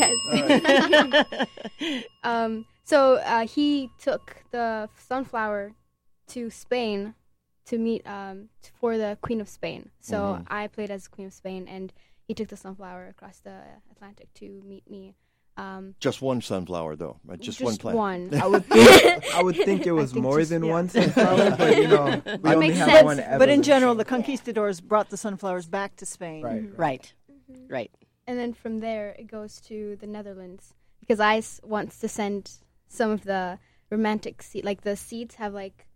yes. 1.81 2.07
um, 2.25 2.67
so 2.85 3.15
uh, 3.17 3.47
he 3.47 3.89
took 4.01 4.43
the 4.51 4.89
sunflower 4.99 5.73
to 6.29 6.51
Spain 6.51 7.15
to 7.73 7.79
meet 7.79 8.07
um, 8.07 8.49
t- 8.63 8.71
for 8.81 8.99
the 8.99 9.17
Queen 9.23 9.41
of 9.41 9.49
Spain. 9.49 9.89
So 10.01 10.17
Mhm. 10.17 10.47
I 10.49 10.67
played 10.69 10.91
as 10.91 11.09
Queen 11.09 11.27
of 11.29 11.33
Spain, 11.33 11.67
and 11.67 11.93
he 12.29 12.35
took 12.35 12.49
the 12.49 12.57
sunflower 12.57 13.09
across 13.09 13.39
the 13.41 13.57
Atlantic 13.91 14.29
to 14.35 14.47
meet 14.65 14.89
me. 14.91 15.15
Um, 15.57 15.95
Just 16.01 16.23
one 16.23 16.41
sunflower, 16.41 16.97
though. 16.97 17.17
right? 17.27 17.39
Just, 17.41 17.61
one 17.61 17.77
plant. 17.77 17.97
one. 17.99 18.35
I 18.41 18.47
would 18.47 18.65
think, 18.75 19.35
I 19.35 19.43
would 19.43 19.57
think 19.57 19.87
it 19.87 19.93
was 19.93 20.13
think 20.13 20.23
more 20.23 20.39
just- 20.39 20.51
than 20.51 20.65
yeah. 20.65 20.71
one 20.79 20.89
sunflower, 20.97 21.57
but 21.57 21.77
you 21.77 21.89
know, 21.89 22.05
we 22.05 22.21
That 22.21 22.41
only 22.55 22.67
makes 22.69 22.79
have 22.79 22.89
sense. 22.91 23.05
one. 23.05 23.21
Ever. 23.21 23.39
But 23.39 23.49
in 23.49 23.63
general, 23.63 23.95
the 23.95 24.05
conquistadors 24.05 24.81
brought 24.81 25.09
the 25.11 25.17
sunflowers 25.17 25.67
back 25.69 25.97
to 25.97 26.07
Spain. 26.07 26.43
Right. 26.43 26.79
Right. 26.79 27.15
Right. 27.69 27.91
and 28.27 28.39
then 28.39 28.53
from 28.55 28.79
there 28.81 29.15
it 29.19 29.27
goes 29.27 29.61
to 29.63 29.97
the 30.01 30.07
Netherlands 30.07 30.75
because 31.01 31.21
I 31.21 31.37
s- 31.39 31.61
wants 31.65 31.99
to 32.01 32.09
send 32.09 32.51
some 32.89 33.11
of 33.11 33.25
the 33.25 33.59
romantic 33.91 34.43
seed, 34.43 34.65
like 34.65 34.83
the 34.83 34.97
seeds 34.97 35.35
have 35.37 35.53
like 35.53 35.87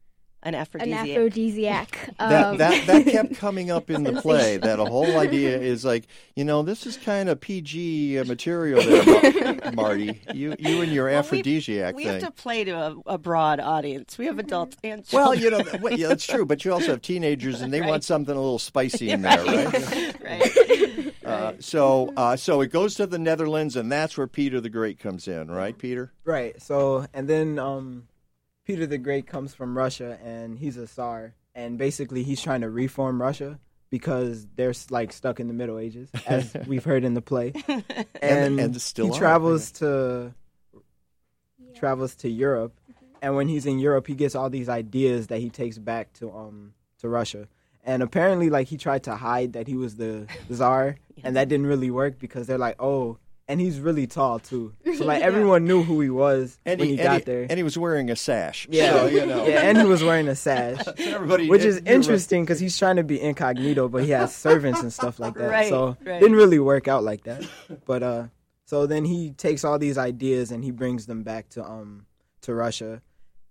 An 0.47 0.55
an 0.55 0.61
aphrodisiac. 0.61 1.09
aphrodisiac. 1.09 2.11
That, 2.19 2.45
Um, 2.47 2.57
that 2.59 2.87
that 2.87 3.07
kept 3.07 3.35
coming 3.39 3.71
up 3.71 3.91
in 3.91 4.05
the 4.05 4.21
play. 4.21 4.57
That 4.57 4.79
a 4.79 4.85
whole 4.85 5.19
idea 5.19 5.59
is 5.59 5.85
like, 5.85 6.07
you 6.35 6.45
know, 6.45 6.63
this 6.63 6.87
is 6.87 6.97
kind 6.97 7.29
of 7.29 7.41
PG 7.41 8.23
material 8.27 8.81
there, 8.83 9.73
Marty. 9.75 10.21
You 10.33 10.55
you 10.59 10.83
and 10.83 10.93
your 10.93 11.09
aphrodisiac 11.09 11.95
we 11.97 12.05
thing. 12.05 12.21
have 12.21 12.23
to 12.23 12.31
play 12.31 12.65
to 12.65 12.71
a, 12.73 12.97
a 13.07 13.19
broad 13.19 13.59
audience. 13.61 14.17
We 14.19 14.27
have 14.27 14.39
adults 14.39 14.77
and 14.85 15.05
Well, 15.13 15.35
you 15.35 15.51
know, 15.51 15.63
well, 15.81 15.93
yeah, 15.99 16.09
that's 16.09 16.27
true. 16.27 16.47
But 16.47 16.65
you 16.65 16.73
also 16.73 16.93
have 16.93 17.03
teenagers, 17.03 17.61
and 17.61 17.73
they 17.73 17.81
want 17.81 18.05
something 18.05 18.35
a 18.35 18.41
little 18.41 18.59
spicy 18.59 19.11
in 19.11 19.23
there, 19.23 19.45
right? 19.45 20.23
right. 20.25 21.15
Uh, 21.25 21.53
so, 21.59 22.13
uh, 22.17 22.37
so 22.37 22.61
it 22.61 22.69
goes 22.69 22.95
to 22.95 23.07
the 23.07 23.19
Netherlands, 23.19 23.75
and 23.75 23.91
that's 23.91 24.17
where 24.17 24.29
Peter 24.29 24.61
the 24.61 24.71
Great 24.71 25.01
comes 25.01 25.27
in, 25.27 25.51
right, 25.51 25.77
Peter? 25.77 26.13
Right. 26.25 26.61
So, 26.63 27.07
and 27.13 27.27
then 27.29 27.59
um, 27.59 28.07
Peter 28.67 28.85
the 28.85 28.99
Great 28.99 29.29
comes 29.29 29.55
from 29.55 29.79
Russia, 29.79 30.19
and 30.23 30.59
he's 30.59 30.77
a 30.77 30.89
Tsar, 30.89 31.35
and 31.55 31.79
basically 31.79 32.25
he's 32.25 32.43
trying 32.43 32.63
to 32.63 32.69
reform 32.69 33.23
Russia 33.23 33.61
because 33.91 34.45
they're 34.57 34.75
like 34.91 35.13
stuck 35.13 35.39
in 35.39 35.47
the 35.47 35.55
Middle 35.55 35.79
Ages, 35.79 36.11
as 36.27 36.53
we've 36.67 36.85
heard 36.85 37.05
in 37.05 37.15
the 37.15 37.23
play. 37.23 37.53
And, 38.21 38.59
and 38.59 38.81
still 38.81 39.07
he 39.07 39.13
are, 39.13 39.19
travels 39.19 39.71
to 39.73 40.35
travels 41.77 42.17
to 42.17 42.29
Europe, 42.29 42.75
and 43.23 43.37
when 43.37 43.47
he's 43.47 43.67
in 43.67 43.79
Europe, 43.79 44.09
he 44.09 44.15
gets 44.15 44.35
all 44.35 44.51
these 44.51 44.69
ideas 44.69 45.29
that 45.29 45.39
he 45.39 45.49
takes 45.49 45.79
back 45.79 46.13
to 46.15 46.33
um 46.33 46.75
to 46.99 47.09
Russia. 47.09 47.47
And 47.85 48.03
apparently, 48.03 48.51
like 48.51 48.67
he 48.67 48.79
tried 48.79 49.05
to 49.05 49.15
hide 49.15 49.53
that 49.53 49.69
he 49.69 49.77
was 49.77 49.95
the 49.95 50.27
czar, 50.53 50.97
and 51.23 51.37
that 51.37 51.49
didn't 51.49 51.67
really 51.67 51.93
work 51.93 52.19
because 52.19 52.49
they're 52.49 52.59
like, 52.59 52.77
oh, 52.81 53.19
and 53.49 53.61
he's 53.61 53.79
really 53.79 54.07
tall 54.07 54.39
too. 54.39 54.75
So 54.97 55.05
like 55.05 55.21
Yeah. 55.21 55.27
everyone 55.27 55.65
knew 55.67 55.83
who 55.83 56.01
he 56.01 56.11
was 56.11 56.59
And 56.67 56.81
when 56.81 56.89
he, 56.89 56.95
he, 56.97 57.01
and 57.01 57.07
got 57.07 57.19
he- 57.19 57.25
there. 57.25 57.43
and 57.49 57.53
he 57.59 57.63
was 57.63 57.79
wearing 57.79 58.11
a 58.11 58.17
sash. 58.17 58.67
Yeah, 58.71 58.93
so, 58.93 59.07
you 59.07 59.25
know. 59.27 59.47
yeah, 59.47 59.63
and 59.63 59.79
he 59.79 59.85
was 59.85 60.03
wearing 60.03 60.29
a 60.29 60.35
sash, 60.35 60.81
everybody- 60.99 61.49
which 61.49 61.63
is 61.63 61.77
you're 61.77 61.85
right. 61.85 61.93
interesting 61.95 62.43
because 62.45 62.59
he's 62.61 62.77
trying 62.79 62.97
to 62.97 63.05
be 63.05 63.21
incognito, 63.21 63.89
but 63.89 64.03
he 64.05 64.11
has 64.11 64.35
servants 64.35 64.81
and 64.83 64.93
stuff 64.93 65.19
like 65.21 65.35
that. 65.35 65.51
Right, 65.51 65.69
so 65.69 65.97
right. 66.05 66.21
didn't 66.21 66.37
really 66.37 66.59
work 66.59 66.89
out 66.89 67.05
like 67.05 67.25
that. 67.25 67.45
But 67.85 68.03
uh, 68.03 68.25
so 68.65 68.87
then 68.87 69.05
he 69.05 69.31
takes 69.33 69.65
all 69.65 69.79
these 69.79 69.97
ideas 69.99 70.51
and 70.51 70.65
he 70.65 70.71
brings 70.73 71.07
them 71.07 71.23
back 71.23 71.49
to 71.51 71.65
um 71.65 72.07
to 72.43 72.55
Russia, 72.55 73.01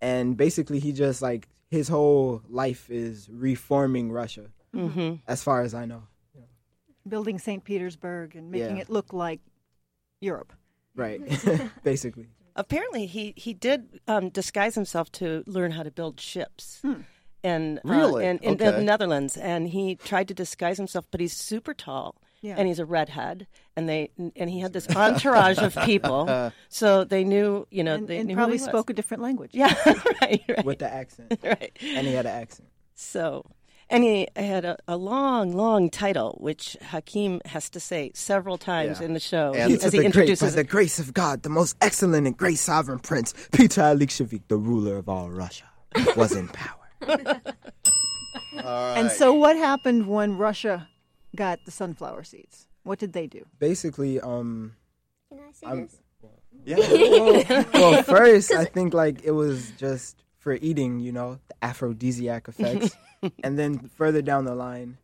and 0.01 0.35
basically 0.37 0.79
he 0.79 0.91
just 0.91 1.21
like 1.21 1.47
his 1.71 1.87
whole 1.87 2.41
life 2.49 2.89
is 2.89 3.27
reforming 3.31 4.11
Russia, 4.11 4.47
Mhm. 4.75 5.21
as 5.27 5.41
far 5.43 5.61
as 5.61 5.73
I 5.73 5.85
know. 5.85 6.03
Building 7.07 7.37
St. 7.39 7.63
Petersburg 7.63 8.35
and 8.35 8.49
making 8.51 8.77
Yeah. 8.77 8.81
it 8.83 8.89
look 8.89 9.13
like 9.13 9.39
Europe. 10.25 10.51
Right, 10.95 11.19
basically. 11.83 12.27
Apparently, 12.55 13.05
he 13.05 13.33
he 13.35 13.53
did 13.53 13.99
um, 14.07 14.29
disguise 14.29 14.75
himself 14.75 15.11
to 15.19 15.43
learn 15.45 15.71
how 15.71 15.83
to 15.83 15.91
build 15.91 16.19
ships. 16.19 16.81
And 17.43 17.77
uh, 17.79 17.81
Really? 17.93 18.25
in, 18.25 18.37
in 18.39 18.57
the 18.57 18.81
Netherlands, 18.81 19.37
and 19.37 19.67
he 19.69 19.95
tried 19.95 20.27
to 20.29 20.33
disguise 20.33 20.77
himself, 20.77 21.05
but 21.11 21.19
he's 21.21 21.33
super 21.33 21.75
tall, 21.75 22.15
Yeah. 22.41 22.55
and 22.57 22.67
he's 22.67 22.79
a 22.79 22.85
redhead, 22.85 23.45
and 23.75 23.87
they 23.87 24.09
and 24.41 24.49
he 24.49 24.59
had 24.61 24.73
this 24.73 24.87
entourage 24.89 25.59
of 25.59 25.75
people, 25.85 26.51
so 26.69 27.03
they 27.03 27.23
knew, 27.23 27.67
you 27.69 27.83
know, 27.83 27.95
And, 27.95 28.07
they 28.07 28.17
and 28.17 28.27
knew 28.27 28.35
probably 28.35 28.57
who 28.57 28.63
he 28.63 28.65
was. 28.65 28.71
spoke 28.71 28.89
a 28.89 28.93
different 28.93 29.21
language. 29.21 29.51
Yeah, 29.53 29.75
right, 30.21 30.41
right. 30.49 30.65
With 30.65 30.79
the 30.79 30.91
accent, 30.91 31.37
right. 31.43 31.71
and 31.83 32.07
he 32.07 32.13
had 32.13 32.25
an 32.25 32.35
accent. 32.41 32.69
So, 32.95 33.45
and 33.89 34.03
he 34.03 34.27
had 34.35 34.65
a, 34.65 34.77
a 34.87 34.97
long, 34.97 35.53
long 35.53 35.89
title, 35.89 36.37
which 36.39 36.75
Hakeem 36.81 37.41
has 37.45 37.69
to 37.71 37.79
say 37.79 38.11
several 38.13 38.57
times 38.57 38.99
Yeah. 38.99 39.05
in 39.07 39.13
the 39.13 39.19
show 39.19 39.53
And 39.53 39.71
as 39.73 39.83
he 39.83 39.89
the 39.89 39.89
great, 39.89 40.01
by 40.01 40.05
introduces 40.05 40.55
the 40.55 40.63
grace 40.63 40.99
of 40.99 41.13
God, 41.13 41.43
the 41.43 41.49
most 41.49 41.75
excellent 41.81 42.27
and 42.27 42.35
great 42.37 42.57
sovereign 42.59 42.99
prince, 42.99 43.33
Peter 43.51 43.81
Alexeyevich, 43.81 44.41
the 44.47 44.57
ruler 44.57 44.97
of 44.97 45.07
all 45.09 45.29
Russia, 45.29 45.65
was 46.15 46.31
in 46.33 46.47
power. 46.49 46.81
And 48.57 49.11
so, 49.11 49.33
what 49.33 49.55
happened 49.57 50.07
when 50.07 50.37
Russia 50.37 50.87
got 51.35 51.59
the 51.65 51.71
sunflower 51.71 52.23
seeds? 52.23 52.67
What 52.83 52.99
did 52.99 53.13
they 53.13 53.27
do? 53.27 53.45
Basically, 53.59 54.19
um, 54.21 54.75
Can 55.29 55.39
I 55.39 55.51
say 55.51 55.67
I'm- 55.67 55.81
this? 55.83 55.97
Yeah. 56.63 56.77
well, 56.79 57.65
well, 57.73 58.03
first 58.17 58.51
I 58.53 58.65
think 58.65 58.93
like 58.93 59.23
it 59.23 59.31
was 59.31 59.71
just 59.77 60.23
for 60.45 60.53
eating, 60.61 61.01
you 61.01 61.11
know, 61.11 61.39
the 61.49 61.55
aphrodisiac 61.65 62.47
effects, 62.53 62.95
and 63.43 63.57
then 63.57 63.89
further 63.97 64.21
down 64.21 64.45
the 64.45 64.53
line, 64.53 64.99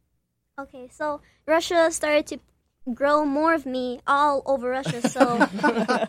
Okay, 0.62 0.90
so 0.92 1.22
Russia 1.48 1.90
started 1.90 2.28
to 2.28 2.40
grow 2.94 3.26
more 3.26 3.56
of 3.56 3.66
me 3.66 4.00
all 4.06 4.44
over 4.46 4.70
Russia, 4.70 5.02
so 5.08 5.38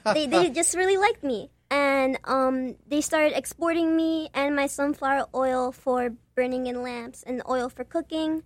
they, 0.13 0.27
they 0.27 0.51
just 0.51 0.77
really 0.77 0.99
liked 0.99 1.25
me. 1.25 1.51
And 1.71 2.19
um, 2.25 2.77
they 2.87 3.01
started 3.01 3.33
exporting 3.35 3.97
me 3.97 4.29
and 4.35 4.55
my 4.55 4.67
sunflower 4.67 5.29
oil 5.35 5.73
for 5.73 6.13
burning 6.35 6.67
in 6.67 6.83
lamps 6.83 7.23
and 7.23 7.41
oil 7.49 7.71
for 7.71 7.85
cooking. 7.85 8.43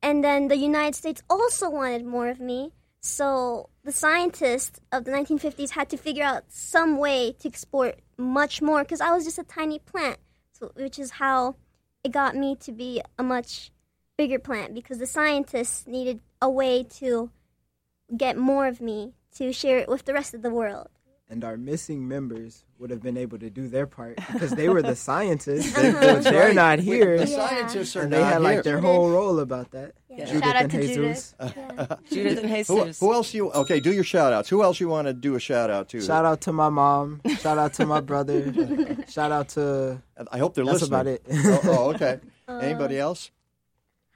And 0.00 0.22
then 0.22 0.46
the 0.46 0.56
United 0.56 0.94
States 0.94 1.24
also 1.28 1.68
wanted 1.68 2.06
more 2.06 2.28
of 2.28 2.38
me. 2.38 2.70
So 3.00 3.70
the 3.82 3.90
scientists 3.90 4.78
of 4.92 5.04
the 5.04 5.10
1950s 5.10 5.70
had 5.70 5.88
to 5.88 5.96
figure 5.96 6.24
out 6.24 6.44
some 6.52 6.98
way 6.98 7.32
to 7.40 7.48
export 7.48 7.98
much 8.16 8.62
more 8.62 8.84
because 8.84 9.00
I 9.00 9.10
was 9.10 9.24
just 9.24 9.40
a 9.40 9.44
tiny 9.44 9.80
plant, 9.80 10.18
so, 10.18 10.27
which 10.74 10.98
is 10.98 11.12
how 11.12 11.56
it 12.04 12.12
got 12.12 12.36
me 12.36 12.56
to 12.56 12.72
be 12.72 13.02
a 13.18 13.22
much 13.22 13.70
bigger 14.16 14.38
plant 14.38 14.74
because 14.74 14.98
the 14.98 15.06
scientists 15.06 15.86
needed 15.86 16.20
a 16.40 16.50
way 16.50 16.82
to 16.82 17.30
get 18.16 18.36
more 18.36 18.66
of 18.66 18.80
me 18.80 19.14
to 19.34 19.52
share 19.52 19.78
it 19.78 19.88
with 19.88 20.04
the 20.04 20.14
rest 20.14 20.34
of 20.34 20.42
the 20.42 20.50
world. 20.50 20.88
And 21.30 21.44
our 21.44 21.56
missing 21.56 22.08
members 22.08 22.64
would 22.78 22.90
have 22.90 23.02
been 23.02 23.16
able 23.16 23.38
to 23.38 23.50
do 23.50 23.68
their 23.68 23.86
part 23.86 24.16
because 24.32 24.50
they 24.52 24.68
were 24.68 24.82
the 24.82 24.96
scientists. 25.08 25.72
They're, 25.74 25.92
That's 25.92 26.24
they're 26.24 26.46
right. 26.46 26.54
not 26.54 26.78
here. 26.78 27.18
the 27.18 27.26
scientists 27.26 27.96
are 27.96 28.02
and 28.02 28.12
they 28.12 28.20
not 28.20 28.32
had 28.32 28.42
like 28.42 28.52
here. 28.54 28.62
their 28.62 28.78
whole 28.80 29.10
role 29.10 29.40
about 29.40 29.70
that. 29.72 29.92
Yeah. 30.08 30.24
Judith 30.24 30.44
Shout 30.44 30.56
out 30.56 30.62
and 30.62 30.70
to 30.72 30.80
Jesus. 30.80 31.34
Judith 32.10 32.38
and 32.38 32.50
Who, 32.50 32.56
Jesus. 32.84 33.00
who 33.00 33.12
else 33.12 33.34
you? 33.34 33.50
Okay, 33.52 33.78
do 33.80 33.92
your 33.92 34.04
shout 34.04 34.32
outs. 34.32 34.48
Who 34.48 34.62
else 34.62 34.80
you 34.80 34.88
want 34.88 35.06
to 35.06 35.12
do 35.12 35.34
a 35.34 35.40
shout 35.40 35.70
out 35.70 35.88
to? 35.90 36.00
Shout 36.00 36.24
out 36.24 36.40
to 36.42 36.52
my 36.52 36.68
mom. 36.70 37.20
Shout 37.40 37.58
out 37.58 37.74
to 37.74 37.86
my 37.86 38.00
brother. 38.00 38.96
Shout 39.08 39.32
out 39.32 39.50
to. 39.50 40.02
I 40.32 40.38
hope 40.38 40.54
they're 40.54 40.64
That's 40.64 40.82
listening. 40.82 41.00
about 41.00 41.06
it. 41.06 41.22
oh, 41.30 41.60
oh, 41.64 41.90
okay. 41.94 42.20
Uh, 42.48 42.58
Anybody 42.58 42.98
else? 42.98 43.30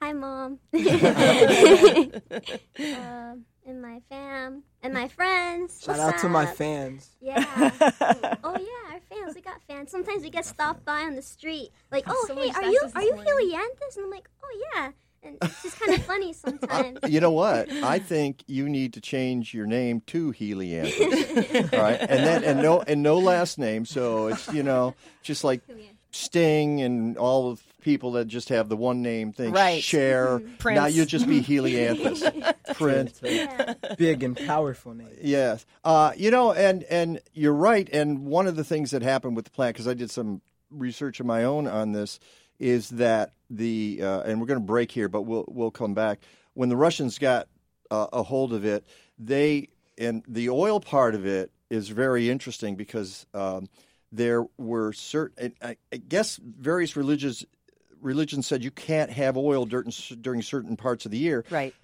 Hi, 0.00 0.12
mom. 0.12 0.58
um, 0.72 0.80
and 3.66 3.80
my 3.80 4.00
fam 4.08 4.62
and 4.82 4.92
my 4.92 5.08
friends. 5.08 5.80
Shout 5.82 5.98
What's 5.98 6.14
out 6.14 6.20
to 6.20 6.28
my 6.28 6.46
fans. 6.46 7.10
Yeah. 7.20 7.44
oh 8.44 8.56
yeah, 8.58 8.94
our 8.94 9.00
fans. 9.10 9.34
We 9.34 9.40
got 9.40 9.60
fans. 9.68 9.90
Sometimes 9.90 10.22
we 10.22 10.30
get 10.30 10.44
stopped 10.44 10.84
by 10.84 11.02
on 11.02 11.14
the 11.14 11.22
street, 11.22 11.70
like, 11.90 12.04
"Oh 12.06 12.24
Someone 12.26 12.46
hey, 12.46 12.52
just 12.52 12.62
are 12.62 12.70
you 12.70 12.80
us 12.84 12.92
are 12.94 13.02
you 13.02 13.14
morning. 13.14 13.32
Helianthus?" 13.32 13.96
And 13.96 14.04
I'm 14.06 14.10
like, 14.10 14.28
"Oh 14.42 14.60
yeah." 14.74 14.90
And 15.24 15.38
it's 15.40 15.62
just 15.62 15.78
kind 15.78 15.94
of 15.94 16.02
funny 16.06 16.32
sometimes. 16.32 16.98
Uh, 17.02 17.06
you 17.06 17.20
know 17.20 17.30
what? 17.30 17.70
I 17.70 18.00
think 18.00 18.42
you 18.48 18.68
need 18.68 18.94
to 18.94 19.00
change 19.00 19.54
your 19.54 19.66
name 19.66 20.02
to 20.08 20.32
Helianthus. 20.32 21.72
All 21.72 21.78
right, 21.78 22.00
and 22.00 22.26
then 22.26 22.44
and 22.44 22.62
no 22.62 22.80
and 22.80 23.02
no 23.02 23.18
last 23.18 23.58
name. 23.58 23.84
So 23.84 24.28
it's 24.28 24.52
you 24.52 24.62
know 24.62 24.94
just 25.22 25.44
like 25.44 25.62
Sting 26.10 26.82
and 26.82 27.16
all 27.16 27.50
of 27.50 27.62
people 27.82 28.12
that 28.12 28.26
just 28.26 28.48
have 28.48 28.68
the 28.68 28.76
one 28.76 29.02
name 29.02 29.32
thing. 29.32 29.52
Right. 29.52 29.82
Cher. 29.82 30.40
Prince. 30.58 30.76
Now 30.76 30.86
you'd 30.86 31.08
just 31.08 31.28
be 31.28 31.42
Helianthus. 31.42 32.22
Prince. 32.74 33.20
yeah. 33.22 33.74
Big 33.98 34.22
and 34.22 34.36
powerful 34.36 34.94
name. 34.94 35.08
Yes. 35.20 35.66
Uh, 35.84 36.12
you 36.16 36.30
know, 36.30 36.52
and 36.52 36.84
and 36.84 37.20
you're 37.34 37.52
right. 37.52 37.88
And 37.92 38.24
one 38.24 38.46
of 38.46 38.56
the 38.56 38.64
things 38.64 38.92
that 38.92 39.02
happened 39.02 39.36
with 39.36 39.44
the 39.44 39.50
plant, 39.50 39.74
because 39.74 39.88
I 39.88 39.94
did 39.94 40.10
some 40.10 40.40
research 40.70 41.20
of 41.20 41.26
my 41.26 41.44
own 41.44 41.66
on 41.66 41.92
this, 41.92 42.18
is 42.58 42.88
that 42.90 43.32
the 43.50 44.00
uh, 44.02 44.22
and 44.22 44.40
we're 44.40 44.46
going 44.46 44.60
to 44.60 44.66
break 44.66 44.90
here, 44.90 45.08
but 45.08 45.22
we'll 45.22 45.44
we'll 45.48 45.70
come 45.70 45.94
back. 45.94 46.20
When 46.54 46.68
the 46.68 46.76
Russians 46.76 47.18
got 47.18 47.48
uh, 47.90 48.06
a 48.12 48.22
hold 48.22 48.52
of 48.52 48.64
it, 48.64 48.86
they 49.18 49.68
and 49.98 50.22
the 50.26 50.48
oil 50.50 50.80
part 50.80 51.14
of 51.14 51.26
it 51.26 51.50
is 51.70 51.88
very 51.88 52.30
interesting 52.30 52.76
because 52.76 53.26
um, 53.34 53.68
there 54.10 54.44
were 54.58 54.92
certain. 54.92 55.54
I, 55.62 55.76
I 55.92 55.96
guess 55.96 56.38
various 56.42 56.96
religious 56.96 57.44
religions 58.02 58.46
said 58.46 58.62
you 58.64 58.70
can't 58.70 59.10
have 59.10 59.36
oil 59.36 59.64
during 59.64 59.92
during 60.20 60.42
certain 60.42 60.76
parts 60.76 61.04
of 61.06 61.10
the 61.12 61.18
year. 61.18 61.44
Right. 61.50 61.74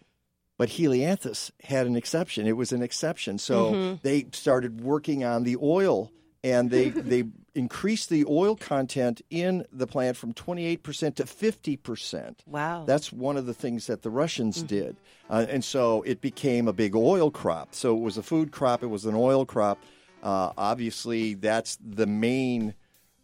But 0.58 0.70
Helianthus 0.70 1.50
had 1.62 1.86
an 1.86 1.94
exception. 1.96 2.46
It 2.46 2.56
was 2.56 2.72
an 2.72 2.82
exception. 2.82 3.38
So 3.38 3.72
Mhm. 3.72 4.02
they 4.02 4.26
started 4.32 4.80
working 4.80 5.22
on 5.24 5.44
the 5.44 5.56
oil 5.62 6.10
and 6.42 6.70
they 6.70 6.88
they 7.12 7.24
increased 7.54 8.08
the 8.08 8.24
oil 8.28 8.54
content 8.56 9.20
in 9.30 9.64
the 9.72 9.86
plant 9.86 10.16
from 10.16 10.32
28% 10.32 11.16
to 11.16 11.24
50%. 11.24 12.34
Wow. 12.46 12.84
That's 12.86 13.12
one 13.12 13.36
of 13.36 13.46
the 13.46 13.54
things 13.54 13.86
that 13.88 14.02
the 14.02 14.10
Russians 14.10 14.62
did. 14.62 14.96
Uh, 15.28 15.46
and 15.48 15.64
so 15.64 16.02
it 16.02 16.20
became 16.20 16.68
a 16.68 16.72
big 16.72 16.94
oil 16.94 17.30
crop. 17.32 17.74
So 17.74 17.96
it 17.96 18.00
was 18.00 18.16
a 18.16 18.22
food 18.22 18.52
crop, 18.52 18.82
it 18.82 18.86
was 18.88 19.04
an 19.06 19.14
oil 19.16 19.44
crop. 19.44 19.78
Uh, 20.22 20.52
obviously, 20.56 21.34
that's 21.34 21.78
the 21.84 22.06
main 22.06 22.74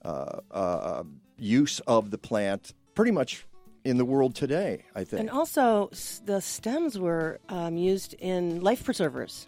uh, 0.04 0.40
uh, 0.50 1.02
use 1.38 1.80
of 1.80 2.10
the 2.10 2.18
plant 2.18 2.72
pretty 2.94 3.10
much 3.10 3.46
in 3.84 3.98
the 3.98 4.04
world 4.04 4.34
today, 4.34 4.84
I 4.94 5.04
think. 5.04 5.20
And 5.20 5.30
also, 5.30 5.90
the 6.24 6.40
stems 6.40 6.98
were 6.98 7.40
um, 7.48 7.76
used 7.76 8.14
in 8.18 8.60
life 8.60 8.84
preservers. 8.84 9.46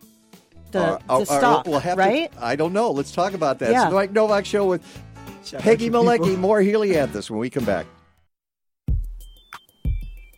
The, 0.73 1.01
Uh, 1.09 1.25
the 1.25 1.33
uh, 1.33 1.41
uh, 1.41 1.63
we'll 1.65 1.79
have 1.79 1.97
right? 1.97 2.31
To, 2.33 2.45
I 2.45 2.57
don't 2.57 2.73
know. 2.73 2.91
Let's 2.91 3.13
talk 3.13 3.33
about 3.35 3.59
that. 3.61 3.71
Yeah. 3.71 3.83
It's 3.83 3.91
the 3.91 3.95
Mike 3.95 4.13
Novak 4.13 4.45
Show 4.45 4.67
with 4.67 4.83
Shout 5.45 5.61
out 5.61 5.63
Peggy. 5.63 5.91
Malecki, 5.91 6.37
more 6.37 6.61
Helianthus 6.61 7.31
when 7.31 7.39
we 7.39 7.49
come 7.49 7.65
back. 7.65 7.87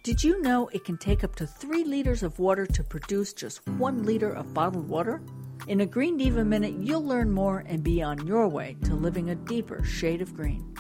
Did 0.04 0.22
you 0.22 0.40
know 0.42 0.68
it 0.68 0.84
can 0.84 0.96
take 0.96 1.24
up 1.24 1.34
to 1.36 1.46
three 1.46 1.84
liters 1.84 2.22
of 2.22 2.38
water 2.38 2.66
to 2.66 2.84
produce 2.84 3.32
just 3.32 3.66
one 3.68 4.04
liter 4.04 4.30
of 4.30 4.54
bottled 4.54 4.88
water? 4.88 5.20
In 5.66 5.80
a 5.80 5.86
Green 5.86 6.16
Diva 6.16 6.44
Minute, 6.44 6.74
you'll 6.78 7.04
learn 7.04 7.30
more 7.30 7.64
and 7.66 7.82
be 7.82 8.02
on 8.02 8.26
your 8.26 8.48
way 8.48 8.76
to 8.84 8.94
living 8.94 9.30
a 9.30 9.34
deeper 9.34 9.84
shade 9.84 10.22
of 10.22 10.34
green. 10.34 10.74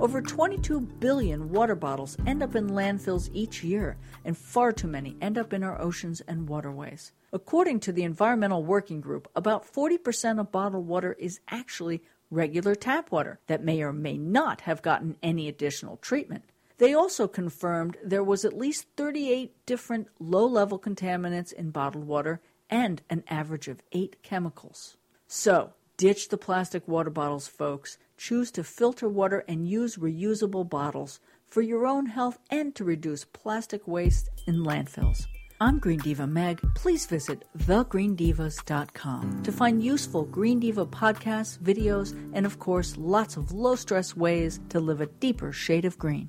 Over 0.00 0.22
22 0.22 0.80
billion 0.80 1.50
water 1.50 1.74
bottles 1.74 2.16
end 2.24 2.40
up 2.40 2.54
in 2.54 2.70
landfills 2.70 3.30
each 3.32 3.64
year, 3.64 3.96
and 4.24 4.38
far 4.38 4.70
too 4.70 4.86
many 4.86 5.16
end 5.20 5.36
up 5.36 5.52
in 5.52 5.64
our 5.64 5.80
oceans 5.80 6.20
and 6.20 6.48
waterways. 6.48 7.10
According 7.32 7.80
to 7.80 7.92
the 7.92 8.04
Environmental 8.04 8.62
Working 8.62 9.00
Group, 9.00 9.28
about 9.34 9.66
40% 9.66 10.38
of 10.38 10.52
bottled 10.52 10.86
water 10.86 11.16
is 11.18 11.40
actually 11.48 12.00
regular 12.30 12.76
tap 12.76 13.10
water 13.10 13.40
that 13.48 13.64
may 13.64 13.82
or 13.82 13.92
may 13.92 14.16
not 14.16 14.60
have 14.60 14.82
gotten 14.82 15.16
any 15.20 15.48
additional 15.48 15.96
treatment. 15.96 16.44
They 16.76 16.94
also 16.94 17.26
confirmed 17.26 17.96
there 18.04 18.22
was 18.22 18.44
at 18.44 18.56
least 18.56 18.86
38 18.96 19.66
different 19.66 20.06
low 20.20 20.46
level 20.46 20.78
contaminants 20.78 21.52
in 21.52 21.70
bottled 21.70 22.06
water 22.06 22.40
and 22.70 23.02
an 23.10 23.24
average 23.26 23.66
of 23.66 23.82
8 23.90 24.22
chemicals. 24.22 24.96
So, 25.26 25.72
ditch 25.96 26.28
the 26.28 26.38
plastic 26.38 26.86
water 26.86 27.10
bottles, 27.10 27.48
folks. 27.48 27.98
Choose 28.18 28.50
to 28.50 28.64
filter 28.64 29.08
water 29.08 29.44
and 29.48 29.66
use 29.66 29.96
reusable 29.96 30.68
bottles 30.68 31.20
for 31.48 31.62
your 31.62 31.86
own 31.86 32.06
health 32.06 32.36
and 32.50 32.74
to 32.74 32.84
reduce 32.84 33.24
plastic 33.24 33.86
waste 33.86 34.28
in 34.46 34.56
landfills. 34.56 35.26
I'm 35.60 35.78
Green 35.78 35.98
Diva 35.98 36.26
Meg. 36.26 36.60
Please 36.74 37.06
visit 37.06 37.44
thegreendivas.com 37.56 39.42
to 39.42 39.52
find 39.52 39.82
useful 39.82 40.24
Green 40.24 40.60
Diva 40.60 40.86
podcasts, 40.86 41.58
videos, 41.58 42.12
and 42.32 42.44
of 42.44 42.58
course, 42.58 42.96
lots 42.96 43.36
of 43.36 43.52
low 43.52 43.74
stress 43.76 44.16
ways 44.16 44.60
to 44.68 44.78
live 44.78 45.00
a 45.00 45.06
deeper 45.06 45.52
shade 45.52 45.84
of 45.84 45.98
green. 45.98 46.28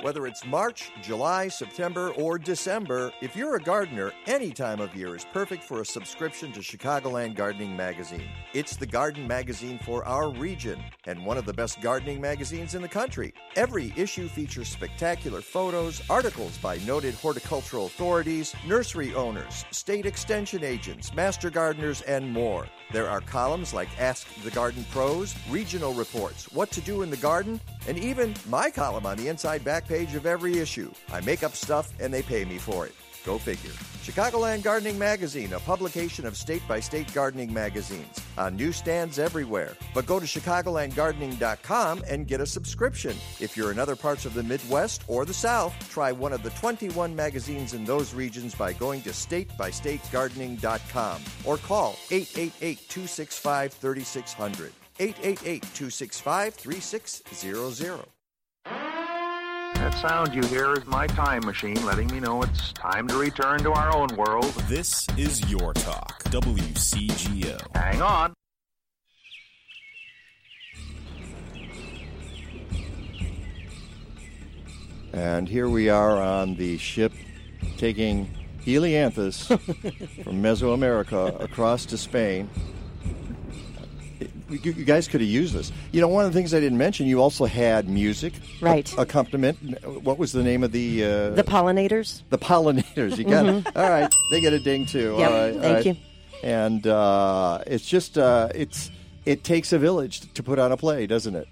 Whether 0.00 0.28
it's 0.28 0.46
March, 0.46 0.92
July, 1.02 1.48
September, 1.48 2.10
or 2.10 2.38
December, 2.38 3.10
if 3.20 3.34
you're 3.34 3.56
a 3.56 3.60
gardener, 3.60 4.12
any 4.26 4.52
time 4.52 4.80
of 4.80 4.94
year 4.94 5.16
is 5.16 5.26
perfect 5.32 5.64
for 5.64 5.80
a 5.80 5.84
subscription 5.84 6.52
to 6.52 6.60
Chicagoland 6.60 7.34
Gardening 7.34 7.76
Magazine. 7.76 8.28
It's 8.54 8.76
the 8.76 8.86
garden 8.86 9.26
magazine 9.26 9.80
for 9.80 10.04
our 10.04 10.30
region 10.30 10.80
and 11.06 11.26
one 11.26 11.36
of 11.36 11.46
the 11.46 11.52
best 11.52 11.80
gardening 11.80 12.20
magazines 12.20 12.76
in 12.76 12.82
the 12.82 12.88
country. 12.88 13.34
Every 13.56 13.92
issue 13.96 14.28
features 14.28 14.68
spectacular 14.68 15.40
photos, 15.40 16.00
articles 16.08 16.56
by 16.58 16.78
noted 16.86 17.14
horticultural 17.14 17.86
authorities, 17.86 18.54
nursery 18.68 19.16
owners, 19.16 19.64
state 19.72 20.06
extension 20.06 20.62
agents, 20.62 21.12
master 21.12 21.50
gardeners, 21.50 22.02
and 22.02 22.32
more. 22.32 22.68
There 22.90 23.08
are 23.08 23.20
columns 23.20 23.74
like 23.74 23.88
Ask 24.00 24.26
the 24.42 24.50
Garden 24.50 24.84
Pros, 24.90 25.34
regional 25.50 25.92
reports, 25.92 26.50
what 26.52 26.70
to 26.70 26.80
do 26.80 27.02
in 27.02 27.10
the 27.10 27.18
garden, 27.18 27.60
and 27.86 27.98
even 27.98 28.34
my 28.48 28.70
column 28.70 29.04
on 29.04 29.18
the 29.18 29.28
inside 29.28 29.62
back 29.62 29.86
page 29.86 30.14
of 30.14 30.24
every 30.24 30.58
issue. 30.58 30.90
I 31.12 31.20
make 31.20 31.42
up 31.42 31.54
stuff 31.54 31.92
and 32.00 32.12
they 32.12 32.22
pay 32.22 32.46
me 32.46 32.56
for 32.56 32.86
it. 32.86 32.94
Go 33.28 33.36
figure. 33.36 33.72
Chicagoland 34.02 34.62
Gardening 34.62 34.98
Magazine, 34.98 35.52
a 35.52 35.60
publication 35.60 36.24
of 36.24 36.34
state 36.34 36.62
by 36.66 36.80
state 36.80 37.12
gardening 37.12 37.52
magazines, 37.52 38.22
uh, 38.38 38.44
on 38.44 38.56
newsstands 38.56 39.18
everywhere. 39.18 39.76
But 39.92 40.06
go 40.06 40.18
to 40.18 40.24
ChicagolandGardening.com 40.24 42.04
and 42.08 42.26
get 42.26 42.40
a 42.40 42.46
subscription. 42.46 43.14
If 43.38 43.54
you're 43.54 43.70
in 43.70 43.78
other 43.78 43.96
parts 43.96 44.24
of 44.24 44.32
the 44.32 44.42
Midwest 44.42 45.02
or 45.08 45.26
the 45.26 45.34
South, 45.34 45.74
try 45.90 46.10
one 46.10 46.32
of 46.32 46.42
the 46.42 46.48
21 46.50 47.14
magazines 47.14 47.74
in 47.74 47.84
those 47.84 48.14
regions 48.14 48.54
by 48.54 48.72
going 48.72 49.02
to 49.02 49.10
statebystategardening.com 49.10 51.22
or 51.44 51.58
call 51.58 51.98
888 52.10 52.88
265 52.88 53.72
3600. 53.74 54.72
888 54.98 55.62
265 55.74 56.54
3600. 56.54 58.06
That 59.78 59.94
sound 59.94 60.34
you 60.34 60.42
hear 60.42 60.72
is 60.72 60.84
my 60.86 61.06
time 61.06 61.46
machine 61.46 61.82
letting 61.86 62.08
me 62.08 62.18
know 62.18 62.42
it's 62.42 62.72
time 62.72 63.06
to 63.06 63.16
return 63.16 63.60
to 63.60 63.70
our 63.70 63.94
own 63.94 64.08
world. 64.16 64.52
This 64.68 65.06
is 65.16 65.48
Your 65.48 65.72
Talk, 65.72 66.24
WCGO. 66.24 67.76
Hang 67.76 68.02
on. 68.02 68.34
And 75.12 75.48
here 75.48 75.68
we 75.68 75.88
are 75.88 76.20
on 76.20 76.56
the 76.56 76.76
ship 76.78 77.12
taking 77.76 78.28
Helianthus 78.66 79.46
from 80.24 80.42
Mesoamerica 80.42 81.40
across 81.40 81.86
to 81.86 81.96
Spain. 81.96 82.50
You, 84.48 84.72
you 84.72 84.84
guys 84.84 85.06
could 85.08 85.20
have 85.20 85.28
used 85.28 85.54
this. 85.54 85.72
You 85.92 86.00
know, 86.00 86.08
one 86.08 86.24
of 86.24 86.32
the 86.32 86.38
things 86.38 86.54
I 86.54 86.60
didn't 86.60 86.78
mention, 86.78 87.06
you 87.06 87.20
also 87.20 87.44
had 87.44 87.88
music, 87.88 88.32
Right. 88.60 88.90
a- 88.96 89.02
accompaniment. 89.02 89.58
What 90.02 90.18
was 90.18 90.32
the 90.32 90.42
name 90.42 90.64
of 90.64 90.72
the 90.72 91.04
uh, 91.04 91.30
The 91.30 91.44
pollinators. 91.44 92.22
The 92.30 92.38
pollinators. 92.38 93.18
You 93.18 93.24
got 93.24 93.46
it. 93.46 93.64
Mhm. 93.64 93.76
All 93.76 93.90
right, 93.90 94.12
they 94.30 94.40
get 94.40 94.52
a 94.52 94.58
ding 94.60 94.86
too. 94.86 95.16
Yep, 95.18 95.30
All 95.30 95.36
right, 95.38 95.54
thank 95.60 95.74
right. 95.76 95.86
you. 95.86 95.96
And 96.42 96.86
uh, 96.86 97.58
it's 97.66 97.84
just 97.86 98.16
uh, 98.16 98.48
it's 98.54 98.90
it 99.26 99.44
takes 99.44 99.72
a 99.72 99.78
village 99.78 100.32
to 100.34 100.42
put 100.42 100.58
on 100.58 100.72
a 100.72 100.76
play, 100.76 101.06
doesn't 101.06 101.34
it? 101.34 101.48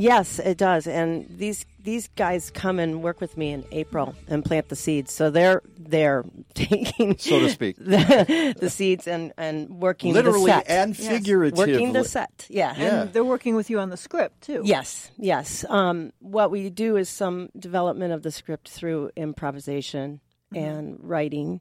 Yes, 0.00 0.38
it 0.38 0.58
does. 0.58 0.86
And 0.86 1.26
these 1.28 1.66
these 1.82 2.08
guys 2.14 2.50
come 2.50 2.78
and 2.78 3.02
work 3.02 3.20
with 3.20 3.36
me 3.36 3.50
in 3.50 3.64
April 3.72 4.14
and 4.28 4.44
plant 4.44 4.68
the 4.68 4.76
seeds. 4.76 5.12
So 5.12 5.28
they're 5.30 5.60
they're 5.76 6.24
taking, 6.54 7.18
So 7.18 7.40
to 7.40 7.50
speak. 7.50 7.76
the, 7.80 8.54
the 8.56 8.70
seeds 8.70 9.08
and 9.08 9.32
and 9.36 9.68
working 9.70 10.12
Literally 10.14 10.50
the 10.52 10.58
set. 10.58 10.70
and 10.70 10.96
Yes, 10.98 11.08
figuratively. 11.08 11.72
working 11.72 11.92
the 11.94 12.04
set. 12.04 12.46
Yeah, 12.48 12.74
And 12.76 13.12
they're 13.12 13.24
working 13.24 13.56
with 13.56 13.70
you 13.70 13.80
on 13.80 13.90
the 13.90 13.96
script 13.96 14.42
too. 14.42 14.62
Yes, 14.64 15.10
yes. 15.18 15.64
Um, 15.68 16.12
what 16.20 16.52
we 16.52 16.70
do 16.70 16.96
is 16.96 17.08
some 17.08 17.48
development 17.58 18.12
of 18.12 18.22
the 18.22 18.30
script 18.30 18.68
through 18.68 19.10
improvisation 19.16 20.20
Mm-hmm. 20.54 20.64
and 20.64 20.96
writing. 21.02 21.60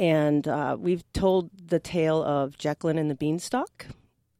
And 0.00 0.48
uh, 0.48 0.76
we've 0.80 1.04
told 1.12 1.48
the 1.68 1.78
tale 1.78 2.20
of 2.24 2.58
Jekyll 2.58 2.90
and 2.90 3.08
the 3.08 3.14
Beanstalk. 3.14 3.86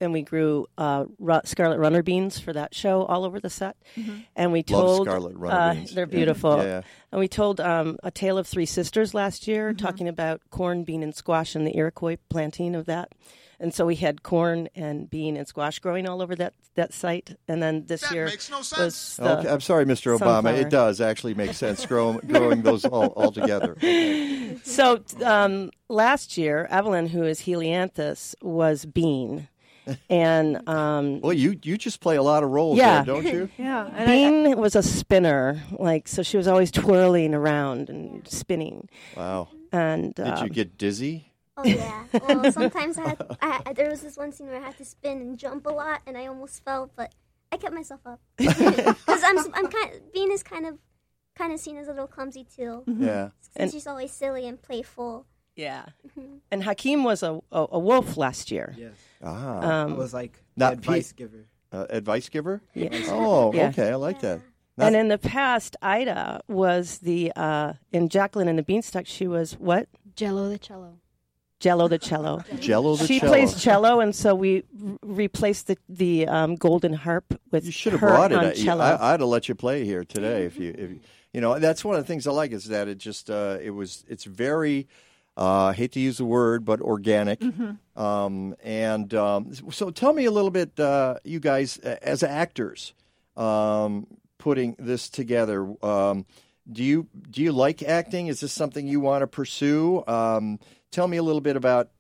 And 0.01 0.13
we 0.13 0.23
grew 0.23 0.67
uh, 0.77 1.07
ru- 1.19 1.41
scarlet 1.45 1.79
runner 1.79 2.03
beans 2.03 2.39
for 2.39 2.53
that 2.53 2.75
show 2.75 3.05
all 3.05 3.25
over 3.25 3.41
the 3.41 3.49
set. 3.49 3.77
Mhm. 3.97 4.25
And 4.37 4.53
we 4.53 4.59
Love 4.69 4.83
told 4.85 5.07
scarlet 5.07 5.37
runner 5.37 5.57
uh, 5.61 5.75
beans. 5.75 5.95
they're 5.95 6.07
beautiful. 6.07 6.59
Yeah, 6.59 6.65
yeah. 6.65 6.81
And 7.13 7.19
we 7.19 7.29
told 7.29 7.61
um, 7.61 7.97
a 8.03 8.11
tale 8.11 8.37
of 8.37 8.47
three 8.47 8.67
sisters 8.67 9.15
last 9.15 9.49
year, 9.49 9.71
Mm-hmm. 9.73 9.85
talking 9.87 10.09
about 10.09 10.43
corn, 10.51 10.85
bean, 10.85 11.03
and 11.03 11.15
squash 11.15 11.55
and 11.55 11.67
the 11.67 11.75
Iroquois 11.77 12.17
planting 12.29 12.75
of 12.75 12.85
that. 12.87 13.13
And 13.59 13.73
so 13.73 13.87
we 13.87 13.97
had 13.97 14.23
corn 14.23 14.69
and 14.75 15.09
bean 15.09 15.35
and 15.39 15.49
squash 15.49 15.79
growing 15.79 16.07
all 16.07 16.21
over 16.21 16.37
that, 16.37 16.53
that 16.75 16.93
site. 16.93 17.35
And 17.49 17.63
then 17.63 17.87
this 17.87 18.13
year 18.13 18.27
was 18.27 19.19
Okay, 19.19 19.49
I'm 19.49 19.63
sorry, 19.63 19.87
Mr. 19.87 20.19
Obama. 20.19 20.53
It 20.53 20.69
does 20.69 21.01
actually 21.01 21.33
make 21.33 21.55
sense 21.55 21.87
growing, 21.87 22.19
growing 22.19 22.61
those 22.61 22.85
all, 22.85 23.07
all 23.17 23.33
together. 23.33 23.77
So 24.65 25.03
um, 25.25 25.71
last 25.89 26.37
year, 26.39 26.67
Evelyn, 26.71 27.09
who 27.09 27.23
is 27.25 27.41
Helianthus, 27.43 28.35
was 28.43 28.85
Bean, 28.87 29.49
and 30.11 30.69
um, 30.69 31.21
well, 31.21 31.33
you 31.33 31.59
you 31.63 31.77
just 31.77 32.01
play 32.01 32.17
a 32.17 32.23
lot 32.23 32.43
of 32.43 32.51
roles, 32.51 32.79
yeah, 32.79 33.03
there, 33.03 33.15
don't 33.15 33.25
you? 33.27 33.49
yeah. 33.59 34.05
Bean 34.07 34.57
was 34.59 34.75
a 34.77 34.83
spinner, 34.83 35.63
like 35.79 36.09
so 36.09 36.23
she 36.23 36.37
was 36.37 36.49
always 36.49 36.71
twirling 36.71 37.35
around 37.35 37.89
and 37.91 38.27
spinning. 38.29 38.89
Wow. 39.17 39.49
And 39.73 40.15
Did 40.15 40.27
um, 40.27 40.45
you 40.45 40.51
get 40.51 40.79
dizzy? 40.79 41.33
Oh 41.57 41.65
yeah. 41.65 42.05
Well, 42.29 42.53
sometimes 42.53 42.99
I 42.99 43.09
had. 43.09 43.27
I, 43.41 43.63
I- 43.67 43.73
there 43.73 43.91
was 43.91 44.01
this 44.03 44.17
one 44.17 44.33
scene 44.33 44.47
where 44.47 44.57
I 44.61 44.65
had 44.65 44.77
to 44.79 44.85
spin 44.85 45.21
and 45.21 45.39
jump 45.39 45.67
a 45.67 45.71
lot, 45.71 46.03
and 46.07 46.17
I 46.17 46.27
almost 46.27 46.65
fell, 46.65 46.91
but 46.95 47.15
I 47.53 47.57
kept 47.57 47.75
myself 47.75 48.01
up 48.07 48.21
because 48.37 49.23
I'm. 49.25 49.39
I'm 49.55 49.67
kind. 49.69 50.01
Bean 50.13 50.31
is 50.33 50.43
kind 50.43 50.67
of, 50.67 50.79
kind 51.35 51.53
of 51.53 51.61
seen 51.61 51.77
as 51.77 51.89
a 51.89 51.93
little 51.93 52.07
clumsy 52.07 52.45
too. 52.45 52.85
Yeah. 52.87 53.31
Since 53.41 53.57
And- 53.57 53.73
she's 53.73 53.87
always 53.87 54.13
silly 54.13 54.47
and 54.47 54.61
playful. 54.61 55.27
Yeah. 55.57 55.87
Mhm. 56.07 56.41
And 56.51 56.63
Hakeem 56.65 57.03
was 57.03 57.23
a, 57.23 57.41
a, 57.51 57.67
a 57.73 57.79
wolf 57.79 58.19
last 58.19 58.51
year. 58.51 58.75
Yes. 58.77 58.93
Ah, 59.23 59.83
Um, 59.85 59.93
I 59.93 59.97
was 59.97 60.13
like 60.15 60.43
Not 60.57 60.75
advice 60.75 61.13
Pete. 61.13 61.17
giver. 61.17 61.47
Uh, 61.73 61.87
advice 61.91 62.29
giver? 62.29 62.63
Yeah. 62.75 62.89
Oh, 63.09 63.53
Yeah. 63.53 63.69
okay. 63.69 63.91
I 63.91 63.95
like 63.97 64.21
that. 64.21 64.41
Not- 64.79 64.89
and 64.89 64.97
in 64.97 65.09
the 65.09 65.19
past, 65.19 65.75
Ida 65.83 66.43
was 66.49 66.99
the 66.99 67.33
uh, 67.35 67.73
in 67.93 68.09
Jacqueline 68.09 68.47
and 68.49 68.59
the 68.59 68.63
Beanstalk. 68.63 69.07
She 69.07 69.27
was 69.27 69.53
what? 69.55 69.89
Jello 70.15 70.49
the 70.51 70.59
cello. 70.59 70.99
Jello 71.59 71.89
the 71.89 71.99
cello. 71.99 72.45
Jello 72.61 72.97
the 72.97 73.07
she 73.07 73.19
cello. 73.19 73.33
plays 73.33 73.61
cello, 73.63 74.01
and 74.01 74.15
so 74.15 74.35
we 74.35 74.65
r- 74.85 74.97
replaced 75.03 75.69
the 75.69 75.79
the 75.89 76.29
um, 76.29 76.55
golden 76.57 76.93
harp 76.93 77.33
with 77.51 77.65
you 77.65 77.73
should 77.73 77.93
have 77.93 78.01
brought 78.01 78.33
it. 78.33 78.39
on 78.39 78.45
I, 78.47 78.53
cello. 78.53 78.85
I, 78.85 79.15
I'd 79.15 79.21
have 79.21 79.29
let 79.29 79.49
you 79.49 79.55
play 79.55 79.85
here 79.87 80.05
today 80.05 80.45
if 80.45 80.59
you, 80.59 80.75
if 80.77 80.91
you, 80.91 81.01
you 81.33 81.41
know. 81.41 81.59
That's 81.59 81.83
one 81.83 81.97
of 81.97 82.03
the 82.03 82.07
things 82.07 82.27
I 82.27 82.33
like 82.33 82.53
is 82.53 82.67
that 82.67 82.89
it 82.89 82.99
just, 82.99 83.31
uh, 83.31 83.57
it 83.63 83.71
was, 83.71 84.05
it's 84.07 84.25
very, 84.25 84.87
uh, 85.37 85.67
I 85.67 85.73
hate 85.75 85.93
to 85.93 86.01
use 86.01 86.19
the 86.19 86.25
word, 86.25 86.65
but 86.65 86.81
organic. 86.81 87.41
Mm-hmm. 87.41 88.01
Um, 88.01 88.55
and 88.63 89.13
um, 89.15 89.53
so, 89.71 89.91
tell 89.91 90.13
me 90.13 90.25
a 90.25 90.31
little 90.31 90.51
bit, 90.51 90.79
uh, 90.81 91.17
you 91.25 91.41
guys, 91.41 91.79
uh, 91.79 91.97
as 92.03 92.23
actors, 92.23 92.95
um, 93.37 94.07
putting 94.39 94.77
this 94.79 95.09
together. 95.09 95.75
Um, 95.85 96.27
do 96.71 96.83
you 96.83 97.07
do 97.31 97.43
you 97.43 97.53
like 97.53 97.83
acting? 97.83 98.27
Is 98.27 98.41
this 98.41 98.53
something 98.53 98.87
you 98.87 99.01
want 99.01 99.23
to 99.23 99.27
pursue? 99.27 100.03
Um, 100.07 100.59
tell 100.91 101.07
me 101.07 101.17
a 101.17 101.23
little 101.23 101.41
bit 101.41 101.57
about 101.57 101.91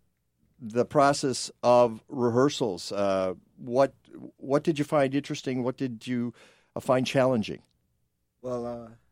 the 0.60 0.84
process 0.84 1.50
of 1.62 2.02
rehearsals. 2.08 2.90
Uh, 2.90 3.34
what 3.56 3.94
what 4.38 4.64
did 4.64 4.78
you 4.78 4.84
find 4.84 5.14
interesting? 5.14 5.62
What 5.62 5.76
did 5.76 6.06
you 6.06 6.34
uh, 6.74 6.80
find 6.80 7.06
challenging? 7.06 7.62
Well, 8.42 8.66
uh, 8.66 8.70
I'll 8.70 8.88
just 8.88 9.05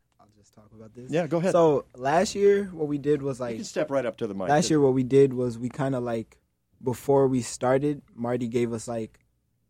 talk 0.55 0.71
about 0.75 0.95
this. 0.95 1.11
Yeah, 1.11 1.27
go 1.27 1.39
ahead. 1.39 1.53
So 1.53 1.85
last 1.97 2.35
year, 2.35 2.65
what 2.73 2.89
we 2.89 2.99
did 2.99 3.23
was 3.23 3.41
like 3.41 3.53
you 3.53 3.57
can 3.59 3.65
step 3.65 3.91
right 3.91 4.07
up 4.07 4.17
to 4.19 4.27
the 4.27 4.35
mic. 4.35 4.49
last 4.49 4.71
year 4.71 4.81
what 4.81 4.95
we 4.95 5.03
did 5.03 5.33
was 5.35 5.59
we 5.59 5.69
kind 5.69 5.95
of 5.95 6.03
like 6.03 6.39
before 6.83 7.27
we 7.29 7.41
started 7.43 8.03
marty 8.15 8.47
gave 8.47 8.73
us 8.73 8.87
like 8.87 9.19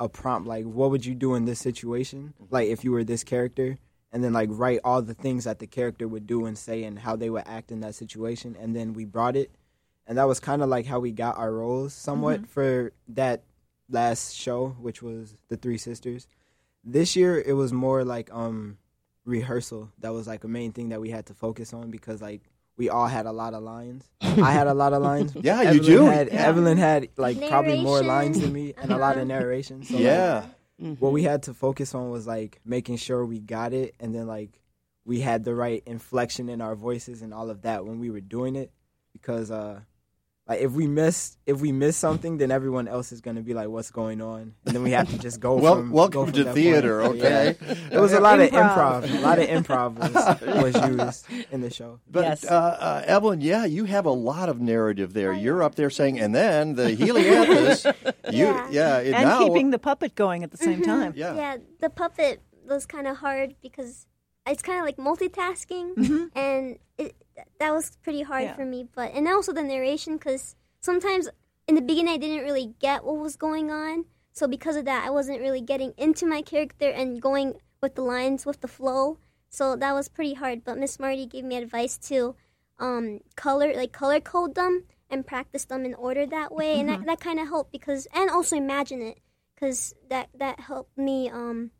a 0.00 0.08
prompt 0.08 0.48
like 0.48 0.64
what 0.64 0.90
would 0.90 1.06
you 1.06 1.14
do 1.14 1.34
in 1.36 1.44
this 1.44 1.60
situation 1.60 2.34
like 2.50 2.68
if 2.68 2.82
you 2.82 2.90
were 2.90 3.04
this 3.04 3.22
character 3.22 3.78
and 4.12 4.24
then 4.24 4.32
like 4.32 4.48
write 4.52 4.80
all 4.84 5.00
the 5.00 5.14
things 5.14 5.44
that 5.44 5.60
the 5.60 5.66
character 5.66 6.08
would 6.08 6.26
do 6.26 6.44
and 6.46 6.58
say 6.58 6.82
and 6.82 6.98
how 6.98 7.14
they 7.14 7.30
would 7.30 7.44
act 7.46 7.70
in 7.70 7.78
that 7.80 7.94
situation 7.94 8.56
and 8.60 8.74
then 8.74 8.92
we 8.94 9.04
brought 9.04 9.36
it 9.36 9.52
and 10.08 10.18
that 10.18 10.26
was 10.26 10.40
kind 10.40 10.60
of 10.62 10.68
like 10.68 10.86
how 10.86 10.98
we 10.98 11.12
got 11.12 11.36
our 11.38 11.52
roles 11.52 11.92
somewhat 11.94 12.42
Mhm. 12.42 12.48
for 12.48 12.92
that 13.08 13.44
last 13.88 14.34
show 14.34 14.70
which 14.80 15.00
was 15.02 15.36
the 15.48 15.56
three 15.56 15.78
sisters 15.78 16.26
this 16.82 17.14
year 17.14 17.40
it 17.40 17.52
was 17.52 17.72
more 17.72 18.04
like 18.04 18.28
um 18.32 18.76
rehearsal 19.24 19.90
that 20.00 20.12
was 20.12 20.26
like 20.26 20.44
a 20.44 20.48
main 20.48 20.72
thing 20.72 20.90
that 20.90 21.00
we 21.00 21.10
had 21.10 21.26
to 21.26 21.34
focus 21.34 21.72
on 21.72 21.90
because 21.90 22.20
like 22.20 22.42
we 22.76 22.88
all 22.90 23.06
had 23.06 23.24
a 23.26 23.32
lot 23.32 23.54
of 23.54 23.62
lines 23.62 24.08
i 24.20 24.52
had 24.52 24.66
a 24.66 24.74
lot 24.74 24.92
of 24.92 25.02
lines 25.02 25.34
Yeah, 25.42 25.62
you 25.62 25.68
evelyn 25.80 25.84
do. 25.84 26.04
had, 26.06 26.26
Yeah. 26.28 26.46
evelyn 26.48 26.76
had 26.78 27.08
like 27.16 27.38
probably 27.48 27.76
more 27.80 28.02
lines 28.02 28.40
than 28.40 28.52
me 28.52 28.74
and 28.76 28.92
a 28.92 28.98
lot 28.98 29.12
of 29.16 29.22
Uh-huh. 29.22 29.40
narration 29.40 29.82
so 29.84 29.96
Yeah. 29.98 30.46
like, 30.78 30.98
what 30.98 31.12
we 31.12 31.22
had 31.22 31.44
to 31.44 31.54
focus 31.54 31.94
on 31.94 32.10
was 32.10 32.26
like 32.26 32.60
making 32.64 32.96
sure 32.96 33.24
we 33.24 33.38
got 33.40 33.72
it 33.72 33.94
and 34.00 34.14
then 34.14 34.26
like 34.26 34.60
we 35.06 35.20
had 35.20 35.44
the 35.44 35.54
right 35.54 35.82
inflection 35.86 36.48
in 36.48 36.60
our 36.60 36.74
voices 36.74 37.22
and 37.22 37.32
all 37.32 37.48
of 37.48 37.62
that 37.62 37.86
when 37.86 38.00
we 38.00 38.10
were 38.10 38.20
doing 38.20 38.56
it 38.56 38.72
because 39.12 39.50
uh 39.50 39.80
like 40.46 40.60
if 40.60 40.72
we 40.72 40.86
miss 40.86 41.36
if 41.46 41.60
we 41.60 41.72
miss 41.72 41.96
something 41.96 42.36
then 42.36 42.50
everyone 42.50 42.86
else 42.86 43.12
is 43.12 43.20
going 43.22 43.36
to 43.36 43.42
be 43.42 43.54
like 43.54 43.68
what's 43.68 43.90
going 43.90 44.20
on 44.20 44.54
and 44.66 44.74
then 44.74 44.82
we 44.82 44.90
have 44.90 45.08
to 45.10 45.18
just 45.18 45.40
go 45.40 45.54
Well, 45.64 45.76
from, 45.76 45.90
welcome 45.90 46.20
go 46.20 46.24
from 46.26 46.32
to 46.34 46.44
that 46.44 46.54
theater, 46.54 47.00
point. 47.02 47.20
okay? 47.22 47.56
Yeah. 47.60 47.74
it 47.92 48.00
was 48.00 48.12
a 48.12 48.20
lot 48.20 48.40
of 48.40 48.50
Improv. 48.50 49.04
improv 49.04 49.18
a 49.18 49.20
lot 49.20 49.38
of 49.38 49.48
improv 49.48 49.90
was, 49.96 50.74
was 50.74 50.88
used 50.90 51.26
in 51.50 51.60
the 51.62 51.70
show 51.70 51.98
But 52.10 52.24
Yes. 52.24 52.44
uh, 52.44 52.54
uh, 52.54 53.02
Evelyn, 53.06 53.40
yeah, 53.40 53.64
you 53.64 53.84
have 53.86 54.04
a 54.06 54.10
lot 54.10 54.48
of 54.48 54.60
narrative 54.60 55.14
there. 55.14 55.32
You're 55.32 55.62
up 55.62 55.74
there 55.76 55.90
saying, 55.90 56.20
and 56.20 56.34
then 56.34 56.74
the 56.74 56.94
Helianthus, 56.94 57.84
you, 58.32 58.44
Yeah. 58.46 58.68
yeah, 58.70 58.98
it, 58.98 59.14
and 59.14 59.24
now, 59.28 59.38
keeping 59.44 59.70
the 59.70 59.78
puppet 59.78 60.14
going 60.14 60.44
at 60.44 60.50
the 60.50 60.56
same 60.58 60.80
Mhm. 60.82 60.84
time. 60.84 61.12
yeah. 61.16 61.34
Yeah, 61.34 61.56
the 61.80 61.88
puppet 61.90 62.42
was 62.68 62.84
kind 62.86 63.06
of 63.06 63.16
hard 63.18 63.54
because 63.62 64.06
it's 64.46 64.62
kind 64.62 64.78
of 64.78 64.84
like 64.84 64.96
multitasking, 64.98 65.94
Mhm. 65.96 66.30
and 66.36 66.78
it, 66.98 67.14
that 67.58 67.72
was 67.72 67.96
pretty 68.02 68.22
hard 68.22 68.44
Yeah. 68.44 68.54
for 68.54 68.64
me. 68.64 68.86
But 68.94 69.12
and 69.14 69.28
also 69.28 69.52
the 69.52 69.62
narration 69.62 70.14
because 70.16 70.56
sometimes 70.80 71.28
in 71.66 71.74
the 71.74 71.82
beginning 71.82 72.14
I 72.14 72.18
didn't 72.18 72.44
really 72.44 72.74
get 72.78 73.04
what 73.04 73.16
was 73.16 73.36
going 73.36 73.70
on, 73.70 74.04
so 74.32 74.46
because 74.46 74.76
of 74.76 74.84
that 74.84 75.06
I 75.06 75.10
wasn't 75.10 75.40
really 75.40 75.60
getting 75.60 75.94
into 75.96 76.26
my 76.26 76.42
character 76.42 76.90
and 76.90 77.20
going 77.20 77.54
with 77.80 77.94
the 77.94 78.02
lines 78.02 78.46
with 78.46 78.60
the 78.60 78.68
flow. 78.68 79.18
So 79.48 79.76
that 79.76 79.92
was 79.92 80.08
pretty 80.08 80.34
hard. 80.34 80.64
But 80.64 80.78
Miss 80.78 80.98
Marty 80.98 81.26
gave 81.26 81.44
me 81.44 81.56
advice 81.56 81.96
to 82.08 82.34
um, 82.78 83.20
color 83.36 83.72
like 83.74 83.92
color 83.92 84.20
code 84.20 84.54
them 84.54 84.84
and 85.10 85.26
practice 85.26 85.64
them 85.64 85.84
in 85.84 85.94
order 85.94 86.26
that 86.26 86.52
way, 86.52 86.80
and 86.80 86.88
that, 86.88 87.06
that 87.06 87.20
kind 87.20 87.38
of 87.38 87.46
helped 87.48 87.70
because 87.70 88.08
and 88.12 88.30
also 88.30 88.56
imagine 88.56 89.00
it 89.00 89.18
because 89.54 89.94
that 90.08 90.28
that 90.34 90.60
helped 90.60 90.96
me 90.98 91.28
um 91.30 91.70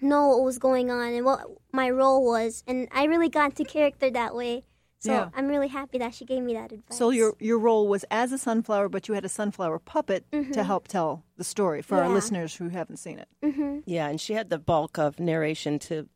know 0.00 0.28
what 0.28 0.44
was 0.44 0.58
going 0.58 0.90
on 0.90 1.12
and 1.14 1.24
what 1.24 1.46
my 1.72 1.90
role 1.90 2.24
was, 2.24 2.62
and 2.66 2.88
I 2.92 3.04
really 3.04 3.28
got 3.28 3.50
into 3.50 3.64
character 3.64 4.10
that 4.10 4.34
way. 4.34 4.64
So 5.04 5.12
Yeah. 5.12 5.28
I'm 5.34 5.48
really 5.48 5.68
happy 5.68 5.98
that 5.98 6.14
she 6.14 6.24
gave 6.24 6.42
me 6.42 6.54
that 6.54 6.72
advice. 6.72 6.96
So 6.96 7.10
your 7.10 7.34
your 7.38 7.58
role 7.58 7.86
was 7.88 8.04
as 8.10 8.32
a 8.32 8.38
sunflower, 8.38 8.88
but 8.88 9.06
you 9.06 9.12
had 9.14 9.24
a 9.24 9.28
sunflower 9.28 9.78
puppet 9.80 10.24
to 10.32 10.38
Mhm. 10.42 10.64
help 10.64 10.88
tell 10.88 11.24
the 11.36 11.44
story 11.44 11.82
for 11.82 11.96
our 12.02 12.08
listeners 12.08 12.56
who 12.56 12.68
haven't 12.70 12.96
seen 12.98 13.18
it. 13.18 13.28
hmm 13.42 13.80
Yeah, 13.84 14.08
and 14.08 14.18
she 14.20 14.32
had 14.32 14.48
the 14.48 14.58
bulk 14.58 14.98
of 14.98 15.20
narration 15.20 15.78
to 15.80 16.08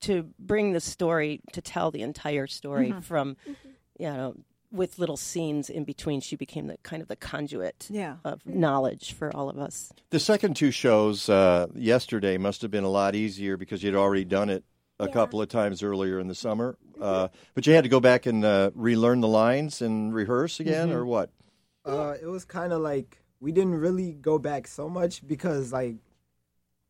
to 0.00 0.14
bring 0.38 0.72
the 0.72 0.80
story 0.80 1.40
to 1.52 1.60
tell 1.60 1.90
the 1.90 2.00
entire 2.02 2.46
story 2.46 2.92
Mhm. 2.92 3.02
from 3.02 3.36
you 3.98 4.06
know 4.06 4.34
with 4.72 4.98
little 4.98 5.16
scenes 5.16 5.68
in 5.68 5.84
between. 5.84 6.20
She 6.20 6.36
became 6.36 6.66
the 6.68 6.78
kind 6.82 7.02
of 7.02 7.08
the 7.08 7.16
conduit 7.16 7.88
Yeah. 7.90 8.16
of 8.24 8.46
knowledge 8.46 9.12
for 9.12 9.34
all 9.36 9.48
of 9.50 9.58
us. 9.58 9.92
The 10.10 10.20
second 10.20 10.54
two 10.54 10.70
shows 10.70 11.28
uh, 11.28 11.66
yesterday 11.74 12.38
must 12.38 12.62
have 12.62 12.70
been 12.70 12.84
a 12.84 12.88
lot 12.90 13.14
easier 13.14 13.56
because 13.56 13.82
you'd 13.82 13.96
already 13.96 14.24
done 14.24 14.48
it 14.48 14.62
a 15.00 15.06
Yeah. 15.06 15.12
couple 15.12 15.40
of 15.42 15.48
times 15.48 15.82
earlier 15.82 16.18
in 16.20 16.28
the 16.28 16.34
summer. 16.34 16.76
Uh, 17.00 17.28
but 17.54 17.66
you 17.66 17.72
had 17.72 17.84
to 17.84 17.90
go 17.90 18.00
back 18.00 18.26
and 18.26 18.44
uh, 18.44 18.70
relearn 18.74 19.20
the 19.20 19.28
lines 19.28 19.80
and 19.80 20.14
rehearse 20.14 20.60
again, 20.60 20.90
Mhm. 20.90 20.94
or 20.94 21.06
what? 21.06 21.30
Uh, 21.84 22.14
it 22.20 22.26
was 22.26 22.44
kind 22.44 22.72
of 22.72 22.80
like 22.82 23.18
we 23.40 23.52
didn't 23.52 23.74
really 23.80 24.12
go 24.12 24.38
back 24.38 24.66
so 24.66 24.88
much 24.88 25.26
because 25.26 25.72
like 25.72 25.96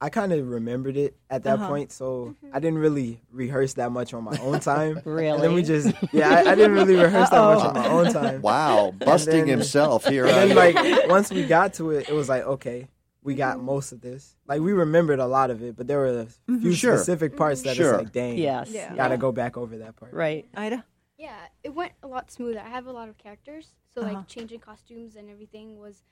I 0.02 0.08
kind 0.08 0.32
of 0.32 0.48
remembered 0.48 0.96
it 0.96 1.14
at 1.28 1.44
that 1.44 1.58
Uh-huh. 1.60 1.68
point, 1.68 1.92
so 1.92 2.34
I 2.52 2.58
didn't 2.58 2.78
really 2.78 3.20
rehearse 3.30 3.74
that 3.74 3.92
much 3.92 4.14
on 4.14 4.24
my 4.24 4.36
own 4.40 4.58
time. 4.72 4.96
And 5.04 5.42
then 5.42 5.52
we 5.52 5.62
just 5.62 5.92
yeah, 6.12 6.30
I, 6.30 6.52
I 6.52 6.54
didn't 6.54 6.72
really 6.72 6.96
rehearse 6.96 7.28
that 7.30 7.40
much 7.40 7.62
on 7.64 7.74
my 7.74 7.88
own 7.88 8.12
time. 8.12 8.40
Wow, 8.42 8.92
busting 8.98 9.40
then- 9.46 9.48
himself 9.48 10.06
here. 10.06 10.24
And 10.26 10.34
then 10.50 10.56
like 10.56 11.08
once 11.08 11.30
we 11.30 11.44
got 11.46 11.74
to 11.74 11.90
it, 11.92 12.08
it 12.08 12.14
was 12.14 12.28
like 12.30 12.44
okay, 12.44 12.88
we 13.22 13.34
got 13.34 13.60
most 13.62 13.92
of 13.92 14.00
this. 14.00 14.36
Like 14.46 14.60
we 14.60 14.72
remembered 14.72 15.18
a 15.20 15.26
lot 15.26 15.50
of 15.50 15.62
it, 15.62 15.76
but 15.76 15.86
there 15.86 15.98
were 15.98 16.20
a 16.20 16.26
few 16.26 16.56
Mm-hmm. 16.56 16.70
Sure. 16.72 16.96
specific 16.96 17.36
parts 17.36 17.62
that 17.62 17.76
Sure. 17.76 17.94
it's 17.94 18.04
like 18.04 18.12
dang, 18.12 18.38
Yes. 18.38 18.70
Yeah. 18.70 18.94
gotta 18.94 19.16
go 19.18 19.32
back 19.32 19.56
over 19.56 19.78
that 19.78 19.96
part. 19.96 20.12
Right. 20.12 20.46
Ida? 20.54 20.84
Yeah, 21.18 21.36
it 21.62 21.74
went 21.74 21.92
a 22.02 22.08
lot 22.08 22.30
smoother. 22.30 22.60
I 22.60 22.68
have 22.70 22.86
a 22.86 22.92
lot 22.92 23.08
of 23.10 23.18
characters, 23.18 23.74
so 23.94 24.00
Uh-huh. 24.00 24.14
like 24.14 24.26
changing 24.26 24.60
costumes 24.60 25.16
and 25.16 25.28
everything 25.28 25.78
was 25.78 26.02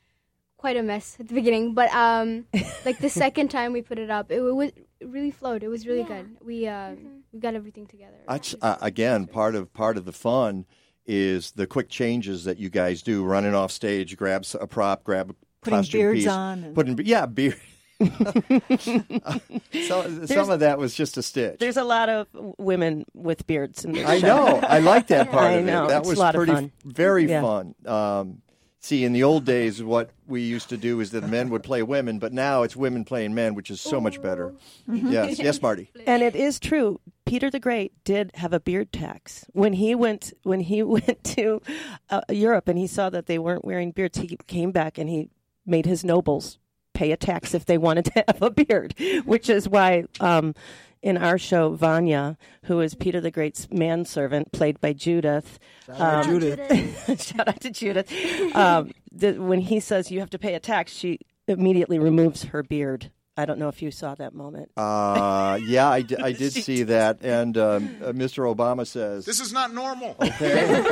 quite 0.57 0.77
a 0.77 0.83
mess 0.83 1.17
at 1.19 1.27
the 1.29 1.33
beginning. 1.33 1.73
But 1.73 1.91
um, 1.95 2.45
like 2.85 2.99
the 2.99 3.09
second 3.09 3.49
time 3.49 3.73
we 3.73 3.81
put 3.81 3.97
it 3.97 4.09
up, 4.11 4.31
it, 4.31 4.41
was 4.41 4.67
it 4.69 4.87
really 5.07 5.31
flowed. 5.31 5.63
It 5.63 5.69
was 5.69 5.87
really 5.87 6.01
Yeah. 6.01 6.07
good. 6.21 6.37
We 6.43 6.67
um, 6.67 7.23
we 7.31 7.39
got 7.39 7.55
everything 7.55 7.87
together. 7.87 8.17
That's, 8.27 8.53
uh, 8.61 8.77
again, 8.81 9.25
part 9.25 9.55
of 9.55 9.73
part 9.73 9.97
of 9.97 10.05
the 10.05 10.11
fun 10.13 10.65
is 11.07 11.51
the 11.53 11.65
quick 11.65 11.89
changes 11.89 12.43
that 12.43 12.57
you 12.59 12.69
guys 12.69 13.01
do. 13.01 13.23
Running 13.23 13.55
off 13.55 13.71
stage, 13.71 14.15
grab 14.15 14.45
a 14.61 14.67
prop, 14.67 15.03
grab 15.03 15.31
a 15.31 15.35
Putting 15.61 15.83
beards 15.91 16.19
piece, 16.21 16.27
on 16.27 16.63
and- 16.63 16.75
putting 16.75 16.97
yeah 17.05 17.25
beard. 17.25 17.59
so, 17.99 18.07
some 20.25 20.49
of 20.49 20.59
that 20.61 20.77
was 20.77 20.93
just 20.95 21.17
a 21.17 21.23
stitch. 21.23 21.59
There's 21.59 21.77
a 21.77 21.83
lot 21.83 22.09
of 22.09 22.27
women 22.57 23.05
with 23.13 23.45
beards 23.47 23.85
in 23.85 23.93
this 23.93 24.07
I 24.07 24.19
show. 24.19 24.27
know. 24.27 24.59
I 24.61 24.79
like 24.79 25.07
that 25.07 25.31
part 25.31 25.45
I 25.45 25.51
of 25.53 25.65
know. 25.65 25.85
it. 25.85 25.89
That 25.89 25.99
It's 25.99 26.09
was 26.09 26.17
a 26.17 26.21
lot 26.21 26.35
of 26.35 26.39
pretty 26.39 26.53
fun. 26.53 26.71
very 26.85 27.27
Yeah. 27.29 27.41
fun. 27.41 27.75
Um, 27.85 28.41
see, 28.79 29.03
in 29.03 29.13
the 29.13 29.23
old 29.23 29.45
days, 29.45 29.83
what 29.83 30.11
we 30.27 30.41
used 30.41 30.69
to 30.69 30.77
do 30.77 30.99
is 31.01 31.11
that 31.11 31.27
men 31.27 31.49
would 31.49 31.63
play 31.63 31.83
women, 31.83 32.19
but 32.19 32.31
now 32.31 32.63
it's 32.63 32.75
women 32.75 33.03
playing 33.03 33.33
men, 33.35 33.53
which 33.55 33.69
is 33.69 33.81
so 33.81 33.99
much 33.99 34.21
better. 34.21 34.53
Yes, 34.87 35.39
yes, 35.39 35.61
Marty. 35.61 35.91
And 36.07 36.23
it 36.23 36.35
is 36.35 36.59
true. 36.59 36.99
Peter 37.25 37.51
the 37.51 37.59
Great 37.59 37.91
did 38.05 38.31
have 38.35 38.53
a 38.53 38.59
beard 38.59 38.91
tax 38.91 39.45
when 39.53 39.73
he 39.73 39.93
went 39.93 40.33
when 40.43 40.61
he 40.61 40.81
went 40.83 41.23
to 41.35 41.61
uh, 42.09 42.21
Europe 42.29 42.67
and 42.67 42.79
he 42.79 42.87
saw 42.87 43.09
that 43.09 43.25
they 43.27 43.37
weren't 43.37 43.65
wearing 43.65 43.91
beards. 43.91 44.17
He 44.17 44.37
came 44.47 44.71
back 44.71 44.97
and 44.97 45.09
he 45.09 45.29
made 45.69 45.85
his 45.85 46.03
nobles 46.03 46.57
pay 46.93 47.11
a 47.11 47.17
tax 47.17 47.53
if 47.53 47.65
they 47.65 47.77
wanted 47.77 48.05
to 48.05 48.11
have 48.27 48.41
a 48.41 48.51
beard, 48.51 48.93
which 49.25 49.49
is 49.49 49.69
why 49.69 50.03
um, 50.19 50.53
in 51.01 51.17
our 51.17 51.37
show 51.37 51.73
Vanya, 51.73 52.37
who 52.63 52.81
is 52.81 52.95
Peter 52.95 53.21
the 53.21 53.31
Great's 53.31 53.69
manservant, 53.71 54.51
played 54.51 54.81
by 54.81 54.93
Judith. 54.93 55.59
Shout 55.85 56.01
out 56.01 56.25
um, 56.25 56.39
Judith. 56.39 57.21
shout 57.21 57.47
out 57.47 57.59
to 57.61 57.69
Judith. 57.69 58.11
Um, 58.55 58.91
the, 59.11 59.33
when 59.33 59.61
he 59.61 59.79
says 59.79 60.11
you 60.11 60.19
have 60.19 60.29
to 60.31 60.39
pay 60.39 60.53
a 60.55 60.59
tax, 60.59 60.91
she 60.91 61.19
immediately 61.47 61.99
removes 61.99 62.43
her 62.45 62.63
beard. 62.63 63.11
I 63.39 63.45
don't 63.45 63.57
know 63.57 63.69
if 63.69 63.81
you 63.81 63.89
saw 63.91 64.15
that 64.15 64.33
moment. 64.33 64.69
Uh, 64.75 65.57
yeah, 65.63 65.87
I, 65.89 66.01
d- 66.01 66.17
I 66.17 66.31
did 66.33 66.51
see 66.53 66.83
that. 66.83 67.19
And 67.23 67.57
um, 67.57 67.95
uh, 68.03 68.11
Mr. 68.11 68.53
Obama 68.53 68.85
says, 68.85 69.25
This 69.25 69.39
is 69.39 69.53
not 69.53 69.73
normal. 69.73 70.15
Okay. 70.21 70.85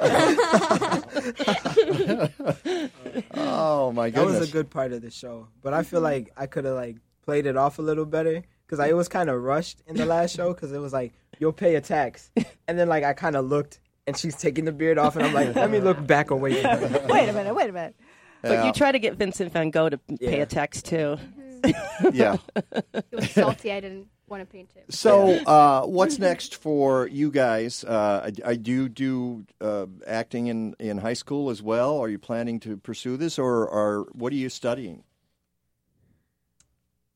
"Oh 3.34 3.92
my 3.92 4.10
god 4.10 4.20
That 4.20 4.24
goodness." 4.26 4.40
was 4.40 4.48
a 4.48 4.52
good 4.52 4.70
part 4.70 4.92
of 4.92 5.02
the 5.02 5.10
show, 5.10 5.48
but 5.62 5.74
I 5.74 5.82
feel 5.82 6.00
like 6.00 6.32
I 6.36 6.46
could 6.46 6.64
have 6.64 6.74
like 6.76 6.96
played 7.24 7.46
it 7.46 7.56
off 7.56 7.78
a 7.78 7.82
little 7.82 8.04
better 8.06 8.42
because 8.66 8.84
it 8.86 8.96
was 8.96 9.08
kind 9.08 9.28
of 9.30 9.40
rushed 9.42 9.82
in 9.86 9.96
the 9.96 10.06
last 10.06 10.34
show 10.36 10.52
because 10.52 10.72
it 10.72 10.78
was 10.80 10.92
like 10.92 11.12
you'll 11.38 11.52
pay 11.52 11.74
a 11.76 11.80
tax, 11.80 12.30
and 12.68 12.78
then 12.78 12.88
like 12.88 13.04
I 13.04 13.12
kind 13.12 13.36
of 13.36 13.46
looked 13.46 13.80
and 14.06 14.16
she's 14.16 14.36
taking 14.36 14.64
the 14.64 14.72
beard 14.72 14.98
off, 14.98 15.16
and 15.16 15.24
I'm 15.26 15.34
like, 15.34 15.54
let 15.54 15.70
me 15.70 15.80
look 15.80 16.04
back 16.06 16.30
away. 16.30 16.62
From 16.62 16.78
her. 16.80 17.06
Wait 17.08 17.28
a 17.28 17.32
minute, 17.32 17.54
wait 17.54 17.70
a 17.70 17.72
minute. 17.72 17.94
But 18.42 18.52
Yeah. 18.52 18.66
you 18.66 18.72
try 18.72 18.90
to 18.92 18.98
get 18.98 19.16
Vincent 19.16 19.52
Van 19.52 19.70
Gogh 19.70 19.90
to 19.90 19.98
pay 19.98 20.38
Yeah. 20.38 20.42
a 20.42 20.46
tax 20.46 20.82
too. 20.82 21.18
yeah. 22.12 22.36
It 22.82 23.04
was 23.12 23.30
salty. 23.30 23.72
I 23.72 23.80
didn't 23.80 24.08
want 24.28 24.40
to 24.42 24.46
paint 24.46 24.70
it. 24.76 24.92
So, 24.94 25.30
uh, 25.44 25.82
what's 25.86 26.18
next 26.18 26.54
for 26.56 27.06
you 27.08 27.30
guys? 27.30 27.84
Uh, 27.84 28.30
I, 28.44 28.50
I 28.50 28.54
do 28.56 28.88
do 28.88 29.44
uh, 29.60 29.86
acting 30.06 30.46
in, 30.46 30.74
in 30.78 30.98
high 30.98 31.14
school 31.14 31.50
as 31.50 31.62
well. 31.62 31.98
Are 31.98 32.08
you 32.08 32.18
planning 32.18 32.60
to 32.60 32.76
pursue 32.76 33.16
this, 33.16 33.38
or, 33.38 33.66
or 33.66 34.06
what 34.12 34.32
are 34.32 34.36
you 34.36 34.48
studying? 34.48 35.02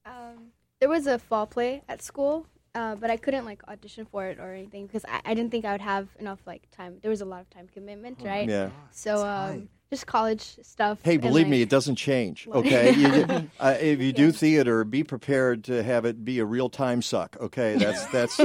Um, 0.04 0.52
there 0.80 0.88
was 0.88 1.06
a 1.06 1.18
fall 1.18 1.46
play 1.46 1.82
at 1.88 2.02
school, 2.02 2.46
uh, 2.74 2.96
but 2.96 3.10
I 3.10 3.16
couldn't 3.16 3.44
like 3.44 3.62
audition 3.68 4.04
for 4.04 4.26
it 4.26 4.38
or 4.38 4.52
anything 4.52 4.86
because 4.86 5.04
I, 5.08 5.20
I 5.24 5.34
didn't 5.34 5.50
think 5.50 5.64
I 5.64 5.72
would 5.72 5.80
have 5.80 6.08
enough 6.18 6.40
like 6.46 6.68
time. 6.70 6.98
There 7.00 7.10
was 7.10 7.20
a 7.20 7.24
lot 7.24 7.40
of 7.40 7.50
time 7.50 7.68
commitment, 7.72 8.20
right? 8.22 8.48
Yeah. 8.48 8.70
So 8.90 9.24
um, 9.26 9.68
just 9.94 10.06
college 10.06 10.58
stuff. 10.62 10.98
Hey, 11.02 11.14
and, 11.14 11.22
believe 11.22 11.46
me, 11.48 11.62
it 11.62 11.68
doesn't 11.68 11.96
change. 11.96 12.48
Okay, 12.52 12.92
you, 13.02 13.08
uh, 13.60 13.76
if 13.80 14.00
you 14.00 14.12
do 14.12 14.32
theater, 14.32 14.84
be 14.84 15.04
prepared 15.04 15.64
to 15.64 15.82
have 15.82 16.04
it 16.04 16.24
be 16.24 16.38
a 16.40 16.44
real 16.44 16.68
time 16.68 17.00
suck. 17.02 17.36
Okay, 17.40 17.76
that's 17.84 18.04
that's 18.06 18.38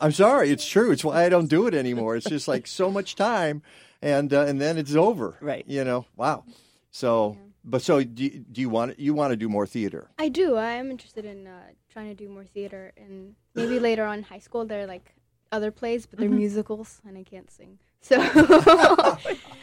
I'm 0.00 0.12
sorry, 0.12 0.50
it's 0.50 0.66
true. 0.66 0.90
It's 0.92 1.04
why 1.04 1.24
I 1.24 1.28
don't 1.28 1.48
do 1.48 1.66
it 1.66 1.74
anymore. 1.74 2.16
It's 2.16 2.28
just 2.28 2.46
like 2.48 2.66
so 2.66 2.90
much 2.90 3.16
time, 3.16 3.62
and 4.02 4.32
uh, 4.32 4.42
and 4.42 4.60
then 4.60 4.76
it's 4.78 4.94
over. 4.94 5.36
Right. 5.40 5.64
You 5.66 5.84
know. 5.84 6.04
Wow. 6.16 6.44
So, 6.90 7.36
but 7.64 7.82
so 7.82 8.02
do 8.02 8.24
you, 8.24 8.30
do 8.52 8.60
you 8.60 8.68
want 8.68 8.98
you 8.98 9.14
want 9.14 9.30
to 9.32 9.36
do 9.36 9.48
more 9.48 9.66
theater? 9.66 10.10
I 10.18 10.28
do. 10.28 10.56
I 10.56 10.72
am 10.72 10.90
interested 10.90 11.24
in 11.24 11.46
uh, 11.46 11.60
trying 11.92 12.08
to 12.08 12.14
do 12.14 12.28
more 12.28 12.44
theater, 12.44 12.92
and 12.96 13.34
maybe 13.54 13.78
later 13.78 14.04
on 14.04 14.18
in 14.18 14.24
high 14.24 14.40
school, 14.40 14.64
they're 14.66 14.86
like 14.86 15.14
other 15.52 15.70
plays, 15.70 16.06
but 16.06 16.18
they're 16.18 16.28
Mm-hmm. 16.28 16.36
Mhm. 16.36 16.46
musicals, 16.48 17.00
and 17.06 17.16
I 17.16 17.22
can't 17.22 17.50
sing. 17.50 17.78
So 18.02 18.16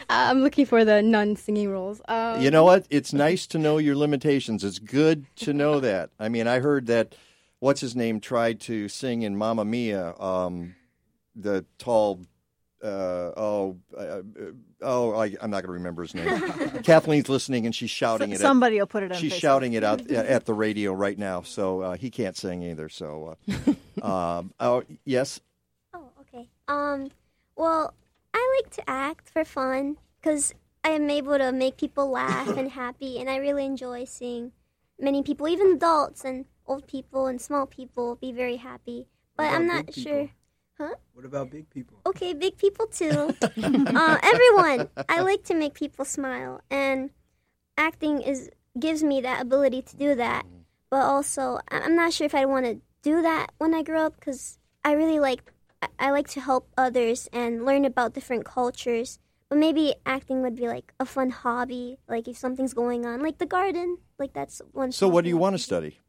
I'm 0.10 0.42
looking 0.42 0.66
for 0.66 0.86
the 0.86 1.02
non-singing 1.02 1.70
roles. 1.70 2.02
Um, 2.08 2.42
You 2.42 2.50
know 2.52 2.64
what? 2.64 2.86
It's 2.90 3.12
nice 3.14 3.46
to 3.48 3.58
know 3.60 3.78
your 3.78 3.96
limitations. 3.96 4.64
It's 4.64 4.80
good 4.80 5.26
to 5.38 5.54
know 5.54 5.80
that. 5.80 6.12
I 6.20 6.30
mean, 6.30 6.48
I 6.48 6.60
heard 6.60 6.88
that 6.88 7.16
what's 7.60 7.82
his 7.82 7.96
name 7.96 8.20
tried 8.20 8.60
to 8.62 8.88
sing 8.88 9.24
in 9.24 9.36
Mamma 9.38 9.66
Mia, 9.66 10.14
um, 10.20 10.76
the 11.36 11.66
tall. 11.78 12.22
Uh, 12.84 13.34
oh, 13.36 13.78
uh, 13.98 14.22
oh! 14.84 15.16
I, 15.16 15.36
I'm 15.42 15.50
not 15.50 15.64
going 15.64 15.70
to 15.70 15.72
remember 15.72 16.04
his 16.04 16.14
name. 16.14 16.28
Kathleen's 16.84 17.28
listening, 17.28 17.66
and 17.66 17.74
she's 17.74 17.90
shouting 17.90 18.32
it. 18.32 18.40
Somebody 18.40 18.78
at, 18.78 18.82
will 18.84 18.88
put 18.88 19.02
it 19.02 19.12
on 19.12 19.18
She's 19.18 19.34
Facebook. 19.34 19.40
shouting 19.40 19.74
it 19.74 19.84
out 19.84 20.02
at, 20.12 20.26
at 20.28 20.46
the 20.46 20.54
radio 20.54 20.94
right 20.94 21.18
now, 21.18 21.42
so 21.42 21.82
uh, 21.82 21.98
he 21.98 22.12
can't 22.12 22.38
sing 22.38 22.62
either. 22.62 22.88
So, 22.88 23.36
uh, 23.52 24.06
um, 24.08 24.54
oh 24.60 24.84
yes, 25.06 25.40
Oh, 25.96 26.04
Okay. 26.22 26.48
Um. 26.68 27.10
Well, 27.56 27.96
I 28.38 28.62
like 28.62 28.70
to 28.78 28.84
act 28.90 29.30
for 29.30 29.44
fun 29.44 29.98
because 30.22 30.54
I 30.84 30.90
am 30.92 31.10
able 31.10 31.38
to 31.38 31.52
make 31.52 31.78
people 31.78 32.10
laugh 32.12 32.48
and 32.58 32.72
happy, 32.84 33.20
and 33.20 33.30
I 33.30 33.38
really 33.38 33.66
enjoy 33.66 34.06
seeing 34.06 34.52
many 35.00 35.24
people, 35.24 35.48
even 35.48 35.74
adults 35.74 36.24
and 36.24 36.46
old 36.66 36.86
people 36.88 37.26
and 37.28 37.42
small 37.42 37.66
people, 37.66 38.16
be 38.16 38.32
very 38.32 38.58
happy. 38.58 39.08
But 39.36 39.54
I'm 39.54 39.68
not 39.68 39.94
sure. 39.94 40.30
Huh? 40.78 40.96
What 41.14 41.26
about 41.26 41.50
big 41.50 41.70
people? 41.70 41.98
Okay, 42.06 42.34
big 42.34 42.58
people 42.58 42.86
too. 42.88 43.34
uh, 43.42 44.18
everyone. 44.22 44.90
I 45.10 45.22
like 45.22 45.44
to 45.46 45.56
make 45.56 45.74
people 45.74 46.06
smile, 46.06 46.62
and 46.70 47.10
acting 47.78 48.22
is 48.22 48.50
gives 48.80 49.02
me 49.04 49.22
that 49.22 49.42
ability 49.42 49.82
to 49.82 49.96
do 49.98 50.14
that. 50.16 50.46
But 50.90 51.04
also, 51.04 51.60
I- 51.70 51.82
I'm 51.82 51.96
not 51.96 52.14
sure 52.14 52.26
if 52.26 52.36
I 52.36 52.46
want 52.46 52.66
to 52.66 52.80
do 53.02 53.22
that 53.22 53.48
when 53.58 53.74
I 53.74 53.82
grow 53.82 54.06
up 54.06 54.16
because 54.20 54.60
I 54.86 54.94
really 54.94 55.20
like 55.20 55.52
I- 55.82 55.88
I 56.00 56.12
like 56.12 56.28
to 56.30 56.42
help 56.42 56.68
others 56.78 57.28
and 57.34 57.66
learn 57.66 57.86
about 57.86 58.14
different 58.14 58.46
cultures. 58.46 59.20
But 59.50 59.60
maybe 59.60 59.96
acting 60.06 60.42
would 60.42 60.56
be 60.56 60.68
like 60.68 60.94
a 61.00 61.06
fun 61.06 61.30
hobby, 61.30 62.00
like 62.10 62.28
if 62.28 62.38
something's 62.38 62.74
going 62.74 63.06
on, 63.06 63.22
like 63.22 63.38
the 63.38 63.46
garden, 63.46 63.98
like 64.20 64.34
that's 64.34 64.62
one. 64.74 64.92
So, 64.92 65.08
what 65.08 65.24
do 65.24 65.30
you 65.30 65.38
want 65.38 65.54
to 65.56 65.58
study? 65.60 66.00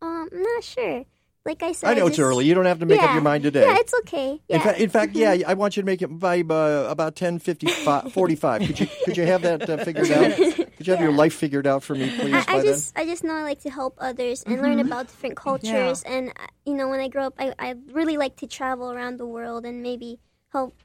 Um, 0.00 0.28
I'm 0.32 0.42
not 0.42 0.62
sure. 0.62 1.04
Like 1.44 1.62
I 1.62 1.72
said, 1.72 1.90
I 1.90 1.94
know 1.94 2.06
it's 2.06 2.16
just- 2.18 2.24
early. 2.24 2.44
You 2.46 2.54
don't 2.54 2.66
have 2.66 2.78
to 2.78 2.86
make 2.86 3.02
up 3.02 3.12
your 3.12 3.20
mind 3.22 3.42
today. 3.42 3.62
Yeah, 3.66 3.76
it's 3.78 3.92
okay. 4.00 4.40
Yeah. 4.48 4.56
In, 4.56 4.62
fa- 4.62 4.82
in 4.82 4.88
fact, 4.90 5.14
yeah, 5.16 5.36
I 5.46 5.54
want 5.54 5.76
you 5.76 5.82
to 5.82 5.86
make 5.86 6.02
it 6.02 6.06
by 6.06 6.40
uh, 6.40 6.86
about 6.88 7.16
10, 7.16 7.40
55, 7.40 8.12
45. 8.12 8.62
Could 8.62 8.80
you, 8.80 8.86
could 9.04 9.16
you 9.16 9.26
have 9.26 9.42
that 9.42 9.68
uh, 9.68 9.76
figured 9.84 10.10
out? 10.12 10.38
Could 10.84 10.88
you 10.88 10.96
have 10.96 11.02
your 11.02 11.16
life 11.16 11.34
figured 11.34 11.66
out 11.66 11.82
for 11.82 11.94
me, 11.94 12.10
please, 12.20 12.34
I, 12.34 12.52
by 12.52 12.58
I 12.58 12.62
just 12.62 12.98
I 12.98 13.04
just 13.06 13.24
know 13.24 13.32
I 13.34 13.42
like 13.42 13.60
to 13.62 13.70
help 13.70 13.94
others 13.98 14.42
and 14.42 14.60
learn 14.60 14.76
Mhm. 14.78 14.84
about 14.86 15.08
different 15.08 15.36
cultures 15.36 16.02
and 16.04 16.28
uh, 16.28 16.46
you 16.66 16.74
know 16.74 16.88
when 16.88 17.00
I 17.00 17.08
grow 17.08 17.24
up 17.24 17.34
I, 17.38 17.54
I 17.58 17.74
really 17.92 18.18
like 18.18 18.36
to 18.36 18.46
travel 18.46 18.92
around 18.92 19.16
the 19.16 19.24
world 19.26 19.64
and 19.64 19.82
maybe 19.82 20.20
help 20.52 20.76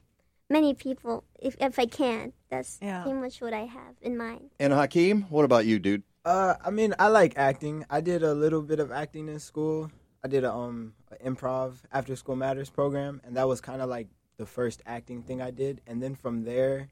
many 0.48 0.72
people 0.72 1.24
if 1.38 1.54
if 1.60 1.78
I 1.78 1.84
can. 1.84 2.32
That's 2.48 2.78
Yeah. 2.80 3.02
pretty 3.02 3.18
much 3.18 3.42
what 3.42 3.52
I 3.52 3.66
have 3.68 3.94
in 4.00 4.16
mind. 4.16 4.50
And 4.58 4.72
Hakeem, 4.72 5.26
what 5.28 5.44
about 5.44 5.66
you, 5.66 5.78
dude? 5.78 6.02
Uh, 6.24 6.54
I 6.64 6.70
mean, 6.70 6.94
I 6.98 7.08
like 7.08 7.36
acting. 7.36 7.84
I 7.90 8.00
did 8.00 8.22
a 8.22 8.32
little 8.34 8.62
bit 8.62 8.80
of 8.80 8.90
acting 8.90 9.28
in 9.28 9.38
school. 9.38 9.90
I 10.24 10.28
did 10.28 10.44
a 10.44 10.52
um 10.52 10.94
a 11.12 11.16
improv 11.28 11.84
after 11.92 12.16
school 12.16 12.36
matters 12.36 12.70
program, 12.70 13.20
and 13.24 13.36
that 13.36 13.46
was 13.48 13.60
kind 13.60 13.82
of 13.82 13.88
like 13.90 14.08
the 14.38 14.46
first 14.46 14.80
acting 14.86 15.22
thing 15.22 15.42
I 15.42 15.50
did. 15.50 15.82
And 15.86 16.02
then 16.02 16.14
from 16.14 16.44
there, 16.44 16.88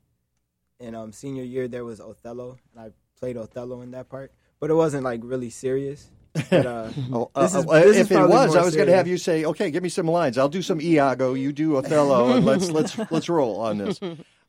in 0.80 0.94
um 0.94 1.12
senior 1.12 1.42
year, 1.44 1.68
there 1.68 1.84
was 1.84 2.00
Othello, 2.00 2.59
and 2.74 2.80
I 2.86 2.90
played 3.18 3.36
Othello 3.36 3.80
in 3.82 3.90
that 3.92 4.09
part. 4.09 4.32
But 4.60 4.70
it 4.70 4.74
wasn't 4.74 5.05
like 5.05 5.20
really 5.22 5.50
serious. 5.50 6.10
But, 6.50 6.66
uh, 6.66 6.90
Oh, 7.12 7.30
this 7.36 7.55
uh, 7.55 7.59
is- 7.60 7.64
this 7.66 7.84
is 7.86 7.96
if 8.02 8.10
it 8.10 8.14
probably 8.14 8.34
was, 8.36 8.50
more 8.55 8.62
I 8.62 8.64
was 8.64 8.76
going 8.76 8.88
to 8.88 8.94
have 8.96 9.06
you 9.09 9.18
say, 9.18 9.44
"Okay, 9.44 9.70
give 9.70 9.82
me 9.82 9.88
some 9.88 10.06
lines. 10.06 10.36
I'll 10.38 10.48
do 10.48 10.62
some 10.62 10.80
Iago. 10.80 11.34
You 11.34 11.52
do 11.52 11.76
Othello, 11.76 12.32
and 12.32 12.44
let's 12.50 12.70
let's 12.70 12.98
let's 13.10 13.28
roll 13.28 13.60
on 13.60 13.78
this." 13.78 14.00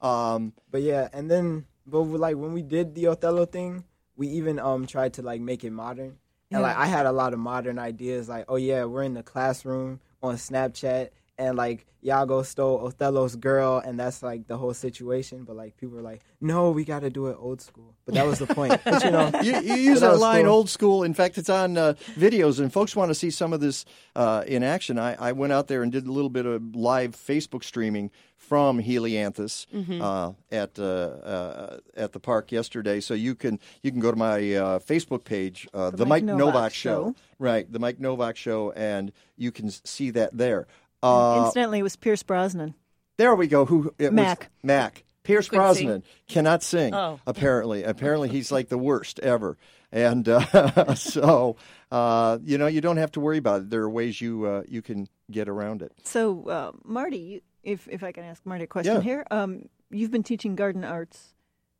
Um, 0.02 0.54
but 0.72 0.82
yeah, 0.82 1.10
and 1.14 1.30
then 1.30 1.66
but 1.86 2.02
like 2.04 2.36
when 2.38 2.54
we 2.54 2.62
did 2.62 2.96
the 2.96 3.08
Othello 3.08 3.46
thing, 3.46 3.84
we 4.16 4.28
even 4.30 4.60
um 4.60 4.86
tried 4.88 5.14
to 5.14 5.22
like 5.22 5.42
make 5.42 5.64
it 5.64 5.72
modern. 5.72 6.18
And 6.52 6.64
like 6.64 6.76
I 6.78 6.88
had 6.88 7.06
a 7.06 7.12
lot 7.12 7.34
of 7.34 7.40
modern 7.40 7.78
ideas, 7.78 8.28
like 8.28 8.46
oh 8.50 8.56
yeah, 8.56 8.86
we're 8.86 9.04
in 9.04 9.14
the 9.14 9.22
classroom 9.24 10.00
on 10.24 10.36
Snapchat, 10.36 11.10
and 11.40 11.58
like 11.58 11.86
Iago 12.06 12.44
stole 12.44 12.80
Othello's 12.88 13.36
girl, 13.36 13.82
and 13.84 14.00
that's 14.00 14.22
like 14.24 14.48
the 14.48 14.58
whole 14.58 14.74
situation. 14.74 15.44
But 15.46 15.56
like 15.56 15.76
people 15.78 15.96
were 15.96 16.02
like, 16.04 16.22
no, 16.40 16.72
we 16.72 16.86
got 16.86 17.00
to 17.02 17.10
do 17.10 17.28
it 17.28 17.38
old 17.40 17.62
school. 17.62 17.96
But 18.06 18.14
that 18.16 18.26
was 18.26 18.40
the 18.40 18.48
point. 18.48 18.80
But 18.86 19.04
you 19.06 19.12
know, 19.12 19.32
you, 19.42 19.60
you 19.62 19.76
use 19.76 20.02
that 20.02 20.12
was 20.12 20.22
line 20.22 20.46
cool. 20.46 20.54
old 20.54 20.70
school. 20.70 21.04
In 21.04 21.14
fact, 21.14 21.38
it's 21.38 21.50
on 21.50 21.78
uh, 21.78 21.94
videos, 22.18 22.60
and 22.60 22.72
folks 22.72 22.96
want 22.96 23.10
to 23.10 23.16
see 23.16 23.30
some 23.32 23.52
of 23.54 23.60
this 23.60 23.86
uh, 24.16 24.44
in 24.48 24.64
action. 24.64 25.00
I, 25.00 25.16
I 25.16 25.32
went 25.34 25.52
out 25.54 25.68
there 25.68 25.82
and 25.84 25.92
did 25.92 26.06
a 26.08 26.12
little 26.12 26.30
bit 26.30 26.46
of 26.46 26.76
live 26.76 27.16
Facebook 27.16 27.64
streaming 27.64 28.12
from 28.38 28.80
Helianthus 28.82 29.68
Mm-hmm. 29.74 29.92
Mhm. 29.94 30.02
uh, 30.02 30.34
at 30.52 30.80
uh, 30.80 30.84
uh, 30.84 31.78
at 31.98 32.14
the 32.14 32.20
park 32.20 32.52
yesterday. 32.52 33.00
So 33.02 33.14
you 33.14 33.36
can 33.36 33.60
you 33.84 33.92
can 33.92 34.00
go 34.00 34.10
to 34.12 34.18
my 34.18 34.38
uh, 34.56 34.80
Facebook 34.80 35.24
page, 35.26 35.68
uh, 35.74 35.90
the, 35.92 36.06
Mike, 36.06 36.24
Nowak, 36.24 36.74
show. 36.74 37.14
right? 37.38 37.72
The 37.72 37.80
Mike 37.80 38.00
Nowak 38.00 38.38
Show, 38.38 38.72
and 38.72 39.12
you 39.38 39.52
can 39.52 39.70
see 39.70 40.10
that 40.12 40.36
there. 40.38 40.66
Uh, 41.02 41.44
Incidentally, 41.46 41.80
it 41.80 41.84
was 41.84 41.96
Pierce 41.96 42.24
Brosnan. 42.24 42.74
there 43.18 43.36
we 43.36 43.48
go. 43.48 43.66
Who 43.66 43.94
it 43.98 44.06
was 44.06 44.12
Mac. 44.14 44.50
Mac. 44.64 45.04
Pierce 45.24 45.48
Couldn't 45.50 45.64
Brosnan 45.64 46.04
cannot 46.28 46.64
sing. 46.64 46.94
Oh. 46.94 47.20
Apparently, 47.28 47.84
apparently 47.84 48.30
he's 48.30 48.52
like 48.52 48.70
the 48.70 48.78
worst 48.78 49.20
ever. 49.20 49.58
And 49.92 50.28
uh, 50.28 50.96
so, 50.96 51.56
uh, 51.92 52.40
you 52.44 52.58
know, 52.58 52.68
you 52.68 52.82
don't 52.82 52.98
have 52.98 53.12
to 53.14 53.20
worry 53.20 53.38
about 53.38 53.62
it. 53.62 53.70
There 53.70 53.82
are 53.84 53.90
ways 53.90 54.20
you 54.22 54.46
uh, 54.46 54.64
you 54.68 54.82
can 54.82 55.08
get 55.30 55.48
around 55.50 55.82
it. 55.82 55.92
So, 56.04 56.48
uh, 56.48 56.72
Marty, 56.84 57.18
you- 57.18 57.42
if 57.64 57.88
if 57.90 58.04
I 58.04 58.12
can 58.12 58.24
ask 58.24 58.46
Marty 58.46 58.64
a 58.64 58.68
question 58.68 58.96
Yeah. 58.96 59.02
here, 59.02 59.26
um, 59.32 59.68
you've 59.92 60.12
been 60.12 60.24
teaching 60.24 60.56
garden 60.56 60.84
arts 60.84 61.34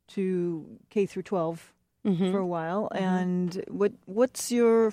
to 0.08 0.66
K 0.90 1.06
through 1.06 1.22
12 1.22 1.72
Mhm. 2.06 2.30
for 2.32 2.38
a 2.38 2.46
while, 2.46 2.88
Mhm. 2.94 3.00
and 3.00 3.64
what 3.68 3.92
what's 4.06 4.52
your 4.52 4.92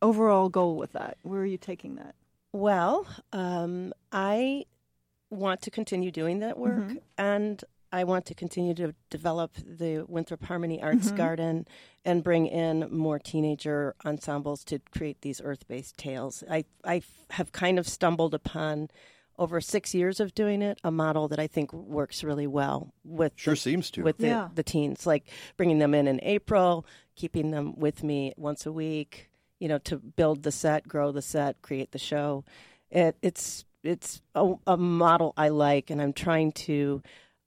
overall 0.00 0.48
goal 0.48 0.76
with 0.76 0.92
that? 0.92 1.16
Where 1.22 1.40
are 1.40 1.46
you 1.46 1.58
taking 1.58 1.96
that? 1.96 2.14
Well, 2.52 3.06
um, 3.32 3.92
I 4.12 4.66
want 5.30 5.62
to 5.62 5.70
continue 5.70 6.10
doing 6.10 6.40
that 6.40 6.58
work, 6.58 6.82
Mhm. 6.88 6.98
and 7.16 7.64
I 7.90 8.04
want 8.04 8.26
to 8.26 8.34
continue 8.34 8.74
to 8.74 8.94
develop 9.10 9.52
the 9.56 10.04
Winthrop 10.08 10.44
Harmony 10.44 10.82
Arts 10.82 11.10
Mhm. 11.12 11.16
Garden 11.16 11.66
and 12.04 12.22
bring 12.22 12.46
in 12.46 12.90
more 12.94 13.18
teenager 13.18 13.94
ensembles 14.04 14.64
to 14.64 14.78
create 14.90 15.20
these 15.22 15.40
earth-based 15.42 15.96
tales. 15.96 16.42
I, 16.50 16.64
I 16.84 17.02
have 17.30 17.52
kind 17.52 17.78
of 17.78 17.88
stumbled 17.88 18.34
upon 18.34 18.88
over 19.38 19.60
six 19.60 19.94
years 19.94 20.20
of 20.20 20.34
doing 20.34 20.60
it 20.60 20.78
a 20.84 20.90
model 20.90 21.26
that 21.28 21.38
I 21.38 21.46
think 21.46 21.72
works 21.72 22.22
really 22.22 22.46
well 22.46 22.92
with 23.02 23.32
Sure 23.36 23.56
seems 23.56 23.90
to. 23.92 24.02
with 24.02 24.18
the, 24.18 24.50
the 24.54 24.62
teens, 24.62 25.06
like 25.06 25.26
bringing 25.56 25.78
them 25.78 25.94
in 25.94 26.06
in 26.06 26.20
April, 26.22 26.84
keeping 27.14 27.50
them 27.50 27.74
with 27.78 28.02
me 28.04 28.34
once 28.36 28.66
a 28.66 28.72
week, 28.72 29.30
you 29.62 29.68
know, 29.68 29.78
to 29.78 29.96
build 29.96 30.42
the 30.42 30.50
set, 30.50 30.88
grow 30.88 31.12
the 31.12 31.22
set, 31.22 31.62
create 31.62 31.92
the 31.92 31.98
show. 31.98 32.44
It, 32.90 33.16
it's 33.22 33.64
it's 33.84 34.20
a, 34.34 34.54
a 34.66 34.76
model 34.76 35.34
I 35.36 35.50
like, 35.50 35.88
and 35.88 36.02
I'm 36.02 36.12
trying 36.12 36.50
to 36.66 37.00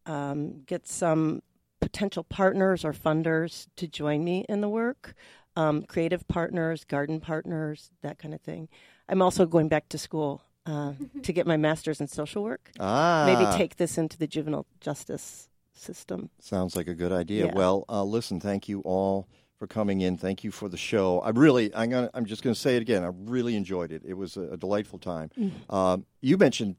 um, 0.06 0.62
get 0.66 0.88
some 0.88 1.42
potential 1.82 2.24
partners 2.24 2.86
or 2.86 2.94
funders 2.94 3.68
to 3.76 3.86
join 3.86 4.24
me 4.24 4.46
in 4.48 4.62
the 4.62 4.70
work, 4.70 5.14
um, 5.58 5.84
creative 5.84 6.26
partners, 6.30 6.86
garden 6.86 7.20
partners, 7.20 7.92
that 8.02 8.18
kind 8.18 8.34
of 8.34 8.40
thing. 8.40 8.70
I'm 9.10 9.22
also 9.22 9.46
going 9.46 9.68
back 9.68 9.90
to 9.90 9.98
school. 9.98 10.42
Uh, 10.66 10.94
to 11.22 11.34
get 11.34 11.46
my 11.46 11.58
master's 11.58 12.00
in 12.00 12.08
social 12.08 12.44
work, 12.44 12.72
Ah. 12.80 13.26
maybe 13.28 13.46
take 13.58 13.76
this 13.76 13.98
into 13.98 14.18
the 14.18 14.26
juvenile 14.26 14.66
justice 14.80 15.50
system. 15.74 16.30
Sounds 16.40 16.78
like 16.78 16.88
a 16.88 16.96
good 16.96 17.12
idea. 17.12 17.48
Yeah. 17.48 17.54
Well, 17.54 17.84
uh, 17.90 18.04
listen, 18.04 18.40
thank 18.40 18.68
you 18.70 18.80
all 18.82 19.28
for 19.57 19.68
coming 19.68 20.02
in. 20.02 20.18
Thank 20.18 20.44
you 20.44 20.52
for 20.52 20.68
the 20.69 20.77
show. 20.77 21.19
I 21.22 21.30
really, 21.30 21.73
I'm 21.76 21.90
gonna, 21.90 22.10
I'm 22.14 22.26
just 22.26 22.44
going 22.44 22.53
to 22.53 22.60
say 22.60 22.76
it 22.76 22.82
again. 22.82 23.03
I 23.03 23.11
really 23.14 23.56
enjoyed 23.56 23.91
it. 23.91 24.02
It 24.06 24.14
was 24.15 24.38
a, 24.38 24.41
a 24.53 24.57
delightful 24.57 24.99
time. 24.99 25.30
Mm. 25.38 25.73
Um, 25.73 26.06
you 26.22 26.38
mentioned, 26.38 26.76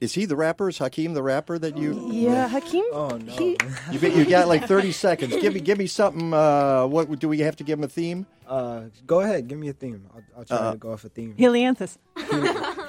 is 0.00 0.14
he 0.14 0.24
the 0.24 0.36
rapper? 0.36 0.68
Is 0.70 0.78
Hakeem 0.78 1.12
the 1.14 1.22
rapper 1.22 1.58
that 1.58 1.76
you? 1.76 2.08
Yeah, 2.10 2.48
Hakeem. 2.48 2.84
Oh 2.92 3.18
no. 3.18 3.36
You, 3.38 3.56
you 3.92 4.24
got 4.24 4.48
like 4.48 4.66
30 4.66 4.92
seconds. 5.06 5.36
Give 5.36 5.52
me, 5.54 5.60
give 5.60 5.76
me 5.78 5.86
something. 5.86 6.32
Uh, 6.32 6.86
what 6.86 7.18
do 7.18 7.28
we 7.28 7.40
have 7.40 7.56
to 7.56 7.64
give 7.64 7.78
him 7.78 7.84
a 7.84 7.88
theme? 7.88 8.26
Uh, 8.46 8.84
go 9.06 9.20
ahead, 9.20 9.46
give 9.46 9.58
me 9.58 9.68
a 9.68 9.72
theme. 9.74 10.06
I'll, 10.14 10.22
I'll 10.38 10.44
try 10.44 10.56
Uh, 10.56 10.72
to 10.72 10.78
go 10.78 10.92
off 10.92 11.04
a 11.04 11.10
theme. 11.10 11.34
Helianthus. 11.38 11.98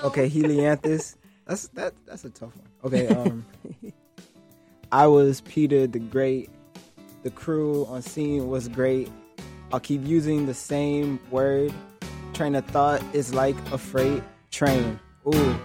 okay, 0.05 0.29
Helianthus. 0.33 1.17
That's 1.45 1.67
that. 1.69 1.93
That's 2.05 2.23
a 2.23 2.29
tough 2.29 2.53
one. 2.55 2.67
Okay. 2.85 3.07
Um, 3.15 3.45
I 4.93 5.07
was 5.07 5.41
Peter 5.41 5.87
the 5.87 5.99
Great. 5.99 6.49
The 7.23 7.29
crew 7.29 7.85
on 7.85 8.01
scene 8.01 8.47
was 8.49 8.67
great. 8.67 9.09
I'll 9.73 9.79
keep 9.79 10.05
using 10.05 10.45
the 10.45 10.53
same 10.53 11.19
word. 11.29 11.73
Train 12.33 12.55
of 12.55 12.65
thought 12.65 13.01
is 13.13 13.33
like 13.33 13.55
a 13.71 13.77
freight 13.77 14.23
train. 14.51 14.99
Ooh, 15.27 15.55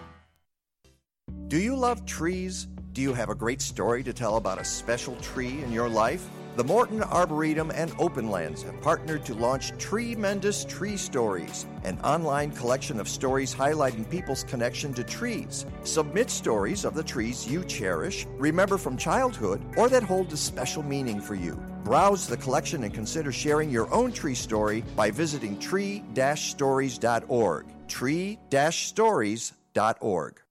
Do 1.48 1.58
you 1.58 1.74
love 1.76 2.04
trees? 2.06 2.68
Do 2.92 3.02
you 3.02 3.12
have 3.14 3.30
a 3.30 3.34
great 3.34 3.60
story 3.60 4.02
to 4.04 4.12
tell 4.12 4.36
about 4.36 4.60
a 4.60 4.64
special 4.64 5.16
tree 5.16 5.62
in 5.62 5.72
your 5.72 5.88
life? 5.88 6.26
The 6.56 6.64
Morton 6.64 7.02
Arboretum 7.02 7.70
and 7.70 7.92
Openlands 7.98 8.62
have 8.62 8.80
partnered 8.80 9.26
to 9.26 9.34
launch 9.34 9.76
Tremendous 9.76 10.64
Tree 10.64 10.96
Stories, 10.96 11.66
an 11.84 12.00
online 12.00 12.50
collection 12.50 12.98
of 12.98 13.10
stories 13.10 13.54
highlighting 13.54 14.08
people's 14.08 14.42
connection 14.44 14.94
to 14.94 15.04
trees. 15.04 15.66
Submit 15.84 16.30
stories 16.30 16.86
of 16.86 16.94
the 16.94 17.02
trees 17.02 17.46
you 17.46 17.62
cherish, 17.62 18.26
remember 18.38 18.78
from 18.78 18.96
childhood, 18.96 19.60
or 19.76 19.90
that 19.90 20.02
hold 20.02 20.32
a 20.32 20.36
special 20.38 20.82
meaning 20.82 21.20
for 21.20 21.34
you. 21.34 21.62
Browse 21.84 22.26
the 22.26 22.38
collection 22.38 22.84
and 22.84 22.94
consider 22.94 23.32
sharing 23.32 23.68
your 23.68 23.92
own 23.92 24.10
tree 24.10 24.34
story 24.34 24.82
by 24.96 25.10
visiting 25.10 25.58
tree-stories.org. 25.58 27.66
tree-stories.org. 27.86 30.45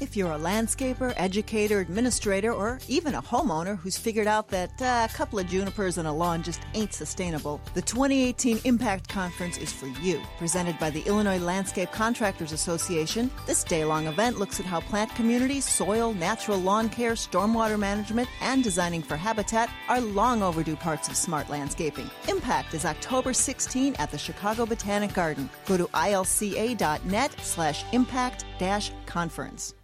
If 0.00 0.16
you're 0.16 0.32
a 0.32 0.38
landscaper, 0.38 1.12
educator, 1.18 1.80
administrator, 1.80 2.54
or 2.54 2.80
even 2.88 3.14
a 3.14 3.20
homeowner 3.20 3.78
who's 3.78 3.98
figured 3.98 4.26
out 4.26 4.48
that 4.48 4.70
uh, 4.80 5.06
a 5.08 5.14
couple 5.14 5.38
of 5.38 5.46
junipers 5.46 5.98
and 5.98 6.08
a 6.08 6.12
lawn 6.12 6.42
just 6.42 6.62
ain't 6.72 6.94
sustainable, 6.94 7.60
the 7.74 7.82
2018 7.82 8.60
Impact 8.64 9.10
Conference 9.10 9.58
is 9.58 9.70
for 9.70 9.88
you. 10.00 10.18
Presented 10.38 10.78
by 10.78 10.88
the 10.88 11.02
Illinois 11.02 11.38
Landscape 11.38 11.92
Contractors 11.92 12.52
Association, 12.52 13.30
this 13.46 13.62
day 13.62 13.84
long 13.84 14.06
event 14.06 14.38
looks 14.38 14.58
at 14.58 14.64
how 14.64 14.80
plant 14.80 15.14
communities, 15.14 15.68
soil, 15.68 16.14
natural 16.14 16.58
lawn 16.58 16.88
care, 16.88 17.12
stormwater 17.12 17.78
management, 17.78 18.28
and 18.40 18.64
designing 18.64 19.02
for 19.02 19.16
habitat 19.16 19.68
are 19.90 20.00
long 20.00 20.42
overdue 20.42 20.76
parts 20.76 21.08
of 21.08 21.16
smart 21.16 21.50
landscaping. 21.50 22.10
Impact 22.26 22.72
is 22.72 22.86
October 22.86 23.34
16 23.34 23.96
at 23.96 24.10
the 24.10 24.18
Chicago 24.18 24.64
Botanic 24.64 25.12
Garden. 25.12 25.50
Go 25.66 25.76
to 25.76 25.84
ilca.net 25.88 27.34
slash 27.42 27.84
impact 27.92 28.46
conference. 29.06 29.74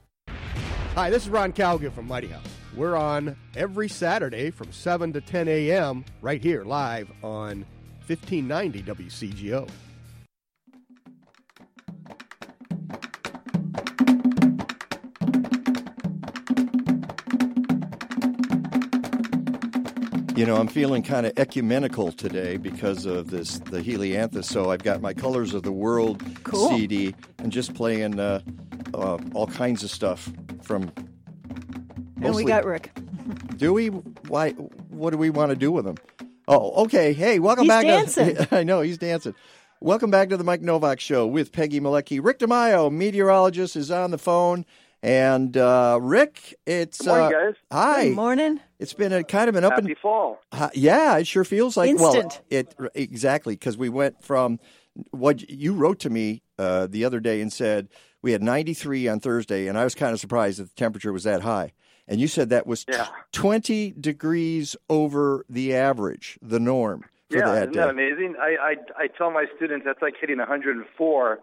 Hi, 0.96 1.10
this 1.10 1.24
is 1.24 1.28
Ron 1.28 1.52
Calga 1.52 1.92
from 1.92 2.08
Mighty 2.08 2.28
House. 2.28 2.46
We're 2.74 2.96
on 2.96 3.36
every 3.54 3.86
Saturday 3.86 4.50
from 4.50 4.72
7 4.72 5.12
to 5.12 5.20
10 5.20 5.46
a.m. 5.46 6.06
right 6.22 6.42
here 6.42 6.64
live 6.64 7.10
on 7.22 7.66
1590 8.06 8.82
WCGO. 8.82 9.68
You 20.34 20.46
know, 20.46 20.56
I'm 20.56 20.68
feeling 20.68 21.02
kind 21.02 21.26
of 21.26 21.34
ecumenical 21.36 22.10
today 22.10 22.56
because 22.56 23.04
of 23.04 23.28
this 23.28 23.58
the 23.58 23.82
Helianthus. 23.82 24.46
So 24.46 24.70
I've 24.70 24.82
got 24.82 25.02
my 25.02 25.12
Colors 25.12 25.52
of 25.52 25.62
the 25.62 25.72
World 25.72 26.22
Cool. 26.42 26.70
CD 26.70 27.14
and 27.36 27.52
just 27.52 27.74
playing 27.74 28.18
uh, 28.18 28.40
uh, 28.94 29.18
all 29.34 29.46
kinds 29.46 29.84
of 29.84 29.90
stuff 29.90 30.30
from. 30.62 30.92
And 32.22 32.34
we 32.34 32.44
got 32.44 32.64
Rick. 32.64 32.90
Do 33.56 33.72
we? 33.72 33.88
Why? 33.88 34.50
What 34.52 35.10
do 35.10 35.18
we 35.18 35.30
want 35.30 35.50
to 35.50 35.56
do 35.56 35.70
with 35.72 35.86
him? 35.86 35.96
Oh, 36.48 36.84
okay. 36.84 37.12
Hey, 37.12 37.38
welcome 37.38 37.64
He's 37.64 37.70
back. 37.70 37.84
dancing. 37.84 38.36
To, 38.36 38.48
I 38.56 38.62
know 38.62 38.80
he's 38.80 38.98
dancing. 38.98 39.34
Welcome 39.80 40.10
back 40.10 40.28
to 40.28 40.36
the 40.36 40.44
Mike 40.44 40.62
Nowak 40.62 41.00
Show 41.00 41.26
with 41.26 41.52
Peggy 41.52 41.80
Malecki. 41.80 42.22
Rick 42.22 42.38
DeMaio, 42.38 42.90
meteorologist, 42.92 43.74
is 43.76 43.90
on 43.90 44.10
the 44.10 44.18
phone, 44.18 44.64
and 45.02 45.56
uh, 45.56 45.98
Rick, 46.00 46.54
it's 46.66 46.98
Good 46.98 47.08
morning, 47.08 47.26
uh, 47.26 47.30
guys. 47.30 47.54
Hi. 47.72 48.04
Good 48.08 48.16
morning. 48.16 48.60
It's 48.78 48.94
been 48.94 49.12
a 49.12 49.24
kind 49.24 49.48
of 49.48 49.56
an 49.56 49.64
up 49.64 49.72
Happy 49.72 49.86
and 49.88 49.98
fall. 49.98 50.38
uh, 50.52 50.70
yeah, 50.74 51.16
it 51.18 51.26
sure 51.26 51.44
feels 51.44 51.76
like 51.76 51.90
Instant. 51.90 52.40
well, 52.50 52.60
it 52.60 52.74
exactly 52.94 53.54
because 53.54 53.76
we 53.76 53.88
went 53.88 54.22
from 54.22 54.60
what 55.10 55.48
you 55.50 55.72
wrote 55.74 55.98
to 56.00 56.10
me 56.10 56.42
uh, 56.58 56.86
the 56.86 57.04
other 57.04 57.20
day 57.20 57.40
and 57.40 57.52
said 57.52 57.88
we 58.26 58.32
had 58.32 58.42
93 58.42 59.06
on 59.06 59.20
Thursday, 59.20 59.68
and 59.68 59.78
I 59.78 59.84
was 59.84 59.94
kind 59.94 60.12
of 60.12 60.18
surprised 60.18 60.58
that 60.58 60.64
the 60.64 60.74
temperature 60.74 61.12
was 61.12 61.22
that 61.22 61.42
high. 61.42 61.70
And 62.08 62.20
you 62.20 62.26
said 62.26 62.48
that 62.48 62.66
was 62.66 62.84
Yeah. 62.88 63.06
20 63.30 63.92
degrees 64.00 64.74
over 64.90 65.44
the 65.48 65.72
average, 65.76 66.36
the 66.42 66.58
norm 66.58 67.04
for 67.30 67.38
yeah, 67.38 67.52
that 67.52 67.68
isn't 67.70 67.74
day. 67.74 67.88
amazing? 67.88 68.34
I, 68.40 68.56
I 68.60 69.04
I 69.04 69.06
tell 69.06 69.30
my 69.30 69.46
students 69.56 69.84
that's 69.86 70.02
like 70.02 70.14
hitting 70.20 70.38
104 70.38 71.38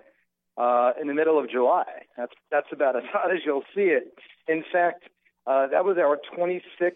uh, 0.57 0.91
in 0.99 1.07
the 1.07 1.13
middle 1.13 1.39
of 1.39 1.49
July. 1.49 1.85
That's 2.17 2.33
that's 2.51 2.67
about 2.73 2.97
as 2.97 3.03
hot 3.13 3.31
as 3.31 3.39
you'll 3.45 3.63
see 3.73 3.83
it. 3.99 4.13
In 4.49 4.65
fact, 4.69 5.03
uh, 5.47 5.67
that 5.67 5.85
was 5.85 5.97
our 5.97 6.19
26th 6.37 6.95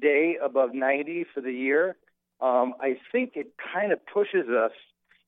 day 0.00 0.38
above 0.42 0.72
90 0.72 1.26
for 1.34 1.42
the 1.42 1.52
year. 1.52 1.96
Um, 2.40 2.72
I 2.80 2.96
think 3.12 3.32
it 3.36 3.52
kind 3.74 3.92
of 3.92 3.98
pushes 4.06 4.48
us 4.48 4.72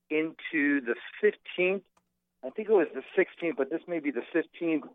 into 0.09 0.81
the 0.81 0.95
15th. 1.23 1.81
I 2.47 2.49
think 2.49 2.69
it 2.69 2.73
was 2.73 2.87
the 2.93 3.03
16th, 3.21 3.57
but 3.57 3.69
this 3.69 3.81
may 3.87 3.99
be 3.99 4.09
the 4.09 4.23
15th 4.33 4.87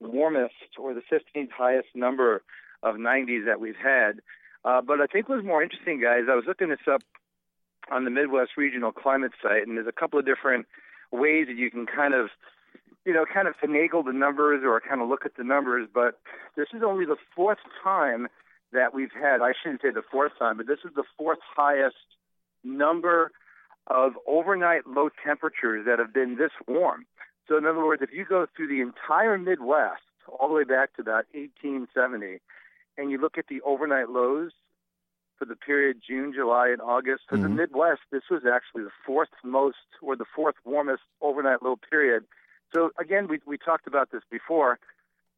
warmest 0.00 0.54
or 0.76 0.92
the 0.92 1.02
15th 1.02 1.50
highest 1.52 1.88
number 1.94 2.42
of 2.82 2.96
90s 2.96 3.46
that 3.46 3.60
we've 3.60 3.76
had. 3.76 4.20
Uh, 4.64 4.82
but 4.82 5.00
I 5.00 5.06
think 5.06 5.28
what's 5.28 5.44
more 5.44 5.62
interesting, 5.62 6.00
guys, 6.00 6.24
I 6.28 6.34
was 6.34 6.44
looking 6.48 6.68
this 6.68 6.80
up 6.90 7.02
on 7.92 8.04
the 8.04 8.10
Midwest 8.10 8.52
Regional 8.56 8.90
Climate 8.90 9.30
site, 9.40 9.68
and 9.68 9.76
there's 9.76 9.86
a 9.86 9.92
couple 9.92 10.18
of 10.18 10.26
different 10.26 10.66
ways 11.12 11.46
that 11.46 11.56
you 11.56 11.70
can 11.70 11.86
kind 11.86 12.12
of, 12.12 12.30
you 13.04 13.14
know, 13.14 13.24
kind 13.32 13.46
of 13.46 13.54
finagle 13.62 14.04
the 14.04 14.12
numbers 14.12 14.62
or 14.64 14.80
kind 14.80 15.00
of 15.00 15.08
look 15.08 15.24
at 15.24 15.36
the 15.36 15.44
numbers. 15.44 15.88
But 15.92 16.18
this 16.56 16.66
is 16.74 16.82
only 16.84 17.06
the 17.06 17.16
fourth 17.36 17.62
time 17.84 18.26
that 18.72 18.92
we've 18.92 19.12
had, 19.14 19.42
I 19.42 19.52
shouldn't 19.62 19.80
say 19.80 19.90
the 19.90 20.02
fourth 20.10 20.32
time, 20.40 20.56
but 20.56 20.66
this 20.66 20.80
is 20.84 20.90
the 20.96 21.04
fourth 21.16 21.38
highest 21.54 21.94
number 22.64 23.30
of 23.88 24.12
overnight 24.26 24.86
low 24.86 25.08
temperatures 25.24 25.84
that 25.86 25.98
have 25.98 26.12
been 26.12 26.36
this 26.36 26.52
warm. 26.66 27.06
So, 27.48 27.56
in 27.56 27.66
other 27.66 27.84
words, 27.84 28.02
if 28.02 28.12
you 28.12 28.24
go 28.24 28.46
through 28.56 28.68
the 28.68 28.80
entire 28.80 29.38
Midwest, 29.38 30.02
all 30.28 30.48
the 30.48 30.54
way 30.54 30.64
back 30.64 30.94
to 30.94 31.02
about 31.02 31.26
1870, 31.32 32.40
and 32.98 33.10
you 33.10 33.18
look 33.18 33.38
at 33.38 33.46
the 33.48 33.60
overnight 33.62 34.10
lows 34.10 34.50
for 35.38 35.44
the 35.44 35.54
period 35.54 36.00
June, 36.06 36.32
July, 36.34 36.68
and 36.68 36.80
August, 36.80 37.24
for 37.28 37.36
the 37.36 37.46
Mhm. 37.46 37.56
Midwest, 37.56 38.00
this 38.10 38.28
was 38.30 38.44
actually 38.46 38.84
the 38.84 38.90
fourth 39.04 39.28
most 39.44 39.86
or 40.00 40.16
the 40.16 40.24
fourth 40.24 40.56
warmest 40.64 41.02
overnight 41.20 41.62
low 41.62 41.76
period. 41.76 42.26
So, 42.74 42.90
again, 42.98 43.28
we, 43.28 43.40
we 43.46 43.58
talked 43.58 43.86
about 43.86 44.10
this 44.10 44.24
before 44.30 44.80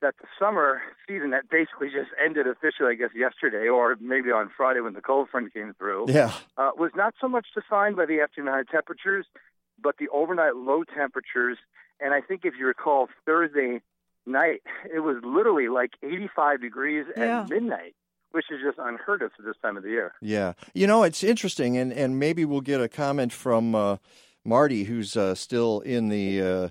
that 0.01 0.15
the 0.21 0.27
summer 0.39 0.81
season 1.09 1.31
that 1.31 1.49
basically 1.51 1.89
just 1.89 2.11
ended 2.25 2.47
officially, 2.47 2.91
I 2.93 2.95
guess, 2.95 3.11
yesterday 3.15 3.69
or 3.69 3.97
maybe 4.01 4.31
on 4.31 4.51
Friday 4.57 4.81
when 4.81 4.95
the 4.95 5.01
cold 5.01 5.29
front 5.31 5.53
came 5.53 5.75
through 5.79 6.07
Yeah. 6.09 6.33
uh, 6.57 6.71
was 6.77 6.93
not 6.95 7.15
so 7.21 7.29
much 7.29 7.47
defined 7.55 7.97
by 7.97 8.07
the 8.07 8.21
afternoon 8.21 8.53
high 8.53 8.63
temperatures, 8.71 9.27
but 9.83 9.97
the 9.99 10.09
overnight 10.11 10.57
low 10.57 10.85
temperatures. 10.85 11.59
And 12.01 12.15
I 12.15 12.21
think 12.21 12.45
if 12.45 12.55
you 12.59 12.67
recall, 12.67 13.09
Thursday 13.27 13.81
night, 14.27 14.63
it 14.95 15.01
was 15.01 15.17
literally 15.25 15.69
like 15.69 15.91
85 16.03 16.61
degrees 16.61 17.07
Yeah. 17.17 17.41
at 17.43 17.49
midnight, 17.49 17.95
which 18.31 18.47
is 18.53 18.61
just 18.65 18.79
unheard 18.79 19.23
of 19.23 19.33
for 19.33 19.43
this 19.43 19.57
time 19.63 19.77
of 19.77 19.83
the 19.83 19.91
year. 19.91 20.13
Yeah, 20.21 20.53
you 20.75 20.87
know 20.87 21.03
it's 21.03 21.25
interesting, 21.25 21.77
and 21.77 21.93
and 21.93 22.19
maybe 22.21 22.45
we'll 22.45 22.61
get 22.61 22.81
a 22.81 22.89
comment 22.89 23.33
from 23.33 23.75
uh, 23.75 23.97
Marty, 24.45 24.85
who's 24.85 25.17
uh, 25.17 25.35
still 25.35 25.81
in 25.81 26.09
the 26.09 26.41
uh, 26.41 26.69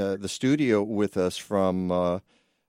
uh, 0.00 0.16
the 0.16 0.28
studio 0.28 0.82
with 0.82 1.16
us 1.16 1.36
from 1.36 1.92
uh, 1.92 2.18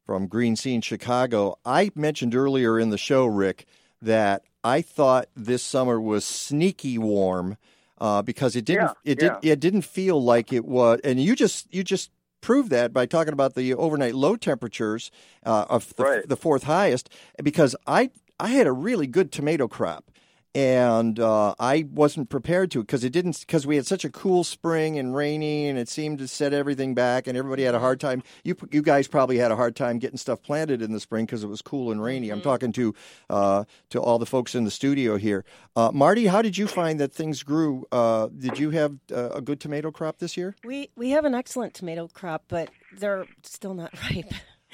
from 0.05 0.27
Green 0.27 0.55
Scene 0.55 0.81
Chicago. 0.81 1.57
I 1.65 1.91
mentioned 1.95 2.35
earlier 2.35 2.79
in 2.79 2.89
the 2.89 2.97
show, 2.97 3.25
Rick, 3.25 3.65
that 4.01 4.43
I 4.63 4.81
thought 4.81 5.27
this 5.35 5.63
summer 5.63 5.99
was 5.99 6.25
sneaky 6.25 6.97
warm 6.97 7.57
uh, 7.99 8.21
because 8.21 8.55
it 8.55 8.65
didn't 8.65 8.83
Yeah, 8.83 9.11
it 9.11 9.19
did 9.19 9.31
yeah. 9.41 9.51
it 9.53 9.59
didn't 9.59 9.83
feel 9.83 10.21
like 10.23 10.51
it 10.53 10.65
was, 10.65 10.99
and 11.03 11.19
you 11.21 11.35
just 11.35 11.73
you 11.73 11.83
just 11.83 12.11
proved 12.41 12.69
that 12.69 12.93
by 12.93 13.05
talking 13.05 13.33
about 13.33 13.55
the 13.55 13.73
overnight 13.73 14.13
low 14.13 14.35
temperatures 14.35 15.09
uh, 15.45 15.65
of 15.69 15.95
the, 15.95 16.03
Right. 16.03 16.27
the 16.29 16.35
fourth 16.37 16.63
highest 16.63 17.09
because 17.43 17.75
I 17.87 18.11
I 18.39 18.49
had 18.49 18.67
a 18.67 18.71
really 18.71 19.07
good 19.07 19.31
tomato 19.31 19.67
crop 19.67 20.11
and 20.55 21.19
uh, 21.19 21.53
I 21.59 21.85
wasn't 21.91 22.29
prepared 22.29 22.71
to 22.71 22.79
because 22.79 23.03
it 23.03 23.09
didn't 23.09 23.41
because 23.41 23.67
we 23.67 23.75
had 23.75 23.85
such 23.85 24.05
a 24.05 24.09
cool 24.09 24.45
spring 24.45 24.97
and 24.97 25.13
rainy 25.13 25.67
and 25.67 25.77
it 25.77 25.89
seemed 25.89 26.19
to 26.19 26.29
set 26.29 26.53
everything 26.53 26.95
back 26.95 27.27
and 27.27 27.37
everybody 27.37 27.63
had 27.63 27.75
a 27.75 27.79
hard 27.79 27.99
time. 27.99 28.23
You 28.45 28.55
you 28.71 28.81
guys 28.81 29.09
probably 29.09 29.37
had 29.37 29.51
a 29.51 29.57
hard 29.57 29.75
time 29.75 29.99
getting 29.99 30.17
stuff 30.17 30.41
planted 30.41 30.81
in 30.81 30.93
the 30.93 31.01
spring 31.01 31.25
because 31.25 31.43
it 31.43 31.47
was 31.47 31.61
cool 31.61 31.91
and 31.91 32.01
rainy. 32.01 32.29
I'm 32.29 32.41
talking 32.41 32.71
to 32.71 32.95
uh, 33.29 33.65
to 33.89 34.01
all 34.01 34.17
the 34.17 34.25
folks 34.25 34.55
in 34.55 34.63
the 34.63 34.71
studio 34.71 35.17
here. 35.17 35.43
Uh, 35.75 35.91
Marty, 35.93 36.27
how 36.27 36.41
did 36.41 36.57
you 36.57 36.67
find 36.67 37.01
that 37.01 37.11
things 37.11 37.43
grew? 37.43 37.85
Uh, 37.91 38.27
did 38.27 38.57
you 38.57 38.69
have 38.69 38.95
uh, 39.13 39.31
a 39.31 39.41
good 39.41 39.59
tomato 39.59 39.91
crop 39.91 40.19
this 40.19 40.37
year? 40.37 40.55
We 40.63 40.89
we 40.95 41.09
have 41.09 41.25
an 41.25 41.35
excellent 41.35 41.73
tomato 41.73 42.07
crop, 42.07 42.45
but 42.47 42.69
they're 42.97 43.25
still 43.43 43.73
not 43.73 43.91
ripe. 44.09 44.33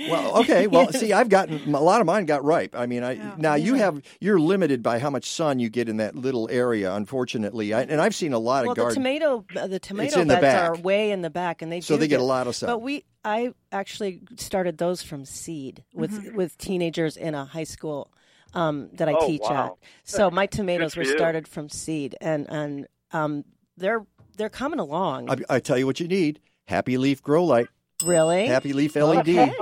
Well, 0.10 0.38
okay. 0.42 0.68
Well, 0.68 0.92
see, 0.94 1.14
I've 1.14 1.30
gotten 1.30 1.74
a 1.74 1.80
lot 1.82 2.02
of 2.02 2.08
mine 2.08 2.26
got 2.26 2.44
ripe. 2.44 2.76
I 2.76 2.86
mean, 2.86 3.04
I 3.04 3.36
now 3.38 3.56
you 3.56 3.76
have 3.76 4.02
you're 4.20 4.40
limited 4.40 4.82
by 4.82 5.00
how 5.00 5.10
much 5.10 5.30
sun 5.30 5.60
you 5.60 5.70
get 5.70 5.90
in 5.90 5.98
that 5.98 6.16
little 6.16 6.50
area. 6.52 6.94
Unfortunately, 6.94 7.74
I, 7.74 7.82
and 7.82 8.02
I've 8.02 8.16
seen 8.16 8.34
a 8.34 8.40
lot 8.40 8.64
well, 8.64 8.72
of 8.72 8.78
the 8.78 8.94
tomato 8.94 9.46
uh, 9.56 9.68
the 9.68 9.80
tomato 9.80 10.22
in 10.22 10.28
the 10.28 10.38
beds 10.38 10.70
are 10.70 10.82
way 10.82 11.12
in 11.12 11.22
the 11.22 11.30
back, 11.30 11.62
and 11.62 11.72
they 11.72 11.82
So 11.82 11.96
do 11.96 12.00
they 12.00 12.08
get 12.08 12.20
a 12.20 12.24
lot 12.24 12.48
of 12.48 12.56
sun. 12.56 12.68
But 12.68 12.82
we 12.82 13.04
I 13.24 13.54
actually 13.72 14.22
started 14.38 14.78
those 14.78 15.02
from 15.02 15.26
seed 15.26 15.84
with 15.94 16.12
Mm-hmm. 16.12 16.36
with 16.36 16.58
teenagers 16.58 17.18
in 17.18 17.36
a 17.36 17.46
high 17.46 17.64
school 17.64 18.12
um, 18.54 18.90
that 18.94 19.08
I 19.08 19.14
Oh, 19.14 19.28
teach 19.28 19.42
wow. 19.42 19.78
at. 19.82 19.90
So 20.04 20.32
my 20.42 20.46
tomatoes 20.46 20.96
were 20.96 21.06
started 21.06 21.48
from 21.48 21.70
seed, 21.70 22.16
and 22.22 22.48
and 22.50 22.88
um, 23.12 23.44
they're 23.78 24.06
they're 24.38 24.50
coming 24.50 24.80
along. 24.80 25.30
I, 25.30 25.56
I 25.56 25.60
tell 25.60 25.78
you 25.78 25.86
what 25.86 26.00
you 26.00 26.08
need: 26.08 26.40
Happy 26.68 26.98
Leaf 26.98 27.22
Grow 27.22 27.44
Light, 27.44 27.68
really? 28.04 28.48
Happy 28.48 28.74
Leaf 28.74 28.96
LED. 28.96 29.30
Okay. 29.30 29.54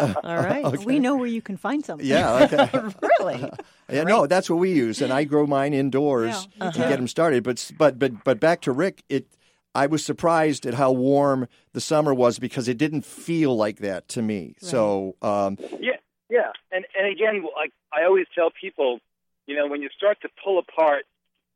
All 0.00 0.10
right. 0.24 0.64
Okay. 0.64 0.84
We 0.84 0.98
know 0.98 1.16
where 1.16 1.26
you 1.26 1.42
can 1.42 1.56
find 1.56 1.84
some. 1.84 2.00
Yeah. 2.00 2.44
Okay. 2.44 2.70
really? 3.20 3.50
Yeah, 3.90 4.04
no, 4.04 4.26
that's 4.26 4.48
what 4.48 4.58
we 4.58 4.72
use, 4.72 5.02
and 5.02 5.12
I 5.12 5.24
grow 5.24 5.46
mine 5.46 5.74
indoors 5.74 6.48
Yeah, 6.58 6.66
me 6.66 6.72
to 6.72 6.78
too. 6.78 6.88
get 6.88 6.96
them 6.96 7.08
started. 7.08 7.44
But 7.44 7.70
but 7.78 7.98
but 7.98 8.24
but 8.24 8.40
back 8.40 8.60
to 8.62 8.72
Rick, 8.72 9.02
it. 9.08 9.26
I 9.74 9.86
was 9.86 10.04
surprised 10.04 10.66
at 10.66 10.74
how 10.74 10.92
warm 10.92 11.48
the 11.72 11.80
summer 11.80 12.12
was 12.12 12.38
because 12.38 12.68
it 12.68 12.76
didn't 12.76 13.06
feel 13.06 13.56
like 13.56 13.78
that 13.78 14.06
to 14.08 14.20
me. 14.20 14.54
So 14.58 15.16
um, 15.22 15.56
Yeah, 15.80 15.96
yeah, 16.28 16.52
and 16.70 16.84
and 16.98 17.06
again, 17.10 17.42
like 17.56 17.72
I 17.92 18.04
always 18.04 18.26
tell 18.34 18.50
people, 18.50 18.98
you 19.46 19.56
know, 19.56 19.66
when 19.66 19.80
you 19.80 19.88
start 19.96 20.18
to 20.22 20.28
pull 20.44 20.58
apart, 20.58 21.04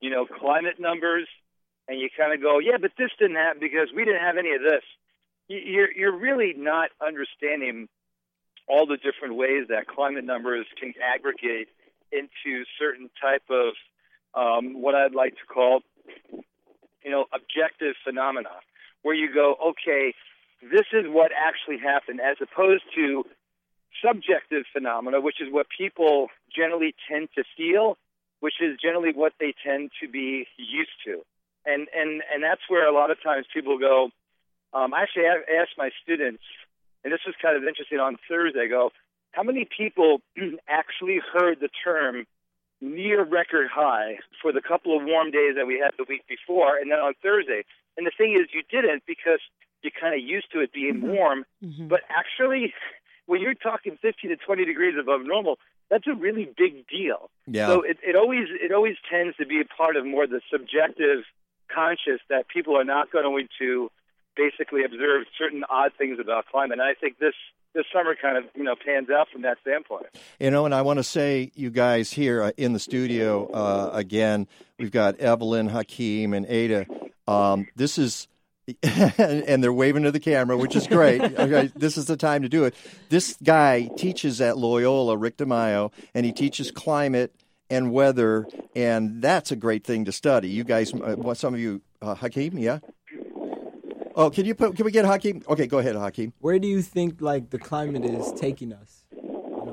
you 0.00 0.08
know, 0.08 0.24
climate 0.26 0.80
numbers, 0.80 1.28
and 1.88 2.00
you 2.00 2.08
kind 2.16 2.32
of 2.32 2.40
go, 2.40 2.58
yeah, 2.58 2.78
but 2.80 2.92
this 2.98 3.10
didn't 3.18 3.36
happen 3.36 3.60
because 3.60 3.88
we 3.94 4.04
didn't 4.04 4.22
have 4.22 4.38
any 4.38 4.52
of 4.54 4.62
this. 4.62 4.82
You- 5.48 5.58
You're 5.58 5.92
you're 5.92 6.16
really 6.16 6.54
not 6.56 6.90
understanding 7.00 7.88
all 8.68 8.86
the 8.86 8.96
different 8.96 9.36
ways 9.36 9.68
that 9.68 9.86
climate 9.86 10.24
numbers 10.24 10.66
can 10.80 10.92
aggregate 11.00 11.68
into 12.10 12.64
certain 12.78 13.10
type 13.20 13.44
of 13.50 13.74
um, 14.34 14.80
what 14.82 14.94
I'd 14.94 15.14
like 15.14 15.34
to 15.36 15.46
call, 15.46 15.80
you 17.04 17.10
know, 17.10 17.26
objective 17.32 17.94
phenomena, 18.04 18.50
where 19.02 19.14
you 19.14 19.32
go, 19.32 19.56
okay, 19.70 20.14
this 20.62 20.86
is 20.92 21.04
what 21.08 21.30
actually 21.36 21.78
happened, 21.78 22.20
as 22.20 22.36
opposed 22.40 22.82
to 22.96 23.24
subjective 24.04 24.64
phenomena, 24.72 25.20
which 25.20 25.40
is 25.40 25.48
what 25.50 25.66
people 25.76 26.28
generally 26.54 26.94
tend 27.08 27.28
to 27.36 27.44
feel, 27.56 27.96
which 28.40 28.54
is 28.60 28.76
generally 28.82 29.12
what 29.12 29.32
they 29.40 29.54
tend 29.64 29.90
to 30.02 30.08
be 30.08 30.46
used 30.58 30.90
to. 31.04 31.22
And 31.64 31.88
and 31.96 32.22
and 32.32 32.42
that's 32.42 32.62
where 32.68 32.86
a 32.88 32.92
lot 32.92 33.10
of 33.10 33.22
times 33.22 33.46
people 33.52 33.78
go. 33.78 34.10
Um, 34.76 34.92
I 34.92 35.02
actually, 35.02 35.24
asked 35.24 35.78
my 35.78 35.90
students, 36.02 36.42
and 37.02 37.12
this 37.12 37.20
was 37.24 37.34
kind 37.40 37.56
of 37.56 37.64
interesting 37.64 37.98
on 37.98 38.18
Thursday. 38.28 38.64
I 38.64 38.66
go, 38.66 38.90
how 39.32 39.42
many 39.42 39.64
people 39.64 40.20
actually 40.68 41.20
heard 41.32 41.60
the 41.60 41.70
term 41.82 42.26
near 42.82 43.24
record 43.24 43.68
high 43.72 44.18
for 44.42 44.52
the 44.52 44.60
couple 44.60 44.94
of 44.96 45.04
warm 45.04 45.30
days 45.30 45.54
that 45.56 45.66
we 45.66 45.80
had 45.82 45.92
the 45.96 46.04
week 46.06 46.24
before, 46.28 46.76
and 46.76 46.90
then 46.90 46.98
on 46.98 47.14
Thursday? 47.22 47.64
And 47.96 48.06
the 48.06 48.12
thing 48.16 48.34
is, 48.34 48.48
you 48.52 48.62
didn't 48.70 49.04
because 49.06 49.40
you're 49.80 49.96
kind 49.98 50.14
of 50.14 50.20
used 50.20 50.52
to 50.52 50.60
it 50.60 50.74
being 50.74 51.00
warm. 51.00 51.46
But 51.88 52.00
actually, 52.10 52.74
when 53.26 53.40
you're 53.40 53.54
talking 53.54 53.96
15 54.02 54.30
to 54.30 54.36
20 54.36 54.64
degrees 54.66 54.94
above 55.00 55.22
normal, 55.24 55.58
that's 55.88 56.06
a 56.06 56.14
really 56.14 56.52
big 56.58 56.86
deal. 56.88 57.30
Yeah. 57.46 57.68
So 57.68 57.82
it, 57.82 57.96
it 58.02 58.14
always 58.14 58.48
it 58.50 58.72
always 58.72 58.96
tends 59.08 59.36
to 59.38 59.46
be 59.46 59.60
a 59.60 59.64
part 59.64 59.96
of 59.96 60.04
more 60.04 60.26
the 60.26 60.42
subjective 60.52 61.24
conscious 61.72 62.20
that 62.28 62.48
people 62.48 62.76
are 62.76 62.84
not 62.84 63.10
going 63.10 63.48
to 63.60 63.90
basically 64.36 64.84
observe 64.84 65.24
certain 65.38 65.64
odd 65.68 65.92
things 65.96 66.18
about 66.20 66.46
climate. 66.46 66.78
And 66.78 66.82
I 66.82 66.94
think 66.94 67.18
this 67.18 67.34
this 67.74 67.84
summer 67.92 68.16
kind 68.20 68.38
of 68.38 68.44
you 68.54 68.64
know 68.64 68.74
pans 68.74 69.08
out 69.10 69.28
from 69.32 69.42
that 69.42 69.58
standpoint. 69.62 70.06
You 70.40 70.50
know, 70.50 70.64
and 70.64 70.74
I 70.74 70.82
want 70.82 70.98
to 70.98 71.04
say, 71.04 71.52
you 71.54 71.70
guys 71.70 72.12
here 72.12 72.42
uh, 72.42 72.52
in 72.56 72.72
the 72.72 72.78
studio 72.78 73.48
uh, 73.50 73.90
again, 73.92 74.48
we've 74.78 74.90
got 74.90 75.18
Evelyn, 75.18 75.68
Hakeem, 75.68 76.34
and 76.34 76.46
Ada. 76.46 76.86
Um, 77.28 77.66
this 77.76 77.98
is, 77.98 78.28
and 78.82 79.62
they're 79.62 79.72
waving 79.72 80.04
to 80.04 80.12
the 80.12 80.20
camera, 80.20 80.56
which 80.56 80.76
is 80.76 80.86
great. 80.86 81.20
okay, 81.38 81.70
this 81.74 81.96
is 81.96 82.06
the 82.06 82.16
time 82.16 82.42
to 82.42 82.48
do 82.48 82.64
it. 82.64 82.74
This 83.08 83.36
guy 83.42 83.88
teaches 83.96 84.40
at 84.40 84.58
Loyola, 84.58 85.16
Rick 85.16 85.38
DeMaio, 85.38 85.92
and 86.14 86.24
he 86.24 86.32
teaches 86.32 86.70
climate 86.70 87.34
and 87.68 87.92
weather, 87.92 88.46
and 88.74 89.20
that's 89.20 89.50
a 89.50 89.56
great 89.56 89.84
thing 89.84 90.04
to 90.04 90.12
study. 90.12 90.48
You 90.48 90.64
guys, 90.64 90.94
uh, 90.94 91.34
some 91.34 91.54
of 91.54 91.60
you, 91.60 91.82
uh, 92.00 92.14
Hakeem, 92.14 92.58
yeah. 92.58 92.78
Oh, 94.18 94.30
can 94.30 94.46
you 94.46 94.54
put? 94.54 94.74
Can 94.74 94.86
we 94.86 94.90
get 94.90 95.04
Hakeem? 95.04 95.42
Okay, 95.46 95.66
go 95.66 95.78
ahead, 95.78 95.94
Hakeem. 95.94 96.32
Where 96.40 96.58
do 96.58 96.66
you 96.66 96.80
think 96.80 97.20
like 97.20 97.50
the 97.50 97.58
climate 97.58 98.04
is 98.04 98.32
taking 98.32 98.72
us? 98.72 99.04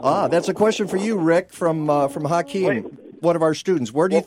Ah, 0.04 0.28
that's 0.28 0.50
a 0.50 0.54
question 0.54 0.86
for 0.88 0.98
you, 0.98 1.18
Rick, 1.18 1.54
from 1.54 1.90
uh, 1.90 2.10
from 2.10 2.26
Hakeem, 2.26 2.84
one 3.22 3.38
of 3.38 3.42
our 3.42 3.54
students. 3.54 3.94
Where 3.94 4.10
do 4.10 4.18
you? 4.18 4.22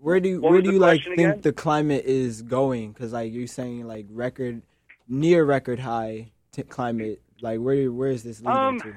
Where 0.00 0.20
do 0.20 0.28
you, 0.28 0.40
where 0.40 0.62
do 0.62 0.72
you 0.72 0.78
like 0.78 1.00
question 1.02 1.16
think 1.16 1.28
again? 1.28 1.40
the 1.42 1.52
climate 1.52 2.04
is 2.06 2.40
going? 2.40 2.92
Because 2.92 3.12
like 3.12 3.32
you're 3.32 3.46
saying 3.46 3.86
like 3.86 4.06
record, 4.10 4.62
near 5.08 5.44
record 5.44 5.80
high 5.80 6.30
t- 6.52 6.62
climate. 6.62 7.20
Like 7.42 7.60
where 7.60 7.92
where 7.92 8.10
is 8.10 8.22
this 8.22 8.40
leading 8.40 8.56
Um, 8.56 8.80
to? 8.80 8.94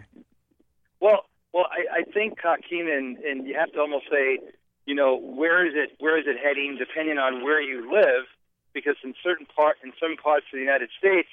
Well, 1.01 1.25
well, 1.53 1.65
I, 1.69 1.99
I 1.99 2.03
think 2.13 2.37
Hakeem, 2.41 2.87
and, 2.87 3.17
and 3.17 3.47
you 3.47 3.55
have 3.55 3.71
to 3.73 3.79
almost 3.79 4.05
say, 4.09 4.39
you 4.85 4.95
know, 4.95 5.17
where 5.19 5.65
is 5.67 5.73
it? 5.75 5.97
Where 5.99 6.17
is 6.17 6.25
it 6.27 6.37
heading? 6.41 6.77
Depending 6.79 7.17
on 7.17 7.43
where 7.43 7.61
you 7.61 7.91
live, 7.91 8.25
because 8.73 8.95
in 9.03 9.13
certain 9.23 9.45
part, 9.45 9.77
in 9.83 9.91
some 9.99 10.15
parts 10.17 10.45
of 10.51 10.57
the 10.57 10.63
United 10.63 10.89
States, 10.97 11.29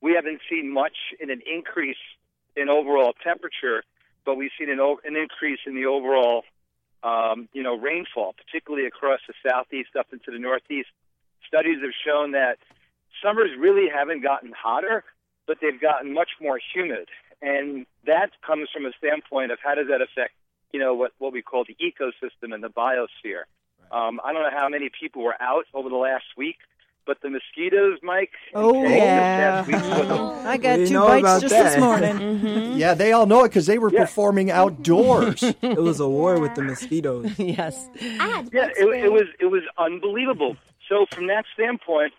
we 0.00 0.12
haven't 0.14 0.40
seen 0.48 0.70
much 0.72 0.96
in 1.20 1.30
an 1.30 1.42
increase 1.46 2.02
in 2.56 2.68
overall 2.68 3.12
temperature, 3.22 3.82
but 4.24 4.36
we've 4.36 4.50
seen 4.58 4.70
an, 4.70 4.80
an 4.80 5.16
increase 5.16 5.60
in 5.66 5.74
the 5.74 5.86
overall, 5.86 6.44
um, 7.02 7.48
you 7.52 7.62
know, 7.62 7.76
rainfall, 7.76 8.34
particularly 8.34 8.86
across 8.86 9.20
the 9.26 9.34
southeast 9.46 9.90
up 9.98 10.06
into 10.12 10.30
the 10.30 10.38
northeast. 10.38 10.88
Studies 11.46 11.78
have 11.82 11.92
shown 12.04 12.32
that 12.32 12.58
summers 13.22 13.50
really 13.58 13.88
haven't 13.88 14.22
gotten 14.22 14.52
hotter, 14.52 15.04
but 15.46 15.58
they've 15.60 15.80
gotten 15.80 16.12
much 16.12 16.30
more 16.40 16.58
humid, 16.74 17.08
and 17.40 17.86
that 18.04 18.30
comes 18.44 18.68
from 18.72 18.84
a 18.84 18.92
standpoint 18.98 19.52
of 19.52 19.58
how 19.62 19.74
does 19.74 19.86
that 19.88 20.00
affect, 20.00 20.34
you 20.72 20.80
know, 20.80 20.94
what 20.94 21.12
what 21.18 21.32
we 21.32 21.42
call 21.42 21.64
the 21.64 21.76
ecosystem 21.80 22.52
and 22.52 22.62
the 22.62 22.68
biosphere. 22.68 23.44
Um, 23.90 24.20
I 24.24 24.32
don't 24.32 24.42
know 24.42 24.50
how 24.50 24.68
many 24.68 24.90
people 24.90 25.22
were 25.22 25.40
out 25.40 25.66
over 25.72 25.88
the 25.88 25.96
last 25.96 26.24
week, 26.36 26.56
but 27.06 27.20
the 27.22 27.30
mosquitoes, 27.30 27.98
Mike. 28.02 28.32
Oh, 28.54 28.82
yeah. 28.84 29.62
past 29.64 29.68
week 29.68 29.76
was 29.76 30.10
a- 30.44 30.48
I 30.48 30.56
got 30.56 30.78
We 30.78 30.86
two 30.88 30.98
bites 31.00 31.40
just 31.42 31.48
that. 31.54 31.62
this 31.74 31.78
morning. 31.80 32.16
Mm-hmm. 32.16 32.76
Yeah, 32.76 32.92
they 32.94 33.12
all 33.12 33.24
know 33.26 33.44
it 33.44 33.48
because 33.48 33.64
they 33.66 33.78
were 33.78 33.90
performing 33.90 34.50
outdoors. 34.50 35.42
it 35.62 35.80
was 35.80 35.98
a 36.00 36.08
war 36.08 36.38
with 36.38 36.54
the 36.54 36.62
mosquitoes. 36.62 37.32
yes. 37.38 37.88
Yeah, 38.00 38.42
it, 38.76 39.04
it 39.04 39.12
was 39.12 39.24
it 39.40 39.46
was 39.46 39.62
unbelievable. 39.78 40.56
So 40.88 41.06
from 41.10 41.28
that 41.28 41.46
standpoint, 41.54 42.12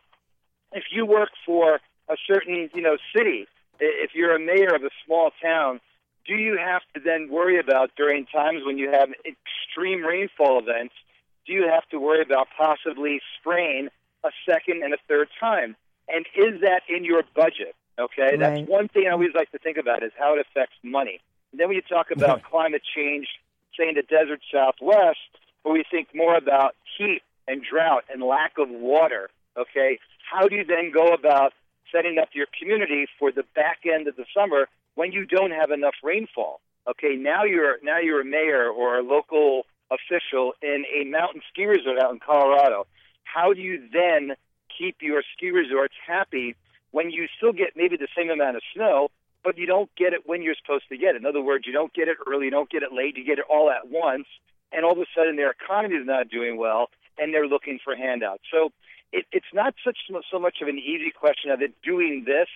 if 0.71 0.85
you 0.91 1.05
work 1.05 1.29
for 1.45 1.79
a 2.09 2.15
certain 2.25 2.69
you 2.73 2.81
know 2.81 2.97
city, 3.15 3.47
if 3.79 4.11
you're 4.15 4.35
a 4.35 4.39
mayor 4.39 4.73
of 4.73 4.81
a 4.83 4.89
small 5.05 5.29
town, 5.41 5.79
do 6.25 6.33
you 6.33 6.57
have 6.57 6.81
to 6.95 6.99
then 6.99 7.29
worry 7.29 7.59
about 7.59 7.91
during 7.95 8.25
times 8.25 8.63
when 8.65 8.79
you 8.79 8.89
have 8.91 9.09
extreme 9.25 10.03
rainfall 10.03 10.59
events? 10.59 10.95
Do 11.45 11.53
you 11.53 11.67
have 11.69 11.87
to 11.91 11.99
worry 11.99 12.21
about 12.23 12.47
possibly 12.57 13.21
spraying 13.39 13.89
a 14.27 14.51
second 14.51 14.83
and 14.83 14.93
a 14.93 14.97
third 15.07 15.29
time? 15.39 15.75
And 16.07 16.25
is 16.35 16.61
that 16.61 16.81
in 16.87 17.03
your 17.03 17.23
budget? 17.35 17.75
Okay, 17.99 18.35
Right. 18.35 18.39
that's 18.39 18.69
one 18.69 18.87
thing 18.87 19.07
I 19.07 19.11
always 19.11 19.33
like 19.33 19.51
to 19.51 19.57
think 19.57 19.77
about 19.77 20.03
is 20.03 20.11
how 20.17 20.35
it 20.35 20.39
affects 20.39 20.75
money. 20.83 21.19
And 21.51 21.59
then 21.59 21.67
when 21.67 21.75
you 21.75 21.81
talk 21.81 22.11
about 22.11 22.43
climate 22.43 22.83
change, 22.95 23.27
say 23.75 23.89
in 23.89 23.95
the 23.95 24.03
desert 24.03 24.41
Southwest, 24.51 25.19
where 25.63 25.73
we 25.73 25.83
think 25.89 26.13
more 26.13 26.35
about 26.35 26.75
heat 26.97 27.21
and 27.47 27.63
drought 27.63 28.03
and 28.11 28.21
lack 28.21 28.57
of 28.57 28.69
water, 28.69 29.29
okay, 29.57 29.99
how 30.29 30.47
do 30.47 30.55
you 30.55 30.63
then 30.63 30.91
go 30.91 31.13
about 31.13 31.53
setting 31.91 32.19
up 32.19 32.29
your 32.33 32.47
community 32.59 33.07
for 33.17 33.31
the 33.31 33.43
back 33.55 33.79
end 33.91 34.07
of 34.07 34.15
the 34.15 34.25
summer 34.35 34.67
when 34.95 35.11
you 35.11 35.25
don't 35.25 35.51
have 35.51 35.71
enough 35.71 35.95
rainfall? 36.03 36.59
Okay, 36.87 37.15
now 37.15 37.43
you're 37.43 37.77
now 37.83 37.97
you're 37.99 38.21
a 38.21 38.25
mayor 38.25 38.69
or 38.69 38.99
a 38.99 39.03
local 39.03 39.65
official 39.91 40.53
in 40.61 40.85
a 40.93 41.03
mountain 41.05 41.41
ski 41.51 41.65
resort 41.65 41.97
out 41.99 42.11
in 42.11 42.19
Colorado. 42.19 42.85
How 43.33 43.53
do 43.53 43.61
you 43.61 43.87
then 43.91 44.35
keep 44.77 44.97
your 45.01 45.23
ski 45.35 45.51
resorts 45.51 45.95
happy 46.05 46.55
when 46.91 47.11
you 47.11 47.27
still 47.37 47.53
get 47.53 47.75
maybe 47.75 47.97
the 47.97 48.07
same 48.15 48.29
amount 48.29 48.57
of 48.57 48.63
snow, 48.73 49.09
but 49.43 49.57
you 49.57 49.65
don't 49.65 49.89
get 49.95 50.13
it 50.13 50.21
when 50.25 50.41
you're 50.41 50.55
supposed 50.55 50.87
to 50.89 50.97
get 50.97 51.15
it? 51.15 51.17
In 51.17 51.25
other 51.25 51.41
words, 51.41 51.65
you 51.67 51.73
don't 51.73 51.93
get 51.93 52.07
it 52.07 52.17
early, 52.27 52.45
you 52.45 52.51
don't 52.51 52.69
get 52.69 52.83
it 52.83 52.93
late, 52.93 53.17
you 53.17 53.25
get 53.25 53.39
it 53.39 53.45
all 53.49 53.69
at 53.69 53.89
once, 53.89 54.27
and 54.71 54.85
all 54.85 54.93
of 54.93 54.99
a 54.99 55.05
sudden 55.15 55.35
their 55.35 55.51
economy 55.51 55.95
is 55.95 56.05
not 56.05 56.29
doing 56.29 56.57
well, 56.57 56.89
and 57.17 57.33
they're 57.33 57.47
looking 57.47 57.79
for 57.83 57.95
handouts. 57.95 58.43
So 58.51 58.71
it, 59.11 59.25
it's 59.31 59.53
not 59.53 59.73
such 59.83 59.97
so 60.31 60.39
much 60.39 60.57
of 60.61 60.67
an 60.67 60.77
easy 60.77 61.11
question 61.11 61.51
of 61.51 61.61
it 61.61 61.73
doing 61.81 62.23
this, 62.25 62.47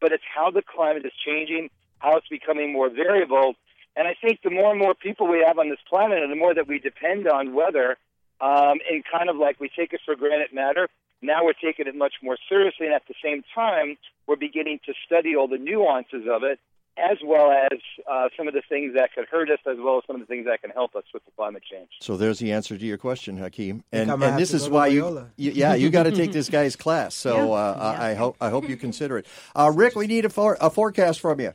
but 0.00 0.12
it's 0.12 0.24
how 0.34 0.50
the 0.50 0.62
climate 0.62 1.04
is 1.04 1.12
changing, 1.24 1.70
how 1.98 2.16
it's 2.16 2.28
becoming 2.28 2.72
more 2.72 2.88
variable. 2.88 3.54
And 3.96 4.08
I 4.08 4.14
think 4.20 4.40
the 4.42 4.50
more 4.50 4.70
and 4.70 4.78
more 4.78 4.94
people 4.94 5.26
we 5.26 5.44
have 5.46 5.58
on 5.58 5.68
this 5.68 5.78
planet, 5.88 6.22
and 6.22 6.30
the 6.30 6.36
more 6.36 6.54
that 6.54 6.66
we 6.66 6.78
depend 6.78 7.28
on 7.28 7.54
weather, 7.54 7.98
um, 8.40 8.78
and 8.90 9.04
kind 9.10 9.28
of 9.28 9.36
like 9.36 9.60
we 9.60 9.68
take 9.74 9.92
it 9.92 10.00
for 10.04 10.14
granted 10.16 10.52
matter, 10.52 10.88
now 11.22 11.44
we're 11.44 11.52
taking 11.52 11.86
it 11.86 11.94
much 11.94 12.14
more 12.22 12.36
seriously. 12.48 12.86
And 12.86 12.94
at 12.94 13.02
the 13.08 13.14
same 13.22 13.42
time, 13.54 13.96
we're 14.26 14.36
beginning 14.36 14.80
to 14.86 14.94
study 15.06 15.36
all 15.36 15.48
the 15.48 15.58
nuances 15.58 16.26
of 16.30 16.42
it, 16.44 16.58
as 16.96 17.18
well 17.24 17.50
as 17.50 17.78
uh, 18.10 18.28
some 18.36 18.48
of 18.48 18.54
the 18.54 18.62
things 18.68 18.94
that 18.94 19.12
could 19.14 19.26
hurt 19.26 19.50
us, 19.50 19.58
as 19.70 19.76
well 19.78 19.98
as 19.98 20.04
some 20.06 20.16
of 20.16 20.20
the 20.20 20.26
things 20.26 20.46
that 20.46 20.60
can 20.60 20.70
help 20.70 20.94
us 20.96 21.04
with 21.12 21.24
the 21.24 21.30
climate 21.36 21.62
change. 21.70 21.88
So 22.00 22.16
there's 22.16 22.38
the 22.38 22.52
answer 22.52 22.76
to 22.76 22.84
your 22.84 22.98
question, 22.98 23.36
Hakeem. 23.36 23.84
And 23.92 24.10
and 24.10 24.38
this 24.38 24.54
is 24.54 24.68
why 24.68 24.88
you, 24.88 25.28
you 25.36 25.52
yeah 25.52 25.74
you 25.74 25.90
got 25.90 26.04
to 26.04 26.12
take 26.12 26.32
this 26.32 26.48
guy's 26.58 26.76
class. 26.76 27.14
So 27.14 27.36
Yeah. 27.36 27.60
uh, 27.60 27.96
I, 27.98 28.10
I 28.10 28.14
hope 28.14 28.36
I 28.40 28.50
hope 28.50 28.68
you 28.68 28.76
consider 28.76 29.18
it. 29.18 29.26
Uh, 29.54 29.70
Rick, 29.74 29.96
we 29.96 30.06
need 30.06 30.24
a, 30.24 30.30
for, 30.30 30.56
a 30.60 30.70
forecast 30.70 31.20
from 31.20 31.40
you. 31.40 31.52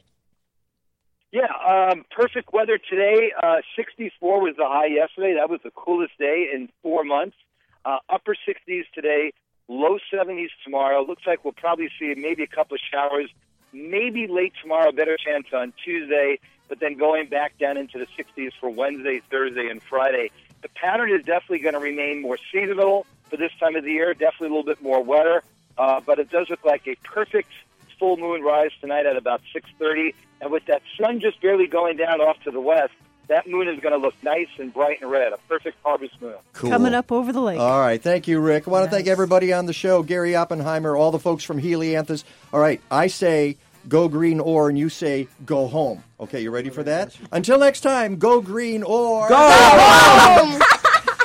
Yeah, 1.31 1.47
um, 1.67 2.05
perfect 2.11 2.53
weather 2.53 2.77
today. 2.77 3.31
Uh, 3.41 3.57
64 3.75 4.41
was 4.41 4.55
the 4.57 4.65
high 4.65 4.85
yesterday. 4.87 5.35
That 5.35 5.49
was 5.49 5.59
the 5.63 5.71
coolest 5.71 6.17
day 6.17 6.49
in 6.53 6.69
four 6.81 7.03
months. 7.03 7.35
Uh, 7.83 7.97
upper 8.09 8.35
60s 8.35 8.83
today, 8.93 9.33
low 9.67 9.97
70s 10.11 10.49
tomorrow. 10.63 11.03
Looks 11.03 11.23
like 11.27 11.43
we'll 11.43 11.53
probably 11.53 11.89
see 11.99 12.13
maybe 12.15 12.43
a 12.43 12.47
couple 12.47 12.75
of 12.75 12.81
showers 12.91 13.29
maybe 13.75 14.27
late 14.27 14.53
tomorrow, 14.61 14.91
better 14.91 15.17
chance 15.17 15.47
on 15.53 15.73
Tuesday, 15.83 16.39
but 16.67 16.79
then 16.79 16.95
going 16.95 17.27
back 17.27 17.57
down 17.59 17.77
into 17.77 17.99
the 17.99 18.07
60s 18.17 18.51
for 18.59 18.69
Wednesday, 18.69 19.21
Thursday, 19.29 19.67
and 19.67 19.83
Friday. 19.83 20.31
The 20.61 20.69
pattern 20.69 21.11
is 21.11 21.23
definitely 21.25 21.59
going 21.59 21.73
to 21.73 21.79
remain 21.79 22.21
more 22.21 22.37
seasonal 22.51 23.05
for 23.29 23.37
this 23.37 23.51
time 23.59 23.75
of 23.75 23.83
the 23.83 23.91
year, 23.91 24.13
definitely 24.13 24.47
a 24.47 24.49
little 24.51 24.63
bit 24.63 24.81
more 24.81 25.03
wetter, 25.03 25.43
uh, 25.77 25.99
but 26.05 26.19
it 26.19 26.29
does 26.31 26.49
look 26.49 26.63
like 26.63 26.87
a 26.87 26.95
perfect 27.03 27.51
full 27.99 28.17
moon 28.17 28.41
rise 28.41 28.71
tonight 28.81 29.05
at 29.05 29.17
about 29.17 29.41
6.30, 29.55 30.13
and 30.41 30.51
with 30.51 30.65
that 30.65 30.81
sun 30.99 31.19
just 31.19 31.41
barely 31.41 31.67
going 31.67 31.97
down 31.97 32.21
off 32.21 32.41
to 32.43 32.51
the 32.51 32.61
west, 32.61 32.93
that 33.27 33.47
moon 33.47 33.67
is 33.67 33.79
going 33.79 33.93
to 33.93 33.97
look 33.97 34.13
nice 34.23 34.47
and 34.59 34.73
bright 34.73 35.01
and 35.01 35.09
red, 35.09 35.33
a 35.33 35.37
perfect 35.47 35.77
harvest 35.83 36.21
moon. 36.21 36.35
Cool. 36.53 36.69
Coming 36.69 36.93
up 36.93 37.11
over 37.11 37.31
the 37.33 37.41
lake. 37.41 37.59
All 37.59 37.79
right, 37.79 38.01
thank 38.01 38.27
you, 38.27 38.39
Rick. 38.39 38.67
I 38.67 38.71
want 38.71 38.85
to 38.85 38.91
thank 38.91 39.07
everybody 39.07 39.51
on 39.51 39.65
the 39.65 39.73
show, 39.73 40.03
Gary 40.03 40.35
Oppenheimer, 40.35 40.95
all 40.95 41.11
the 41.11 41.19
folks 41.19 41.43
from 41.43 41.59
Helianthus. 41.59 42.23
All 42.53 42.59
right, 42.59 42.81
I 42.91 43.07
say 43.07 43.57
go 43.87 44.07
green 44.07 44.39
or, 44.39 44.69
and 44.69 44.77
you 44.77 44.89
say 44.89 45.27
go 45.45 45.67
home. 45.67 46.03
Okay, 46.19 46.41
you 46.41 46.51
ready 46.51 46.69
for 46.69 46.83
that? 46.83 47.15
Until 47.31 47.59
next 47.59 47.81
time, 47.81 48.17
go 48.17 48.41
green 48.41 48.83
or 48.83 49.27
Go 49.29 49.35
home. 49.35 50.61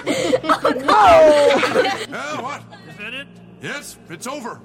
Yeah, 0.07 0.31
oh, 2.13 2.43
what? 2.43 2.63
Is 2.89 2.97
that 2.97 3.15
it? 3.15 3.29
Yes, 3.61 3.99
it's 4.09 4.27
over. 4.27 4.61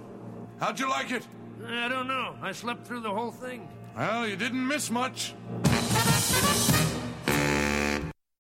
How'd 0.60 0.80
you 0.80 0.90
like 0.90 1.11
it? 1.11 1.27
I 1.67 1.87
don't 1.87 2.07
know. 2.07 2.35
I 2.41 2.51
slept 2.51 2.85
through 2.85 3.01
the 3.01 3.11
whole 3.11 3.31
thing. 3.31 3.67
Well, 3.95 4.27
you 4.27 4.35
didn't 4.35 4.67
miss 4.67 4.91
much. 4.91 5.33